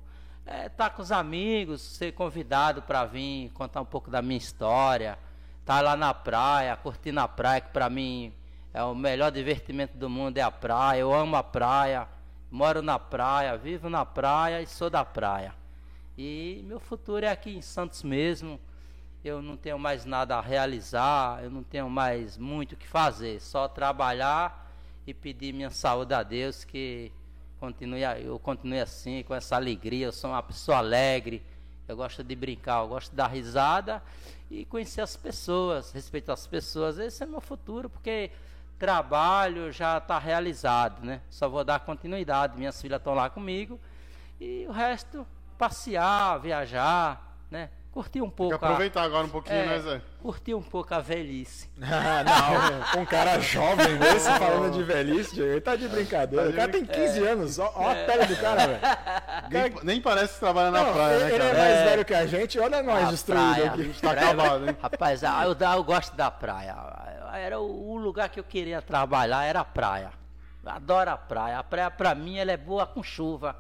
é 0.45 0.65
estar 0.67 0.89
com 0.91 1.01
os 1.01 1.11
amigos, 1.11 1.81
ser 1.81 2.13
convidado 2.13 2.81
para 2.81 3.05
vir 3.05 3.49
contar 3.51 3.81
um 3.81 3.85
pouco 3.85 4.09
da 4.09 4.21
minha 4.21 4.37
história, 4.37 5.17
estar 5.59 5.81
lá 5.81 5.95
na 5.95 6.13
praia, 6.13 6.75
curtindo 6.75 7.19
a 7.19 7.27
praia, 7.27 7.61
que 7.61 7.69
para 7.71 7.89
mim 7.89 8.33
é 8.73 8.83
o 8.83 8.95
melhor 8.95 9.31
divertimento 9.31 9.97
do 9.97 10.09
mundo 10.09 10.37
é 10.37 10.41
a 10.41 10.49
praia. 10.51 10.99
Eu 11.01 11.13
amo 11.13 11.35
a 11.35 11.43
praia, 11.43 12.07
moro 12.51 12.81
na 12.81 12.97
praia, 12.97 13.57
vivo 13.57 13.89
na 13.89 14.05
praia 14.05 14.61
e 14.61 14.67
sou 14.67 14.89
da 14.89 15.05
praia. 15.05 15.53
E 16.17 16.63
meu 16.65 16.79
futuro 16.79 17.25
é 17.25 17.29
aqui 17.29 17.55
em 17.55 17.61
Santos 17.61 18.03
mesmo. 18.03 18.59
Eu 19.23 19.41
não 19.41 19.57
tenho 19.57 19.77
mais 19.77 20.05
nada 20.05 20.37
a 20.37 20.41
realizar, 20.41 21.43
eu 21.43 21.49
não 21.49 21.63
tenho 21.63 21.89
mais 21.89 22.37
muito 22.37 22.73
o 22.73 22.77
que 22.77 22.87
fazer, 22.87 23.41
só 23.41 23.67
trabalhar 23.67 24.71
e 25.05 25.13
pedir 25.13 25.53
minha 25.53 25.69
saúde 25.69 26.13
a 26.13 26.23
Deus 26.23 26.63
que 26.63 27.11
continue, 27.59 28.01
eu 28.23 28.39
continue 28.39 28.79
assim, 28.79 29.23
com 29.23 29.35
essa 29.35 29.55
alegria. 29.55 30.07
Eu 30.07 30.11
sou 30.11 30.29
uma 30.29 30.41
pessoa 30.41 30.77
alegre, 30.77 31.43
eu 31.87 31.97
gosto 31.97 32.23
de 32.23 32.35
brincar, 32.35 32.81
eu 32.81 32.87
gosto 32.87 33.09
de 33.11 33.17
dar 33.17 33.27
risada 33.27 34.01
e 34.49 34.65
conhecer 34.65 35.01
as 35.01 35.17
pessoas, 35.17 35.91
respeitar 35.91 36.33
as 36.33 36.47
pessoas. 36.47 36.97
Esse 36.97 37.23
é 37.23 37.25
meu 37.25 37.41
futuro, 37.41 37.89
porque 37.89 38.31
trabalho 38.79 39.71
já 39.71 39.97
está 39.97 40.17
realizado, 40.17 41.05
né? 41.05 41.21
Só 41.29 41.47
vou 41.49 41.63
dar 41.63 41.79
continuidade. 41.81 42.57
Minhas 42.57 42.81
filhas 42.81 42.99
estão 42.99 43.13
lá 43.13 43.29
comigo 43.29 43.79
e 44.39 44.65
o 44.67 44.71
resto 44.71 45.27
passear, 45.57 46.39
viajar, 46.39 47.35
né? 47.51 47.69
Curtir 47.91 48.21
um 48.21 48.25
Tem 48.25 48.29
que 48.31 48.37
pouco. 48.37 48.53
a- 48.53 48.67
aproveitar 48.69 49.01
agora 49.03 49.25
um 49.25 49.29
pouquinho, 49.29 49.55
é, 49.57 49.65
né, 49.65 49.79
Zé? 49.79 50.01
curtir 50.21 50.53
um 50.53 50.61
pouco 50.61 50.93
a 50.93 50.99
velhice. 50.99 51.67
Ah, 51.81 52.23
não, 52.95 53.01
um 53.01 53.05
cara 53.05 53.39
jovem 53.39 53.97
desse 53.97 54.29
falando 54.37 54.71
de 54.73 54.83
velhice, 54.83 55.33
Diego, 55.33 55.51
ele 55.53 55.61
tá 55.61 55.75
de 55.75 55.87
brincadeira. 55.87 56.45
Tá 56.45 56.49
de 56.51 56.53
o 56.53 56.57
cara 56.59 56.71
tem 56.71 56.85
15 56.85 57.25
anos, 57.25 57.57
ó, 57.59 57.73
ó 57.75 57.89
a 57.91 57.95
pele 57.95 58.25
do 58.27 58.35
cara, 58.37 58.67
velho. 58.67 58.79
Nem, 59.49 59.75
nem 59.83 60.01
parece 60.01 60.35
que 60.35 60.39
trabalha 60.39 60.69
na 60.71 60.83
Não, 60.83 60.93
praia, 60.93 61.15
ele, 61.15 61.23
né, 61.23 61.33
ele 61.33 61.43
é 61.43 61.53
mais 61.57 61.75
É. 61.75 61.85
velho 61.85 62.05
que 62.05 62.13
a 62.13 62.25
gente, 62.27 62.59
olha 62.59 62.83
nós 62.83 63.07
A 63.07 63.11
destruídos 63.11 63.55
praia. 63.55 63.71
aqui. 63.71 64.01
Tá 64.01 64.11
acabado, 64.11 64.69
hein? 64.69 64.77
Rapaz, 64.81 65.23
eu, 65.23 65.29
eu 65.73 65.83
gosto 65.83 66.15
da 66.15 66.29
praia. 66.29 66.75
Era 67.37 67.59
o, 67.59 67.97
lugar 67.97 68.29
que 68.29 68.39
eu 68.39 68.43
queria 68.43 68.81
trabalhar, 68.81 69.43
era 69.43 69.59
a 69.61 69.65
praia. 69.65 70.11
Eu 70.63 70.71
adoro 70.71 71.11
a 71.11 71.17
praia. 71.17 71.59
A 71.59 71.63
praia, 71.63 71.91
pra 71.91 72.15
mim, 72.15 72.37
ela 72.37 72.51
é 72.51 72.57
boa 72.57 72.85
com 72.85 73.03
chuva, 73.03 73.55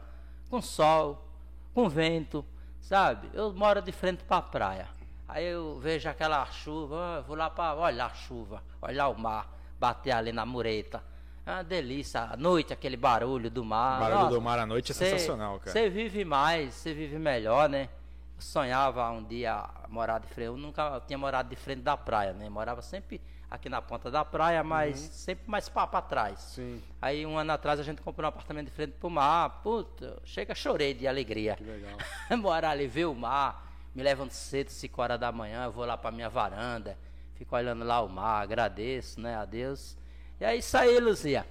com 0.49 0.61
sol, 0.61 1.25
com 1.73 1.87
vento, 1.89 2.45
sabe? 2.81 3.29
Eu 3.33 3.53
moro 3.53 3.81
de 3.81 3.91
frente 3.91 4.23
pra 4.23 4.41
praia. 4.41 4.87
Aí 5.27 5.45
eu 5.45 5.77
vejo 5.79 6.09
aquela 6.09 6.43
chuva, 6.47 7.23
vou 7.27 7.35
lá 7.35 7.49
para 7.49 7.75
olhar 7.75 8.07
a 8.07 8.13
chuva, 8.15 8.63
olhar 8.81 9.09
o 9.09 9.17
mar, 9.17 9.47
bater 9.79 10.11
ali 10.11 10.31
na 10.31 10.45
mureta. 10.45 11.03
É 11.45 11.51
uma 11.51 11.63
delícia, 11.63 12.21
à 12.21 12.35
noite 12.37 12.73
aquele 12.73 12.97
barulho 12.97 13.49
do 13.49 13.63
mar. 13.63 13.97
O 13.97 13.99
barulho 14.01 14.19
Nossa, 14.21 14.35
do 14.35 14.41
mar 14.41 14.59
à 14.59 14.65
noite 14.65 14.91
é 14.91 14.95
cê- 14.95 15.11
sensacional, 15.11 15.59
cara. 15.59 15.71
Você 15.71 15.89
vive 15.89 16.25
mais, 16.25 16.73
você 16.73 16.93
vive 16.93 17.17
melhor, 17.19 17.69
né? 17.69 17.89
Eu 18.35 18.41
sonhava 18.41 19.09
um 19.11 19.23
dia 19.23 19.63
morar 19.87 20.19
de 20.19 20.27
frente, 20.27 20.47
eu 20.47 20.57
nunca 20.57 21.01
tinha 21.07 21.17
morado 21.17 21.49
de 21.49 21.55
frente 21.55 21.81
da 21.81 21.95
praia, 21.95 22.33
né? 22.33 22.49
Morava 22.49 22.81
sempre 22.81 23.21
aqui 23.49 23.67
na 23.69 23.81
ponta 23.81 24.11
da 24.11 24.23
praia, 24.23 24.63
mas 24.63 24.99
sempre 24.99 25.49
mais 25.49 25.67
para 25.67 26.01
trás. 26.01 26.39
Sim. 26.39 26.81
Aí 27.01 27.25
um 27.25 27.37
ano 27.37 27.51
atrás 27.51 27.79
a 27.79 27.83
gente 27.83 28.01
comprou 28.01 28.25
um 28.25 28.29
apartamento 28.29 28.67
de 28.67 28.71
frente 28.71 28.93
pro 28.99 29.09
mar. 29.09 29.61
Puta, 29.63 30.21
chega, 30.23 30.53
chorei 30.53 30.93
de 30.93 31.07
alegria. 31.07 31.55
Que 31.55 31.63
legal. 31.63 31.97
Morar 32.37 32.71
ali, 32.71 32.87
ver 32.87 33.05
o 33.05 33.15
mar, 33.15 33.67
me 33.95 34.03
levanto 34.03 34.31
cedo, 34.31 34.69
5 34.69 35.01
horas 35.01 35.19
da 35.19 35.31
manhã, 35.31 35.65
eu 35.65 35.71
vou 35.71 35.85
lá 35.85 35.97
pra 35.97 36.11
minha 36.11 36.29
varanda, 36.29 36.97
fico 37.35 37.55
olhando 37.55 37.83
lá 37.83 38.01
o 38.01 38.09
mar, 38.09 38.43
agradeço, 38.43 39.19
né, 39.19 39.35
a 39.35 39.45
Deus. 39.45 39.97
E 40.39 40.45
é 40.45 40.55
isso 40.55 40.77
aí, 40.77 40.99
Luzia. 40.99 41.45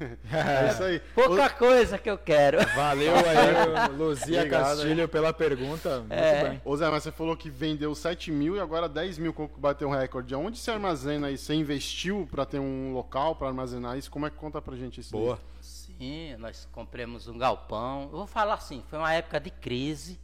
É 0.00 0.70
isso 0.70 0.82
aí. 0.82 1.00
Pouca 1.14 1.48
coisa 1.50 1.98
que 1.98 2.10
eu 2.10 2.18
quero. 2.18 2.58
Valeu 2.74 3.12
aí, 3.14 3.88
Luzia 3.96 4.38
Obrigado, 4.40 4.76
Castilho, 4.76 5.08
pela 5.08 5.32
pergunta. 5.32 6.00
Muito 6.00 6.12
É. 6.12 6.48
bem. 6.50 6.62
Ô 6.64 6.76
Zé, 6.76 6.88
mas 6.90 7.02
você 7.02 7.12
falou 7.12 7.36
que 7.36 7.48
vendeu 7.48 7.94
7 7.94 8.30
mil 8.30 8.56
e 8.56 8.60
agora 8.60 8.88
10 8.88 9.18
mil 9.18 9.32
coco 9.32 9.58
bateu 9.60 9.88
um 9.88 9.92
recorde. 9.92 10.34
Onde 10.34 10.58
você 10.58 10.70
armazena 10.70 11.30
isso? 11.30 11.44
Você 11.44 11.54
investiu 11.54 12.28
pra 12.30 12.44
ter 12.44 12.58
um 12.58 12.92
local 12.92 13.34
pra 13.36 13.48
armazenar 13.48 13.96
isso? 13.96 14.10
Como 14.10 14.26
é 14.26 14.30
que 14.30 14.36
conta 14.36 14.60
pra 14.60 14.76
gente 14.76 15.00
isso? 15.00 15.16
aí? 15.16 15.22
Boa. 15.22 15.38
Sim, 15.60 16.36
nós 16.38 16.68
compramos 16.72 17.26
um 17.26 17.38
galpão. 17.38 18.02
Eu 18.12 18.18
vou 18.18 18.26
falar 18.26 18.54
assim, 18.54 18.82
foi 18.88 18.98
uma 18.98 19.12
época 19.12 19.40
de 19.40 19.50
crise. 19.50 20.20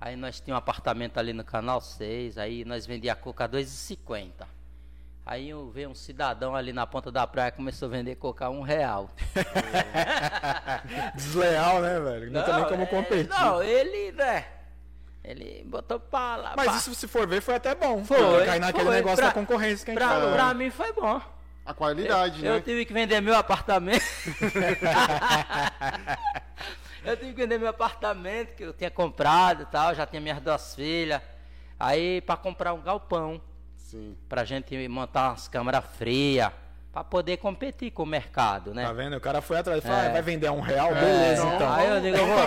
Aí 0.00 0.14
nós 0.16 0.40
tínhamos 0.40 0.58
um 0.60 0.62
apartamento 0.62 1.16
ali 1.18 1.32
no 1.32 1.42
Canal 1.44 1.80
6, 1.80 2.36
aí 2.36 2.64
nós 2.64 2.84
vendia 2.86 3.14
coca 3.14 3.44
a 3.44 3.48
2,50. 3.48 4.46
Aí 5.28 5.50
eu 5.50 5.68
veio 5.70 5.88
um 5.90 5.94
cidadão 5.94 6.54
ali 6.54 6.72
na 6.72 6.86
ponta 6.86 7.10
da 7.10 7.26
praia 7.26 7.50
começou 7.50 7.88
a 7.88 7.90
vender 7.90 8.14
coca 8.14 8.46
a 8.46 8.50
um 8.50 8.60
real. 8.62 9.10
Desleal, 11.16 11.80
né, 11.82 11.98
velho? 11.98 12.30
Não, 12.30 12.44
tem 12.44 12.54
nem 12.54 12.64
como 12.66 12.82
é, 12.84 12.86
competir. 12.86 13.28
Não, 13.28 13.60
ele, 13.60 14.12
né? 14.12 14.44
Ele 15.24 15.64
botou 15.66 15.98
pra 15.98 16.36
lá. 16.36 16.54
Mas 16.56 16.66
pra- 16.68 16.76
isso, 16.76 16.94
se 16.94 17.08
for 17.08 17.26
ver, 17.26 17.40
foi 17.40 17.56
até 17.56 17.74
bom. 17.74 18.04
Foi, 18.04 18.16
Porque 18.16 18.46
Cai 18.46 18.60
naquele 18.60 18.84
foi. 18.84 18.94
negócio 18.94 19.16
Pra- 19.16 19.26
da 19.26 19.32
concorrência 19.34 19.84
que 19.84 19.90
a 19.90 19.94
gente 19.94 20.02
pra, 20.04 20.14
falou. 20.14 20.32
pra 20.32 20.54
mim 20.54 20.70
foi 20.70 20.92
bom. 20.92 21.20
A 21.64 21.74
qualidade, 21.74 22.44
eu, 22.46 22.52
né? 22.52 22.58
eu 22.58 22.62
tive 22.62 22.84
que 22.84 22.92
vender 22.92 23.20
meu 23.20 23.34
apartamento. 23.34 24.04
eu 27.04 27.16
tive 27.16 27.32
que 27.32 27.36
vender 27.40 27.58
meu 27.58 27.68
apartamento 27.68 28.54
que 28.54 28.62
eu 28.62 28.72
tinha 28.72 28.92
comprado 28.92 29.64
e 29.64 29.66
tal, 29.66 29.92
já 29.92 30.06
tinha 30.06 30.20
minhas 30.20 30.40
duas 30.40 30.72
filhas. 30.76 31.20
Aí 31.78 32.20
para 32.20 32.36
comprar 32.36 32.72
um 32.72 32.80
galpão, 32.80 33.40
Sim. 33.86 34.16
pra 34.28 34.44
gente 34.44 34.88
montar 34.88 35.30
umas 35.30 35.46
câmeras 35.46 35.84
frias, 35.96 36.50
pra 36.92 37.04
poder 37.04 37.36
competir 37.36 37.92
com 37.92 38.02
o 38.02 38.06
mercado, 38.06 38.74
né? 38.74 38.84
Tá 38.84 38.92
vendo? 38.92 39.16
O 39.16 39.20
cara 39.20 39.40
foi 39.40 39.58
atrás. 39.58 39.82
Falou, 39.82 39.98
É. 39.98 40.08
ah, 40.08 40.12
vai 40.12 40.22
vender 40.22 40.50
um 40.50 40.60
real? 40.60 40.92
Beleza, 40.92 41.42
então. 41.42 41.54
então. 41.54 41.72
Aí 41.72 41.88
eu 41.88 42.00
digo, 42.00 42.16
eu 42.16 42.26
vou, 42.26 42.38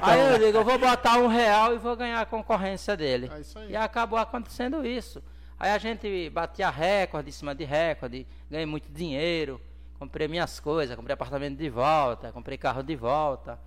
aí 0.00 0.32
eu 0.32 0.38
digo, 0.38 0.58
eu 0.58 0.64
vou 0.64 0.78
botar 0.78 1.18
um 1.18 1.26
real 1.26 1.74
e 1.74 1.78
vou 1.78 1.94
ganhar 1.96 2.20
a 2.20 2.24
concorrência 2.24 2.96
dele. 2.96 3.30
É. 3.30 3.70
E 3.70 3.76
acabou 3.76 4.18
acontecendo 4.18 4.86
isso. 4.86 5.22
Aí 5.58 5.70
a 5.70 5.78
gente 5.78 6.30
batia 6.30 6.70
recorde 6.70 7.28
em 7.28 7.32
cima 7.32 7.54
de 7.54 7.64
recorde, 7.64 8.26
ganhei 8.50 8.66
muito 8.66 8.90
dinheiro, 8.90 9.60
comprei 9.98 10.28
minhas 10.28 10.60
coisas, 10.60 10.94
comprei 10.96 11.12
apartamento 11.14 11.58
de 11.58 11.68
volta, 11.68 12.32
comprei 12.32 12.56
carro 12.56 12.82
de 12.82 12.96
volta. 12.96 13.58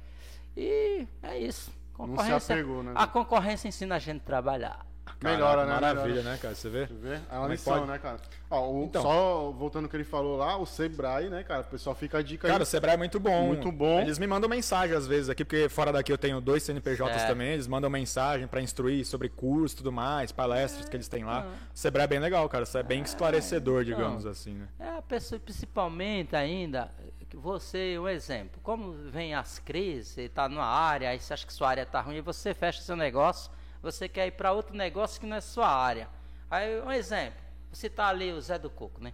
E 0.57 1.05
é 1.21 1.37
isso. 1.37 1.71
Concorrência, 1.93 2.55
apegou, 2.55 2.81
né? 2.81 2.93
A 2.95 3.05
concorrência 3.05 3.67
ensina 3.67 3.95
a 3.95 3.99
gente 3.99 4.21
a 4.21 4.25
trabalhar. 4.25 4.88
Melhora, 5.21 5.65
né? 5.65 5.73
Maravilha, 5.73 6.07
Melhora. 6.07 6.29
né, 6.31 6.39
cara? 6.41 6.55
Você 6.55 6.69
vê? 6.69 6.87
Você 6.87 6.93
vê? 6.93 7.13
É 7.15 7.33
uma 7.33 7.41
Como 7.41 7.53
é 7.53 7.57
pode? 7.57 7.85
né, 7.87 7.97
cara? 7.99 8.17
Ó, 8.49 8.69
o- 8.71 8.83
Então. 8.85 9.01
Só 9.01 9.51
voltando 9.51 9.83
ao 9.85 9.89
que 9.89 9.95
ele 9.97 10.03
falou 10.05 10.37
lá, 10.37 10.55
o 10.57 10.65
Sebrae, 10.65 11.29
né, 11.29 11.43
cara? 11.43 11.61
O 11.61 11.65
pessoal 11.65 11.95
fica 11.95 12.19
a 12.19 12.21
dica 12.21 12.47
aí. 12.47 12.51
Cara, 12.51 12.63
o 12.63 12.65
Sebrae 12.65 12.93
é 12.93 12.97
muito 12.97 13.19
bom. 13.19 13.47
Muito 13.47 13.71
bom. 13.71 13.99
Eles 13.99 14.17
me 14.17 14.25
mandam 14.25 14.49
mensagem 14.49 14.95
às 14.95 15.05
vezes 15.05 15.29
aqui, 15.29 15.43
porque 15.43 15.67
fora 15.67 15.91
daqui 15.91 16.11
eu 16.11 16.17
tenho 16.17 16.39
dois 16.39 16.63
CNPJs 16.63 17.23
É. 17.23 17.27
também. 17.27 17.49
Eles 17.49 17.67
mandam 17.67 17.89
mensagem 17.89 18.47
pra 18.47 18.61
instruir 18.61 19.05
sobre 19.05 19.27
curso 19.29 19.75
e 19.75 19.77
tudo 19.77 19.91
mais, 19.91 20.31
palestras 20.31 20.87
que 20.87 20.95
eles 20.95 21.07
têm 21.07 21.25
lá. 21.25 21.45
O 21.73 21.77
Sebrae 21.77 22.05
é 22.05 22.07
bem 22.07 22.19
legal, 22.19 22.47
cara. 22.47 22.63
Isso 22.63 22.77
é 22.77 22.83
bem 22.83 23.01
esclarecedor, 23.01 23.83
digamos 23.83 24.25
assim, 24.25 24.53
né? 24.53 24.67
É 24.79 24.97
a 24.97 25.01
pessoa, 25.01 25.39
principalmente 25.39 26.35
ainda, 26.35 26.89
que 27.29 27.37
você, 27.37 27.97
um 27.99 28.07
exemplo, 28.07 28.59
como 28.63 28.91
vem 29.11 29.35
as 29.35 29.59
crises, 29.59 30.07
você 30.13 30.21
está 30.23 30.49
numa 30.49 30.65
área, 30.65 31.09
aí 31.09 31.19
você 31.19 31.33
acha 31.33 31.45
que 31.45 31.53
sua 31.53 31.69
área 31.69 31.83
está 31.83 32.01
ruim, 32.01 32.15
e 32.17 32.21
você 32.21 32.53
fecha 32.55 32.81
seu 32.81 32.95
negócio, 32.95 33.51
você 33.81 34.07
quer 34.09 34.27
ir 34.27 34.31
para 34.31 34.51
outro 34.51 34.75
negócio 34.75 35.19
que 35.19 35.25
não 35.27 35.37
é 35.37 35.41
sua 35.41 35.67
área. 35.69 36.07
Aí, 36.49 36.81
um 36.81 36.91
exemplo, 36.91 37.39
você 37.71 37.87
está 37.87 38.07
ali, 38.07 38.31
o 38.33 38.41
Zé 38.41 38.57
do 38.57 38.69
Coco, 38.69 39.01
né? 39.01 39.13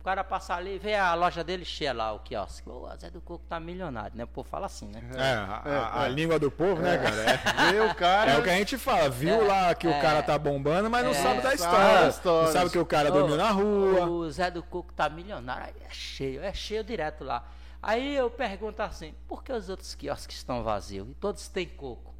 O 0.00 0.04
cara 0.04 0.24
passa 0.24 0.56
ali, 0.56 0.80
vê 0.80 0.96
a 0.96 1.14
loja 1.14 1.44
dele 1.44 1.64
cheia 1.64 1.92
lá, 1.92 2.12
o 2.12 2.18
quiosque. 2.18 2.68
Ô, 2.68 2.88
o 2.92 2.96
Zé 2.96 3.08
do 3.08 3.20
Coco 3.20 3.44
tá 3.48 3.60
milionário, 3.60 4.16
né? 4.16 4.24
O 4.24 4.26
povo 4.26 4.48
fala 4.48 4.66
assim, 4.66 4.88
né? 4.88 5.00
É, 5.14 5.22
a, 5.32 5.62
a- 5.64 6.02
a 6.02 6.06
é. 6.06 6.08
língua 6.08 6.40
do 6.40 6.50
povo, 6.50 6.82
né, 6.82 6.98
cara? 6.98 7.22
É, 7.22 7.36
Vê 7.72 7.80
o 7.82 7.94
cara. 7.94 8.32
é 8.32 8.38
o 8.38 8.42
que 8.42 8.50
a 8.50 8.56
gente 8.56 8.76
fala. 8.76 9.08
Viu 9.08 9.42
É, 9.44 9.46
lá 9.46 9.74
que 9.76 9.86
o 9.86 9.92
é. 9.92 10.00
cara 10.00 10.20
tá 10.20 10.36
bombando, 10.36 10.90
mas 10.90 11.04
não 11.04 11.12
É, 11.12 11.14
sabe 11.14 11.36
da 11.36 11.42
sabe 11.42 11.54
história. 11.54 12.08
história. 12.08 12.46
Não 12.46 12.52
sabe 12.52 12.70
que 12.70 12.78
o 12.80 12.84
cara 12.86 13.10
Ô, 13.10 13.12
dormiu 13.12 13.36
na 13.36 13.50
rua. 13.52 14.06
O 14.06 14.28
Zé 14.28 14.50
do 14.50 14.60
Coco 14.64 14.92
tá 14.92 15.08
milionário, 15.08 15.66
aí 15.66 15.86
é 15.88 15.90
cheio, 15.94 16.42
é 16.42 16.52
cheio 16.52 16.82
direto 16.82 17.22
lá. 17.22 17.46
Aí 17.80 18.16
eu 18.16 18.28
pergunto 18.28 18.82
assim, 18.82 19.14
por 19.28 19.44
que 19.44 19.52
os 19.52 19.68
outros 19.68 19.94
quiosques 19.94 20.36
estão 20.36 20.64
vazios 20.64 21.08
e 21.08 21.14
todos 21.14 21.46
têm 21.46 21.68
coco? 21.68 22.11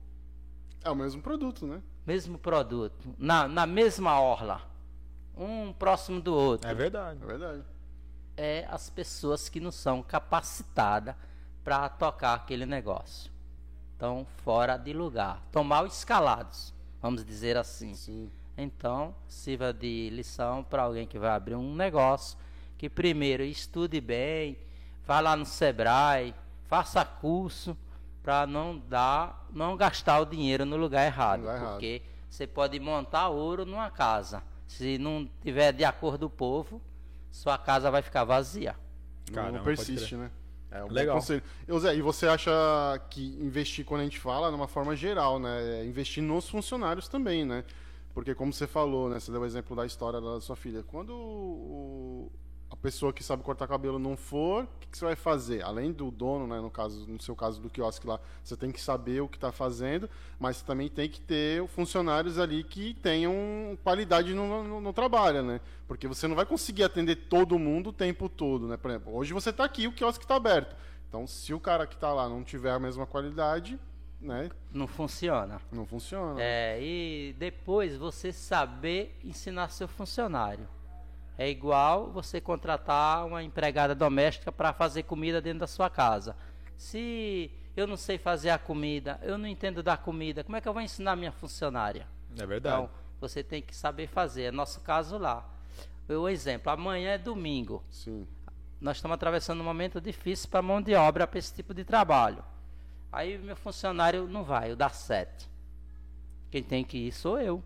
É 0.85 0.91
o 0.91 0.95
mesmo 0.95 1.23
produto, 1.23 1.67
né? 1.67 1.81
Mesmo 2.07 2.39
produto, 2.39 3.15
na, 3.17 3.47
na 3.47 3.67
mesma 3.67 4.21
orla, 4.21 4.61
um 5.37 5.73
próximo 5.73 6.21
do 6.21 6.35
outro. 6.35 6.69
É 6.69 6.75
verdade. 6.75 7.21
É 7.23 7.27
verdade. 7.27 7.63
É 8.37 8.67
as 8.71 8.91
pessoas 8.91 9.49
que 9.49 9.61
não 9.61 9.71
são 9.71 10.03
capacitadas 10.03 11.15
para 11.63 11.89
tocar 11.89 12.35
aquele 12.35 12.67
negócio. 12.67 13.31
Estão 13.93 14.27
fora 14.45 14.77
de 14.77 14.93
lugar, 14.93 15.41
estão 15.47 15.63
mal 15.63 15.87
escalados, 15.87 16.75
vamos 17.01 17.25
dizer 17.25 17.57
assim. 17.57 17.95
Sim. 17.95 18.31
Então, 18.57 19.15
sirva 19.29 19.73
de 19.73 20.11
lição 20.11 20.65
para 20.65 20.83
alguém 20.83 21.07
que 21.07 21.19
vai 21.19 21.31
abrir 21.31 21.55
um 21.55 21.75
negócio, 21.75 22.37
que 22.77 22.91
primeiro 22.91 23.45
estude 23.45 24.01
bem, 24.01 24.59
vá 25.07 25.21
lá 25.21 25.37
no 25.37 25.47
Sebrae, 25.47 26.35
faça 26.65 27.05
curso 27.05 27.77
para 28.23 28.47
não 28.47 28.79
dar, 28.79 29.47
não 29.53 29.77
gastar 29.77 30.21
o 30.21 30.25
dinheiro 30.25 30.65
no 30.65 30.77
lugar 30.77 31.05
errado, 31.05 31.41
No 31.41 31.47
lugar 31.47 31.57
errado. 31.61 31.71
porque 31.73 32.03
você 32.31 32.47
pode 32.47 32.79
montar 32.79 33.29
ouro 33.29 33.65
numa 33.67 33.91
casa. 33.91 34.43
Se 34.67 34.97
não 34.99 35.29
tiver 35.43 35.73
de 35.73 35.85
acordo 35.85 36.19
do 36.19 36.31
povo, 36.31 36.81
sua 37.31 37.59
casa 37.59 37.91
vai 37.91 38.01
ficar 38.03 38.25
vazia. 38.25 38.75
Caramba, 39.33 39.59
não 39.59 39.65
persiste, 39.65 40.17
né? 40.17 40.31
É 40.71 40.83
um 40.83 40.89
bom 40.89 40.95
Legal. 40.95 41.17
conselho. 41.17 41.43
E, 41.69 41.79
Zé, 41.81 41.95
e 41.97 42.01
você 42.01 42.27
acha 42.27 42.51
que 43.11 43.23
investir, 43.43 43.85
quando 43.85 44.01
a 44.01 44.05
gente 44.05 44.19
fala, 44.19 44.49
de 44.49 44.55
uma 44.55 44.67
forma 44.69 44.97
geral, 44.97 45.39
né? 45.39 45.81
É 45.81 45.85
investir 45.85 46.23
nos 46.23 46.49
funcionários 46.49 47.09
também, 47.09 47.45
né? 47.45 47.65
Porque 48.15 48.35
como 48.35 48.53
você 48.53 48.67
falou, 48.67 49.11
né? 49.11 49.21
Você 49.21 49.31
deu 49.31 49.43
o 49.43 49.45
exemplo 49.45 49.77
da 49.77 49.85
história 49.85 50.19
da 50.21 50.41
sua 50.41 50.57
filha. 50.57 50.83
Quando 50.83 51.13
o- 51.15 52.33
pessoa 52.83 53.13
que 53.13 53.23
sabe 53.23 53.43
cortar 53.45 53.69
cabelo 53.69 53.99
não 53.99 54.17
for, 54.17 54.65
o 54.65 54.69
que, 54.81 54.89
que 54.89 54.99
você 54.99 55.05
vai 55.05 55.15
fazer? 55.17 55.63
Além 55.63 55.93
do 55.93 56.11
dono, 56.11 56.47
né? 56.47 56.61
No, 56.61 56.71
caso, 56.71 57.07
no 57.07 57.21
seu 57.23 57.37
caso 57.37 57.61
do 57.61 57.71
quiosque 57.71 58.07
lá, 58.07 58.19
você 58.43 58.57
tem 58.57 58.73
que 58.73 58.81
saber 58.81 59.21
o 59.21 59.29
que 59.29 59.37
está 59.37 59.53
fazendo, 59.53 60.11
mas 60.39 60.57
você 60.57 60.65
também 60.67 60.89
tem 60.89 61.09
que 61.09 61.21
ter 61.21 61.67
funcionários 61.69 62.39
ali 62.39 62.65
que 62.65 62.95
tenham 62.95 63.33
qualidade 63.85 64.35
no, 64.35 64.65
no- 64.65 64.81
no 64.81 64.93
trabalho, 64.93 65.43
né? 65.43 65.61
Porque 65.87 66.09
você 66.09 66.27
não 66.27 66.35
vai 66.35 66.45
conseguir 66.45 66.83
atender 66.83 67.17
todo 67.29 67.59
mundo 67.59 67.91
o 67.91 67.93
tempo 67.93 68.29
todo, 68.29 68.67
né? 68.67 68.77
Por 68.77 68.91
exemplo, 68.91 69.15
hoje 69.15 69.33
você 69.33 69.51
está 69.51 69.65
aqui, 69.65 69.87
o 69.87 69.93
quiosque 69.93 70.25
está 70.25 70.35
aberto. 70.37 70.75
Então, 71.09 71.27
se 71.27 71.55
o 71.55 71.61
cara 71.61 71.87
que 71.87 71.95
está 71.95 72.13
lá 72.13 72.29
não 72.29 72.43
tiver 72.43 72.73
a 72.73 72.79
mesma 72.81 73.07
qualidade, 73.07 73.79
né? 74.21 74.51
Não 74.73 74.87
funciona. 74.87 75.61
Não 75.71 75.85
funciona. 75.87 76.41
É, 76.43 76.79
e 76.83 77.35
depois 77.39 77.97
você 77.97 78.33
saber 78.33 79.17
ensinar 79.23 79.69
seu 79.69 79.87
funcionário. 79.87 80.67
É 81.39 81.49
igual 81.49 82.11
você 82.11 82.41
contratar 82.41 83.27
uma 83.27 83.43
empregada 83.43 83.95
doméstica 83.95 84.53
para 84.53 84.73
fazer 84.73 85.05
comida 85.05 85.41
dentro 85.41 85.61
da 85.61 85.67
sua 85.67 85.89
casa. 85.89 86.37
Se 86.77 87.51
eu 87.77 87.87
não 87.87 87.97
sei 87.97 88.19
fazer 88.19 88.51
a 88.51 88.59
comida, 88.59 89.19
eu 89.23 89.39
não 89.39 89.47
entendo 89.47 89.83
da 89.83 89.97
comida, 89.97 90.45
como 90.45 90.57
é 90.57 90.61
que 90.61 90.69
eu 90.69 90.73
vou 90.73 90.83
ensinar 90.83 91.17
minha 91.17 91.33
funcionária? 91.33 92.07
É 92.39 92.47
verdade. 92.47 92.83
Então, 92.83 92.91
você 93.21 93.43
tem 93.43 93.63
que 93.63 93.75
saber 93.75 94.09
fazer. 94.09 94.45
É 94.45 94.51
nosso 94.51 94.81
caso 94.81 95.17
lá. 95.17 95.49
O 96.09 96.29
exemplo, 96.29 96.71
amanhã 96.71 97.11
é 97.11 97.19
domingo. 97.19 97.83
Sim. 97.91 98.27
Nós 98.81 98.97
estamos 98.97 99.15
atravessando 99.15 99.61
um 99.61 99.65
momento 99.65 100.01
difícil 100.01 100.49
para 100.51 100.61
mão 100.61 100.83
de 100.83 100.95
obra, 100.95 101.27
para 101.27 101.39
esse 101.39 101.55
tipo 101.55 101.73
de 101.73 101.85
trabalho. 101.85 102.45
Aí 103.11 103.39
meu 103.39 103.55
funcionário 103.55 104.27
não 104.27 104.43
vai, 104.43 104.71
eu 104.71 104.77
dá 104.77 104.89
sete. 104.89 105.49
Quem 106.51 106.63
tem 106.63 106.85
que 106.85 106.99
ir 106.99 107.13
sou 107.13 107.41
eu. 107.41 107.63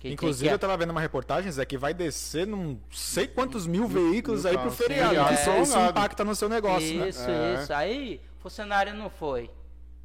Quem 0.00 0.12
Inclusive, 0.14 0.44
tem 0.44 0.52
eu 0.52 0.58
que... 0.58 0.60
tava 0.62 0.76
vendo 0.78 0.90
uma 0.90 1.00
reportagem, 1.00 1.52
Zé, 1.52 1.64
que 1.66 1.76
vai 1.76 1.92
descer 1.94 2.46
não 2.46 2.80
sei 2.90 3.28
quantos 3.28 3.66
mil 3.66 3.86
veículos 3.86 4.44
no 4.44 4.50
aí 4.50 4.56
pro 4.58 4.70
sim, 4.70 4.76
feriado. 4.78 5.14
é. 5.14 5.34
Isso, 5.34 5.50
isso 5.62 5.78
É. 5.78 5.88
impacta 5.90 6.24
no 6.24 6.34
seu 6.34 6.48
negócio, 6.48 6.94
né? 6.98 7.08
Isso, 7.10 7.30
É. 7.30 7.54
isso. 7.62 7.72
Aí, 7.74 8.20
funcionário 8.38 8.94
não 8.94 9.10
foi. 9.10 9.50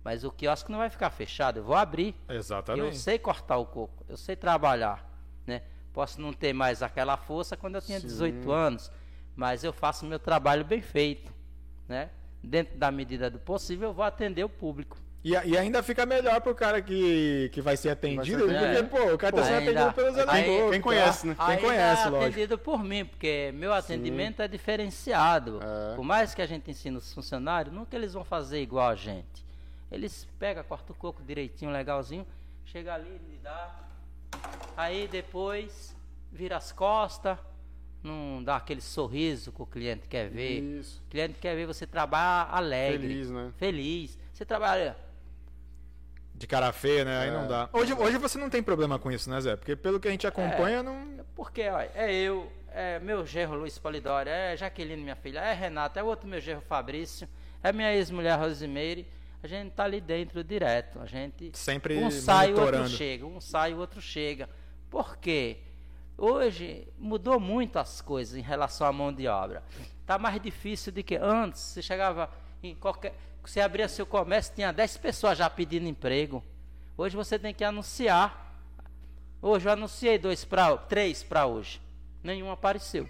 Mas 0.04 0.24
o 0.26 0.32
quiosque 0.32 0.70
não 0.70 0.80
vai 0.80 0.90
ficar 0.90 1.10
fechado, 1.10 1.58
eu 1.60 1.64
vou 1.64 1.76
abrir. 1.76 2.14
Eu 2.28 2.36
Exatamente. 2.36 2.98
sei 2.98 3.18
cortar 3.18 3.58
o 3.58 3.66
coco, 3.66 4.06
eu 4.10 4.18
sei 4.18 4.36
trabalhar. 4.36 5.10
né? 5.48 5.62
Posso 5.94 6.20
não 6.20 6.34
ter 6.34 6.52
mais 6.52 6.84
aquela 6.84 7.16
força 7.16 7.56
quando 7.56 7.76
eu 7.76 7.82
tinha 7.82 8.00
18 8.00 8.52
anos, 8.52 8.92
mas 9.36 9.64
eu 9.64 9.72
faço 9.72 10.06
meu 10.06 10.20
trabalho 10.20 10.66
bem 10.66 10.82
feito, 10.82 11.32
né? 11.88 12.10
Dentro 12.44 12.78
da 12.78 12.92
medida 12.92 13.30
do 13.30 13.40
possível, 13.40 13.90
eu 13.90 13.94
vou 13.94 14.04
atender 14.04 14.44
o 14.44 14.50
público. 14.50 14.98
E, 15.28 15.32
e 15.32 15.58
ainda 15.58 15.82
fica 15.82 16.06
melhor 16.06 16.40
pro 16.40 16.54
cara 16.54 16.80
que, 16.84 17.50
que 17.52 17.60
vai 17.60 17.76
ser 17.76 17.90
atendido, 17.90 18.46
Vai 18.46 18.54
ser 18.56 18.62
porque, 18.62 18.66
atendido. 18.78 18.90
pô, 18.90 19.14
o 19.16 19.18
cara 19.18 19.36
tá 19.36 19.42
Pô, 19.42 19.48
sendo 19.48 19.58
ainda- 19.58 19.72
atendido 19.90 19.94
pelo 19.96 20.12
Zé 20.14 20.24
do 20.24 20.30
aí- 20.32 20.46
Coco, 20.46 20.72
quem 20.72 20.82
conhece, 20.82 21.26
né? 21.28 21.36
Quem 21.48 21.58
conhece, 21.58 22.02
é 22.02 22.10
lógico. 22.12 22.18
atendido 22.32 22.58
por 22.60 22.84
mim, 22.84 23.06
porque 23.06 23.52
meu 23.56 23.74
atendimento 23.74 24.44
é 24.44 24.48
diferenciado. 24.48 25.60
É. 25.64 25.96
Por 25.96 26.04
mais 26.06 26.36
que 26.36 26.44
a 26.44 26.46
gente 26.46 26.70
ensine 26.70 26.96
os 26.96 27.12
funcionários, 27.12 27.74
nunca 27.74 27.96
eles 27.96 28.14
vão 28.14 28.24
fazer 28.24 28.62
igual 28.62 28.88
a 28.88 28.94
gente. 28.96 29.44
Eles 29.92 30.28
pegam, 30.38 30.64
cortam 30.64 30.96
o 30.96 31.00
coco 31.00 31.24
direitinho, 31.24 31.72
legalzinho, 31.72 32.24
chega 32.64 32.94
ali, 32.94 33.10
lhe 33.28 33.40
dá. 33.42 33.80
Aí 34.78 35.08
depois 35.08 35.96
vira 36.32 36.58
as 36.58 36.72
costas, 36.72 37.36
não 38.04 38.44
dá 38.44 38.58
aquele 38.58 38.82
sorriso 38.82 39.52
que 39.52 39.60
o 39.62 39.66
cliente 39.66 40.08
quer 40.08 40.30
ver. 40.30 40.60
Isso. 40.60 41.02
O 41.08 41.10
cliente 41.10 41.34
quer 41.42 41.56
ver 41.56 41.66
você 41.66 41.88
trabalhar 41.88 42.48
alegre. 42.52 43.08
Feliz, 43.08 43.32
né? 43.32 43.52
Feliz. 43.58 44.20
Você 44.32 44.46
trabalha. 44.46 44.96
De 46.38 46.46
cara 46.48 46.72
feia, 46.74 47.06
né? 47.06 47.18
Aí 47.20 47.30
É. 47.30 47.32
não 47.32 47.48
dá. 47.48 47.70
Hoje, 47.72 47.94
hoje 47.94 48.18
você 48.18 48.38
não 48.38 48.50
tem 48.50 48.62
problema 48.62 49.00
com 49.00 49.10
isso, 49.12 49.30
né, 49.30 49.40
Zé? 49.40 49.56
Porque 49.56 49.76
pelo 49.76 50.00
que 50.00 50.08
a 50.08 50.12
gente 50.12 50.28
acompanha, 50.28 50.84
não. 50.84 51.24
Porque, 51.34 51.68
olha, 51.70 51.90
é 51.96 52.14
eu, 52.14 52.52
é 52.74 53.00
meu 53.00 53.26
genro 53.26 53.56
Luiz 53.56 53.78
Polidori, 53.78 54.30
é 54.30 54.56
Jaqueline, 54.58 55.02
minha 55.02 55.16
filha, 55.16 55.40
é 55.40 55.54
Renata, 55.54 56.00
é 56.00 56.04
outro 56.04 56.28
meu 56.28 56.42
genro 56.42 56.62
Fabrício, 56.62 57.28
é 57.64 57.72
minha 57.72 57.94
ex-mulher 57.96 58.38
Rosimeire. 58.38 59.08
A 59.42 59.48
gente 59.48 59.72
tá 59.72 59.84
ali 59.86 60.02
dentro 60.02 60.44
direto. 60.44 61.00
A 61.00 61.06
gente. 61.06 61.52
Sempre 61.54 61.98
Um 61.98 62.10
sai, 62.12 62.52
o 62.52 62.60
outro 62.60 62.88
chega. 62.90 63.26
Um 63.26 63.40
sai, 63.40 63.74
o 63.74 63.78
outro 63.78 64.02
chega. 64.02 64.50
Por 64.90 65.18
quê? 65.18 65.58
Hoje 66.18 66.88
mudou 66.98 67.40
muito 67.40 67.78
as 67.78 68.02
coisas 68.02 68.36
em 68.36 68.42
relação 68.42 68.88
à 68.88 68.92
mão 68.92 69.14
de 69.14 69.28
obra. 69.28 69.62
Tá 70.06 70.18
mais 70.18 70.42
difícil 70.42 70.92
do 70.92 71.04
que 71.04 71.16
antes. 71.16 71.62
Você 71.62 71.82
chegava 71.82 72.30
em 72.64 72.74
qualquer. 72.76 73.14
Você 73.46 73.62
abria 73.62 73.88
seu 73.88 74.08
comércio, 74.08 74.56
tinha 74.56 74.74
10 74.74 74.98
pessoas 74.98 75.38
já 75.38 75.48
pedindo 75.48 75.88
emprego. 75.88 76.44
Hoje 76.98 77.16
você 77.16 77.38
tem 77.38 77.54
que 77.54 77.64
anunciar. 77.64 78.60
Hoje 79.40 79.68
eu 79.68 79.72
anunciei 79.72 80.18
dois 80.18 80.44
para 80.44 80.76
três 80.76 81.22
para 81.22 81.46
hoje. 81.46 81.80
Nenhum 82.24 82.50
apareceu. 82.50 83.08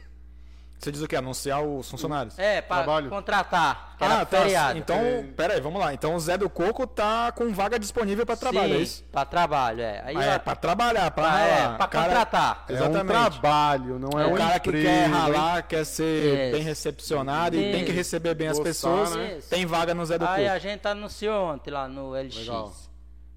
Você 0.86 0.92
diz 0.92 1.02
o 1.02 1.08
quê? 1.08 1.16
Anunciar 1.16 1.64
os 1.64 1.90
funcionários? 1.90 2.38
É, 2.38 2.62
para 2.62 2.86
contratar. 3.10 3.96
Que 3.98 4.04
era 4.04 4.22
ah, 4.22 4.26
tá. 4.26 4.38
feriado. 4.42 4.78
Então, 4.78 4.98
pera 5.36 5.56
aí, 5.56 5.60
vamos 5.62 5.80
lá. 5.80 5.92
Então 5.96 6.14
o 6.14 6.20
Zé 6.20 6.38
do 6.38 6.48
Coco 6.48 6.86
tá 6.86 7.32
com 7.32 7.52
vaga 7.52 7.80
disponível 7.80 8.24
pra 8.24 8.36
trabalho, 8.36 8.76
é 8.76 8.78
isso? 8.78 9.04
Para 9.12 9.26
trabalho, 9.26 9.82
é. 9.82 10.04
Aí, 10.06 10.16
Ah, 10.16 10.24
é, 10.26 10.36
ó, 10.36 10.40
pra 10.40 10.56
trabalhar, 10.56 11.10
pra 11.10 11.24
pra- 11.24 11.40
é, 11.40 11.68
pra 11.76 11.88
Cara- 11.88 12.06
contratar. 12.10 12.66
É 12.70 12.74
um 12.74 12.76
Exatamente. 12.76 13.08
trabalho, 13.40 13.98
não 13.98 14.20
é, 14.20 14.24
É 14.24 14.28
um 14.28 14.34
o 14.34 14.38
cara 14.38 14.60
que 14.60 14.72
quer 14.72 15.06
ralar, 15.08 15.64
quer 15.64 15.84
ser 15.86 16.52
bem 16.52 16.62
recepcionado 16.62 17.56
e 17.56 17.72
tem 17.72 17.84
que 17.84 17.92
receber 17.92 18.36
bem 18.36 18.48
as 18.50 18.58
Gostar, 18.60 18.70
pessoas. 18.70 19.16
né? 19.16 19.40
Tem 19.50 19.66
vaga 19.66 19.96
no 19.96 20.06
Zé 20.06 20.20
do 20.20 20.28
Aí 20.28 20.44
Coco. 20.44 20.56
a 20.56 20.60
gente 20.60 20.88
anunciou 20.88 21.46
ontem 21.52 21.72
lá 21.72 21.88
no 21.88 22.14
LX. 22.14 22.36
Legal. 22.38 22.74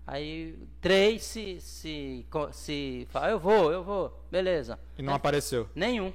Aí 0.06 0.54
três 0.82 1.22
se, 1.24 1.60
se, 1.62 2.26
co- 2.30 2.52
se 2.52 3.06
fala, 3.10 3.28
eu 3.30 3.38
vou, 3.38 3.72
eu 3.72 3.82
vou, 3.82 4.22
beleza. 4.30 4.78
E 4.98 5.02
não 5.02 5.14
apareceu. 5.14 5.66
Nenhum. 5.74 6.12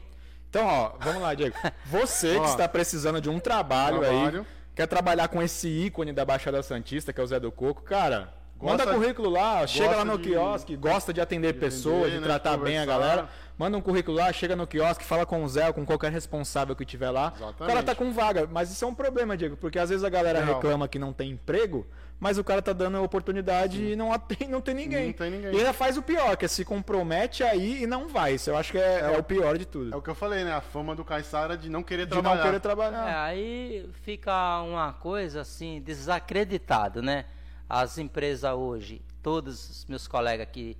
Então, 0.53 0.67
ó, 0.67 0.91
vamos 0.99 1.19
lá, 1.23 1.33
Diego. 1.33 1.55
Você 1.87 2.39
que 2.39 2.45
está 2.45 2.67
precisando 2.67 3.19
de 3.19 3.27
um 3.27 3.39
trabalho, 3.39 4.01
Trabalho. 4.01 4.41
aí, 4.41 4.45
quer 4.75 4.85
trabalhar 4.85 5.27
com 5.27 5.41
esse 5.41 5.67
ícone 5.67 6.13
da 6.13 6.23
Baixada 6.23 6.61
Santista, 6.61 7.11
que 7.11 7.19
é 7.19 7.23
o 7.23 7.25
Zé 7.25 7.39
do 7.39 7.51
Coco, 7.51 7.81
cara, 7.81 8.31
Gosta- 8.59 8.85
manda 8.85 8.93
currículo 8.93 9.31
lá, 9.31 9.65
chega 9.65 9.95
lá 9.95 10.05
no 10.05 10.15
de- 10.15 10.29
quiosque, 10.29 10.75
gosta 10.75 11.11
de 11.11 11.19
atender 11.19 11.53
de 11.53 11.59
pessoas, 11.59 12.11
de 12.11 12.19
né, 12.19 12.23
tratar 12.27 12.55
bem 12.57 12.77
a 12.77 12.85
galera. 12.85 13.27
Manda 13.57 13.77
um 13.77 13.81
currículo 13.81 14.17
lá, 14.17 14.33
chega 14.33 14.55
no 14.55 14.65
quiosque, 14.65 15.03
fala 15.03 15.25
com 15.25 15.43
o 15.43 15.47
Zé 15.47 15.67
ou 15.67 15.73
com 15.73 15.85
qualquer 15.85 16.11
responsável 16.11 16.75
que 16.75 16.83
tiver 16.83 17.11
lá. 17.11 17.27
O 17.27 17.39
cara 17.39 17.51
Exatamente. 17.51 17.85
tá 17.85 17.95
com 17.95 18.11
vaga, 18.11 18.49
mas 18.51 18.71
isso 18.71 18.83
é 18.83 18.87
um 18.87 18.95
problema, 18.95 19.37
Diego, 19.37 19.55
porque 19.55 19.77
às 19.77 19.89
vezes 19.89 20.03
a 20.03 20.09
galera 20.09 20.43
Real. 20.43 20.55
reclama 20.55 20.87
que 20.87 20.97
não 20.97 21.13
tem 21.13 21.31
emprego, 21.31 21.85
mas 22.19 22.37
o 22.37 22.43
cara 22.43 22.61
tá 22.61 22.73
dando 22.73 22.97
a 22.97 23.01
oportunidade 23.01 23.83
e 23.83 23.95
não, 23.95 24.17
tem, 24.17 24.47
não 24.47 24.59
tem 24.59 24.73
ninguém. 24.73 25.07
Não 25.07 25.13
tem 25.13 25.29
ninguém. 25.29 25.53
E 25.53 25.57
ainda 25.57 25.73
faz 25.73 25.97
o 25.97 26.01
pior, 26.01 26.35
que 26.35 26.45
é 26.45 26.47
se 26.47 26.65
compromete 26.65 27.43
aí 27.43 27.83
e 27.83 27.87
não 27.87 28.07
vai. 28.07 28.35
Isso 28.35 28.49
eu 28.49 28.57
acho 28.57 28.71
que 28.71 28.77
é, 28.77 29.01
é 29.01 29.17
o 29.17 29.23
pior 29.23 29.57
de 29.57 29.65
tudo. 29.65 29.93
É 29.93 29.97
o 29.97 30.01
que 30.01 30.09
eu 30.09 30.15
falei, 30.15 30.43
né? 30.43 30.53
A 30.53 30.61
fama 30.61 30.95
do 30.95 31.03
Caissara 31.05 31.55
de 31.55 31.69
não 31.69 31.83
querer 31.83 32.05
de 32.05 32.11
trabalhar. 32.11 32.35
não 32.37 32.43
querer 32.43 32.59
trabalhar. 32.59 33.09
É, 33.09 33.15
aí 33.15 33.89
fica 34.01 34.61
uma 34.61 34.93
coisa 34.93 35.41
assim, 35.41 35.79
desacreditado, 35.81 37.01
né? 37.01 37.25
As 37.69 37.97
empresas 37.97 38.51
hoje, 38.53 39.01
todos 39.21 39.69
os 39.69 39.85
meus 39.85 40.07
colegas 40.07 40.47
que, 40.51 40.77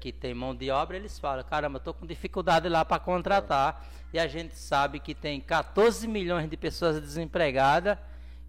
que 0.00 0.12
têm 0.12 0.34
mão 0.34 0.54
de 0.54 0.70
obra, 0.70 0.96
eles 0.96 1.18
falam, 1.18 1.44
caramba, 1.44 1.76
eu 1.78 1.82
tô 1.82 1.94
com 1.94 2.06
dificuldade 2.06 2.68
lá 2.68 2.84
para 2.84 2.98
contratar. 2.98 3.84
E 4.12 4.18
a 4.18 4.26
gente 4.26 4.54
sabe 4.56 5.00
que 5.00 5.14
tem 5.14 5.40
14 5.40 6.06
milhões 6.06 6.48
de 6.48 6.56
pessoas 6.56 7.00
desempregadas 7.00 7.96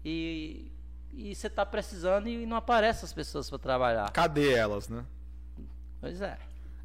e, 0.04 0.70
e 1.12 1.34
você 1.34 1.46
está 1.46 1.64
precisando 1.64 2.28
e 2.28 2.44
não 2.44 2.56
aparece 2.56 3.04
as 3.04 3.12
pessoas 3.12 3.48
para 3.48 3.58
trabalhar. 3.58 4.10
Cadê 4.10 4.52
elas, 4.52 4.88
né? 4.88 5.04
Pois 6.00 6.20
é. 6.20 6.36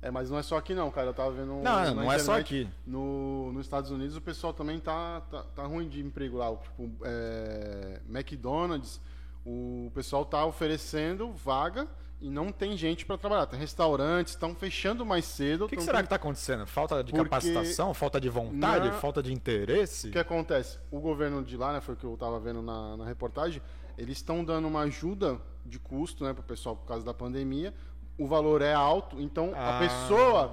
É, 0.02 0.10
mas 0.10 0.30
não 0.30 0.38
é 0.38 0.44
só 0.44 0.57
aqui 0.57 0.74
não, 0.74 0.90
cara. 0.90 1.07
Eu 1.07 1.14
tava 1.14 1.32
vendo. 1.32 1.48
Não, 1.48 1.61
na 1.61 1.94
não 1.94 2.11
é 2.11 2.18
só 2.20 2.40
internet, 2.40 2.68
aqui. 2.68 2.70
No, 2.88 3.52
nos 3.52 3.66
Estados 3.66 3.91
Unidos 3.91 4.16
o 4.16 4.22
pessoal 4.22 4.53
também 4.53 4.80
tá, 4.80 5.22
tá, 5.30 5.44
tá 5.53 5.64
ruim 5.64 5.90
de 5.90 5.99
emprego 5.99 6.38
lá. 6.38 6.56
Tipo, 6.56 6.90
é, 7.03 7.99
McDonald's, 8.07 9.02
o 9.45 9.91
pessoal 9.94 10.24
tá 10.24 10.45
oferecendo 10.45 11.34
vaga 11.34 11.86
e 12.22 12.30
não 12.30 12.52
tem 12.52 12.76
gente 12.76 13.06
para 13.06 13.18
trabalhar. 13.18 13.46
Tem 13.46 13.60
restaurantes, 13.60 14.34
estão 14.34 14.54
fechando 14.54 15.06
mais 15.06 15.24
cedo. 15.26 15.66
O 15.66 15.70
que, 15.70 15.76
que 15.78 15.82
será 15.82 15.98
tendo- 16.00 16.04
que 16.06 16.10
tá 16.10 16.16
acontecendo? 16.18 16.66
Falta 16.68 17.04
de 17.04 17.12
Porque- 17.12 17.24
capacitação? 17.30 17.94
Falta 17.94 18.20
de 18.20 18.28
vontade? 18.30 18.88
Na- 18.90 18.94
Falta 18.96 19.24
de 19.24 19.32
interesse? 19.34 20.10
O 20.10 20.12
que 20.12 20.20
acontece? 20.20 20.78
O 20.91 21.00
governo 21.00 21.44
de 21.44 21.56
lá, 21.56 21.72
né, 21.74 21.82
foi 21.82 21.94
o 21.94 21.98
que 21.98 22.04
eu 22.06 22.14
estava 22.14 22.40
vendo 22.40 22.62
na, 22.62 22.98
na 22.98 23.06
reportagem, 23.06 23.62
eles 23.98 24.18
estão 24.18 24.44
dando 24.44 24.68
uma 24.68 24.82
ajuda 24.82 25.40
de 25.66 25.80
custo, 25.80 26.24
né, 26.26 26.34
para 26.34 26.41
o 26.41 26.44
pessoal 26.44 26.76
por 26.76 26.86
causa 26.88 27.06
da 27.06 27.14
pandemia. 27.14 27.74
O 28.18 28.28
valor 28.28 28.62
é 28.62 28.74
alto, 28.74 29.20
então 29.22 29.54
Ah, 29.56 29.78
a 29.78 29.80
pessoa 29.80 30.52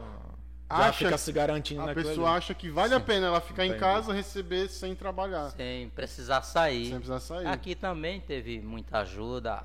Já 0.71 0.77
acha 0.77 0.93
fica 1.05 1.19
se 1.19 1.33
garantindo 1.33 1.81
a 1.83 1.95
pessoa 1.95 2.29
ali. 2.29 2.39
acha 2.39 2.55
que 2.55 2.69
vale 2.71 2.95
a 2.95 3.01
pena 3.01 3.27
ela 3.27 3.41
ficar 3.41 3.65
em 3.65 3.69
Entendi. 3.71 3.81
casa 3.85 4.13
receber 4.13 4.69
sem 4.69 4.95
trabalhar, 4.95 5.51
Sem 5.51 5.89
precisar 5.91 6.43
sair. 6.43 6.87
sem 6.87 6.95
precisar 6.97 7.21
sair. 7.21 7.47
Aqui 7.47 7.75
também 7.75 8.21
teve 8.21 8.61
muita 8.61 8.99
ajuda, 8.99 9.65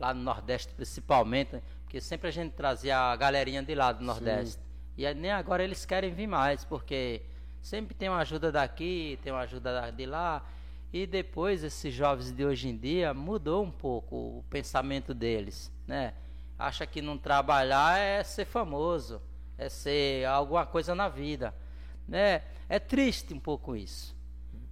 lá 0.00 0.14
no 0.14 0.22
Nordeste 0.22 0.72
principalmente, 0.74 1.62
porque 1.84 2.00
sempre 2.00 2.28
a 2.28 2.30
gente 2.30 2.52
trazia 2.52 2.98
a 2.98 3.14
galerinha 3.14 3.62
de 3.62 3.74
lá 3.74 3.92
do 3.92 4.02
Nordeste. 4.02 4.58
E 4.96 5.06
aí 5.06 5.14
nem 5.14 5.30
agora 5.30 5.62
eles 5.62 5.84
querem 5.84 6.10
vir 6.12 6.26
mais, 6.26 6.64
porque 6.64 7.22
sempre 7.60 7.94
tem 7.94 8.08
uma 8.08 8.18
ajuda 8.20 8.50
daqui, 8.50 9.18
tem 9.22 9.32
uma 9.32 9.42
ajuda 9.42 9.72
da- 9.80 9.90
de 9.90 10.06
lá. 10.06 10.42
E 10.92 11.06
depois 11.06 11.62
esses 11.62 11.92
jovens 11.94 12.32
de 12.32 12.44
hoje 12.44 12.68
em 12.68 12.76
dia 12.76 13.14
mudou 13.14 13.62
um 13.62 13.70
pouco 13.70 14.16
o 14.16 14.44
pensamento 14.50 15.14
deles, 15.14 15.70
né? 15.86 16.14
Acha 16.58 16.84
que 16.86 17.00
não 17.00 17.16
trabalhar 17.16 17.98
é 17.98 18.22
ser 18.24 18.44
famoso, 18.44 19.20
é 19.56 19.68
ser 19.68 20.26
alguma 20.26 20.66
coisa 20.66 20.94
na 20.94 21.08
vida, 21.08 21.54
né? 22.08 22.42
É 22.68 22.78
triste 22.78 23.32
um 23.32 23.38
pouco 23.38 23.76
isso. 23.76 24.16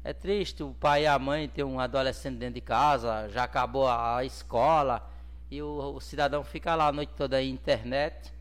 É 0.02 0.12
triste 0.12 0.62
o 0.62 0.74
pai 0.74 1.02
e 1.04 1.06
a 1.06 1.18
mãe 1.18 1.48
ter 1.48 1.64
um 1.64 1.78
adolescente 1.78 2.36
dentro 2.38 2.54
de 2.54 2.60
casa, 2.60 3.28
já 3.28 3.44
acabou 3.44 3.86
a 3.88 4.24
escola 4.24 5.08
e 5.50 5.62
o, 5.62 5.94
o 5.96 6.00
cidadão 6.00 6.42
fica 6.44 6.74
lá 6.74 6.88
a 6.88 6.92
noite 6.92 7.12
toda 7.16 7.36
aí 7.36 7.48
internet 7.50 8.32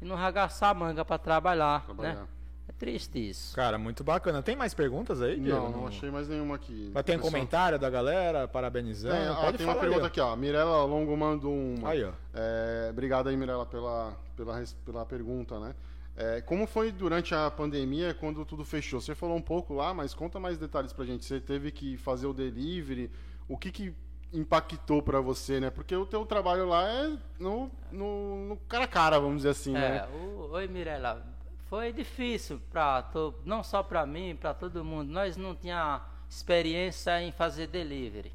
e 0.00 0.04
não 0.04 0.16
ragaçar 0.16 0.70
a 0.70 0.74
manga 0.74 1.04
para 1.04 1.18
trabalhar, 1.18 1.84
Trabalhar. 1.84 2.14
né? 2.14 2.26
É 2.68 2.72
triste 2.72 3.18
isso. 3.30 3.54
Cara, 3.56 3.76
muito 3.76 4.04
bacana. 4.04 4.40
Tem 4.40 4.54
mais 4.54 4.72
perguntas 4.72 5.20
aí, 5.20 5.38
Diego? 5.38 5.58
Não, 5.58 5.70
não 5.72 5.86
achei 5.88 6.10
mais 6.12 6.28
nenhuma 6.28 6.54
aqui. 6.54 6.92
Mas 6.94 7.02
tem 7.04 7.16
pessoal- 7.16 7.32
comentário 7.32 7.76
da 7.78 7.90
galera 7.90 8.46
parabenizando? 8.46 9.16
Tem, 9.16 9.26
ah, 9.26 9.34
Pode 9.34 9.58
tem 9.58 9.66
uma 9.66 9.72
falar 9.74 9.84
pergunta 9.84 10.04
aí, 10.06 10.08
aqui, 10.08 10.20
ó. 10.20 10.36
Mirela 10.36 10.84
Longo 10.84 11.16
mandou 11.16 11.52
uma. 11.52 11.90
Aí, 11.90 12.04
ó. 12.04 12.12
É, 12.32 12.88
obrigado 12.90 13.28
aí, 13.28 13.36
Mirella, 13.36 13.66
pela, 13.66 14.16
pela, 14.36 14.62
pela 14.84 15.04
pergunta, 15.04 15.58
né? 15.58 15.74
É, 16.16 16.40
como 16.42 16.66
foi 16.66 16.92
durante 16.92 17.34
a 17.34 17.50
pandemia, 17.50 18.14
quando 18.14 18.44
tudo 18.44 18.64
fechou? 18.64 19.00
Você 19.00 19.14
falou 19.14 19.36
um 19.36 19.42
pouco 19.42 19.74
lá, 19.74 19.92
mas 19.92 20.14
conta 20.14 20.38
mais 20.38 20.56
detalhes 20.56 20.92
pra 20.92 21.04
gente. 21.04 21.24
Você 21.24 21.40
teve 21.40 21.72
que 21.72 21.96
fazer 21.96 22.26
o 22.26 22.32
delivery, 22.32 23.10
o 23.48 23.58
que 23.58 23.72
que 23.72 23.92
impactou 24.32 25.02
pra 25.02 25.20
você, 25.20 25.60
né? 25.60 25.70
Porque 25.70 25.94
o 25.94 26.06
teu 26.06 26.24
trabalho 26.24 26.66
lá 26.66 26.88
é 26.88 27.16
no, 27.38 27.70
no, 27.90 28.48
no 28.48 28.56
cara 28.68 28.84
a 28.84 28.88
cara, 28.88 29.18
vamos 29.20 29.38
dizer 29.38 29.50
assim, 29.50 29.76
É, 29.76 29.80
né? 29.80 30.08
o, 30.08 30.50
oi 30.52 30.66
Mirella, 30.68 31.22
foi 31.68 31.92
difícil 31.92 32.60
para 32.70 33.04
não 33.44 33.62
só 33.62 33.82
para 33.82 34.04
mim, 34.06 34.36
para 34.36 34.54
todo 34.54 34.84
mundo. 34.84 35.10
Nós 35.10 35.36
não 35.36 35.54
tinha 35.54 36.00
experiência 36.28 37.20
em 37.22 37.30
fazer 37.32 37.66
delivery. 37.66 38.32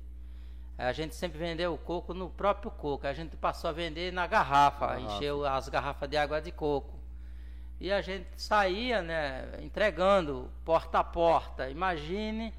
A 0.78 0.92
gente 0.92 1.16
sempre 1.16 1.40
vendeu 1.40 1.74
o 1.74 1.78
coco 1.78 2.14
no 2.14 2.30
próprio 2.30 2.70
coco. 2.70 3.08
A 3.08 3.14
gente 3.14 3.36
passou 3.36 3.70
a 3.70 3.74
vender 3.74 4.14
na 4.14 4.28
garrafa, 4.28 4.86
Garrafa. 4.88 5.02
encheu 5.16 5.44
as 5.46 5.68
garrafas 5.70 6.08
de 6.08 6.16
água 6.18 6.40
de 6.40 6.52
coco. 6.52 6.96
E 7.80 7.92
a 7.92 8.02
gente 8.02 8.28
saía, 8.38 9.02
né, 9.02 9.50
entregando 9.62 10.50
porta 10.64 11.00
a 11.00 11.04
porta. 11.04 11.70
Imagine 11.70 12.54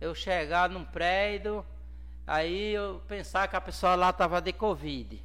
eu 0.00 0.14
chegar 0.14 0.68
num 0.68 0.84
prédio, 0.84 1.64
aí 2.26 2.72
eu 2.74 3.00
pensar 3.06 3.48
que 3.48 3.56
a 3.56 3.60
pessoa 3.60 3.94
lá 3.94 4.10
estava 4.10 4.40
de 4.40 4.52
Covid. 4.52 5.24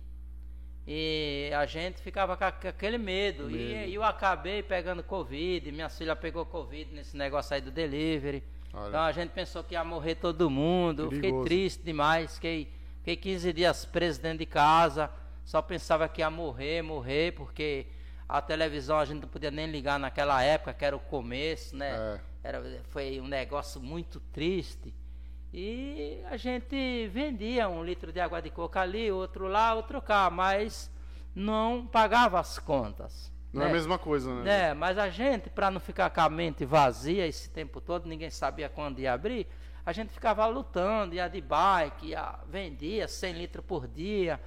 E 0.87 1.51
a 1.55 1.65
gente 1.65 2.01
ficava 2.01 2.35
com 2.35 2.43
aquele 2.43 2.97
medo. 2.97 3.49
E, 3.49 3.93
eu 3.93 4.03
acabei 4.03 4.63
pegando 4.63 5.03
Covid, 5.03 5.71
minha 5.71 5.89
filha 5.89 6.15
pegou 6.15 6.45
Covid 6.45 6.93
nesse 6.93 7.15
negócio 7.15 7.55
aí 7.55 7.61
do 7.61 7.71
delivery. 7.71 8.43
Olha. 8.73 8.89
Então 8.89 9.01
a 9.01 9.11
gente 9.11 9.29
pensou 9.29 9.63
que 9.63 9.73
ia 9.73 9.83
morrer 9.83 10.15
todo 10.15 10.49
mundo. 10.49 11.09
Fiquei 11.11 11.31
triste 11.43 11.83
demais. 11.83 12.35
Fiquei, 12.35 12.71
fiquei 12.97 13.15
15 13.15 13.53
dias 13.53 13.85
preso 13.85 14.21
dentro 14.21 14.39
de 14.39 14.45
casa. 14.45 15.09
Só 15.43 15.61
pensava 15.61 16.07
que 16.07 16.21
ia 16.21 16.29
morrer, 16.29 16.81
morrer, 16.81 17.33
porque 17.33 17.87
a 18.27 18.41
televisão 18.41 18.97
a 18.97 19.05
gente 19.05 19.21
não 19.21 19.27
podia 19.27 19.51
nem 19.51 19.67
ligar 19.67 19.99
naquela 19.99 20.41
época, 20.41 20.73
que 20.73 20.85
era 20.85 20.95
o 20.95 20.99
começo, 20.99 21.75
né? 21.75 22.19
É. 22.43 22.47
Era, 22.49 22.81
foi 22.89 23.19
um 23.19 23.27
negócio 23.27 23.79
muito 23.81 24.19
triste. 24.31 24.93
E 25.53 26.23
a 26.29 26.37
gente 26.37 27.07
vendia 27.09 27.67
um 27.67 27.83
litro 27.83 28.11
de 28.11 28.19
água 28.19 28.41
de 28.41 28.49
coco 28.49 28.79
ali, 28.79 29.11
outro 29.11 29.47
lá, 29.47 29.73
outro 29.73 30.01
cá, 30.01 30.29
mas 30.29 30.89
não 31.35 31.85
pagava 31.85 32.39
as 32.39 32.57
contas. 32.57 33.31
Não 33.51 33.63
é 33.63 33.65
a 33.65 33.67
né? 33.67 33.73
mesma 33.73 33.97
coisa, 33.97 34.33
né? 34.33 34.69
É, 34.69 34.73
mas 34.73 34.97
a 34.97 35.09
gente, 35.09 35.49
para 35.49 35.69
não 35.69 35.79
ficar 35.79 36.09
com 36.09 36.21
a 36.21 36.29
mente 36.29 36.63
vazia 36.63 37.27
esse 37.27 37.49
tempo 37.49 37.81
todo, 37.81 38.07
ninguém 38.07 38.29
sabia 38.29 38.69
quando 38.69 38.99
ia 38.99 39.11
abrir, 39.11 39.45
a 39.85 39.91
gente 39.91 40.13
ficava 40.13 40.45
lutando, 40.45 41.15
ia 41.15 41.27
de 41.27 41.41
bike, 41.41 42.07
ia, 42.07 42.39
vendia 42.47 43.07
100 43.07 43.33
litros 43.33 43.65
por 43.65 43.87
dia. 43.87 44.39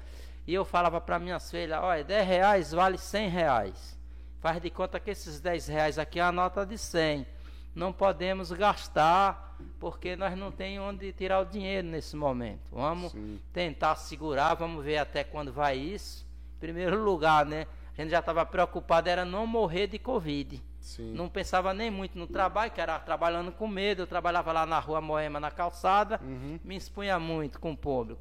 E 0.46 0.54
eu 0.54 0.64
falava 0.64 1.00
para 1.00 1.18
minhas 1.18 1.50
filhas, 1.50 1.78
olha, 1.82 2.04
10 2.04 2.26
reais 2.26 2.72
vale 2.72 2.96
100 2.96 3.28
reais. 3.28 3.98
Faz 4.40 4.60
de 4.60 4.70
conta 4.70 5.00
que 5.00 5.10
esses 5.10 5.40
10 5.40 5.68
reais 5.68 5.98
aqui 5.98 6.20
é 6.20 6.22
a 6.22 6.32
nota 6.32 6.64
de 6.64 6.78
100. 6.78 7.26
Não 7.74 7.92
podemos 7.92 8.52
gastar, 8.52 9.53
porque 9.80 10.16
nós 10.16 10.36
não 10.36 10.50
temos 10.50 10.88
onde 10.88 11.12
tirar 11.12 11.40
o 11.40 11.44
dinheiro 11.44 11.86
nesse 11.86 12.16
momento. 12.16 12.60
Vamos 12.72 13.12
Sim. 13.12 13.38
tentar 13.52 13.96
segurar, 13.96 14.54
vamos 14.54 14.84
ver 14.84 14.98
até 14.98 15.22
quando 15.24 15.52
vai 15.52 15.76
isso. 15.76 16.26
Em 16.56 16.60
primeiro 16.60 17.02
lugar, 17.02 17.44
né? 17.44 17.66
A 17.96 18.00
gente 18.02 18.10
já 18.10 18.18
estava 18.20 18.44
preocupado, 18.44 19.08
era 19.08 19.24
não 19.24 19.46
morrer 19.46 19.86
de 19.86 19.98
Covid. 19.98 20.62
Sim. 20.80 21.12
Não 21.14 21.28
pensava 21.28 21.72
nem 21.72 21.90
muito 21.90 22.18
no 22.18 22.26
trabalho, 22.26 22.70
que 22.70 22.80
era 22.80 22.98
trabalhando 22.98 23.52
com 23.52 23.66
medo. 23.68 24.02
Eu 24.02 24.06
trabalhava 24.06 24.52
lá 24.52 24.66
na 24.66 24.78
rua 24.80 25.00
Moema, 25.00 25.38
na 25.40 25.50
calçada, 25.50 26.20
Uhum. 26.22 26.58
me 26.64 26.76
expunha 26.76 27.18
muito 27.18 27.60
com 27.60 27.72
o 27.72 27.76
público. 27.76 28.20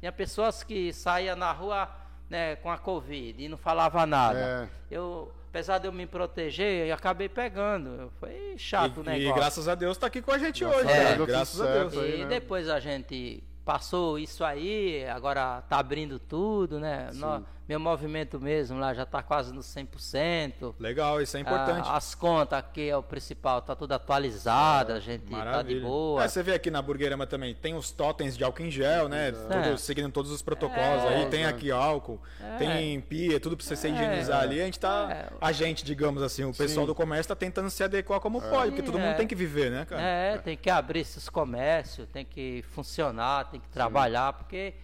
Tinha 0.00 0.12
pessoas 0.12 0.62
que 0.62 0.92
saíam 0.92 1.36
na 1.36 1.50
rua 1.52 1.88
né, 2.28 2.56
com 2.56 2.70
a 2.70 2.76
Covid 2.76 3.42
e 3.42 3.48
não 3.48 3.56
falava 3.56 4.04
nada. 4.04 4.68
É. 4.90 4.94
Eu, 4.96 5.32
apesar 5.54 5.78
de 5.78 5.86
eu 5.86 5.92
me 5.92 6.04
proteger, 6.04 6.88
eu 6.88 6.94
acabei 6.96 7.28
pegando. 7.28 8.10
Foi 8.18 8.54
chato 8.58 8.98
o 8.98 9.02
E, 9.02 9.06
negócio. 9.06 9.28
e 9.28 9.32
graças 9.32 9.68
a 9.68 9.76
Deus 9.76 9.96
tá 9.96 10.08
aqui 10.08 10.20
com 10.20 10.32
a 10.32 10.38
gente 10.38 10.64
Graças 10.64 10.80
hoje, 10.84 10.90
a 10.92 10.96
né? 10.96 11.04
Deus 11.04 11.16
deu 11.16 11.26
Graças 11.26 11.60
a 11.60 11.72
Deus. 11.72 11.92
certo. 11.92 12.06
E 12.06 12.12
aí, 12.12 12.18
né? 12.22 12.26
depois 12.26 12.68
a 12.68 12.80
gente 12.80 13.40
passou 13.64 14.18
isso 14.18 14.44
aí, 14.44 15.06
agora 15.08 15.62
tá 15.62 15.78
abrindo 15.78 16.18
tudo, 16.18 16.80
né? 16.80 17.08
No- 17.14 17.46
meu 17.66 17.80
movimento 17.80 18.38
mesmo 18.38 18.78
lá 18.78 18.92
já 18.92 19.06
tá 19.06 19.22
quase 19.22 19.52
no 19.52 19.60
100%. 19.62 20.74
Legal, 20.78 21.20
isso 21.22 21.36
é 21.36 21.40
importante. 21.40 21.88
Ah, 21.88 21.96
as 21.96 22.14
contas 22.14 22.58
aqui 22.58 22.88
é 22.90 22.96
o 22.96 23.02
principal, 23.02 23.62
tá 23.62 23.74
tudo 23.74 23.92
atualizado, 23.92 24.92
a 24.92 25.00
gente 25.00 25.24
tá 25.30 25.62
de 25.62 25.80
boa. 25.80 26.22
É, 26.24 26.28
você 26.28 26.42
vê 26.42 26.52
aqui 26.54 26.70
na 26.70 26.82
Burguerama 26.82 27.26
também, 27.26 27.54
tem 27.54 27.74
os 27.74 27.90
totens 27.90 28.36
de 28.36 28.44
álcool 28.44 28.62
em 28.64 28.70
gel, 28.70 29.08
né? 29.08 29.32
Tudo- 29.32 29.54
É. 29.54 29.76
seguindo 29.76 30.10
todos 30.12 30.30
os 30.30 30.42
protocolos 30.42 31.04
É. 31.04 31.08
aí. 31.16 31.26
Tem 31.30 31.46
aqui 31.46 31.70
álcool, 31.70 32.20
É. 32.40 32.56
tem 32.56 33.00
pia, 33.00 33.40
tudo 33.40 33.56
pra 33.56 33.64
você 33.64 33.76
se 33.76 33.88
higienizar 33.88 34.42
ali. 34.42 34.60
A 34.60 34.64
gente 34.66 34.78
tá. 34.78 35.08
É. 35.10 35.28
A 35.40 35.52
gente, 35.52 35.84
digamos 35.84 36.22
assim, 36.22 36.44
o 36.44 36.52
pessoal 36.52 36.84
Sim. 36.84 36.86
do 36.86 36.94
comércio 36.94 37.28
tá 37.28 37.34
tentando 37.36 37.70
se 37.70 37.82
adequar 37.82 38.20
como 38.20 38.40
pode, 38.42 38.72
porque 38.72 38.82
todo 38.82 38.98
É. 38.98 39.06
mundo 39.06 39.16
tem 39.16 39.26
que 39.26 39.34
viver, 39.34 39.70
né, 39.70 39.84
cara? 39.84 40.02
É, 40.02 40.38
tem 40.38 40.56
que 40.56 40.68
abrir 40.68 41.00
esses 41.00 41.28
comércios, 41.28 42.06
tem 42.08 42.24
que 42.24 42.62
funcionar, 42.72 43.50
tem 43.50 43.58
que 43.60 43.68
trabalhar, 43.68 44.32
porque 44.34 44.74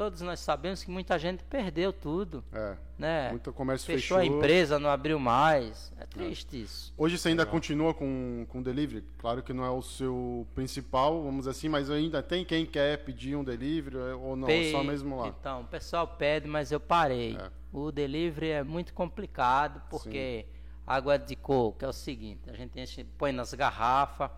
todos 0.00 0.22
nós 0.22 0.40
sabemos 0.40 0.82
que 0.82 0.90
muita 0.90 1.18
gente 1.18 1.44
perdeu 1.44 1.92
tudo, 1.92 2.42
É. 2.54 2.74
né? 2.98 3.28
Muito 3.32 3.52
comércio 3.52 3.84
Fechou, 3.84 4.16
a 4.16 4.20
fechou. 4.20 4.34
empresa, 4.38 4.78
não 4.78 4.88
abriu 4.88 5.18
mais. 5.20 5.92
É 6.00 6.06
triste 6.06 6.62
isso. 6.62 6.94
Hoje 6.96 7.18
você 7.18 7.28
ainda 7.28 7.44
continua 7.44 7.92
com, 7.92 8.46
com 8.48 8.62
delivery? 8.62 9.04
Claro 9.18 9.42
que 9.42 9.52
não 9.52 9.62
é 9.62 9.68
o 9.68 9.82
seu 9.82 10.46
principal, 10.54 11.22
vamos 11.22 11.40
dizer 11.40 11.50
assim, 11.50 11.68
mas 11.68 11.90
ainda 11.90 12.22
tem 12.22 12.46
quem 12.46 12.64
quer 12.64 13.04
pedir 13.04 13.36
um 13.36 13.44
delivery 13.44 13.98
ou 13.98 14.34
não, 14.36 14.46
Pe- 14.48 14.70
só 14.72 14.82
mesmo 14.82 15.18
lá. 15.20 15.28
Então, 15.28 15.60
o 15.60 15.64
pessoal 15.66 16.06
pede, 16.08 16.48
mas 16.48 16.72
eu 16.72 16.80
parei. 16.80 17.36
É. 17.36 17.50
O 17.70 17.92
delivery 17.92 18.48
é 18.52 18.62
muito 18.64 18.94
complicado 18.94 19.82
porque 19.90 20.46
água 20.86 21.18
de 21.18 21.36
coco 21.36 21.84
é 21.84 21.88
o 21.88 21.92
seguinte, 21.92 22.48
a 22.48 22.54
gente 22.54 22.80
enche, 22.80 23.04
põe 23.18 23.32
nas 23.32 23.52
garrafas, 23.52 24.30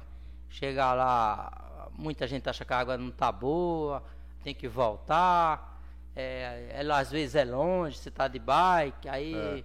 chega 0.48 0.92
lá, 0.92 1.88
muita 1.96 2.26
gente 2.26 2.48
acha 2.48 2.64
que 2.64 2.72
a 2.72 2.78
água 2.80 2.98
não 2.98 3.12
tá 3.12 3.30
boa, 3.30 4.02
tem 4.42 4.54
que 4.54 4.68
voltar. 4.68 5.80
É, 6.14 6.68
ela 6.74 6.98
às 6.98 7.10
vezes 7.10 7.34
é 7.34 7.44
longe, 7.44 7.96
você 7.96 8.10
tá 8.10 8.28
de 8.28 8.38
bike, 8.38 9.08
aí 9.08 9.34
É. 9.34 9.64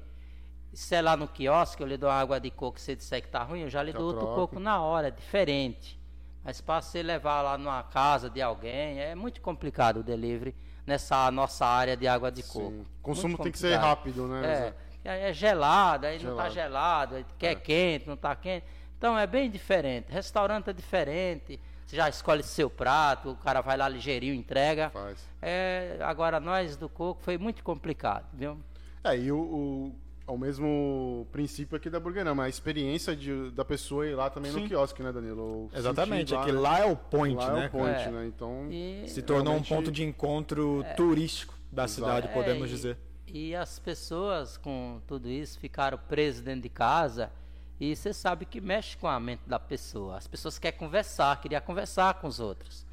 se 0.73 0.95
é 0.95 1.01
lá 1.01 1.17
no 1.17 1.27
quiosque, 1.27 1.81
eu 1.83 1.87
lhe 1.87 1.97
dou 1.97 2.09
água 2.09 2.39
de 2.39 2.49
coco, 2.49 2.79
você 2.79 2.95
disser 2.95 3.21
que 3.21 3.27
tá 3.27 3.43
ruim, 3.43 3.61
eu 3.61 3.69
já 3.69 3.83
lhe 3.83 3.91
dou 3.91 4.07
outro 4.07 4.27
coco 4.27 4.59
na 4.59 4.79
hora, 4.81 5.09
é 5.09 5.11
diferente. 5.11 5.99
Mas 6.43 6.61
para 6.61 6.81
você 6.81 7.03
levar 7.03 7.41
lá 7.41 7.57
numa 7.57 7.83
casa 7.83 8.29
de 8.29 8.41
alguém, 8.41 8.97
é 9.01 9.13
muito 9.13 9.41
complicado 9.41 9.97
o 9.97 10.03
delivery 10.03 10.55
nessa 10.85 11.29
nossa 11.31 11.65
área 11.65 11.97
de 11.97 12.07
água 12.07 12.31
de 12.31 12.41
coco. 12.43 12.69
Sim. 12.71 12.85
O 12.99 13.01
consumo 13.01 13.37
tem 13.37 13.51
que 13.51 13.59
ser 13.59 13.75
rápido, 13.75 14.25
né? 14.27 14.73
É, 15.03 15.09
é, 15.09 15.29
é 15.29 15.33
gelado, 15.33 16.05
aí 16.05 16.17
não 16.23 16.37
tá 16.37 16.47
Gelado. 16.47 16.53
gelado, 16.53 17.15
aí 17.15 17.25
quer 17.37 17.55
quente, 17.55 18.07
não 18.07 18.15
tá 18.15 18.33
quente. 18.37 18.65
Então 18.97 19.19
é 19.19 19.27
bem 19.27 19.49
diferente. 19.49 20.09
Restaurante 20.09 20.69
é 20.69 20.73
diferente. 20.73 21.59
Você 21.87 21.95
já 21.95 22.09
escolhe 22.09 22.43
seu 22.43 22.69
prato, 22.69 23.29
o 23.31 23.35
cara 23.37 23.61
vai 23.61 23.77
lá 23.77 23.87
ligeirinho, 23.87 24.33
entrega. 24.33 24.89
Faz. 24.89 25.25
É, 25.41 25.97
agora 26.01 26.37
nós 26.37 26.75
do 26.75 26.89
coco 26.89 27.21
foi 27.23 27.37
muito 27.37 27.63
complicado, 27.63 28.25
viu? 28.33 28.59
É, 29.01 29.17
e 29.17 29.31
o, 29.31 29.37
o, 29.39 29.95
é 30.27 30.31
o 30.31 30.37
mesmo 30.37 31.25
princípio 31.31 31.77
aqui 31.77 31.89
da 31.89 31.97
Burgerama, 31.97 32.43
a 32.43 32.49
experiência 32.49 33.15
de, 33.15 33.51
da 33.51 33.63
pessoa 33.63 34.05
ir 34.05 34.15
lá 34.15 34.29
também 34.29 34.51
Sim. 34.51 34.63
no 34.63 34.67
quiosque, 34.67 35.01
né, 35.01 35.13
Danilo? 35.13 35.41
O 35.41 35.69
Exatamente, 35.73 36.31
sentir 36.31 36.41
é 36.41 36.45
que 36.45 36.51
né? 36.51 36.59
lá 36.59 36.79
é 36.79 36.85
o 36.91 36.97
point, 36.97 37.37
lá 37.37 37.53
né? 37.53 37.63
é 37.63 37.67
o 37.67 37.71
point, 37.71 37.95
cara? 37.99 38.11
né? 38.11 38.25
Então, 38.27 38.67
E, 38.69 39.07
Se 39.07 39.21
tornou 39.21 39.43
um 39.53 39.61
Realmente- 39.61 39.69
ponto 39.73 39.89
de 39.89 40.03
encontro 40.03 40.83
turístico 40.97 41.53
da 41.71 41.85
Exato. 41.85 41.93
cidade, 42.05 42.27
É, 42.27 42.33
podemos 42.33 42.67
e- 42.69 42.73
dizer. 42.73 42.97
E 43.27 43.55
as 43.55 43.79
pessoas 43.79 44.57
com 44.57 44.99
tudo 45.07 45.29
isso 45.29 45.57
ficaram 45.57 45.97
presas 45.97 46.41
dentro 46.41 46.61
de 46.63 46.69
casa 46.69 47.31
e 47.79 47.95
você 47.95 48.13
sabe 48.13 48.45
que 48.45 48.59
mexe 48.59 48.97
com 48.97 49.07
a 49.07 49.19
mente 49.19 49.41
da 49.45 49.59
pessoa. 49.59 50.17
As 50.17 50.27
pessoas 50.27 50.57
querem 50.57 50.77
conversar, 50.77 51.39
queriam 51.39 51.61
conversar 51.61 52.15
com 52.15 52.27
os 52.27 52.39
outros. 52.39 52.85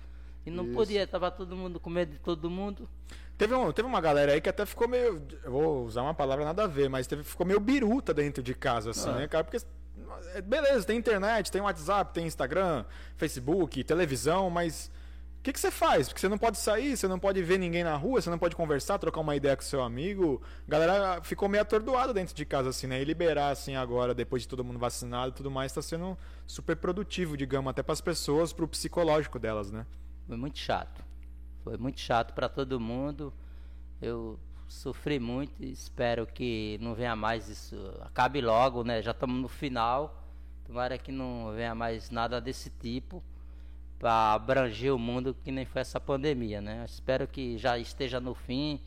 E 0.44 0.50
não 0.50 0.64
Isso. 0.64 0.74
podia, 0.74 1.06
tava 1.06 1.30
todo 1.30 1.56
mundo 1.56 1.80
com 1.80 1.88
medo 1.88 2.12
de 2.12 2.18
todo 2.18 2.50
mundo. 2.50 2.88
Teve, 3.36 3.54
um, 3.54 3.72
teve 3.72 3.88
uma 3.88 4.00
galera 4.00 4.32
aí 4.32 4.40
que 4.40 4.48
até 4.48 4.64
ficou 4.64 4.86
meio. 4.86 5.26
Eu 5.42 5.50
vou 5.50 5.84
usar 5.84 6.02
uma 6.02 6.14
palavra 6.14 6.44
nada 6.44 6.64
a 6.64 6.66
ver, 6.66 6.88
mas 6.88 7.06
teve, 7.06 7.24
ficou 7.24 7.46
meio 7.46 7.58
biruta 7.58 8.12
dentro 8.14 8.42
de 8.42 8.54
casa, 8.54 8.90
assim, 8.90 9.10
né, 9.10 9.26
cara? 9.26 9.42
Porque. 9.42 9.64
é, 10.34 10.40
Beleza, 10.40 10.86
tem 10.86 10.98
internet, 10.98 11.50
tem 11.50 11.60
WhatsApp, 11.60 12.12
tem 12.12 12.26
Instagram, 12.26 12.84
Facebook, 13.16 13.82
televisão, 13.82 14.50
mas. 14.50 14.90
O 15.44 15.46
que, 15.46 15.52
que 15.52 15.60
você 15.60 15.70
faz? 15.70 16.08
Porque 16.08 16.22
você 16.22 16.28
não 16.30 16.38
pode 16.38 16.56
sair, 16.56 16.96
você 16.96 17.06
não 17.06 17.18
pode 17.18 17.42
ver 17.42 17.58
ninguém 17.58 17.84
na 17.84 17.94
rua, 17.96 18.18
você 18.18 18.30
não 18.30 18.38
pode 18.38 18.56
conversar, 18.56 18.96
trocar 18.96 19.20
uma 19.20 19.36
ideia 19.36 19.54
com 19.54 19.62
seu 19.62 19.82
amigo. 19.82 20.40
A 20.66 20.70
galera 20.70 21.22
ficou 21.22 21.50
meio 21.50 21.60
atordoada 21.60 22.14
dentro 22.14 22.34
de 22.34 22.46
casa, 22.46 22.70
assim, 22.70 22.86
né? 22.86 23.02
E 23.02 23.04
liberar, 23.04 23.50
assim, 23.50 23.76
agora, 23.76 24.14
depois 24.14 24.40
de 24.40 24.48
todo 24.48 24.64
mundo 24.64 24.78
vacinado 24.78 25.32
e 25.32 25.34
tudo 25.34 25.50
mais, 25.50 25.70
tá 25.70 25.82
sendo 25.82 26.16
super 26.46 26.74
produtivo, 26.76 27.36
digamos, 27.36 27.68
até 27.68 27.82
pras 27.82 28.00
pessoas, 28.00 28.54
pro 28.54 28.66
psicológico 28.66 29.38
delas, 29.38 29.70
né? 29.70 29.84
Foi 30.26 30.38
muito 30.38 30.58
chato. 30.58 31.04
Foi 31.62 31.76
muito 31.76 32.00
chato 32.00 32.32
para 32.32 32.48
todo 32.48 32.80
mundo. 32.80 33.30
Eu 34.00 34.40
sofri 34.66 35.20
muito 35.20 35.62
e 35.62 35.72
espero 35.72 36.26
que 36.26 36.78
não 36.80 36.94
venha 36.94 37.14
mais 37.14 37.50
isso. 37.50 37.76
Acabe 38.00 38.40
logo, 38.40 38.82
né? 38.82 39.02
Já 39.02 39.10
estamos 39.10 39.38
no 39.42 39.48
final. 39.48 40.24
Tomara 40.64 40.96
que 40.96 41.12
não 41.12 41.52
venha 41.54 41.74
mais 41.74 42.08
nada 42.08 42.40
desse 42.40 42.70
tipo 42.70 43.22
para 43.98 44.34
abranger 44.34 44.94
o 44.94 44.98
mundo 44.98 45.34
que 45.44 45.50
nem 45.50 45.64
foi 45.64 45.80
essa 45.80 46.00
pandemia, 46.00 46.60
né? 46.60 46.84
Espero 46.86 47.26
que 47.26 47.56
já 47.58 47.78
esteja 47.78 48.20
no 48.20 48.34
fim, 48.34 48.80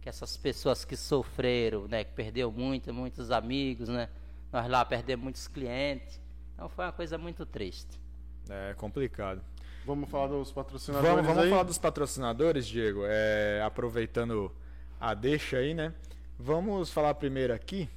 que 0.00 0.08
essas 0.08 0.36
pessoas 0.36 0.84
que 0.84 0.96
sofreram, 0.96 1.86
né, 1.88 2.04
que 2.04 2.12
perdeu 2.12 2.50
muito, 2.52 2.92
muitos 2.92 3.30
amigos, 3.30 3.88
né? 3.88 4.08
Nós 4.52 4.68
lá 4.68 4.84
perdemos 4.84 5.22
muitos 5.22 5.48
clientes. 5.48 6.20
Então 6.54 6.68
foi 6.68 6.84
uma 6.84 6.92
coisa 6.92 7.16
muito 7.16 7.46
triste. 7.46 8.00
É 8.48 8.74
complicado. 8.74 9.42
vamos 9.84 10.10
falar 10.10 10.28
dos 10.28 10.50
patrocinadores 10.50 11.10
Vamos, 11.10 11.26
vamos 11.26 11.42
aí? 11.44 11.50
falar 11.50 11.62
dos 11.62 11.78
patrocinadores, 11.78 12.66
Diego. 12.66 13.02
É, 13.04 13.62
aproveitando 13.64 14.52
a 15.00 15.14
deixa 15.14 15.58
aí, 15.58 15.74
né? 15.74 15.94
Vamos 16.38 16.90
falar 16.90 17.14
primeiro 17.14 17.52
aqui 17.52 17.88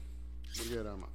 Burgerama. 0.58 1.08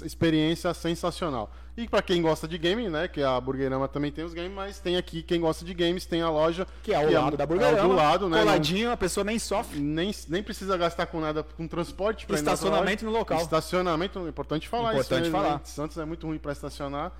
experiência 0.03 0.73
sensacional. 0.73 1.51
E 1.77 1.87
para 1.87 2.01
quem 2.01 2.19
gosta 2.23 2.47
de 2.47 2.57
game, 2.57 2.89
né, 2.89 3.07
que 3.07 3.21
a 3.21 3.39
Burgerama 3.39 3.87
também 3.87 4.11
tem 4.11 4.25
os 4.25 4.33
games, 4.33 4.51
mas 4.51 4.79
tem 4.79 4.97
aqui 4.97 5.21
quem 5.21 5.39
gosta 5.39 5.63
de 5.63 5.73
games, 5.75 6.07
tem 6.07 6.23
a 6.23 6.29
loja 6.29 6.65
Que 6.81 6.91
é 6.91 6.95
ao 6.95 7.11
lado 7.11 7.37
da 7.37 7.43
é 7.43 7.47
Burgerama. 7.47 7.87
do 7.87 7.93
lado, 7.93 8.27
né? 8.29 8.39
Coladinho, 8.39 8.91
a 8.91 8.97
pessoa 8.97 9.23
nem 9.23 9.37
sofre. 9.37 9.79
Não- 9.79 9.93
nem, 9.93 10.11
nem 10.27 10.41
precisa 10.41 10.75
gastar 10.75 11.05
com 11.05 11.19
nada 11.19 11.43
com 11.43 11.67
transporte 11.67 12.25
Estacionamento 12.33 13.05
loja. 13.05 13.13
no 13.13 13.19
local. 13.19 13.39
Estacionamento, 13.41 14.25
é 14.25 14.29
importante 14.29 14.67
falar 14.67 14.93
Importante 14.93 15.23
isso. 15.27 15.31
né? 15.31 15.43
falar. 15.43 15.61
Santos 15.65 15.97
é 15.99 16.05
muito 16.05 16.25
ruim 16.25 16.39
para 16.39 16.51
estacionar. 16.51 17.11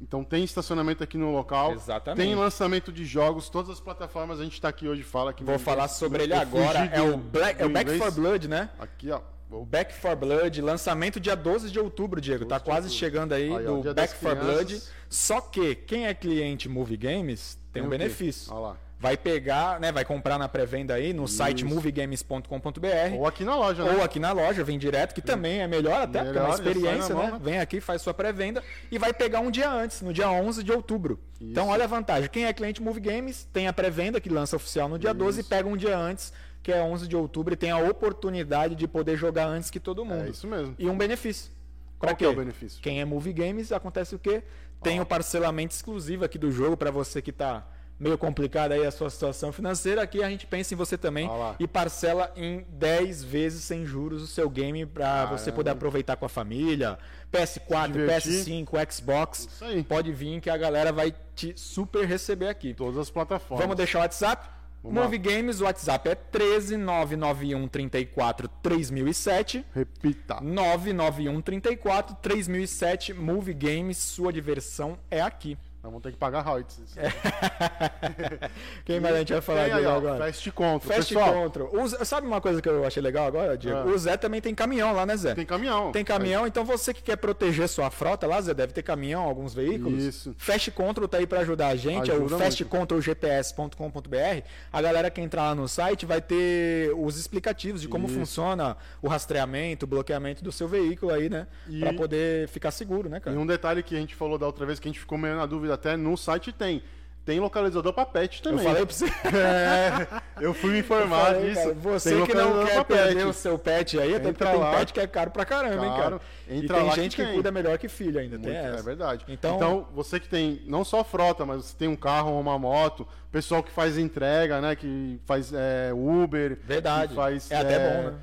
Então 0.00 0.24
tem 0.24 0.42
estacionamento 0.42 1.04
aqui 1.04 1.18
no 1.18 1.30
local. 1.30 1.72
Exatamente. 1.72 2.26
Tem 2.26 2.34
lançamento 2.34 2.90
de 2.90 3.04
jogos, 3.04 3.48
todas 3.50 3.70
as 3.70 3.80
plataformas 3.80 4.40
a 4.40 4.44
gente 4.44 4.60
tá 4.60 4.68
aqui 4.68 4.88
hoje 4.88 5.02
fala 5.02 5.32
que 5.32 5.44
Vou 5.44 5.58
falar 5.58 5.88
sobre 5.88 6.22
ele 6.22 6.32
agora. 6.32 6.86
É 6.86 7.02
o, 7.02 7.16
Black, 7.16 7.60
é 7.60 7.66
o 7.66 7.68
Back 7.68 7.98
for 7.98 8.10
Blood, 8.10 8.48
né? 8.48 8.70
Aqui, 8.78 9.10
ó. 9.10 9.20
O 9.50 9.64
Back 9.64 9.92
for 9.92 10.14
Blood, 10.14 10.62
lançamento 10.62 11.18
dia 11.18 11.34
12 11.34 11.70
de 11.70 11.78
outubro, 11.78 12.20
Diego. 12.20 12.46
Tá 12.46 12.60
quase 12.60 12.86
outubro. 12.86 12.98
chegando 12.98 13.32
aí, 13.32 13.52
Aí, 13.52 13.64
do 13.64 13.94
Back 13.94 14.14
for 14.14 14.36
Blood. 14.36 14.80
Só 15.08 15.40
que 15.40 15.74
quem 15.74 16.06
é 16.06 16.14
cliente 16.14 16.68
Movie 16.68 16.96
Games 16.96 17.58
tem 17.72 17.82
um 17.82 17.86
o 17.86 17.90
quê? 17.90 17.98
benefício. 17.98 18.52
Olha 18.52 18.60
lá. 18.60 18.76
Vai 19.00 19.16
pegar, 19.16 19.80
né? 19.80 19.90
Vai 19.90 20.04
comprar 20.04 20.36
na 20.36 20.46
pré-venda 20.46 20.92
aí 20.92 21.14
no 21.14 21.26
site 21.26 21.64
Isso. 21.64 21.74
moviegames.com.br. 21.74 23.14
Ou 23.16 23.26
aqui 23.26 23.44
na 23.44 23.56
loja, 23.56 23.82
né? 23.82 23.92
Ou 23.92 24.02
aqui 24.02 24.20
na 24.20 24.30
loja, 24.30 24.62
vem 24.62 24.78
direto, 24.78 25.14
que 25.14 25.22
também 25.22 25.62
é 25.62 25.66
melhor 25.66 26.02
até, 26.02 26.22
porque 26.22 26.36
é 26.36 26.42
uma 26.42 26.50
Melhor, 26.50 26.56
sai 26.58 26.66
experiência, 26.66 27.14
na 27.14 27.22
né? 27.22 27.30
mão, 27.30 27.38
né? 27.38 27.40
Vem 27.42 27.58
aqui, 27.60 27.80
faz 27.80 28.02
sua 28.02 28.12
pré-venda 28.12 28.62
e 28.90 28.98
vai 28.98 29.14
pegar 29.14 29.40
um 29.40 29.50
dia 29.50 29.70
antes, 29.70 30.02
no 30.02 30.12
dia 30.12 30.30
11 30.30 30.62
de 30.62 30.70
outubro. 30.70 31.18
Então 31.40 31.68
olha 31.68 31.84
a 31.84 31.86
vantagem, 31.86 32.28
quem 32.28 32.44
é 32.44 32.52
cliente 32.52 32.82
Movie 32.82 33.00
Games 33.00 33.48
tem 33.50 33.66
a 33.66 33.72
pré-venda 33.72 34.20
que 34.20 34.28
lança 34.28 34.54
oficial 34.54 34.86
no 34.86 34.98
dia 34.98 35.14
12 35.14 35.40
e 35.40 35.44
pega 35.44 35.66
um 35.66 35.78
dia 35.78 35.96
antes, 35.96 36.30
que 36.62 36.70
é 36.70 36.82
11 36.82 37.08
de 37.08 37.16
outubro, 37.16 37.54
e 37.54 37.56
tem 37.56 37.70
a 37.70 37.78
oportunidade 37.78 38.74
de 38.74 38.86
poder 38.86 39.16
jogar 39.16 39.46
antes 39.46 39.70
que 39.70 39.80
todo 39.80 40.04
mundo. 40.04 40.26
É 40.26 40.28
isso 40.28 40.46
mesmo. 40.46 40.74
E 40.78 40.90
um 40.90 40.98
benefício. 40.98 41.50
Qual 41.98 42.14
que 42.14 42.22
é 42.22 42.28
o 42.28 42.36
benefício? 42.36 42.82
Quem 42.82 43.00
é 43.00 43.04
Movie 43.06 43.32
Games, 43.32 43.72
acontece 43.72 44.14
o 44.14 44.18
quê? 44.18 44.42
Tem 44.82 45.00
o 45.00 45.06
parcelamento 45.06 45.74
exclusivo 45.74 46.22
aqui 46.22 46.36
do 46.36 46.52
jogo 46.52 46.76
para 46.76 46.90
você 46.90 47.22
que 47.22 47.32
tá 47.32 47.66
meio 48.00 48.16
complicado 48.16 48.72
aí 48.72 48.86
a 48.86 48.90
sua 48.90 49.10
situação 49.10 49.52
financeira. 49.52 50.02
Aqui 50.02 50.22
a 50.22 50.30
gente 50.30 50.46
pensa 50.46 50.72
em 50.72 50.76
você 50.76 50.96
também 50.96 51.28
e 51.58 51.68
parcela 51.68 52.32
em 52.34 52.64
10 52.70 53.22
vezes 53.22 53.62
sem 53.62 53.84
juros 53.84 54.22
o 54.22 54.26
seu 54.26 54.48
game 54.48 54.86
para 54.86 55.26
você 55.26 55.52
poder 55.52 55.70
aproveitar 55.70 56.16
com 56.16 56.24
a 56.24 56.28
família. 56.28 56.98
PS4, 57.30 57.92
divertir. 57.92 58.44
PS5, 58.44 58.92
Xbox. 58.92 59.48
Isso 59.52 59.64
aí. 59.64 59.84
Pode 59.84 60.10
vir 60.12 60.40
que 60.40 60.48
a 60.48 60.56
galera 60.56 60.90
vai 60.90 61.14
te 61.34 61.52
super 61.54 62.06
receber 62.06 62.48
aqui. 62.48 62.72
Todas 62.72 62.96
as 62.98 63.10
plataformas. 63.10 63.62
Vamos 63.62 63.76
deixar 63.76 63.98
o 63.98 64.02
WhatsApp? 64.02 64.48
Vamos 64.82 64.96
lá. 64.96 65.04
Movie 65.04 65.18
Games, 65.18 65.60
o 65.60 65.64
WhatsApp 65.64 66.08
é 66.08 66.14
13 66.14 66.78
991 66.78 67.68
34 67.68 68.48
3007. 68.62 69.64
Repita. 69.74 70.40
991 70.40 71.40
34 71.42 72.16
3007 72.16 73.12
Movie 73.12 73.52
Games, 73.54 73.98
sua 73.98 74.32
diversão 74.32 74.98
é 75.10 75.20
aqui. 75.20 75.58
Nós 75.82 75.90
vamos 75.90 76.02
ter 76.02 76.12
que 76.12 76.18
pagar 76.18 76.42
royalties. 76.42 76.94
Quem 78.84 79.00
mais 79.00 79.14
a 79.14 79.18
gente 79.20 79.32
vai 79.32 79.40
falar 79.40 79.70
ó, 79.70 79.96
agora? 79.96 80.18
Fast 80.26 80.52
Control. 80.52 80.80
Fast 80.80 81.14
Pessoal, 81.14 81.32
Control. 81.32 81.88
Sabe 82.04 82.26
uma 82.26 82.38
coisa 82.38 82.60
que 82.60 82.68
eu 82.68 82.84
achei 82.86 83.02
legal 83.02 83.26
agora, 83.26 83.56
Diego? 83.56 83.78
Ah. 83.78 83.84
O 83.86 83.96
Zé 83.98 84.18
também 84.18 84.42
tem 84.42 84.54
caminhão 84.54 84.92
lá, 84.92 85.06
né, 85.06 85.16
Zé? 85.16 85.34
tem 85.34 85.46
caminhão. 85.46 85.90
Tem 85.90 86.04
caminhão, 86.04 86.46
então 86.46 86.66
você 86.66 86.92
que 86.92 87.02
quer 87.02 87.16
proteger 87.16 87.66
sua 87.66 87.90
frota 87.90 88.26
lá, 88.26 88.38
Zé, 88.42 88.52
deve 88.52 88.74
ter 88.74 88.82
caminhão, 88.82 89.22
alguns 89.22 89.54
veículos. 89.54 90.04
Isso. 90.04 90.34
Fast 90.36 90.70
Control 90.72 91.08
tá 91.08 91.16
aí 91.16 91.26
para 91.26 91.40
ajudar 91.40 91.68
a 91.68 91.76
gente, 91.76 92.10
é 92.10 92.14
o 92.14 92.16
Ajuda 92.26 92.36
fastcontrolgps.com.br. 92.44 94.42
A 94.72 94.82
galera 94.82 95.10
que 95.10 95.20
entrar 95.22 95.44
lá 95.44 95.54
no 95.54 95.66
site 95.66 96.04
vai 96.04 96.20
ter 96.20 96.92
os 96.94 97.16
explicativos 97.18 97.80
de 97.80 97.88
como 97.88 98.06
Isso. 98.06 98.14
funciona 98.18 98.76
o 99.00 99.08
rastreamento, 99.08 99.86
o 99.86 99.88
bloqueamento 99.88 100.44
do 100.44 100.52
seu 100.52 100.68
veículo 100.68 101.12
aí, 101.12 101.30
né? 101.30 101.46
E- 101.68 101.80
Pra 101.80 101.94
poder 101.94 102.48
ficar 102.48 102.70
seguro, 102.70 103.08
né, 103.08 103.16
E 103.16 103.20
cara? 103.20 103.38
um 103.38 103.46
detalhe 103.46 103.82
que 103.82 103.96
a 103.96 103.98
gente 103.98 104.14
falou 104.14 104.36
da 104.36 104.44
outra 104.46 104.66
vez, 104.66 104.78
que 104.78 104.86
a 104.86 104.90
gente 104.90 105.00
ficou 105.00 105.16
meio 105.16 105.36
na 105.36 105.46
dúvida 105.46 105.69
até, 105.72 105.96
no 105.96 106.16
site 106.16 106.52
tem. 106.52 106.82
Tem 107.22 107.38
localizador 107.38 107.92
pra 107.92 108.06
pet 108.06 108.38
Eu 108.42 108.50
também. 108.50 108.64
falei 108.64 108.84
pra 108.86 108.94
você. 108.94 109.04
É, 109.36 110.20
eu 110.40 110.54
fui 110.54 110.70
me 110.72 110.78
informar 110.80 111.26
Falei, 111.26 111.50
disso. 111.50 111.60
cara, 111.62 111.74
você 111.74 112.22
que 112.22 112.34
não 112.34 112.64
quer 112.64 112.84
perder 112.84 113.14
pet. 113.16 113.24
o 113.26 113.32
seu 113.34 113.58
pet 113.58 113.98
aí, 114.00 114.14
até 114.14 114.32
porque 114.32 114.42
Entra 114.42 114.50
tem 114.50 114.58
lá. 114.58 114.70
pet 114.78 114.92
que 114.94 115.00
é 115.00 115.06
caro 115.06 115.30
pra 115.30 115.44
caramba, 115.44 115.84
hein, 115.84 115.90
cara. 115.92 115.96
Claro. 116.18 116.20
E 116.48 116.58
Entra 116.58 116.76
tem 116.80 116.90
gente 116.92 117.16
que, 117.16 117.22
que 117.22 117.24
tem. 117.26 117.34
cuida 117.34 117.52
melhor 117.52 117.78
que 117.78 117.88
filho 117.88 118.18
ainda, 118.18 118.38
tem 118.38 118.52
Muito, 118.52 118.66
essa. 118.66 118.78
é 118.80 118.82
verdade. 118.82 119.24
Então, 119.28 119.56
Então, 119.56 119.86
você 119.94 120.18
que 120.18 120.28
tem 120.28 120.62
não 120.66 120.82
só 120.82 121.04
frota, 121.04 121.44
mas 121.44 121.66
você 121.66 121.76
tem 121.76 121.88
um 121.88 121.94
carro 121.94 122.32
ou 122.32 122.40
uma 122.40 122.58
moto, 122.58 123.06
pessoal 123.30 123.62
que 123.62 123.70
faz 123.70 123.98
entrega, 123.98 124.60
né? 124.62 124.74
Que 124.74 125.20
faz 125.26 125.52
é, 125.52 125.92
Uber. 125.94 126.58
Verdade. 126.64 127.08
que 127.10 127.14
faz, 127.16 127.50
É 127.50 127.56
até 127.56 127.78
bom, 127.78 128.10
né? 128.10 128.14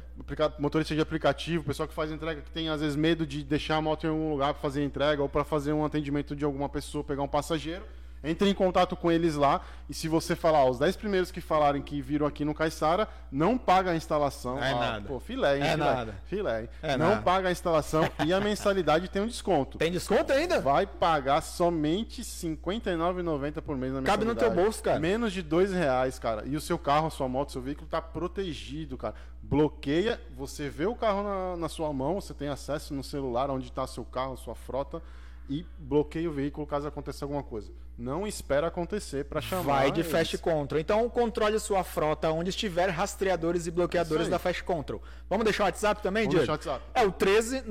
Motorista 0.60 0.94
de 0.94 0.99
aplicativo, 0.99 1.64
pessoal 1.64 1.88
que 1.88 1.94
faz 1.94 2.12
entrega, 2.12 2.41
que 2.41 2.52
tem 2.52 2.68
às 2.68 2.82
vezes 2.82 2.98
medo 2.98 3.26
de 3.26 3.44
deixar 3.44 3.78
a 3.78 3.82
moto 3.82 4.06
em 4.06 4.10
algum 4.10 4.30
lugar 4.30 4.54
para 4.54 4.62
fazer 4.62 4.84
entrega 4.84 5.22
ou 5.22 5.30
para 5.30 5.45
fazer 5.45 5.72
um 5.72 5.86
atendimento 5.86 6.36
de 6.36 6.44
alguma 6.44 6.68
pessoa, 6.68 7.04
pegar 7.04 7.24
um 7.24 7.28
passageiro. 7.28 7.86
Entre 8.23 8.49
em 8.49 8.53
contato 8.53 8.95
com 8.95 9.11
eles 9.11 9.35
lá 9.35 9.61
e 9.89 9.94
se 9.94 10.07
você 10.07 10.35
falar, 10.35 10.65
ó, 10.65 10.69
os 10.69 10.80
10 10.80 10.95
primeiros 10.95 11.31
que 11.31 11.39
falarem 11.39 11.81
que 11.81 12.02
viram 12.02 12.26
aqui 12.26 12.44
no 12.44 12.53
Caiçara, 12.53 13.07
não 13.31 13.57
paga 13.57 13.91
a 13.91 13.95
instalação. 13.95 14.61
É 14.61 14.72
Ah, 14.72 14.76
nada. 14.76 15.07
Pô, 15.07 15.19
filé, 15.19 15.57
hein? 15.57 15.64
É 15.64 15.72
filé. 15.72 15.85
nada. 15.85 16.15
Filé, 16.26 16.61
hein? 16.64 16.69
É 16.81 16.98
não 16.98 17.10
nada. 17.10 17.22
paga 17.22 17.49
a 17.49 17.52
instalação 17.52 18.10
e 18.26 18.34
a 18.34 18.39
mensalidade 18.41 19.07
tem 19.07 19.22
um 19.22 19.27
desconto 19.27 19.77
tem 19.77 19.91
desconto 19.91 20.34
ainda? 20.34 20.60
vai 20.60 20.85
pagar 20.85 21.41
somente 21.41 22.22
R$ 22.22 22.27
59,90 22.27 23.61
por 23.61 23.77
mês 23.77 23.94
na 23.94 24.02
Cabe 24.02 24.26
no 24.26 24.31
mensalidade. 24.34 24.56
teu 24.56 24.64
bolso, 24.64 24.84
cara. 24.84 24.99
Menos 24.99 25.31
de 25.31 25.41
dois 25.41 25.72
reais, 25.72 26.19
cara. 26.19 26.44
E 26.45 26.56
o 26.56 26.61
seu 26.61 26.77
carro, 26.77 27.07
a 27.07 27.11
sua 27.11 27.27
moto, 27.27 27.52
seu 27.52 27.61
veículo 27.61 27.88
tá 27.88 28.02
protegido, 28.02 28.98
cara. 28.98 29.15
Bloqueia, 29.41 30.19
você 30.35 30.68
vê 30.69 30.85
o 30.85 30.95
carro 30.95 31.23
na, 31.23 31.56
na 31.57 31.69
sua 31.69 31.94
mão, 31.94 32.19
você 32.19 32.34
tem 32.34 32.49
acesso 32.49 32.94
no 32.94 33.03
celular 33.03 33.49
onde 33.49 33.68
está 33.68 33.88
seu 33.88 34.03
carro, 34.03 34.35
sua 34.35 34.56
frota 34.56 35.02
e 35.49 35.65
bloqueia 35.80 36.30
o 36.30 36.34
veículo 36.34 36.65
caso 36.68 36.88
aconteça 36.88 37.24
alguma 37.26 37.41
coisa. 37.44 37.72
Não 37.98 38.28
espera 38.28 38.68
acontecer 38.68 39.26
para 39.26 39.41
chamar. 39.41 39.64
Vai 39.64 39.91
de 39.91 40.02
eles. 40.02 40.11
Fast 40.11 40.38
Control. 40.38 40.80
Então 40.80 41.10
controle 41.10 41.57
sua 41.60 41.84
frota 41.84 42.30
onde 42.32 42.49
estiver 42.52 42.90
rastreadores 42.90 43.65
e 43.65 43.72
bloqueadores 43.72 44.28
da 44.28 44.38
Fast 44.38 44.64
Control. 44.64 45.02
Vamos 45.30 45.44
deixar 45.45 45.64
o 45.64 45.65
WhatsApp 45.65 46.03
também, 46.03 46.26
Vamos 46.26 46.36
Diego? 46.45 46.57
deixar 46.57 46.72
o 46.72 46.74
WhatsApp. 46.76 46.91
É 46.94 47.07
o 47.07 47.11
13 47.11 47.64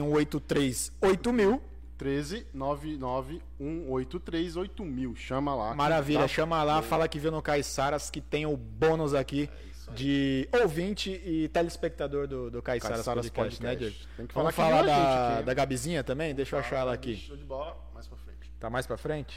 99183 0.00 0.92
8000. 1.00 1.62
13 1.98 2.46
99 2.52 3.40
183 3.58 4.56
8000. 4.56 5.16
Chama 5.16 5.54
lá. 5.54 5.74
Maravilha, 5.74 6.20
Tá? 6.20 6.28
chama 6.28 6.62
lá, 6.62 6.82
fala 6.82 7.08
que 7.08 7.18
viu 7.18 7.30
no 7.32 7.40
Caiçaras 7.40 8.10
que 8.10 8.20
tem 8.20 8.44
o 8.44 8.54
bônus 8.56 9.14
aqui 9.14 9.48
de 9.94 10.48
ouvinte 10.52 11.10
e 11.24 11.48
telespectador 11.48 12.26
do, 12.26 12.50
do 12.50 12.62
Caiçaras, 12.62 12.98
Caiçaras 12.98 13.30
Podcast, 13.30 13.62
né, 13.62 13.70
Podcast. 13.70 13.98
Diego? 13.98 14.16
Tem 14.16 14.26
que 14.26 14.34
Vamos 14.34 14.54
falar 14.54 14.70
falar 14.70 14.82
viu 14.82 14.92
a 14.92 14.96
gente 14.96 15.06
da, 15.06 15.38
hein? 15.38 15.44
da 15.44 15.54
Gabizinha 15.54 16.04
também? 16.04 16.34
Deixa 16.34 16.56
eu 16.56 16.60
achar 16.60 16.78
ela 16.78 16.92
aqui. 16.92 17.16
Show 17.16 17.36
de 17.36 17.44
bola, 17.44 17.76
mais 17.94 18.06
pra 18.06 18.16
frente. 18.16 18.50
Tá 18.58 18.70
mais 18.70 18.86
pra 18.86 18.96
frente? 18.96 19.36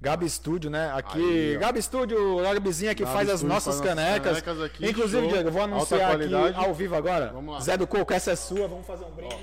Gabi 0.00 0.28
Studio, 0.28 0.70
né? 0.70 0.92
Aqui, 0.94 1.18
Aí, 1.18 1.56
ó. 1.56 1.60
Gabi 1.60 1.82
Studio, 1.82 2.38
a 2.46 2.54
Gabizinha 2.54 2.94
que 2.94 3.02
Gabi 3.02 3.14
faz 3.16 3.28
as 3.30 3.38
Studio 3.40 3.54
nossas 3.54 3.76
faz 3.78 3.88
canecas. 3.88 4.40
canecas 4.40 4.62
aqui, 4.64 4.86
Inclusive, 4.88 5.22
show. 5.22 5.30
Diego, 5.32 5.48
eu 5.48 5.52
vou 5.52 5.62
anunciar 5.62 6.14
aqui 6.20 6.34
ao 6.54 6.74
vivo 6.74 6.94
agora. 6.94 7.30
Vamos 7.32 7.54
lá. 7.54 7.60
Zé 7.60 7.76
do 7.76 7.86
Coco, 7.86 8.12
essa 8.12 8.32
é 8.32 8.36
sua, 8.36 8.68
vamos 8.68 8.86
fazer 8.86 9.04
um 9.04 9.10
brinde. 9.10 9.34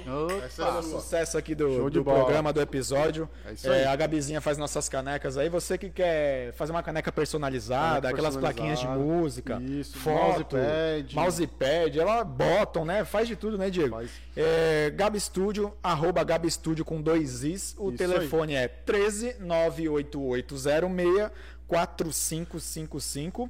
Essa 0.46 0.64
é 0.80 0.82
sucesso 0.84 1.38
aqui 1.38 1.56
do, 1.56 1.90
do 1.90 2.04
programa, 2.04 2.54
do 2.54 2.62
episódio. 2.62 3.28
É 3.46 3.54
isso 3.54 3.70
aí. 3.70 3.84
a 3.86 3.96
Gabizinha 3.96 4.40
faz 4.42 4.58
nossas 4.58 4.88
canecas 4.88 5.38
aí. 5.38 5.50
Você 5.50 5.78
que 5.78 5.90
quer 5.90 6.54
fazer 6.54 6.72
uma 6.72 6.84
caneca 6.84 7.12
personalizada, 7.12 8.02
Caneca 8.02 8.10
aquelas 8.10 8.38
plaquinhas 8.38 8.80
de 8.80 8.86
personalizada. 8.86 9.22
música, 9.22 9.62
Isso, 9.62 9.98
foto, 9.98 10.56
mousepad. 10.56 11.16
mousepad, 11.16 12.00
ela 12.00 12.24
bottom, 12.24 12.86
né? 12.86 13.04
Faz 13.04 13.28
de 13.28 13.36
tudo, 13.36 13.58
né, 13.58 13.70
Diego? 13.70 13.96
Faz. 13.96 14.12
É, 14.36 14.92
Gabi 14.96 15.20
Studio, 15.20 15.74
arroba 15.82 16.24
Gabi 16.24 16.50
Studio 16.50 16.86
com 16.86 17.02
dois 17.02 17.44
Is. 17.44 17.76
O 17.78 17.90
Isso 17.90 17.98
telefone 17.98 18.56
é 18.56 18.68
13 18.68 19.36
98806 20.54 21.32
4555. 21.68 23.50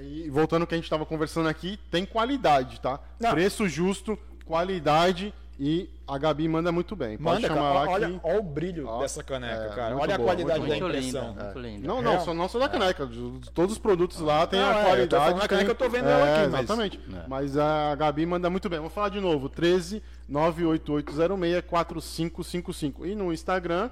E 0.00 0.30
voltando 0.30 0.62
ao 0.62 0.66
que 0.66 0.74
a 0.74 0.78
gente 0.78 0.84
estava 0.84 1.04
conversando 1.04 1.48
aqui, 1.48 1.78
tem 1.90 2.06
qualidade, 2.06 2.80
tá? 2.80 2.98
Não. 3.20 3.30
Preço 3.32 3.68
justo, 3.68 4.18
qualidade 4.46 5.34
e 5.60 5.90
a 6.08 6.16
Gabi 6.16 6.48
manda 6.48 6.72
muito 6.72 6.96
bem. 6.96 7.18
Pode 7.18 7.42
Manda, 7.42 7.48
chamar 7.54 7.60
cara. 7.60 7.74
lá 7.84 7.90
Olha, 7.90 8.08
que... 8.08 8.20
olha 8.22 8.40
o 8.40 8.42
brilho 8.42 8.86
Ó, 8.88 9.00
dessa 9.02 9.22
caneca, 9.22 9.64
é, 9.64 9.68
cara. 9.68 9.96
Olha 9.98 10.14
a 10.14 10.18
boa, 10.18 10.28
qualidade 10.30 10.60
muito 10.60 10.70
da 10.72 10.86
Muito 10.86 10.96
impressão. 10.98 11.28
linda, 11.28 11.44
muito 11.44 11.58
linda. 11.58 11.86
Não, 11.86 12.00
não, 12.02 12.20
só, 12.24 12.32
não 12.32 12.48
só 12.48 12.58
da 12.58 12.70
caneca. 12.70 13.06
de- 13.06 13.38
de 13.38 13.50
Todos 13.50 13.72
os 13.72 13.78
produtos 13.78 14.18
lá 14.20 14.46
tem 14.46 14.58
Não, 14.58 14.66
a 14.70 14.72
é, 14.72 14.74
eu 14.76 14.80
tô 14.80 14.86
qualidade. 14.88 15.24
falando 15.24 15.40
da 15.42 15.48
caneca, 15.48 15.74
tem- 15.74 15.84
eu 15.84 15.90
tô 15.90 15.94
vendo 15.94 16.08
ela 16.08 16.26
é, 16.26 16.40
aqui, 16.40 16.50
mas- 16.50 16.60
Exatamente. 16.64 17.00
É. 17.14 17.28
Mas 17.28 17.56
a 17.58 17.94
Gabi 17.94 18.24
manda 18.24 18.48
muito 18.48 18.68
bem. 18.70 18.80
Vou 18.80 18.88
falar 18.90 19.10
de 19.10 19.20
novo. 19.20 19.50
13 19.50 20.02
98806 20.26 21.62
4555. 21.68 23.06
E 23.06 23.14
no 23.14 23.30
Instagram, 23.30 23.90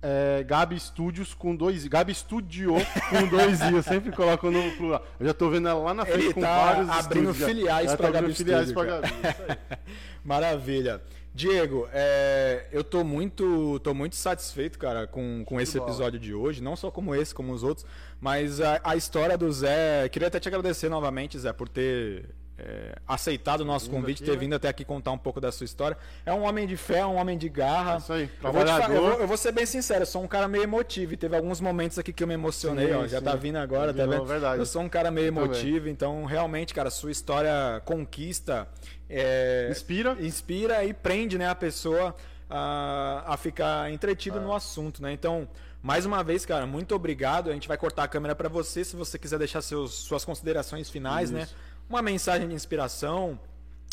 é, 0.00 0.44
Gabi 0.44 0.78
Studios 0.78 1.34
com 1.34 1.54
dois. 1.54 1.86
Gabi 1.86 2.14
Studio 2.14 2.74
com 3.10 3.26
dois 3.26 3.60
i. 3.60 3.72
Eu 3.72 3.82
sempre 3.82 4.12
coloco 4.12 4.50
no 4.50 4.70
plural. 4.76 5.04
Eu 5.18 5.26
já 5.26 5.34
tô 5.34 5.50
vendo 5.50 5.68
ela 5.68 5.80
lá 5.80 5.94
na 5.94 6.04
frente 6.04 6.26
Ele 6.26 6.34
com 6.34 6.40
tá 6.40 6.64
vários 6.64 6.88
abrindo 6.88 7.30
estúdios 7.30 7.48
filiais 7.48 7.94
pra 7.94 7.96
tá 7.96 8.18
abrindo 8.18 8.22
Gabi 8.22 8.34
filiais 8.34 8.68
Studio, 8.68 8.86
pra. 8.86 9.00
Gabi. 9.00 9.58
Maravilha. 10.24 11.02
Diego, 11.34 11.88
é, 11.92 12.66
eu 12.72 12.82
tô 12.82 13.04
muito, 13.04 13.78
tô 13.80 13.94
muito 13.94 14.16
satisfeito, 14.16 14.76
cara, 14.76 15.06
com, 15.06 15.44
com 15.44 15.60
esse 15.60 15.78
episódio 15.78 16.18
de 16.18 16.34
hoje. 16.34 16.60
Não 16.60 16.74
só 16.74 16.90
como 16.90 17.14
esse, 17.14 17.34
como 17.34 17.52
os 17.52 17.62
outros. 17.62 17.86
Mas 18.20 18.60
a, 18.60 18.80
a 18.82 18.96
história 18.96 19.38
do 19.38 19.50
Zé. 19.52 20.08
Queria 20.08 20.28
até 20.28 20.40
te 20.40 20.48
agradecer 20.48 20.88
novamente, 20.88 21.38
Zé, 21.38 21.52
por 21.52 21.68
ter 21.68 22.28
é, 22.58 22.96
aceitado 23.06 23.60
o 23.60 23.64
nosso 23.64 23.88
convite, 23.88 24.18
aqui, 24.18 24.24
ter 24.24 24.32
né? 24.32 24.36
vindo 24.38 24.54
até 24.54 24.68
aqui 24.68 24.84
contar 24.84 25.12
um 25.12 25.18
pouco 25.18 25.40
da 25.40 25.52
sua 25.52 25.64
história. 25.64 25.96
É 26.26 26.32
um 26.32 26.42
homem 26.42 26.66
de 26.66 26.76
fé, 26.76 27.06
um 27.06 27.14
homem 27.16 27.38
de 27.38 27.48
garra. 27.48 27.94
É 27.94 27.98
isso 27.98 28.12
aí, 28.12 28.30
Eu 28.42 28.52
vou, 28.52 28.64
te 28.64 28.66
fa- 28.68 28.72
eu, 28.74 28.76
trabalhador. 28.78 29.10
vou, 29.12 29.20
eu 29.20 29.28
vou 29.28 29.36
ser 29.36 29.52
bem 29.52 29.64
sincero, 29.64 30.02
eu 30.02 30.06
sou 30.06 30.22
um 30.22 30.26
cara 30.28 30.48
meio 30.48 30.64
emotivo. 30.64 31.14
E 31.14 31.16
teve 31.16 31.36
alguns 31.36 31.60
momentos 31.60 31.98
aqui 31.98 32.12
que 32.12 32.22
eu 32.22 32.26
me 32.26 32.34
emocionei, 32.34 32.88
Sim, 32.88 32.92
ó. 32.94 33.06
Já 33.06 33.18
sim. 33.20 33.24
tá 33.24 33.34
vindo 33.36 33.56
agora, 33.56 33.94
tá 33.94 34.04
vendo? 34.06 34.24
verdade. 34.24 34.58
Eu 34.58 34.66
sou 34.66 34.82
um 34.82 34.88
cara 34.88 35.10
meio 35.10 35.28
Eu 35.28 35.34
também. 35.34 35.44
emotivo, 35.50 35.88
então 35.88 36.24
realmente, 36.24 36.74
cara, 36.74 36.90
sua 36.90 37.10
história 37.12 37.80
conquista. 37.84 38.66
é, 39.08 39.68
Inspira. 39.70 40.16
inspira 40.20 40.84
e 40.84 40.92
prende 40.92 41.38
né, 41.38 41.48
a 41.48 41.54
pessoa 41.54 42.14
a, 42.50 43.24
a 43.26 43.36
ficar 43.36 43.90
entretido 43.92 44.38
É. 44.38 44.40
no 44.40 44.54
assunto, 44.54 45.02
né? 45.02 45.12
Então, 45.12 45.48
mais 45.82 46.04
uma 46.04 46.22
vez, 46.24 46.44
cara, 46.44 46.66
muito 46.66 46.94
obrigado. 46.94 47.50
A 47.50 47.52
gente 47.52 47.68
vai 47.68 47.76
cortar 47.76 48.04
a 48.04 48.08
câmera 48.08 48.34
para 48.34 48.48
você, 48.48 48.84
se 48.84 48.96
você 48.96 49.18
quiser 49.18 49.38
deixar 49.38 49.62
seus, 49.62 49.94
suas 49.94 50.24
considerações 50.24 50.90
finais, 50.90 51.30
né? 51.30 51.46
Uma 51.88 52.02
mensagem 52.02 52.48
de 52.48 52.54
inspiração. 52.54 53.38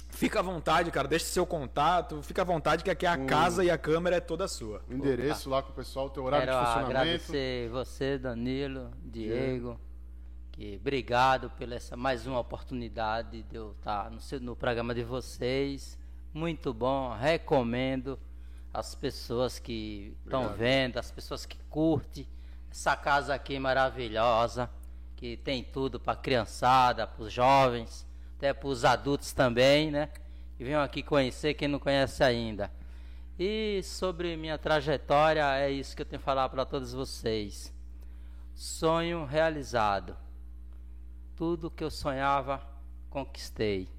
Fica 0.09 0.39
à 0.39 0.41
vontade, 0.41 0.91
cara, 0.91 1.07
deixe 1.07 1.25
seu 1.25 1.45
contato, 1.45 2.21
fica 2.21 2.41
à 2.41 2.45
vontade 2.45 2.83
que 2.83 2.89
aqui 2.89 3.05
a 3.05 3.17
casa 3.25 3.63
e 3.65 3.69
a 3.69 3.77
câmera 3.77 4.15
é 4.15 4.19
toda 4.21 4.47
sua. 4.47 4.81
O 4.89 4.93
endereço 4.93 5.49
lá 5.49 5.61
com 5.61 5.71
o 5.71 5.75
pessoal, 5.75 6.07
o 6.07 6.09
teu 6.09 6.23
horário 6.23 6.47
Quero 6.47 6.57
de 6.57 6.65
funcionamento. 6.65 6.97
agradecer 6.97 7.69
você, 7.69 8.17
Danilo, 8.17 8.91
Diego, 9.03 9.79
que 10.53 10.77
obrigado 10.79 11.49
pela 11.51 11.75
essa 11.75 11.97
mais 11.97 12.25
uma 12.25 12.39
oportunidade 12.39 13.43
de 13.43 13.55
eu 13.57 13.71
estar 13.77 14.09
no, 14.09 14.19
no 14.39 14.55
programa 14.55 14.95
de 14.95 15.03
vocês. 15.03 15.97
Muito 16.33 16.73
bom, 16.73 17.13
recomendo 17.13 18.17
às 18.73 18.95
pessoas 18.95 19.59
que 19.59 20.15
estão 20.23 20.53
vendo, 20.53 20.97
as 20.97 21.11
pessoas 21.11 21.45
que 21.45 21.57
curtem 21.69 22.27
essa 22.71 22.95
casa 22.95 23.33
aqui 23.33 23.59
maravilhosa, 23.59 24.69
que 25.15 25.37
tem 25.37 25.63
tudo 25.63 25.99
para 25.99 26.15
criançada, 26.15 27.07
para 27.07 27.23
os 27.23 27.31
jovens, 27.31 28.05
até 28.37 28.53
para 28.53 28.67
os 28.67 28.83
adultos 28.83 29.31
também, 29.33 29.89
né? 29.89 30.09
E 30.59 30.63
venham 30.63 30.81
aqui 30.81 31.01
conhecer 31.01 31.53
quem 31.53 31.67
não 31.67 31.79
conhece 31.79 32.23
ainda. 32.23 32.71
E 33.37 33.81
sobre 33.83 34.35
minha 34.37 34.57
trajetória, 34.57 35.43
é 35.57 35.69
isso 35.71 35.95
que 35.95 36.01
eu 36.01 36.05
tenho 36.05 36.19
que 36.19 36.25
falar 36.25 36.47
para 36.49 36.65
todos 36.65 36.93
vocês. 36.93 37.73
Sonho 38.53 39.25
realizado. 39.25 40.15
Tudo 41.35 41.69
que 41.69 41.83
eu 41.83 41.91
sonhava, 41.91 42.61
conquistei. 43.09 43.89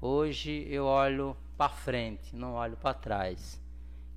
Hoje 0.00 0.66
eu 0.68 0.84
olho 0.84 1.36
para 1.56 1.68
frente, 1.68 2.34
não 2.34 2.54
olho 2.54 2.76
para 2.76 2.94
trás. 2.94 3.60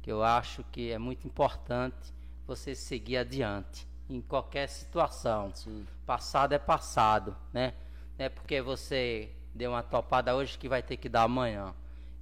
Que 0.01 0.11
eu 0.11 0.23
acho 0.23 0.63
que 0.71 0.91
é 0.91 0.99
muito 0.99 1.25
importante 1.25 2.13
você 2.45 2.75
seguir 2.75 3.17
adiante 3.17 3.87
em 4.09 4.21
qualquer 4.21 4.67
situação. 4.67 5.51
Sim. 5.53 5.85
Passado 6.05 6.53
é 6.53 6.59
passado, 6.59 7.35
né? 7.51 7.73
Não 8.17 8.25
é 8.25 8.29
porque 8.29 8.61
você 8.61 9.31
deu 9.53 9.71
uma 9.71 9.83
topada 9.83 10.35
hoje 10.35 10.57
que 10.57 10.69
vai 10.69 10.83
ter 10.83 10.97
que 10.97 11.09
dar 11.09 11.23
amanhã. 11.23 11.73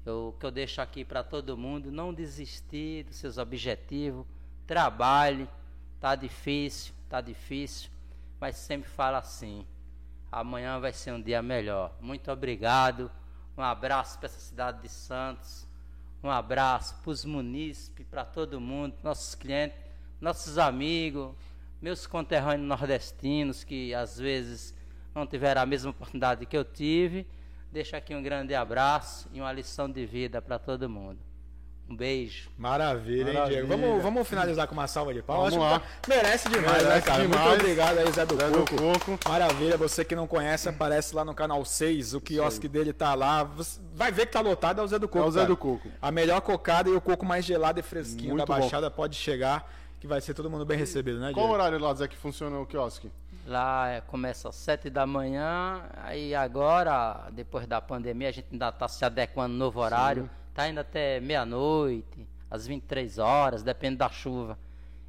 Eu, 0.06 0.30
o 0.30 0.34
que 0.34 0.46
eu 0.46 0.52
deixo 0.52 0.82
aqui 0.82 1.06
para 1.06 1.24
todo 1.24 1.58
mundo, 1.58 1.92
não 1.92 2.14
desistir 2.14 3.04
dos 3.04 3.16
seus 3.16 3.38
objetivos, 3.38 4.26
trabalhe, 4.68 5.48
tá 6.00 6.16
difícil, 6.16 6.94
tá 7.10 7.22
difícil, 7.22 7.90
mas 8.40 8.58
sempre 8.58 8.90
fala 8.90 9.20
assim, 9.20 9.66
amanhã 10.32 10.80
vai 10.80 10.92
ser 10.92 11.14
um 11.14 11.22
dia 11.22 11.42
melhor. 11.42 11.96
Muito 12.02 12.30
obrigado, 12.32 13.10
um 13.58 13.62
abraço 13.62 14.18
para 14.20 14.26
essa 14.26 14.40
cidade 14.40 14.82
de 14.82 14.90
Santos, 14.90 15.66
um 16.22 16.30
abraço 16.30 16.96
para 17.02 17.12
os 17.12 17.24
munícipes, 17.24 18.06
para 18.08 18.26
todo 18.26 18.60
mundo, 18.60 18.96
nossos 19.04 19.36
clientes, 19.36 19.78
nossos 20.20 20.58
amigos, 20.58 21.34
meus 21.84 22.08
conterrâneos 22.08 22.66
nordestinos 22.66 23.66
que 23.66 23.94
às 23.94 24.18
vezes 24.18 24.74
não 25.14 25.28
tiveram 25.28 25.62
a 25.62 25.66
mesma 25.66 25.92
oportunidade 25.92 26.46
que 26.46 26.56
eu 26.56 26.64
tive. 26.64 27.28
Deixo 27.70 27.94
aqui 27.94 28.16
um 28.16 28.24
grande 28.24 28.56
abraço 28.56 29.28
e 29.34 29.42
uma 29.42 29.52
lição 29.52 29.90
de 29.92 30.06
vida 30.06 30.42
para 30.42 30.58
todo 30.58 30.90
mundo. 30.90 31.20
Um 31.90 31.96
beijo. 31.96 32.50
Maravilha, 32.58 33.28
hein, 33.28 33.34
Maravilha. 33.34 33.66
Diego? 33.66 33.68
Vamos, 33.68 34.02
vamos 34.02 34.28
finalizar 34.28 34.66
com 34.66 34.74
uma 34.74 34.88
salva 34.88 35.14
de 35.14 35.22
palmas. 35.22 35.54
Vamos 35.54 35.70
lá. 35.70 35.82
Merece 36.08 36.48
demais, 36.48 36.82
né, 36.82 36.88
Merece 36.88 37.06
cara? 37.06 37.20
Muito 37.20 37.38
demais. 37.38 37.60
obrigado 37.60 37.98
aí, 37.98 38.12
Zé 38.14 38.26
do 38.26 38.36
Zé 38.38 38.50
do 38.50 38.60
Coco. 38.60 38.76
Coco. 38.78 39.30
Maravilha, 39.30 39.76
você 39.78 40.06
que 40.06 40.16
não 40.16 40.26
conhece, 40.26 40.70
aparece 40.70 41.14
lá 41.14 41.26
no 41.26 41.36
canal 41.36 41.66
6, 41.66 42.14
o 42.14 42.22
quiosque 42.22 42.70
dele 42.70 42.94
tá 42.94 43.14
lá. 43.14 43.44
Você 43.44 43.82
vai 43.94 44.10
ver 44.10 44.28
que 44.28 44.32
tá 44.32 44.40
lotado, 44.40 44.80
é 44.80 44.84
o 44.84 44.88
Zé 44.88 44.98
do 44.98 45.10
Coco. 45.10 45.26
É 45.26 45.28
o 45.28 45.32
Zé 45.32 45.42
cara. 45.42 45.50
do 45.50 45.58
Coco. 45.58 45.90
A 46.02 46.10
melhor 46.10 46.40
cocada 46.40 46.90
e 46.90 46.94
o 46.94 47.02
coco 47.02 47.26
mais 47.26 47.44
gelado 47.44 47.78
e 47.78 47.84
fresquinho 47.84 48.30
Muito 48.30 48.48
da 48.48 48.56
bom. 48.56 48.62
Baixada 48.62 48.90
pode 48.90 49.18
chegar, 49.18 49.70
que 50.04 50.08
vai 50.08 50.20
ser 50.20 50.34
todo 50.34 50.50
mundo 50.50 50.66
bem 50.66 50.78
recebido, 50.78 51.18
né, 51.18 51.32
Qual 51.32 51.46
Diego? 51.46 51.54
horário 51.54 51.80
lá, 51.80 51.94
Zé, 51.94 52.10
que 52.10 52.18
funciona 52.18 52.60
o 52.60 52.66
quiosque? 52.66 53.10
Lá 53.48 53.88
é, 53.88 54.02
começa 54.02 54.50
às 54.50 54.56
sete 54.56 54.90
da 54.90 55.08
manhã, 55.08 55.82
aí 55.96 56.36
agora, 56.36 57.30
depois 57.32 57.66
da 57.66 57.80
pandemia, 57.80 58.28
a 58.28 58.32
gente 58.34 58.48
ainda 58.52 58.68
está 58.68 58.86
se 58.90 59.06
adequando 59.06 59.54
ao 59.54 59.60
novo 59.60 59.80
horário. 59.80 60.30
Está 60.50 60.68
indo 60.68 60.82
até 60.82 61.22
meia-noite, 61.22 62.28
às 62.52 62.68
23 62.68 63.18
horas, 63.18 63.64
depende 63.64 63.96
da 63.96 64.10
chuva. 64.10 64.60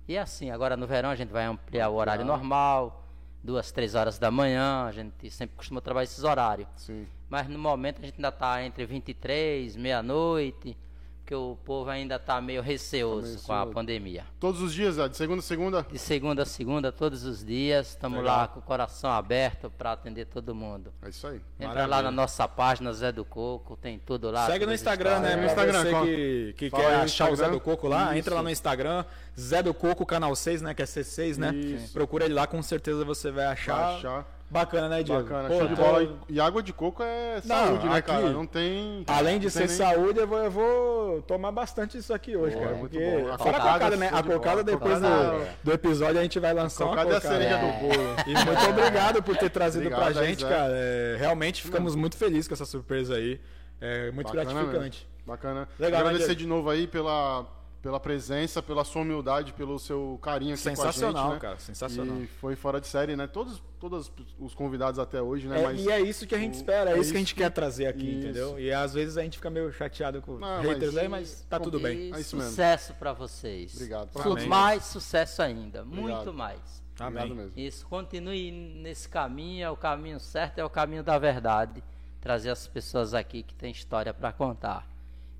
E 0.06 0.16
assim, 0.16 0.52
agora 0.52 0.76
no 0.76 0.86
verão 0.86 1.10
a 1.10 1.16
gente 1.16 1.32
vai 1.32 1.44
ampliar 1.44 1.88
o 1.88 1.96
horário 1.96 2.24
normal, 2.24 3.04
duas, 3.42 3.72
três 3.72 3.96
horas 3.96 4.16
da 4.16 4.30
manhã, 4.30 4.84
a 4.84 4.92
gente 4.92 5.28
sempre 5.28 5.56
costuma 5.56 5.80
trabalhar 5.80 6.04
esses 6.04 6.22
horários. 6.22 6.68
Sim. 6.76 7.04
Mas 7.28 7.48
no 7.48 7.58
momento 7.58 8.00
a 8.00 8.04
gente 8.04 8.14
ainda 8.14 8.28
está 8.28 8.62
entre 8.62 8.86
23, 8.86 9.74
meia-noite, 9.74 10.76
porque 11.24 11.34
o 11.34 11.56
povo 11.64 11.88
ainda 11.88 12.16
está 12.16 12.38
meio 12.38 12.60
receoso 12.60 13.38
Tá 13.38 13.46
com 13.46 13.52
a 13.54 13.66
pandemia. 13.66 14.26
Todos 14.38 14.60
os 14.60 14.74
dias? 14.74 14.96
De 14.96 15.16
segunda 15.16 15.40
a 15.40 15.42
segunda? 15.42 15.86
De 15.90 15.98
segunda 15.98 16.42
a 16.42 16.46
segunda, 16.46 16.92
todos 16.92 17.24
os 17.24 17.42
dias, 17.42 17.88
estamos 17.88 18.22
lá 18.22 18.46
com 18.46 18.60
o 18.60 18.62
coração 18.62 19.10
aberto 19.10 19.70
para 19.70 19.92
atender 19.92 20.26
todo 20.26 20.54
mundo. 20.54 20.92
É 21.02 21.08
isso 21.08 21.26
aí. 21.26 21.36
Entra 21.58 21.68
Maravilha. 21.68 21.86
lá 21.86 22.02
na 22.02 22.10
nossa 22.10 22.46
página 22.46 22.92
Zé 22.92 23.10
do 23.10 23.24
Coco, 23.24 23.74
tem 23.74 23.98
tudo 23.98 24.30
lá. 24.30 24.46
Segue 24.46 24.66
no 24.66 24.74
Instagram, 24.74 25.20
né? 25.20 25.28
histórias. 25.30 25.40
No 25.40 25.46
Instagram, 25.46 25.82
você 25.82 25.90
qual? 25.90 26.04
que, 26.04 26.54
que 26.58 26.70
quer 26.70 26.94
achar 26.96 27.24
o 27.24 27.28
Zé 27.28 27.32
Instagram. 27.32 27.52
do 27.52 27.60
Coco 27.60 27.88
lá, 27.88 28.04
Isso. 28.10 28.18
entra 28.18 28.34
lá 28.34 28.42
no 28.42 28.50
Instagram, 28.50 29.04
Zé 29.40 29.62
do 29.62 29.72
Coco, 29.72 30.04
canal 30.04 30.36
6, 30.36 30.60
né? 30.60 30.74
Que 30.74 30.82
é 30.82 30.84
C6, 30.84 31.38
né? 31.38 31.54
Isso. 31.54 31.92
Procura 31.94 32.26
ele 32.26 32.34
lá, 32.34 32.46
com 32.46 32.62
certeza 32.62 33.02
você 33.02 33.30
vai 33.30 33.46
achar. 33.46 33.74
Vai 33.76 33.96
achar. 33.96 34.26
Bacana, 34.54 34.88
né, 34.88 35.02
Diego? 35.02 35.22
Bacana, 35.24 35.48
Pô, 35.48 35.58
show 35.58 35.66
de 35.66 35.74
tô- 35.74 35.82
bola. 35.82 36.08
E 36.28 36.40
água 36.40 36.62
de 36.62 36.72
coco 36.72 37.02
é 37.02 37.40
saúde, 37.40 37.88
né, 37.88 37.96
aqui- 37.96 38.06
cara? 38.08 38.30
Não 38.30 38.46
tem. 38.46 39.02
Além 39.08 39.40
de 39.40 39.46
não 39.46 39.50
ser 39.50 39.58
nem- 39.66 39.68
saúde, 39.68 40.20
eu 40.20 40.28
vou, 40.28 40.38
eu 40.38 40.50
vou 40.50 41.22
tomar 41.22 41.50
bastante 41.50 41.98
isso 41.98 42.14
aqui 42.14 42.36
hoje, 42.36 42.54
Pô, 42.54 42.62
cara. 42.62 42.72
é 42.72 42.78
muito 42.78 42.92
porque 42.92 43.04
bom. 43.04 43.32
A 43.32 43.36
fora 43.38 43.50
a 43.50 43.52
cocada 43.60 43.72
cocada, 43.74 43.94
é 43.96 43.98
né? 43.98 44.10
A 44.12 44.20
de 44.20 44.28
cocada 44.28 44.62
depois 44.62 45.00
do, 45.00 45.08
Cocada- 45.08 45.48
do 45.64 45.72
episódio 45.72 46.20
a 46.20 46.22
gente 46.22 46.38
vai 46.38 46.54
lançar 46.54 46.84
uma 46.84 46.90
Cocada 46.92 47.14
é 47.14 47.16
a 47.16 47.20
cocada. 47.20 47.36
cereja 47.36 47.56
É. 47.56 47.60
do 47.72 47.80
bolo. 47.80 48.14
E 48.28 48.32
muito 48.46 48.70
obrigado 48.70 49.22
por 49.24 49.36
ter 49.36 49.50
trazido 49.50 49.86
Obrigado, 49.88 50.12
pra 50.14 50.24
gente, 50.24 50.44
cara. 50.44 50.72
É, 50.72 51.16
realmente 51.18 51.60
ficamos 51.60 51.96
muito 51.96 52.16
felizes 52.16 52.46
com 52.46 52.54
essa 52.54 52.64
surpresa 52.64 53.16
aí. 53.16 53.40
É 53.80 54.12
muito 54.12 54.28
Bacana 54.28 54.44
gratificante. 54.54 55.06
mesmo. 55.08 55.26
Bacana. 55.26 55.68
Legal, 55.80 56.00
né, 56.02 56.06
Agradecer 56.06 56.26
Diego? 56.36 56.40
de 56.42 56.46
novo 56.46 56.70
aí 56.70 56.86
pela, 56.86 57.44
pela 57.84 58.00
presença, 58.00 58.62
pela 58.62 58.82
sua 58.82 59.02
humildade, 59.02 59.52
pelo 59.52 59.78
seu 59.78 60.18
carinho 60.22 60.54
aqui 60.54 60.62
Sensacional, 60.62 61.12
com 61.12 61.18
a 61.18 61.22
gente, 61.24 61.34
né? 61.34 61.38
cara. 61.40 61.58
Sensacional. 61.58 62.16
E 62.22 62.26
foi 62.26 62.56
fora 62.56 62.80
de 62.80 62.86
série, 62.86 63.14
né? 63.14 63.26
Todos, 63.26 63.62
todos 63.78 64.10
os 64.38 64.54
convidados 64.54 64.98
até 64.98 65.20
hoje, 65.20 65.46
né? 65.46 65.60
É, 65.60 65.64
Mas 65.66 65.80
E 65.84 65.90
é 65.90 66.00
isso 66.00 66.26
que 66.26 66.34
a 66.34 66.38
gente 66.38 66.54
o- 66.54 66.56
espera, 66.56 66.92
é, 66.92 66.94
é 66.94 66.98
isso 66.98 67.10
que 67.10 67.16
a 67.16 67.20
gente 67.20 67.28
isso 67.28 67.36
quer 67.36 67.50
trazer 67.50 67.86
aqui, 67.86 68.08
isso. 68.08 68.20
entendeu? 68.20 68.58
E 68.58 68.72
às 68.72 68.94
vezes 68.94 69.18
a 69.18 69.22
gente 69.22 69.36
fica 69.36 69.50
meio 69.50 69.70
chateado 69.70 70.22
com 70.22 70.38
Não, 70.38 70.62
haters 70.62 70.94
mas- 70.94 70.96
aí, 71.02 71.08
mas 71.08 71.46
tá 71.46 71.60
tudo 71.60 71.78
bem. 71.78 72.10
É 72.14 72.20
isso 72.20 72.34
mesmo. 72.36 72.50
sucesso 72.52 72.94
para 72.94 73.12
vocês. 73.12 73.74
Obrigado. 73.74 74.10
Su-. 74.14 74.48
Mais 74.48 74.84
sucesso 74.84 75.42
ainda, 75.42 75.82
Obrigado. 75.82 76.08
muito 76.16 76.32
mais. 76.32 76.82
Obrigado 76.98 77.32
Amém. 77.32 77.34
mesmo. 77.34 77.52
Isso, 77.54 77.86
continue 77.86 78.50
nesse 78.50 79.06
caminho, 79.10 79.62
é 79.62 79.70
o 79.70 79.76
caminho 79.76 80.18
certo, 80.18 80.58
é 80.58 80.64
o 80.64 80.70
caminho 80.70 81.02
da 81.04 81.18
verdade. 81.18 81.84
Trazer 82.18 82.48
as 82.48 82.66
pessoas 82.66 83.12
aqui 83.12 83.42
que 83.42 83.54
têm 83.54 83.70
história 83.70 84.14
para 84.14 84.32
contar. 84.32 84.88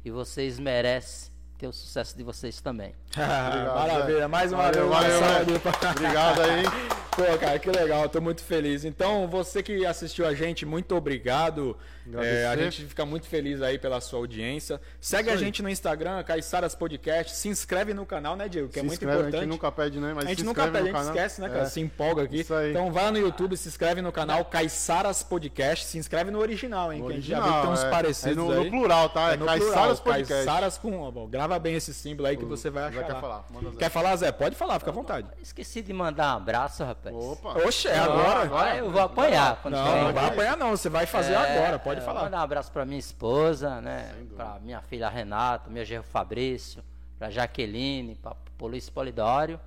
E 0.05 0.11
vocês 0.11 0.59
merecem 0.59 1.33
ter 1.59 1.67
o 1.67 1.73
sucesso 1.73 2.17
de 2.17 2.23
vocês 2.23 2.61
também. 2.61 2.95
Maravilha, 3.17 4.29
mais 4.29 4.53
uma 4.53 4.65
Valeu, 4.65 4.89
vez. 4.89 5.03
valeu, 5.03 5.21
valeu. 5.21 5.61
Obrigado 5.91 6.41
aí. 6.43 6.65
Pô, 7.15 7.39
cara, 7.39 7.59
que 7.61 7.71
legal, 7.71 8.09
tô 8.09 8.21
muito 8.21 8.43
feliz. 8.43 8.85
Então, 8.85 9.29
você 9.29 9.63
que 9.63 9.87
assistiu 9.87 10.27
a 10.27 10.35
gente, 10.35 10.67
muito 10.67 10.97
obrigado. 10.97 11.77
É, 12.23 12.47
a 12.47 12.57
gente 12.57 12.85
fica 12.85 13.05
muito 13.07 13.27
feliz 13.27 13.63
aí 13.63 13.79
pela 13.79 14.01
sua 14.01 14.19
audiência. 14.19 14.81
Segue 15.01 15.31
a 15.31 15.33
aí. 15.33 15.39
gente 15.39 15.63
no 15.63 15.69
Instagram, 15.71 16.23
Caiçaras 16.23 16.75
Podcast. 16.75 17.35
Se 17.35 17.49
inscreve 17.49 17.95
no 17.95 18.05
canal, 18.05 18.37
né, 18.37 18.49
Diego? 18.49 18.69
Que 18.69 18.79
é 18.79 18.83
Se 18.83 18.87
muito 18.87 18.95
inscreve, 18.95 19.15
importante. 19.15 19.37
A 19.37 19.41
gente 19.41 19.51
nunca 19.51 19.73
pede, 19.73 20.01
né? 20.01 20.13
Mas 20.15 20.27
A 20.27 20.29
gente 20.29 20.39
se 20.41 20.45
nunca 20.45 20.65
pede, 20.65 20.77
a 20.77 20.83
gente 20.83 20.93
canal. 20.93 21.15
esquece, 21.15 21.41
né, 21.41 21.49
cara? 21.49 21.63
É. 21.63 21.67
Se 21.67 21.81
empolga 21.81 22.23
aqui. 22.25 22.41
Isso 22.41 22.55
aí. 22.55 22.71
Então 22.71 22.93
vai 22.93 23.05
lá 23.05 23.11
no 23.11 23.19
YouTube, 23.19 23.57
se 23.57 23.69
inscreve 23.69 24.03
no 24.03 24.13
canal 24.13 24.45
Caiçaras 24.45 25.23
Podcast. 25.23 25.87
Se 25.87 25.97
inscreve 25.99 26.31
no 26.31 26.39
original, 26.41 26.93
hein? 26.93 27.01
No 27.01 27.07
que 27.07 27.13
a 27.13 27.17
gente 27.17 27.29
já 27.29 27.39
original, 27.39 27.53
viu 27.53 27.61
que 27.61 27.67
tem 27.67 27.85
uns 27.85 27.85
é. 27.85 27.91
parecidos 27.91 28.33
É 28.37 28.41
no, 28.41 28.51
aí. 28.53 28.65
no 28.65 28.71
plural, 28.71 29.09
tá? 29.09 29.33
É, 29.33 29.37
Caiçaras 29.37 29.61
plural, 29.65 29.97
Podcast. 29.97 30.35
Caiçaras 30.47 30.79
com... 30.79 31.01
ó, 31.01 31.11
bom, 31.11 31.27
grava 31.27 31.59
bem 31.59 31.75
esse 31.75 31.95
símbolo 31.95 32.29
aí 32.29 32.37
que 32.37 32.45
você 32.45 32.71
vai 32.71 32.91
Zé 32.93 32.99
achar 32.99 33.13
quer 33.13 33.21
falar? 33.21 33.45
Manda 33.51 33.71
Zé. 33.71 33.77
Quer 33.79 33.89
falar, 33.91 34.17
Zé? 34.17 34.33
Pode 34.33 34.57
falar, 34.57 34.79
fica 34.79 34.91
à 34.91 34.95
vontade. 34.95 35.27
Esqueci 35.43 35.81
de 35.81 35.93
mandar 35.93 36.35
um 36.35 36.37
abraço, 36.37 36.85
rapaz. 36.85 37.15
Opa. 37.15 37.59
Oxe, 37.67 37.89
é 37.89 37.99
agora. 37.99 38.51
Ah, 38.55 38.77
eu 38.77 38.91
vou 38.91 39.01
apanhar. 39.01 39.59
quando 39.63 39.75
Não, 39.75 40.05
não 40.05 40.13
vai 40.13 40.27
apanhar 40.27 40.57
não, 40.57 40.71
você 40.71 40.89
vai 40.89 41.07
fazer 41.07 41.33
É, 41.33 41.37
agora, 41.37 41.79
pode 41.79 41.94
é, 42.01 42.05
falar. 42.05 42.25
Mandar 42.25 42.39
um 42.39 42.43
abraço 42.43 42.73
pra 42.73 42.85
minha 42.85 42.99
esposa, 42.99 43.81
né? 43.81 44.15
Pra 44.35 44.59
minha 44.61 44.81
filha 44.83 45.09
Renata, 45.09 45.71
meu 45.71 45.85
genro 45.85 46.05
Fabrício, 46.05 46.83
pra 47.19 47.31
Jaqueline, 47.31 48.15
pra 48.16 48.37
pro 48.57 48.66
Luiz 48.66 48.89
Polidório. 48.89 49.61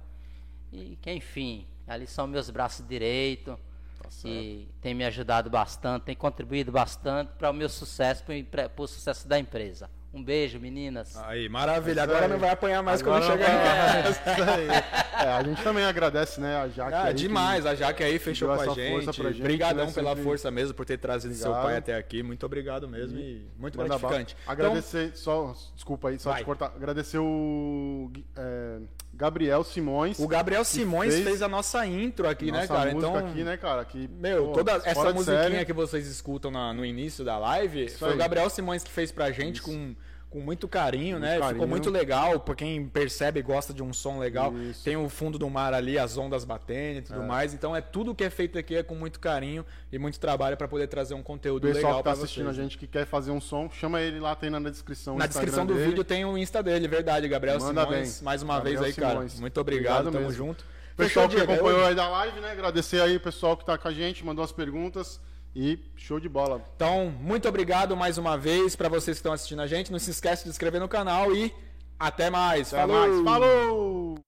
E 0.72 0.98
que, 1.02 1.12
enfim, 1.12 1.66
ali 1.88 2.08
são 2.08 2.28
meus 2.28 2.50
braços 2.50 2.86
direitos. 2.88 3.56
Tá 4.02 4.10
e 4.26 4.68
tem 4.80 4.94
me 4.94 5.04
ajudado 5.06 5.50
bastante, 5.50 6.04
tem 6.04 6.16
contribuído 6.16 6.72
bastante 6.72 7.32
para 7.38 7.50
o 7.50 7.54
meu 7.54 7.68
sucesso, 7.68 8.24
para 8.50 8.72
o 8.78 8.88
sucesso 8.88 9.28
da 9.28 9.38
empresa. 9.40 9.90
Um 10.14 10.24
beijo, 10.24 10.58
meninas. 10.60 11.16
Aí, 11.18 11.48
maravilha. 11.50 12.02
Isso 12.02 12.10
Agora 12.10 12.26
aí. 12.26 12.32
não 12.32 12.40
vai 12.40 12.50
apanhar 12.50 12.82
mais 12.82 13.02
Agora 13.02 13.20
quando 13.26 13.32
chegar 13.32 13.50
em 13.54 14.04
casa. 14.04 14.10
Isso. 14.10 15.20
É, 15.20 15.30
a 15.34 15.44
gente 15.44 15.62
também 15.62 15.84
agradece, 15.84 16.40
né, 16.42 16.56
a 16.58 16.68
Jaque. 16.70 16.94
Ah, 16.96 17.12
demais, 17.12 17.66
a 17.66 17.76
Jaque 17.76 18.04
aí 18.04 18.18
fechou 18.18 18.48
com 18.48 18.62
a 18.62 18.74
gente. 18.74 18.92
força 19.06 19.14
pra 19.22 19.32
gente, 19.32 19.42
Obrigadão 19.42 19.86
né, 19.86 19.92
pela 19.92 20.10
sempre- 20.12 20.24
força 20.24 20.50
mesmo, 20.50 20.74
por 20.74 20.86
ter 20.86 20.98
trazido 20.98 21.34
seu 21.36 21.52
Obrigado. 21.52 21.66
pai 21.68 21.78
até 21.78 21.96
aqui. 21.96 22.24
Muito 22.24 22.46
obrigado 22.46 22.88
mesmo 22.88 23.20
e 23.20 23.48
muito 23.60 23.78
Manda 23.78 23.90
gratificante. 23.90 24.36
bala. 24.46 24.52
Agradecer, 24.54 25.12
só, 25.16 25.54
desculpa 25.76 26.10
aí, 26.10 26.18
só 26.20 26.32
Vai. 26.32 26.40
te 26.42 26.46
cortar. 26.46 26.68
Agradecer 26.76 27.20
o 27.20 28.10
é, 28.36 28.78
Gabriel 29.14 29.64
Simões. 29.64 30.14
Então, 30.18 30.26
o 30.26 30.30
Gabriel 30.30 30.64
Simões 30.64 31.14
fez, 31.14 31.26
fez 31.28 31.42
a 31.42 31.48
nossa 31.48 31.86
intro 31.86 32.28
aqui, 32.30 32.46
né, 32.52 32.62
nossa 32.62 32.68
cara? 32.74 32.92
música 32.92 33.12
Então, 33.18 33.28
aqui, 33.30 33.44
né, 33.44 33.58
cara? 33.58 33.86
Que, 33.86 34.08
Meu, 34.08 34.48
pô, 34.48 34.54
toda 34.54 34.72
essa 34.84 35.14
musiquinha 35.14 35.50
série. 35.52 35.66
que 35.66 35.74
vocês 35.74 36.08
escutam 36.08 36.50
na- 36.50 36.74
no 36.74 36.86
início 36.86 37.24
da 37.26 37.38
live 37.38 37.86
Isso 37.86 37.98
foi 38.00 38.10
o 38.10 38.12
aí. 38.14 38.18
Gabriel 38.18 38.50
Simões 38.50 38.84
que 38.84 38.92
fez 38.92 39.12
pra 39.12 39.32
gente 39.32 39.62
com, 39.62 39.96
com 40.38 40.44
muito 40.46 40.68
carinho, 40.68 41.20
né? 41.20 41.34
Ficou 41.36 41.48
carinho. 41.48 41.68
muito 41.68 41.90
legal. 41.90 42.40
Pra 42.40 42.56
quem 42.56 42.88
percebe 42.88 43.40
e 43.40 43.44
gosta 43.44 43.74
de 43.74 43.82
um 43.82 43.92
som 43.92 44.20
legal, 44.20 44.54
Isso. 44.58 44.84
tem 44.84 44.96
o 44.96 45.10
fundo 45.10 45.38
do 45.40 45.50
mar 45.50 45.74
ali, 45.74 45.98
as 45.98 46.18
ondas 46.18 46.46
batendo 46.46 47.00
e 47.00 47.02
tudo 47.02 47.24
mais. 47.24 47.54
Então 47.54 47.76
é 47.76 47.82
tudo 47.82 48.14
que 48.14 48.24
é 48.24 48.30
feito 48.30 48.58
aqui 48.58 48.76
é 48.76 48.84
com 48.84 48.96
muito 48.96 49.20
carinho 49.20 49.66
e 49.92 49.98
muito 49.98 50.20
trabalho 50.20 50.56
pra 50.56 50.68
poder 50.68 50.88
trazer 50.88 51.14
um 51.14 51.20
O 51.20 51.24
conteúdo 51.24 51.64
pessoal 51.68 51.84
legal 51.84 51.98
que 51.98 52.04
tá 52.04 52.12
assistindo 52.12 52.46
vocês. 52.46 52.60
a 52.60 52.62
gente 52.62 52.78
que 52.78 52.88
quer 52.88 53.06
fazer 53.06 53.32
um 53.32 53.42
som, 53.42 53.70
chama 53.70 54.00
ele 54.02 54.20
lá, 54.20 54.36
tem 54.36 54.50
na 54.50 54.60
descrição. 54.60 55.16
o 55.16 55.18
Na 55.18 55.26
Instagram 55.26 55.46
descrição 55.46 55.66
do 55.66 55.74
dele. 55.74 55.88
vídeo 55.90 56.04
tem 56.04 56.24
o 56.26 56.38
Insta 56.38 56.62
dele, 56.62 56.88
verdade, 56.88 57.28
Gabriel 57.28 57.60
Manda 57.60 57.84
Simões. 57.86 58.16
bem. 58.18 58.24
Mais 58.24 58.42
uma 58.44 58.56
Gabriel 58.56 58.82
vez 58.82 58.88
aí, 58.96 59.02
cara. 59.02 59.14
Simões. 59.16 59.40
Muito 59.40 59.60
obrigado, 59.60 60.08
Obrigado 60.08 60.14
tamo 60.14 60.26
mesmo. 60.28 60.46
junto. 60.48 60.64
Pessoal 60.96 61.30
Fechou, 61.30 61.46
que 61.46 61.52
é 61.52 61.56
acompanhou 61.56 61.86
aí 61.86 61.94
da 61.96 62.08
live, 62.10 62.40
né? 62.40 62.52
Agradecer 62.52 63.00
aí 63.02 63.16
o 63.18 63.20
pessoal 63.20 63.56
que 63.56 63.64
tá 63.66 63.78
com 63.78 63.88
a 63.88 63.94
gente, 63.94 64.26
mandou 64.26 64.44
as 64.44 64.52
perguntas 64.52 65.20
e 65.58 65.80
show 65.96 66.20
de 66.20 66.30
bola. 66.30 66.64
Então, 66.76 67.10
muito 67.20 67.50
obrigado 67.50 67.98
mais 67.98 68.20
uma 68.20 68.38
vez 68.38 68.76
pra 68.76 68.88
vocês 68.88 69.18
que 69.18 69.20
estão 69.20 69.34
assistindo 69.34 69.60
a 69.64 69.66
gente. 69.66 69.92
Não 69.92 69.98
se 69.98 70.12
esquece 70.12 70.44
de 70.44 70.50
se 70.50 70.52
inscrever 70.52 70.80
no 70.80 70.88
canal 70.88 71.36
e 71.36 71.52
até 72.00 72.30
mais. 72.30 72.72
Até 72.72 72.86
Falou! 72.86 73.24
mais. 73.24 73.24
Falou! 73.24 74.20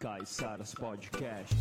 Caiçaras 0.00 0.74
Podcast. 0.74 1.54